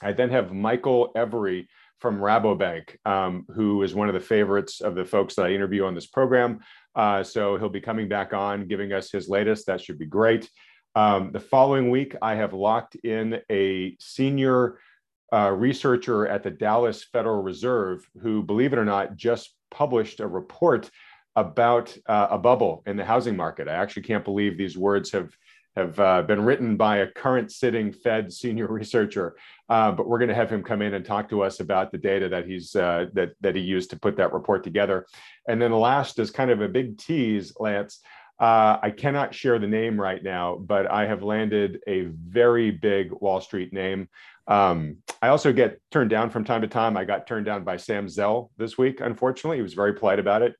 I 0.00 0.12
then 0.12 0.30
have 0.30 0.52
Michael 0.52 1.10
Every 1.16 1.68
from 2.02 2.18
Rabobank, 2.18 2.96
um, 3.06 3.46
who 3.54 3.82
is 3.84 3.94
one 3.94 4.08
of 4.08 4.14
the 4.14 4.20
favorites 4.20 4.80
of 4.80 4.96
the 4.96 5.04
folks 5.04 5.36
that 5.36 5.46
I 5.46 5.52
interview 5.52 5.84
on 5.84 5.94
this 5.94 6.08
program. 6.08 6.58
Uh, 6.96 7.22
so 7.22 7.56
he'll 7.56 7.68
be 7.68 7.80
coming 7.80 8.08
back 8.08 8.34
on, 8.34 8.66
giving 8.66 8.92
us 8.92 9.12
his 9.12 9.28
latest. 9.28 9.66
That 9.66 9.80
should 9.80 10.00
be 10.00 10.06
great. 10.06 10.50
Um, 10.96 11.30
the 11.32 11.40
following 11.40 11.90
week, 11.90 12.16
I 12.20 12.34
have 12.34 12.52
locked 12.52 12.96
in 12.96 13.40
a 13.50 13.96
senior 14.00 14.78
uh, 15.32 15.52
researcher 15.52 16.26
at 16.26 16.42
the 16.42 16.50
Dallas 16.50 17.04
Federal 17.04 17.40
Reserve 17.40 18.04
who, 18.20 18.42
believe 18.42 18.72
it 18.72 18.80
or 18.80 18.84
not, 18.84 19.16
just 19.16 19.54
published 19.70 20.18
a 20.18 20.26
report 20.26 20.90
about 21.36 21.96
uh, 22.06 22.26
a 22.30 22.38
bubble 22.38 22.82
in 22.84 22.96
the 22.96 23.04
housing 23.04 23.36
market. 23.36 23.68
I 23.68 23.74
actually 23.74 24.02
can't 24.02 24.24
believe 24.24 24.58
these 24.58 24.76
words 24.76 25.12
have 25.12 25.30
have 25.76 25.98
uh, 25.98 26.22
been 26.22 26.44
written 26.44 26.76
by 26.76 26.98
a 26.98 27.10
current 27.10 27.50
sitting 27.50 27.92
Fed 27.92 28.32
senior 28.32 28.66
researcher. 28.70 29.36
Uh, 29.68 29.92
but 29.92 30.06
we're 30.06 30.18
going 30.18 30.28
to 30.28 30.34
have 30.34 30.50
him 30.50 30.62
come 30.62 30.82
in 30.82 30.94
and 30.94 31.04
talk 31.04 31.28
to 31.30 31.42
us 31.42 31.60
about 31.60 31.92
the 31.92 31.98
data 31.98 32.28
that 32.28 32.46
he's 32.46 32.76
uh, 32.76 33.06
that 33.14 33.30
that 33.40 33.56
he 33.56 33.62
used 33.62 33.90
to 33.90 33.98
put 33.98 34.16
that 34.16 34.32
report 34.32 34.64
together. 34.64 35.06
And 35.48 35.60
then 35.60 35.70
the 35.70 35.76
last 35.76 36.18
is 36.18 36.30
kind 36.30 36.50
of 36.50 36.60
a 36.60 36.68
big 36.68 36.98
tease, 36.98 37.52
Lance. 37.58 38.00
Uh, 38.38 38.78
I 38.82 38.90
cannot 38.90 39.34
share 39.34 39.58
the 39.58 39.68
name 39.68 40.00
right 40.00 40.22
now, 40.22 40.56
but 40.56 40.90
I 40.90 41.06
have 41.06 41.22
landed 41.22 41.78
a 41.86 42.06
very 42.06 42.72
big 42.72 43.12
Wall 43.12 43.40
Street 43.40 43.72
name. 43.72 44.08
Um, 44.48 44.96
I 45.20 45.28
also 45.28 45.52
get 45.52 45.80
turned 45.92 46.10
down 46.10 46.28
from 46.30 46.44
time 46.44 46.62
to 46.62 46.66
time. 46.66 46.96
I 46.96 47.04
got 47.04 47.26
turned 47.26 47.46
down 47.46 47.62
by 47.62 47.76
Sam 47.76 48.08
Zell 48.08 48.50
this 48.56 48.76
week, 48.76 49.00
unfortunately. 49.00 49.58
He 49.58 49.62
was 49.62 49.74
very 49.74 49.94
polite 49.94 50.18
about 50.18 50.42
it, 50.42 50.56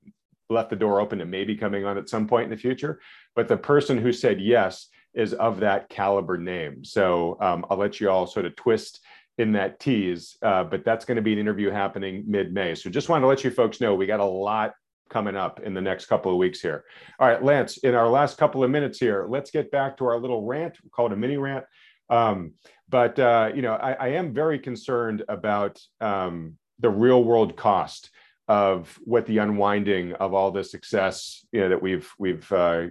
left 0.48 0.70
the 0.70 0.76
door 0.76 1.00
open 1.00 1.18
to 1.18 1.26
maybe 1.26 1.56
coming 1.56 1.84
on 1.84 1.98
at 1.98 2.08
some 2.08 2.28
point 2.28 2.44
in 2.44 2.50
the 2.50 2.56
future. 2.56 3.00
But 3.34 3.48
the 3.48 3.56
person 3.56 3.98
who 3.98 4.12
said 4.12 4.40
yes 4.40 4.88
is 5.14 5.34
of 5.34 5.60
that 5.60 5.88
caliber 5.88 6.38
name. 6.38 6.84
So 6.84 7.36
um, 7.40 7.64
I'll 7.68 7.76
let 7.76 8.00
you 8.00 8.10
all 8.10 8.26
sort 8.26 8.46
of 8.46 8.56
twist 8.56 9.00
in 9.38 9.52
that 9.52 9.80
tease, 9.80 10.36
uh, 10.42 10.64
but 10.64 10.84
that's 10.84 11.04
going 11.04 11.16
to 11.16 11.22
be 11.22 11.32
an 11.32 11.38
interview 11.38 11.70
happening 11.70 12.24
mid-May. 12.26 12.74
So 12.74 12.90
just 12.90 13.08
wanted 13.08 13.22
to 13.22 13.26
let 13.28 13.44
you 13.44 13.50
folks 13.50 13.80
know 13.80 13.94
we 13.94 14.06
got 14.06 14.20
a 14.20 14.24
lot 14.24 14.74
coming 15.10 15.36
up 15.36 15.60
in 15.60 15.74
the 15.74 15.80
next 15.80 16.06
couple 16.06 16.32
of 16.32 16.38
weeks 16.38 16.60
here. 16.60 16.84
All 17.18 17.28
right, 17.28 17.42
Lance, 17.42 17.78
in 17.78 17.94
our 17.94 18.08
last 18.08 18.38
couple 18.38 18.64
of 18.64 18.70
minutes 18.70 18.98
here, 18.98 19.26
let's 19.28 19.50
get 19.50 19.70
back 19.70 19.96
to 19.98 20.06
our 20.06 20.18
little 20.18 20.44
rant. 20.44 20.78
We 20.82 20.90
call 20.90 21.06
it 21.06 21.12
a 21.12 21.16
mini 21.16 21.36
rant. 21.36 21.64
Um, 22.08 22.54
but 22.88 23.18
uh, 23.18 23.50
you 23.54 23.62
know, 23.62 23.74
I, 23.74 23.92
I, 23.92 24.08
am 24.08 24.34
very 24.34 24.58
concerned 24.58 25.22
about 25.28 25.80
um, 26.00 26.58
the 26.80 26.90
real 26.90 27.24
world 27.24 27.56
cost 27.56 28.10
of 28.48 28.98
what 29.04 29.24
the 29.24 29.38
unwinding 29.38 30.12
of 30.14 30.34
all 30.34 30.50
the 30.50 30.64
success 30.64 31.46
you 31.52 31.60
know, 31.60 31.68
that 31.70 31.80
we've 31.80 32.10
we've 32.18 32.50
uh, 32.52 32.88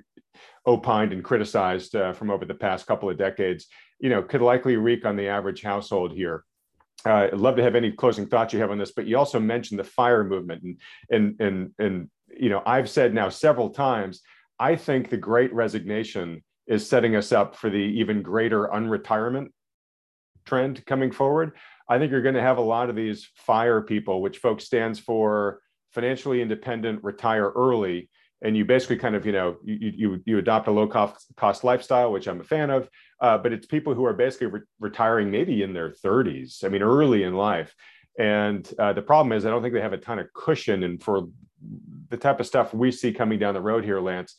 opined 0.66 1.14
and 1.14 1.24
criticized 1.24 1.96
uh, 1.96 2.14
from 2.14 2.30
over 2.30 2.46
the 2.46 2.54
past 2.54 2.86
couple 2.88 3.10
of 3.10 3.18
decades, 3.18 3.68
you 4.00 4.10
know, 4.10 4.22
could 4.22 4.42
likely 4.42 4.76
wreak 4.76 5.06
on 5.06 5.16
the 5.16 5.28
average 5.28 5.62
household 5.62 6.14
here. 6.14 6.44
Uh, 7.06 7.30
I'd 7.32 7.34
love 7.34 7.56
to 7.56 7.64
have 7.64 7.76
any 7.76 7.92
closing 7.92 8.28
thoughts 8.28 8.54
you 8.54 8.60
have 8.60 8.72
on 8.72 8.78
this, 8.78 8.92
but 8.92 9.08
you 9.08 9.18
also 9.18 9.40
mentioned 9.40 9.80
the 9.80 9.84
fire 9.84 10.24
movement, 10.24 10.64
and 10.64 10.78
and 11.10 11.42
and 11.42 11.72
and 11.80 12.10
you 12.38 12.50
know, 12.50 12.62
I've 12.66 12.90
said 12.90 13.14
now 13.14 13.30
several 13.30 13.70
times, 13.72 14.22
I 14.60 14.76
think 14.76 15.10
the 15.10 15.18
Great 15.18 15.54
Resignation 15.54 16.44
is 16.68 16.88
setting 16.88 17.16
us 17.16 17.32
up 17.32 17.56
for 17.56 17.70
the 17.70 17.78
even 17.78 18.22
greater 18.22 18.68
unretirement 18.68 19.48
trend 20.46 20.86
coming 20.86 21.12
forward. 21.12 21.54
I 21.90 21.98
think 21.98 22.12
you're 22.12 22.22
going 22.22 22.36
to 22.36 22.42
have 22.42 22.58
a 22.58 22.62
lot 22.62 22.90
of 22.90 22.96
these 22.96 23.28
fire 23.36 23.82
people, 23.82 24.22
which 24.22 24.38
folks 24.38 24.66
stands 24.66 25.00
for 25.00 25.60
financially 25.92 26.42
independent, 26.42 27.04
retire 27.04 27.50
early, 27.50 28.10
and 28.42 28.58
you 28.58 28.66
basically 28.66 28.98
kind 28.98 29.16
of 29.16 29.26
you 29.26 29.32
know 29.32 29.58
you 29.64 29.92
you, 29.96 30.24
you 30.26 30.38
adopt 30.38 30.68
a 30.68 30.72
low 30.72 30.88
cost 30.88 31.28
cost 31.38 31.64
lifestyle, 31.64 32.12
which 32.12 32.28
I'm 32.28 32.42
a 32.42 32.46
fan 32.46 32.70
of. 32.70 32.90
Uh, 33.20 33.38
but 33.38 33.54
it's 33.54 33.68
people 33.68 33.94
who 33.94 34.06
are 34.06 34.14
basically 34.14 34.48
re- 34.48 34.62
retiring 34.80 35.30
maybe 35.30 35.62
in 35.62 35.74
their 35.74 35.92
30s. 35.92 36.64
I 36.64 36.70
mean, 36.70 36.82
early 36.82 37.24
in 37.24 37.36
life. 37.36 37.76
And 38.18 38.68
uh, 38.80 38.94
the 38.94 39.02
problem 39.02 39.32
is, 39.32 39.46
I 39.46 39.50
don't 39.50 39.62
think 39.62 39.76
they 39.76 39.82
have 39.82 39.94
a 39.94 39.98
ton 39.98 40.20
of 40.20 40.34
cushion. 40.34 40.84
And 40.84 41.02
for 41.02 41.28
the 42.10 42.18
type 42.18 42.40
of 42.40 42.48
stuff 42.48 42.74
we 42.74 42.92
see 42.92 43.14
coming 43.14 43.40
down 43.40 43.54
the 43.54 43.62
road 43.62 43.86
here, 43.86 44.00
Lance, 44.00 44.36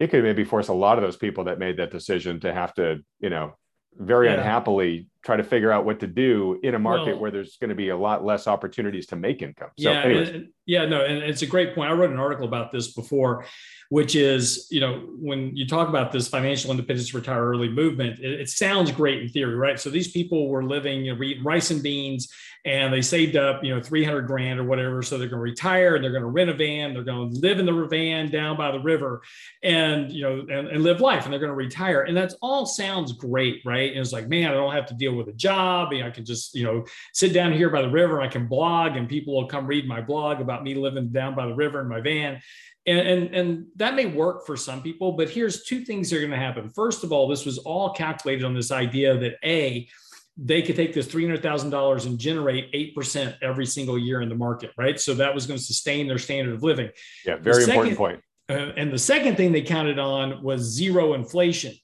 it 0.00 0.08
could 0.08 0.24
maybe 0.24 0.44
force 0.44 0.68
a 0.68 0.74
lot 0.74 0.98
of 0.98 1.04
those 1.04 1.16
people 1.16 1.44
that 1.44 1.60
made 1.60 1.76
that 1.76 1.92
decision 1.92 2.40
to 2.40 2.52
have 2.52 2.74
to, 2.74 3.04
you 3.20 3.30
know, 3.30 3.54
very 3.98 4.26
yeah. 4.26 4.34
unhappily 4.34 5.08
try 5.24 5.36
to 5.36 5.44
figure 5.44 5.70
out 5.70 5.84
what 5.84 6.00
to 6.00 6.06
do 6.06 6.58
in 6.62 6.74
a 6.74 6.78
market 6.78 7.12
well, 7.12 7.20
where 7.20 7.30
there's 7.30 7.56
going 7.58 7.68
to 7.68 7.76
be 7.76 7.90
a 7.90 7.96
lot 7.96 8.24
less 8.24 8.48
opportunities 8.48 9.06
to 9.06 9.16
make 9.16 9.40
income. 9.40 9.70
So, 9.78 9.90
yeah, 9.90 10.06
and, 10.06 10.48
yeah, 10.66 10.84
no, 10.84 11.04
and 11.04 11.18
it's 11.18 11.42
a 11.42 11.46
great 11.46 11.74
point. 11.74 11.90
I 11.90 11.94
wrote 11.94 12.10
an 12.10 12.18
article 12.18 12.46
about 12.46 12.72
this 12.72 12.92
before, 12.92 13.44
which 13.92 14.16
is, 14.16 14.66
you 14.70 14.80
know, 14.80 15.06
when 15.18 15.54
you 15.54 15.66
talk 15.66 15.90
about 15.90 16.10
this 16.10 16.26
financial 16.26 16.70
independence 16.70 17.12
retire 17.12 17.44
early 17.44 17.68
movement, 17.68 18.18
it, 18.20 18.40
it 18.40 18.48
sounds 18.48 18.90
great 18.90 19.20
in 19.20 19.28
theory, 19.28 19.54
right? 19.54 19.78
So 19.78 19.90
these 19.90 20.10
people 20.10 20.48
were 20.48 20.64
living, 20.64 21.04
you 21.04 21.14
know, 21.14 21.22
eating 21.22 21.44
rice 21.44 21.70
and 21.70 21.82
beans, 21.82 22.32
and 22.64 22.90
they 22.90 23.02
saved 23.02 23.36
up, 23.36 23.62
you 23.62 23.74
know, 23.74 23.82
300 23.82 24.22
grand 24.22 24.58
or 24.58 24.64
whatever. 24.64 25.02
So 25.02 25.18
they're 25.18 25.28
going 25.28 25.40
to 25.40 25.42
retire 25.42 25.96
and 25.96 26.02
they're 26.02 26.12
going 26.12 26.22
to 26.22 26.30
rent 26.30 26.48
a 26.48 26.54
van. 26.54 26.94
They're 26.94 27.02
going 27.02 27.32
to 27.32 27.40
live 27.40 27.58
in 27.58 27.66
the 27.66 27.86
van 27.86 28.30
down 28.30 28.56
by 28.56 28.70
the 28.70 28.78
river 28.78 29.20
and, 29.62 30.10
you 30.10 30.22
know, 30.22 30.38
and, 30.40 30.68
and 30.68 30.82
live 30.82 31.00
life 31.00 31.24
and 31.24 31.32
they're 31.32 31.40
going 31.40 31.50
to 31.50 31.56
retire. 31.56 32.02
And 32.02 32.16
that's 32.16 32.36
all 32.40 32.64
sounds 32.64 33.12
great, 33.12 33.62
right? 33.66 33.90
And 33.90 34.00
it's 34.00 34.12
like, 34.12 34.28
man, 34.28 34.52
I 34.52 34.54
don't 34.54 34.72
have 34.72 34.86
to 34.86 34.94
deal 34.94 35.16
with 35.16 35.28
a 35.28 35.32
job. 35.32 35.92
I 35.92 36.10
can 36.10 36.24
just, 36.24 36.54
you 36.54 36.64
know, 36.64 36.86
sit 37.12 37.34
down 37.34 37.52
here 37.52 37.68
by 37.68 37.82
the 37.82 37.90
river. 37.90 38.22
I 38.22 38.28
can 38.28 38.46
blog 38.46 38.96
and 38.96 39.08
people 39.08 39.34
will 39.34 39.48
come 39.48 39.66
read 39.66 39.86
my 39.86 40.00
blog 40.00 40.40
about 40.40 40.62
me 40.62 40.76
living 40.76 41.08
down 41.08 41.34
by 41.34 41.46
the 41.46 41.54
river 41.54 41.80
in 41.80 41.88
my 41.88 42.00
van. 42.00 42.40
And, 42.84 42.98
and, 42.98 43.34
and 43.34 43.66
that 43.76 43.94
may 43.94 44.06
work 44.06 44.44
for 44.44 44.56
some 44.56 44.82
people, 44.82 45.12
but 45.12 45.30
here's 45.30 45.62
two 45.62 45.84
things 45.84 46.10
that 46.10 46.16
are 46.16 46.20
going 46.20 46.32
to 46.32 46.36
happen. 46.36 46.68
First 46.70 47.04
of 47.04 47.12
all, 47.12 47.28
this 47.28 47.46
was 47.46 47.58
all 47.58 47.94
calculated 47.94 48.44
on 48.44 48.54
this 48.54 48.72
idea 48.72 49.16
that 49.18 49.34
A, 49.44 49.88
they 50.36 50.62
could 50.62 50.74
take 50.74 50.92
this 50.92 51.06
$300,000 51.06 52.06
and 52.06 52.18
generate 52.18 52.72
8% 52.72 53.36
every 53.40 53.66
single 53.66 53.98
year 53.98 54.20
in 54.20 54.28
the 54.28 54.34
market, 54.34 54.70
right? 54.76 54.98
So 54.98 55.14
that 55.14 55.32
was 55.32 55.46
going 55.46 55.58
to 55.58 55.64
sustain 55.64 56.08
their 56.08 56.18
standard 56.18 56.54
of 56.54 56.62
living. 56.62 56.90
Yeah, 57.24 57.36
very 57.36 57.62
second, 57.62 57.70
important 57.70 57.98
point. 57.98 58.20
Uh, 58.48 58.72
and 58.76 58.92
the 58.92 58.98
second 58.98 59.36
thing 59.36 59.52
they 59.52 59.62
counted 59.62 60.00
on 60.00 60.42
was 60.42 60.62
zero 60.62 61.14
inflation. 61.14 61.74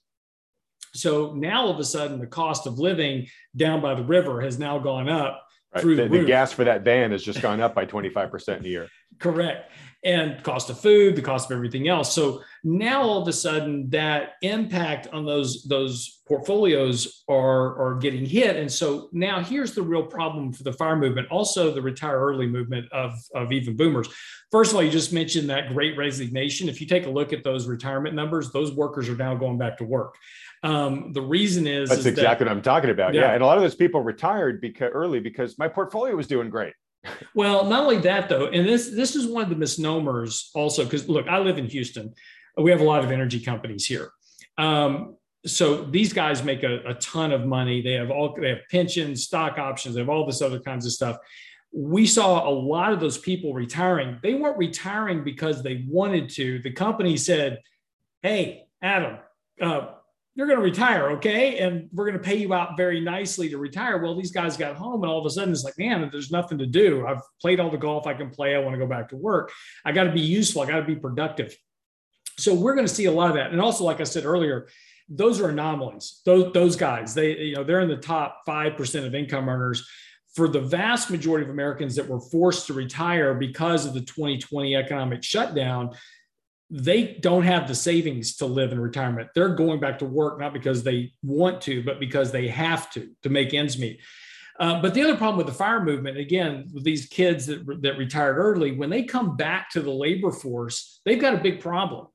So 0.94 1.32
now 1.34 1.66
all 1.66 1.70
of 1.70 1.78
a 1.78 1.84
sudden, 1.84 2.18
the 2.18 2.26
cost 2.26 2.66
of 2.66 2.78
living 2.78 3.28
down 3.54 3.80
by 3.80 3.94
the 3.94 4.02
river 4.02 4.40
has 4.40 4.58
now 4.58 4.78
gone 4.78 5.08
up 5.08 5.44
right. 5.72 5.80
through 5.80 5.96
the, 5.96 6.08
the, 6.08 6.18
the 6.20 6.24
gas 6.24 6.52
for 6.52 6.64
that 6.64 6.82
van 6.82 7.12
has 7.12 7.22
just 7.22 7.40
gone 7.40 7.60
up 7.60 7.74
by 7.74 7.86
25% 7.86 8.64
a 8.64 8.68
year. 8.68 8.88
Correct 9.18 9.70
and 10.04 10.42
cost 10.44 10.70
of 10.70 10.78
food, 10.78 11.16
the 11.16 11.22
cost 11.22 11.50
of 11.50 11.56
everything 11.56 11.88
else. 11.88 12.14
So 12.14 12.42
now 12.62 13.02
all 13.02 13.20
of 13.20 13.26
a 13.26 13.32
sudden 13.32 13.90
that 13.90 14.34
impact 14.42 15.08
on 15.08 15.26
those 15.26 15.64
those 15.64 16.20
portfolios 16.26 17.24
are 17.28 17.76
are 17.80 17.94
getting 17.96 18.24
hit. 18.24 18.56
And 18.56 18.70
so 18.70 19.08
now 19.12 19.42
here's 19.42 19.74
the 19.74 19.82
real 19.82 20.04
problem 20.04 20.52
for 20.52 20.62
the 20.62 20.72
fire 20.72 20.96
movement, 20.96 21.28
also 21.30 21.72
the 21.72 21.82
retire 21.82 22.18
early 22.18 22.46
movement 22.46 22.90
of, 22.92 23.12
of 23.34 23.50
even 23.50 23.76
boomers. 23.76 24.08
First 24.52 24.70
of 24.70 24.76
all, 24.76 24.82
you 24.82 24.90
just 24.90 25.12
mentioned 25.12 25.50
that 25.50 25.70
great 25.70 25.96
resignation. 25.98 26.68
If 26.68 26.80
you 26.80 26.86
take 26.86 27.06
a 27.06 27.10
look 27.10 27.32
at 27.32 27.42
those 27.42 27.66
retirement 27.66 28.14
numbers, 28.14 28.52
those 28.52 28.72
workers 28.72 29.08
are 29.08 29.16
now 29.16 29.34
going 29.34 29.58
back 29.58 29.78
to 29.78 29.84
work. 29.84 30.14
Um, 30.62 31.12
the 31.12 31.22
reason 31.22 31.66
is 31.66 31.88
that's 31.88 32.00
is 32.00 32.06
exactly 32.06 32.44
that, 32.44 32.50
what 32.50 32.56
I'm 32.56 32.62
talking 32.62 32.90
about. 32.90 33.14
Yeah. 33.14 33.22
yeah. 33.22 33.32
And 33.32 33.42
a 33.42 33.46
lot 33.46 33.58
of 33.58 33.62
those 33.62 33.74
people 33.74 34.00
retired 34.02 34.60
because 34.60 34.90
early 34.92 35.20
because 35.20 35.58
my 35.58 35.68
portfolio 35.68 36.14
was 36.14 36.26
doing 36.28 36.50
great 36.50 36.74
well, 37.34 37.64
not 37.64 37.82
only 37.84 37.98
that 37.98 38.28
though, 38.28 38.46
and 38.46 38.66
this 38.66 38.90
this 38.90 39.14
is 39.14 39.26
one 39.26 39.44
of 39.44 39.50
the 39.50 39.56
misnomers 39.56 40.50
also 40.54 40.84
because 40.84 41.08
look, 41.08 41.28
I 41.28 41.38
live 41.38 41.58
in 41.58 41.66
Houston. 41.66 42.14
We 42.56 42.70
have 42.70 42.80
a 42.80 42.84
lot 42.84 43.04
of 43.04 43.10
energy 43.10 43.40
companies 43.40 43.86
here. 43.86 44.10
Um, 44.56 45.16
so 45.46 45.84
these 45.84 46.12
guys 46.12 46.42
make 46.42 46.64
a, 46.64 46.80
a, 46.84 46.94
ton 46.94 47.32
of 47.32 47.46
money. 47.46 47.80
They 47.80 47.92
have 47.92 48.10
all 48.10 48.36
they 48.38 48.48
have 48.48 48.68
pensions, 48.70 49.24
stock 49.24 49.58
options, 49.58 49.94
they 49.94 50.00
have 50.00 50.08
all 50.08 50.26
this 50.26 50.42
other 50.42 50.58
kinds 50.58 50.84
of 50.84 50.92
stuff. 50.92 51.16
We 51.70 52.06
saw 52.06 52.48
a 52.48 52.50
lot 52.50 52.92
of 52.92 53.00
those 53.00 53.18
people 53.18 53.54
retiring. 53.54 54.18
They 54.22 54.34
weren't 54.34 54.58
retiring 54.58 55.22
because 55.22 55.62
they 55.62 55.84
wanted 55.88 56.30
to. 56.30 56.60
The 56.60 56.72
company 56.72 57.16
said, 57.16 57.60
"Hey, 58.22 58.64
Adam, 58.82 59.18
uh, 59.60 59.92
you're 60.38 60.46
going 60.46 60.60
to 60.60 60.64
retire, 60.64 61.10
okay? 61.10 61.58
And 61.58 61.88
we're 61.92 62.04
going 62.04 62.16
to 62.16 62.22
pay 62.22 62.36
you 62.36 62.54
out 62.54 62.76
very 62.76 63.00
nicely 63.00 63.48
to 63.48 63.58
retire. 63.58 63.98
Well, 63.98 64.16
these 64.16 64.30
guys 64.30 64.56
got 64.56 64.76
home 64.76 65.02
and 65.02 65.10
all 65.10 65.18
of 65.18 65.26
a 65.26 65.30
sudden 65.30 65.50
it's 65.52 65.64
like, 65.64 65.76
man, 65.76 66.08
there's 66.12 66.30
nothing 66.30 66.58
to 66.58 66.66
do. 66.66 67.04
I've 67.04 67.22
played 67.42 67.58
all 67.58 67.70
the 67.70 67.76
golf 67.76 68.06
I 68.06 68.14
can 68.14 68.30
play. 68.30 68.54
I 68.54 68.60
want 68.60 68.74
to 68.74 68.78
go 68.78 68.86
back 68.86 69.08
to 69.08 69.16
work. 69.16 69.50
I 69.84 69.90
got 69.90 70.04
to 70.04 70.12
be 70.12 70.20
useful. 70.20 70.62
I 70.62 70.66
got 70.66 70.78
to 70.78 70.86
be 70.86 70.94
productive. 70.94 71.56
So 72.38 72.54
we're 72.54 72.76
going 72.76 72.86
to 72.86 72.94
see 72.94 73.06
a 73.06 73.12
lot 73.12 73.30
of 73.30 73.34
that. 73.34 73.50
And 73.50 73.60
also, 73.60 73.82
like 73.82 74.00
I 74.00 74.04
said 74.04 74.24
earlier, 74.24 74.68
those 75.08 75.40
are 75.40 75.48
anomalies. 75.48 76.20
Those, 76.24 76.52
those 76.52 76.76
guys, 76.76 77.14
they, 77.14 77.36
you 77.36 77.56
know, 77.56 77.64
they're 77.64 77.80
in 77.80 77.88
the 77.88 77.96
top 77.96 78.42
5% 78.46 79.06
of 79.06 79.16
income 79.16 79.48
earners. 79.48 79.88
For 80.36 80.46
the 80.46 80.60
vast 80.60 81.10
majority 81.10 81.46
of 81.46 81.50
Americans 81.50 81.96
that 81.96 82.06
were 82.06 82.20
forced 82.20 82.68
to 82.68 82.74
retire 82.74 83.34
because 83.34 83.86
of 83.86 83.94
the 83.94 84.02
2020 84.02 84.76
economic 84.76 85.24
shutdown, 85.24 85.96
they 86.70 87.18
don't 87.20 87.44
have 87.44 87.66
the 87.66 87.74
savings 87.74 88.36
to 88.36 88.46
live 88.46 88.72
in 88.72 88.80
retirement. 88.80 89.30
They're 89.34 89.54
going 89.54 89.80
back 89.80 89.98
to 90.00 90.04
work 90.04 90.38
not 90.38 90.52
because 90.52 90.82
they 90.82 91.12
want 91.22 91.62
to, 91.62 91.82
but 91.82 91.98
because 91.98 92.30
they 92.30 92.48
have 92.48 92.90
to 92.92 93.10
to 93.22 93.28
make 93.28 93.54
ends 93.54 93.78
meet. 93.78 94.00
Uh, 94.60 94.82
but 94.82 94.92
the 94.92 95.02
other 95.02 95.16
problem 95.16 95.38
with 95.38 95.46
the 95.46 95.52
fire 95.52 95.82
movement, 95.82 96.18
again, 96.18 96.68
with 96.72 96.82
these 96.82 97.06
kids 97.06 97.46
that, 97.46 97.64
that 97.80 97.96
retired 97.96 98.36
early, 98.36 98.72
when 98.72 98.90
they 98.90 99.04
come 99.04 99.36
back 99.36 99.70
to 99.70 99.80
the 99.80 99.90
labor 99.90 100.32
force, 100.32 101.00
they've 101.04 101.20
got 101.20 101.34
a 101.34 101.38
big 101.38 101.60
problem 101.60 102.08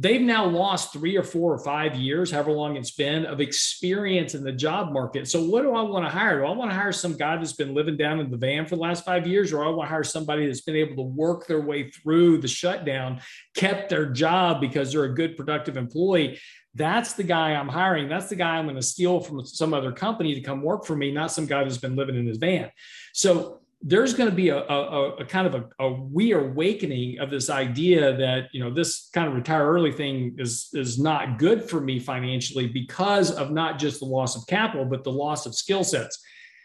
they've 0.00 0.20
now 0.20 0.46
lost 0.46 0.92
three 0.92 1.16
or 1.16 1.24
four 1.24 1.52
or 1.52 1.58
five 1.58 1.96
years, 1.96 2.30
however 2.30 2.52
long 2.52 2.76
it's 2.76 2.92
been, 2.92 3.26
of 3.26 3.40
experience 3.40 4.34
in 4.34 4.44
the 4.44 4.52
job 4.52 4.92
market. 4.92 5.28
So, 5.28 5.42
what 5.42 5.62
do 5.62 5.74
I 5.74 5.82
want 5.82 6.06
to 6.06 6.10
hire? 6.10 6.38
Do 6.38 6.46
I 6.46 6.52
want 6.52 6.70
to 6.70 6.76
hire 6.76 6.92
some 6.92 7.16
guy 7.16 7.36
that's 7.36 7.52
been 7.52 7.74
living 7.74 7.96
down 7.96 8.20
in 8.20 8.30
the 8.30 8.36
van 8.36 8.64
for 8.64 8.76
the 8.76 8.82
last 8.82 9.04
five 9.04 9.26
years, 9.26 9.52
or 9.52 9.64
I 9.64 9.68
want 9.68 9.88
to 9.88 9.90
hire 9.90 10.04
somebody 10.04 10.46
that's 10.46 10.60
been 10.60 10.76
able 10.76 10.96
to 10.96 11.02
work 11.02 11.46
their 11.46 11.60
way 11.60 11.90
through 11.90 12.38
the 12.38 12.48
shutdown, 12.48 13.20
kept 13.56 13.90
their 13.90 14.06
job 14.06 14.60
because 14.60 14.92
they're 14.92 15.04
a 15.04 15.14
good, 15.14 15.36
productive 15.36 15.76
employee? 15.76 16.38
That's 16.74 17.14
the 17.14 17.24
guy 17.24 17.54
I'm 17.54 17.68
hiring. 17.68 18.08
That's 18.08 18.28
the 18.28 18.36
guy 18.36 18.56
I'm 18.56 18.66
going 18.66 18.76
to 18.76 18.82
steal 18.82 19.18
from 19.18 19.44
some 19.44 19.74
other 19.74 19.90
company 19.90 20.34
to 20.34 20.40
come 20.40 20.62
work 20.62 20.84
for 20.84 20.94
me, 20.94 21.10
not 21.10 21.32
some 21.32 21.46
guy 21.46 21.64
that's 21.64 21.78
been 21.78 21.96
living 21.96 22.14
in 22.14 22.26
his 22.26 22.38
van. 22.38 22.70
So, 23.14 23.57
there's 23.80 24.14
going 24.14 24.28
to 24.28 24.34
be 24.34 24.48
a, 24.48 24.58
a, 24.58 25.16
a 25.18 25.24
kind 25.24 25.46
of 25.46 25.54
a, 25.54 25.84
a, 25.84 25.94
reawakening 26.12 27.20
of 27.20 27.30
this 27.30 27.48
idea 27.48 28.16
that 28.16 28.48
you 28.52 28.62
know 28.62 28.72
this 28.72 29.08
kind 29.14 29.28
of 29.28 29.34
retire 29.34 29.70
early 29.70 29.92
thing 29.92 30.34
is 30.38 30.68
is 30.72 30.98
not 30.98 31.38
good 31.38 31.62
for 31.68 31.80
me 31.80 32.00
financially 32.00 32.66
because 32.66 33.30
of 33.30 33.52
not 33.52 33.78
just 33.78 34.00
the 34.00 34.06
loss 34.06 34.36
of 34.36 34.46
capital 34.48 34.84
but 34.84 35.04
the 35.04 35.12
loss 35.12 35.46
of 35.46 35.54
skill 35.54 35.84
sets. 35.84 36.20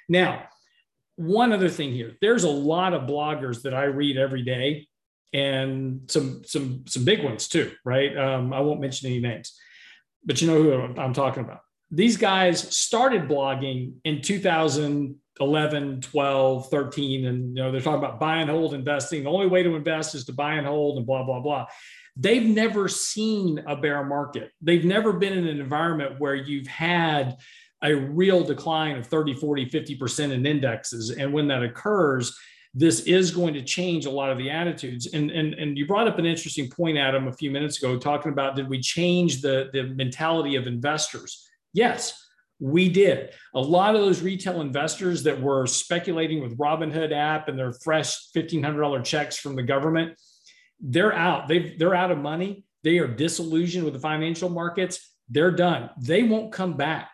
Now 0.09 0.45
one 1.15 1.53
other 1.53 1.69
thing 1.69 1.91
here. 1.91 2.17
There's 2.21 2.43
a 2.43 2.49
lot 2.49 2.93
of 2.93 3.03
bloggers 3.03 3.61
that 3.61 3.73
i 3.75 3.83
read 3.83 4.17
every 4.17 4.41
day 4.41 4.87
and 5.33 6.01
some 6.07 6.41
some 6.45 6.83
some 6.87 7.05
big 7.05 7.23
ones 7.23 7.47
too 7.47 7.71
right? 7.85 8.17
Um, 8.17 8.53
i 8.53 8.59
won't 8.59 8.81
mention 8.81 9.09
any 9.09 9.19
names 9.19 9.55
but 10.25 10.41
you 10.41 10.47
know 10.47 10.61
who 10.61 10.99
i'm 10.99 11.13
talking 11.13 11.43
about. 11.43 11.59
These 11.91 12.17
guys 12.17 12.75
started 12.75 13.29
blogging 13.29 13.93
in 14.03 14.23
2000 14.23 15.15
11, 15.39 16.01
12, 16.01 16.69
13, 16.69 17.25
and 17.25 17.57
you 17.57 17.63
know, 17.63 17.71
they're 17.71 17.81
talking 17.81 18.03
about 18.03 18.19
buy 18.19 18.37
and 18.37 18.49
hold 18.49 18.73
investing. 18.73 19.23
The 19.23 19.29
only 19.29 19.47
way 19.47 19.63
to 19.63 19.75
invest 19.75 20.15
is 20.15 20.25
to 20.25 20.33
buy 20.33 20.53
and 20.53 20.67
hold 20.67 20.97
and 20.97 21.05
blah, 21.05 21.23
blah, 21.23 21.39
blah. 21.39 21.65
They've 22.15 22.45
never 22.45 22.87
seen 22.87 23.63
a 23.65 23.75
bear 23.75 24.03
market. 24.03 24.51
They've 24.61 24.85
never 24.85 25.13
been 25.13 25.33
in 25.33 25.47
an 25.47 25.59
environment 25.59 26.19
where 26.19 26.35
you've 26.35 26.67
had 26.67 27.37
a 27.83 27.93
real 27.93 28.43
decline 28.43 28.97
of 28.97 29.07
30, 29.07 29.33
40, 29.33 29.65
50% 29.65 30.31
in 30.31 30.45
indexes. 30.45 31.09
And 31.09 31.33
when 31.33 31.47
that 31.47 31.63
occurs, 31.63 32.37
this 32.73 33.01
is 33.01 33.31
going 33.31 33.53
to 33.53 33.61
change 33.61 34.05
a 34.05 34.09
lot 34.09 34.31
of 34.31 34.37
the 34.37 34.49
attitudes. 34.49 35.07
And, 35.13 35.29
and, 35.31 35.53
and 35.55 35.77
you 35.77 35.85
brought 35.85 36.07
up 36.07 36.17
an 36.17 36.25
interesting 36.25 36.69
point, 36.69 36.97
Adam, 36.97 37.27
a 37.27 37.33
few 37.33 37.51
minutes 37.51 37.77
ago, 37.77 37.97
talking 37.97 38.31
about 38.31 38.55
did 38.55 38.69
we 38.69 38.79
change 38.79 39.41
the, 39.41 39.69
the 39.73 39.83
mentality 39.83 40.55
of 40.55 40.65
investors? 40.65 41.47
Yes, 41.73 42.22
We 42.63 42.87
did. 42.87 43.31
A 43.53 43.59
lot 43.59 43.93
of 43.93 43.99
those 43.99 44.21
retail 44.21 44.61
investors 44.61 45.23
that 45.23 45.41
were 45.41 45.67
speculating 45.67 46.41
with 46.41 46.57
Robinhood 46.57 47.11
app 47.11 47.49
and 47.49 47.59
their 47.59 47.73
fresh 47.73 48.31
$1,500 48.31 49.03
checks 49.03 49.37
from 49.37 49.57
the 49.57 49.63
government, 49.63 50.17
they're 50.79 51.11
out. 51.11 51.49
They've, 51.49 51.77
they're 51.77 51.93
out 51.93 52.09
of 52.09 52.19
money. 52.19 52.63
They 52.85 52.99
are 52.99 53.07
disillusioned 53.07 53.83
with 53.83 53.93
the 53.93 53.99
financial 53.99 54.47
markets. 54.47 55.13
They're 55.27 55.51
done. 55.51 55.89
They 56.01 56.23
won't 56.23 56.53
come 56.53 56.77
back 56.77 57.09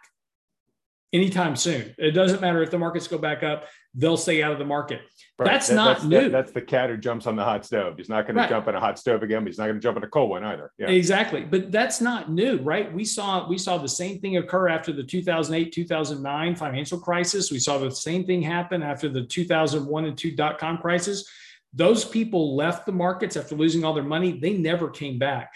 anytime 1.12 1.56
soon. 1.56 1.95
It 1.97 2.12
doesn't 2.12 2.41
matter 2.41 2.62
if 2.62 2.70
the 2.70 2.78
markets 2.78 3.08
go 3.08 3.18
back 3.18 3.41
up, 3.41 3.66
they'll 3.96 4.18
stay 4.18 4.44
out 4.44 4.52
of 4.52 4.60
the 4.60 4.66
market. 4.66 5.02
Right. 5.38 5.52
That's 5.52 5.68
that, 5.70 5.76
not 5.76 5.98
that's, 5.98 6.04
new. 6.04 6.22
That, 6.22 6.32
that's 6.32 6.52
the 6.52 6.62
cat 6.62 6.90
who 6.90 6.98
jumps 6.98 7.26
on 7.26 7.36
the 7.36 7.44
hot 7.44 7.66
stove. 7.66 7.96
He's 7.98 8.10
not 8.10 8.28
going 8.28 8.36
right. 8.36 8.44
to 8.44 8.50
jump 8.50 8.68
on 8.68 8.76
a 8.76 8.80
hot 8.80 9.00
stove 9.00 9.24
again, 9.24 9.44
but 9.44 9.48
he's 9.48 9.58
not 9.58 9.66
going 9.66 9.76
to 9.76 9.82
jump 9.82 9.98
on 9.98 10.04
a 10.04 10.08
cold 10.08 10.30
one 10.30 10.44
either. 10.44 10.72
Yeah. 10.78 10.90
Exactly. 10.90 11.42
But 11.42 11.72
that's 11.72 12.02
not 12.02 12.30
new, 12.30 12.58
right? 12.58 12.94
We 12.94 13.06
saw 13.06 13.48
we 13.48 13.58
saw 13.58 13.78
the 13.78 13.88
same 13.88 14.20
thing 14.20 14.38
occur 14.38 14.68
after 14.68 14.92
the 14.92 15.04
2008, 15.04 15.72
2009 15.72 16.56
financial 16.56 17.00
crisis. 17.00 17.52
We 17.52 17.60
saw 17.60 17.78
the 17.78 17.92
same 17.92 18.26
thing 18.26 18.42
happen 18.42 18.84
after 18.84 19.10
the 19.10 19.24
2001 19.24 20.06
and 20.06 20.18
2 20.18 20.36
dot 20.36 20.60
com 20.60 20.78
crisis. 20.78 21.28
Those 21.74 22.04
people 22.04 22.56
left 22.56 22.86
the 22.86 22.92
markets 22.92 23.38
after 23.38 23.56
losing 23.56 23.84
all 23.84 23.94
their 23.94 24.04
money. 24.04 24.40
They 24.40 24.58
never 24.58 24.90
came 24.90 25.20
back. 25.20 25.52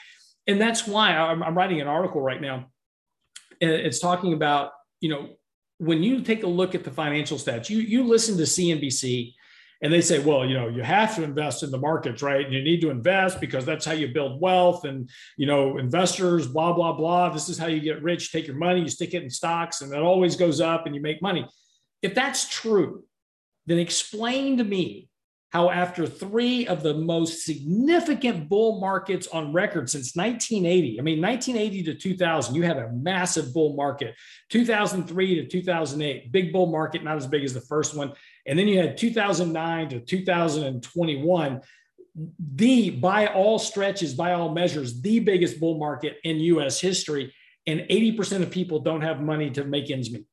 And 0.47 0.61
that's 0.61 0.88
why 0.88 1.15
I'm, 1.15 1.41
I'm 1.41 1.57
writing 1.57 1.81
an 1.81 1.88
article 1.88 2.21
right 2.21 2.41
now. 2.41 2.67
It's 3.59 3.99
talking 3.99 4.34
about, 4.34 4.71
you 4.99 5.09
know, 5.09 5.29
when 5.78 6.03
you 6.03 6.21
take 6.21 6.43
a 6.43 6.47
look 6.47 6.76
at 6.76 6.84
the 6.84 6.91
financial 6.91 7.38
stats, 7.38 7.69
you 7.69 7.80
you 7.80 8.03
listen 8.03 8.38
to 8.38 8.43
CNBC 8.43 9.34
and 9.84 9.91
they 9.91 9.99
say, 9.99 10.19
well, 10.19 10.45
you 10.45 10.53
know, 10.53 10.69
you 10.69 10.82
have 10.82 11.13
to 11.17 11.24
invest 11.24 11.61
in 11.61 11.69
the 11.69 11.78
markets, 11.78 12.21
right? 12.21 12.45
And 12.45 12.53
you 12.53 12.63
need 12.63 12.80
to 12.82 12.89
invest 12.89 13.41
because 13.41 13.65
that's 13.65 13.84
how 13.86 13.91
you 13.91 14.13
build 14.13 14.39
wealth. 14.39 14.86
And, 14.86 15.09
you 15.36 15.45
know, 15.45 15.78
investors, 15.78 16.47
blah, 16.47 16.71
blah, 16.71 16.93
blah. 16.93 17.30
This 17.30 17.49
is 17.49 17.57
how 17.57 17.67
you 17.67 17.82
get 17.82 18.01
rich. 18.01 18.32
Take 18.32 18.47
your 18.47 18.55
money, 18.55 18.80
you 18.80 18.88
stick 18.88 19.13
it 19.13 19.24
in 19.24 19.30
stocks, 19.30 19.82
and 19.82 19.93
it 19.93 19.99
always 19.99 20.38
goes 20.38 20.61
up 20.61 20.86
and 20.86 20.95
you 20.95 21.01
make 21.01 21.21
money. 21.21 21.45
If 22.01 22.15
that's 22.15 22.47
true, 22.47 23.03
then 23.65 23.78
explain 23.78 24.57
to 24.59 24.63
me 24.63 25.09
how, 25.53 25.69
after 25.69 26.07
three 26.07 26.65
of 26.65 26.81
the 26.81 26.95
most 26.95 27.45
significant 27.45 28.49
bull 28.49 28.79
markets 28.79 29.27
on 29.27 29.53
record 29.53 29.87
since 29.87 30.15
1980, 30.15 30.99
I 30.99 31.03
mean, 31.03 31.21
1980 31.21 31.83
to 31.83 31.93
2000, 31.93 32.55
you 32.55 32.63
had 32.63 32.77
a 32.77 32.91
massive 32.91 33.53
bull 33.53 33.75
market. 33.75 34.15
2003 34.49 35.35
to 35.35 35.47
2008, 35.47 36.31
big 36.31 36.51
bull 36.51 36.71
market, 36.71 37.03
not 37.03 37.17
as 37.17 37.27
big 37.27 37.43
as 37.43 37.53
the 37.53 37.61
first 37.61 37.95
one. 37.95 38.13
And 38.47 38.57
then 38.57 38.67
you 38.67 38.79
had 38.79 38.97
2009 38.97 39.89
to 39.89 39.99
2021, 39.99 41.61
the 42.55 42.89
by 42.89 43.27
all 43.27 43.59
stretches, 43.59 44.15
by 44.15 44.33
all 44.33 44.51
measures, 44.51 45.01
the 45.01 45.19
biggest 45.19 45.59
bull 45.59 45.77
market 45.77 46.17
in 46.23 46.37
US 46.39 46.81
history. 46.81 47.31
And 47.67 47.81
80% 47.81 48.41
of 48.41 48.49
people 48.49 48.79
don't 48.79 49.01
have 49.01 49.21
money 49.21 49.51
to 49.51 49.63
make 49.63 49.91
ends 49.91 50.11
meet. 50.11 50.25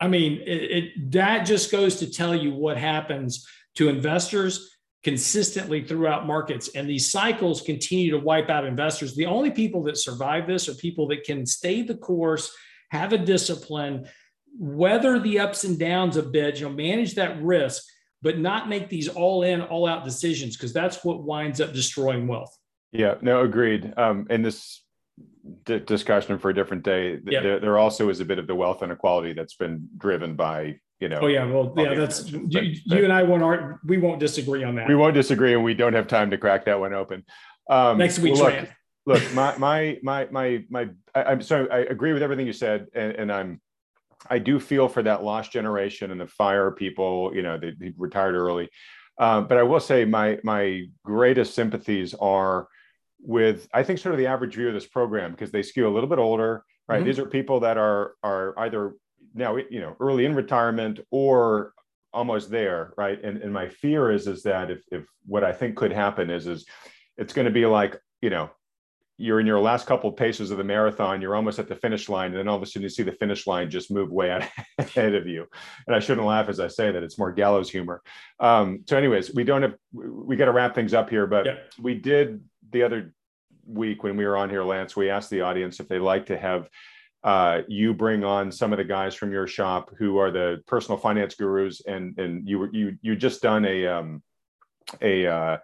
I 0.00 0.08
mean, 0.08 0.42
it, 0.46 0.48
it, 0.48 1.12
that 1.12 1.44
just 1.44 1.70
goes 1.70 1.96
to 1.96 2.10
tell 2.10 2.34
you 2.34 2.54
what 2.54 2.76
happens 2.76 3.46
to 3.76 3.88
investors 3.88 4.76
consistently 5.02 5.82
throughout 5.84 6.26
markets. 6.26 6.68
And 6.74 6.88
these 6.88 7.10
cycles 7.10 7.62
continue 7.62 8.10
to 8.10 8.18
wipe 8.18 8.50
out 8.50 8.64
investors. 8.64 9.14
The 9.14 9.26
only 9.26 9.50
people 9.50 9.82
that 9.84 9.96
survive 9.96 10.46
this 10.46 10.68
are 10.68 10.74
people 10.74 11.08
that 11.08 11.24
can 11.24 11.46
stay 11.46 11.82
the 11.82 11.96
course, 11.96 12.54
have 12.90 13.12
a 13.12 13.18
discipline, 13.18 14.08
weather 14.58 15.18
the 15.18 15.38
ups 15.38 15.64
and 15.64 15.78
downs 15.78 16.16
a 16.16 16.22
bit, 16.22 16.58
you 16.58 16.68
know, 16.68 16.74
manage 16.74 17.14
that 17.14 17.40
risk, 17.42 17.84
but 18.22 18.38
not 18.38 18.68
make 18.68 18.88
these 18.88 19.08
all 19.08 19.42
in, 19.42 19.62
all 19.62 19.86
out 19.86 20.04
decisions 20.04 20.56
because 20.56 20.72
that's 20.72 21.04
what 21.04 21.22
winds 21.22 21.60
up 21.60 21.72
destroying 21.72 22.26
wealth. 22.26 22.54
Yeah, 22.92 23.14
no, 23.22 23.42
agreed. 23.42 23.94
Um, 23.96 24.26
and 24.30 24.44
this 24.44 24.79
d- 25.64 25.80
discussion 25.80 26.38
for 26.38 26.50
a 26.50 26.54
different 26.54 26.82
day, 26.82 27.18
yep. 27.24 27.42
there, 27.42 27.60
there, 27.60 27.78
also 27.78 28.08
is 28.08 28.20
a 28.20 28.24
bit 28.24 28.38
of 28.38 28.46
the 28.46 28.54
wealth 28.54 28.82
inequality 28.82 29.32
that's 29.32 29.54
been 29.54 29.88
driven 29.96 30.34
by, 30.34 30.76
you 30.98 31.08
know. 31.08 31.20
Oh 31.22 31.26
yeah, 31.26 31.44
well, 31.44 31.72
yeah, 31.76 31.94
that's 31.94 32.30
you, 32.30 32.48
but, 32.50 32.64
you 32.64 33.04
and 33.04 33.12
I 33.12 33.22
won't 33.22 33.42
art, 33.42 33.80
we 33.84 33.98
won't 33.98 34.20
disagree 34.20 34.64
on 34.64 34.74
that. 34.76 34.88
We 34.88 34.94
won't 34.94 35.14
disagree, 35.14 35.54
and 35.54 35.64
we 35.64 35.74
don't 35.74 35.94
have 35.94 36.06
time 36.06 36.30
to 36.30 36.38
crack 36.38 36.64
that 36.66 36.78
one 36.78 36.94
open. 36.94 37.24
Um, 37.68 37.98
Next 37.98 38.18
week, 38.18 38.34
well, 38.34 38.44
look, 39.06 39.22
look, 39.22 39.34
my 39.34 39.56
my 39.58 39.98
my 40.02 40.28
my 40.30 40.64
my. 40.70 40.88
I, 41.14 41.32
am 41.32 41.42
sorry. 41.42 41.70
I 41.70 41.78
agree 41.80 42.12
with 42.12 42.22
everything 42.22 42.46
you 42.46 42.52
said, 42.52 42.86
and, 42.94 43.12
and 43.12 43.32
I'm 43.32 43.60
I 44.28 44.38
do 44.38 44.60
feel 44.60 44.88
for 44.88 45.02
that 45.02 45.22
lost 45.22 45.52
generation 45.52 46.10
and 46.10 46.20
the 46.20 46.26
fire 46.26 46.70
people, 46.70 47.30
you 47.34 47.42
know, 47.42 47.58
they, 47.58 47.72
they 47.78 47.92
retired 47.96 48.34
early. 48.34 48.68
Um, 49.18 49.46
but 49.46 49.58
I 49.58 49.62
will 49.62 49.80
say 49.80 50.04
my 50.04 50.38
my 50.42 50.86
greatest 51.04 51.54
sympathies 51.54 52.14
are 52.14 52.68
with 53.22 53.68
I 53.72 53.82
think 53.82 53.98
sort 53.98 54.14
of 54.14 54.18
the 54.18 54.26
average 54.26 54.54
view 54.54 54.68
of 54.68 54.74
this 54.74 54.86
program 54.86 55.32
because 55.32 55.50
they 55.50 55.62
skew 55.62 55.88
a 55.88 55.92
little 55.92 56.08
bit 56.08 56.18
older, 56.18 56.64
right? 56.88 56.98
Mm-hmm. 56.98 57.06
These 57.06 57.18
are 57.18 57.26
people 57.26 57.60
that 57.60 57.78
are 57.78 58.14
are 58.22 58.58
either 58.58 58.94
now 59.34 59.56
you 59.56 59.80
know 59.80 59.96
early 60.00 60.24
in 60.24 60.34
retirement 60.34 61.00
or 61.10 61.72
almost 62.12 62.50
there, 62.50 62.92
right? 62.96 63.22
And 63.22 63.38
and 63.38 63.52
my 63.52 63.68
fear 63.68 64.10
is 64.10 64.26
is 64.26 64.42
that 64.44 64.70
if 64.70 64.82
if 64.90 65.06
what 65.26 65.44
I 65.44 65.52
think 65.52 65.76
could 65.76 65.92
happen 65.92 66.30
is 66.30 66.46
is 66.46 66.66
it's 67.16 67.32
going 67.32 67.46
to 67.46 67.52
be 67.52 67.66
like 67.66 68.00
you 68.22 68.30
know 68.30 68.50
you're 69.20 69.38
in 69.38 69.46
your 69.46 69.60
last 69.60 69.86
couple 69.86 70.08
of 70.08 70.16
paces 70.16 70.50
of 70.50 70.56
the 70.56 70.64
marathon, 70.64 71.20
you're 71.20 71.36
almost 71.36 71.58
at 71.58 71.68
the 71.68 71.74
finish 71.74 72.08
line, 72.08 72.28
and 72.28 72.36
then 72.38 72.48
all 72.48 72.56
of 72.56 72.62
a 72.62 72.66
sudden 72.66 72.82
you 72.82 72.88
see 72.88 73.02
the 73.02 73.12
finish 73.12 73.46
line 73.46 73.68
just 73.68 73.90
move 73.90 74.10
way 74.10 74.30
out 74.30 74.44
ahead 74.78 75.14
of 75.14 75.26
you. 75.26 75.46
And 75.86 75.94
I 75.94 75.98
shouldn't 75.98 76.26
laugh 76.26 76.48
as 76.48 76.58
I 76.58 76.68
say 76.68 76.90
that; 76.90 77.02
it's 77.02 77.18
more 77.18 77.30
gallows 77.30 77.70
humor. 77.70 78.02
Um, 78.40 78.82
so, 78.88 78.96
anyways, 78.96 79.34
we 79.34 79.44
don't 79.44 79.62
have 79.62 79.74
we 79.92 80.36
got 80.36 80.46
to 80.46 80.52
wrap 80.52 80.74
things 80.74 80.94
up 80.94 81.10
here, 81.10 81.26
but 81.26 81.44
yeah. 81.44 81.56
we 81.78 81.94
did 81.94 82.42
the 82.70 82.82
other 82.82 83.14
week 83.66 84.02
when 84.02 84.16
we 84.16 84.24
were 84.24 84.36
on 84.36 84.50
here, 84.50 84.64
Lance. 84.64 84.96
We 84.96 85.10
asked 85.10 85.30
the 85.30 85.42
audience 85.42 85.80
if 85.80 85.88
they 85.88 85.98
like 85.98 86.26
to 86.26 86.38
have 86.38 86.68
uh, 87.22 87.60
you 87.68 87.92
bring 87.92 88.24
on 88.24 88.50
some 88.50 88.72
of 88.72 88.78
the 88.78 88.84
guys 88.84 89.14
from 89.14 89.32
your 89.32 89.46
shop 89.46 89.90
who 89.98 90.18
are 90.18 90.30
the 90.30 90.62
personal 90.66 90.96
finance 90.96 91.34
gurus, 91.34 91.82
and 91.86 92.18
and 92.18 92.48
you 92.48 92.68
you 92.72 92.98
you 93.02 93.16
just 93.16 93.42
done 93.42 93.64
a 93.64 93.86
um, 93.86 94.22
a 95.02 95.26
uh, 95.26 95.56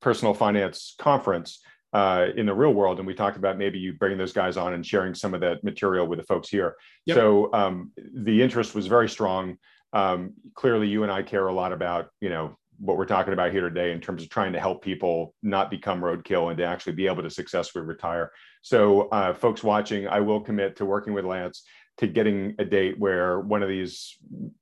personal 0.00 0.32
finance 0.32 0.94
conference 0.98 1.60
uh, 1.92 2.28
in 2.36 2.46
the 2.46 2.54
real 2.54 2.72
world. 2.72 2.98
And 2.98 3.06
we 3.06 3.14
talked 3.14 3.36
about 3.36 3.58
maybe 3.58 3.78
you 3.78 3.92
bringing 3.92 4.18
those 4.18 4.32
guys 4.32 4.56
on 4.56 4.72
and 4.72 4.86
sharing 4.86 5.14
some 5.14 5.34
of 5.34 5.40
that 5.42 5.62
material 5.62 6.06
with 6.06 6.18
the 6.18 6.24
folks 6.24 6.48
here. 6.48 6.76
Yep. 7.04 7.16
So 7.16 7.52
um, 7.52 7.92
the 8.14 8.42
interest 8.42 8.74
was 8.74 8.86
very 8.86 9.08
strong. 9.08 9.58
Um, 9.92 10.32
clearly, 10.54 10.88
you 10.88 11.02
and 11.02 11.12
I 11.12 11.22
care 11.22 11.46
a 11.46 11.52
lot 11.52 11.72
about 11.72 12.08
you 12.22 12.30
know 12.30 12.56
what 12.82 12.96
we're 12.96 13.06
talking 13.06 13.32
about 13.32 13.52
here 13.52 13.68
today 13.68 13.92
in 13.92 14.00
terms 14.00 14.22
of 14.22 14.28
trying 14.28 14.52
to 14.52 14.60
help 14.60 14.82
people 14.82 15.34
not 15.42 15.70
become 15.70 16.00
roadkill 16.00 16.48
and 16.48 16.58
to 16.58 16.64
actually 16.64 16.92
be 16.92 17.06
able 17.06 17.22
to 17.22 17.30
successfully 17.30 17.84
retire. 17.84 18.32
So, 18.62 19.08
uh, 19.10 19.32
folks 19.34 19.62
watching, 19.62 20.08
I 20.08 20.20
will 20.20 20.40
commit 20.40 20.76
to 20.76 20.84
working 20.84 21.12
with 21.12 21.24
Lance 21.24 21.64
to 21.98 22.06
getting 22.06 22.54
a 22.58 22.64
date 22.64 22.98
where 22.98 23.40
one 23.40 23.62
of 23.62 23.68
these 23.68 24.16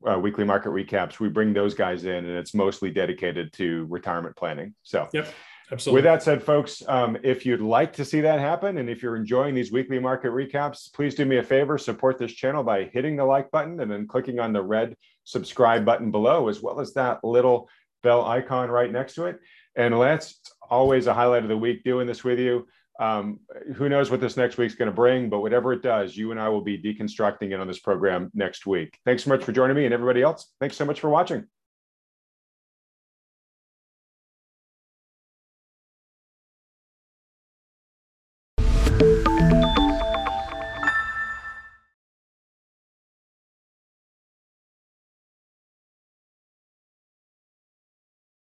uh, 0.08 0.18
weekly 0.18 0.44
market 0.44 0.70
recaps 0.70 1.20
we 1.20 1.28
bring 1.28 1.52
those 1.52 1.74
guys 1.74 2.04
in 2.04 2.24
and 2.24 2.36
it's 2.36 2.54
mostly 2.54 2.90
dedicated 2.90 3.52
to 3.52 3.86
retirement 3.88 4.34
planning 4.36 4.74
so 4.82 5.08
yep 5.12 5.32
Absolutely. 5.72 5.98
With 5.98 6.04
that 6.04 6.22
said, 6.22 6.42
folks, 6.42 6.82
um, 6.88 7.16
if 7.22 7.46
you'd 7.46 7.60
like 7.60 7.92
to 7.92 8.04
see 8.04 8.20
that 8.22 8.40
happen, 8.40 8.78
and 8.78 8.90
if 8.90 9.02
you're 9.02 9.14
enjoying 9.14 9.54
these 9.54 9.70
weekly 9.70 10.00
market 10.00 10.32
recaps, 10.32 10.92
please 10.92 11.14
do 11.14 11.24
me 11.24 11.36
a 11.36 11.44
favor, 11.44 11.78
support 11.78 12.18
this 12.18 12.32
channel 12.32 12.64
by 12.64 12.84
hitting 12.92 13.14
the 13.14 13.24
like 13.24 13.52
button 13.52 13.78
and 13.78 13.88
then 13.90 14.08
clicking 14.08 14.40
on 14.40 14.52
the 14.52 14.62
red 14.62 14.96
subscribe 15.22 15.84
button 15.84 16.10
below, 16.10 16.48
as 16.48 16.60
well 16.60 16.80
as 16.80 16.92
that 16.94 17.22
little 17.22 17.68
bell 18.02 18.24
icon 18.24 18.70
right 18.70 18.90
next 18.90 19.14
to 19.14 19.26
it. 19.26 19.38
And 19.76 19.98
Lance, 19.98 20.40
always 20.68 21.06
a 21.06 21.14
highlight 21.14 21.42
of 21.42 21.48
the 21.48 21.56
week 21.56 21.84
doing 21.84 22.06
this 22.06 22.24
with 22.24 22.38
you. 22.38 22.66
Um, 22.98 23.40
who 23.76 23.88
knows 23.88 24.10
what 24.10 24.20
this 24.20 24.36
next 24.36 24.58
week's 24.58 24.74
going 24.74 24.90
to 24.90 24.94
bring, 24.94 25.30
but 25.30 25.40
whatever 25.40 25.72
it 25.72 25.82
does, 25.82 26.14
you 26.16 26.32
and 26.32 26.40
I 26.40 26.50
will 26.50 26.60
be 26.60 26.76
deconstructing 26.76 27.52
it 27.52 27.60
on 27.60 27.66
this 27.66 27.78
program 27.78 28.30
next 28.34 28.66
week. 28.66 28.98
Thanks 29.06 29.24
so 29.24 29.30
much 29.30 29.42
for 29.42 29.52
joining 29.52 29.76
me 29.76 29.86
and 29.86 29.94
everybody 29.94 30.20
else. 30.20 30.52
Thanks 30.60 30.76
so 30.76 30.84
much 30.84 31.00
for 31.00 31.08
watching. 31.08 31.46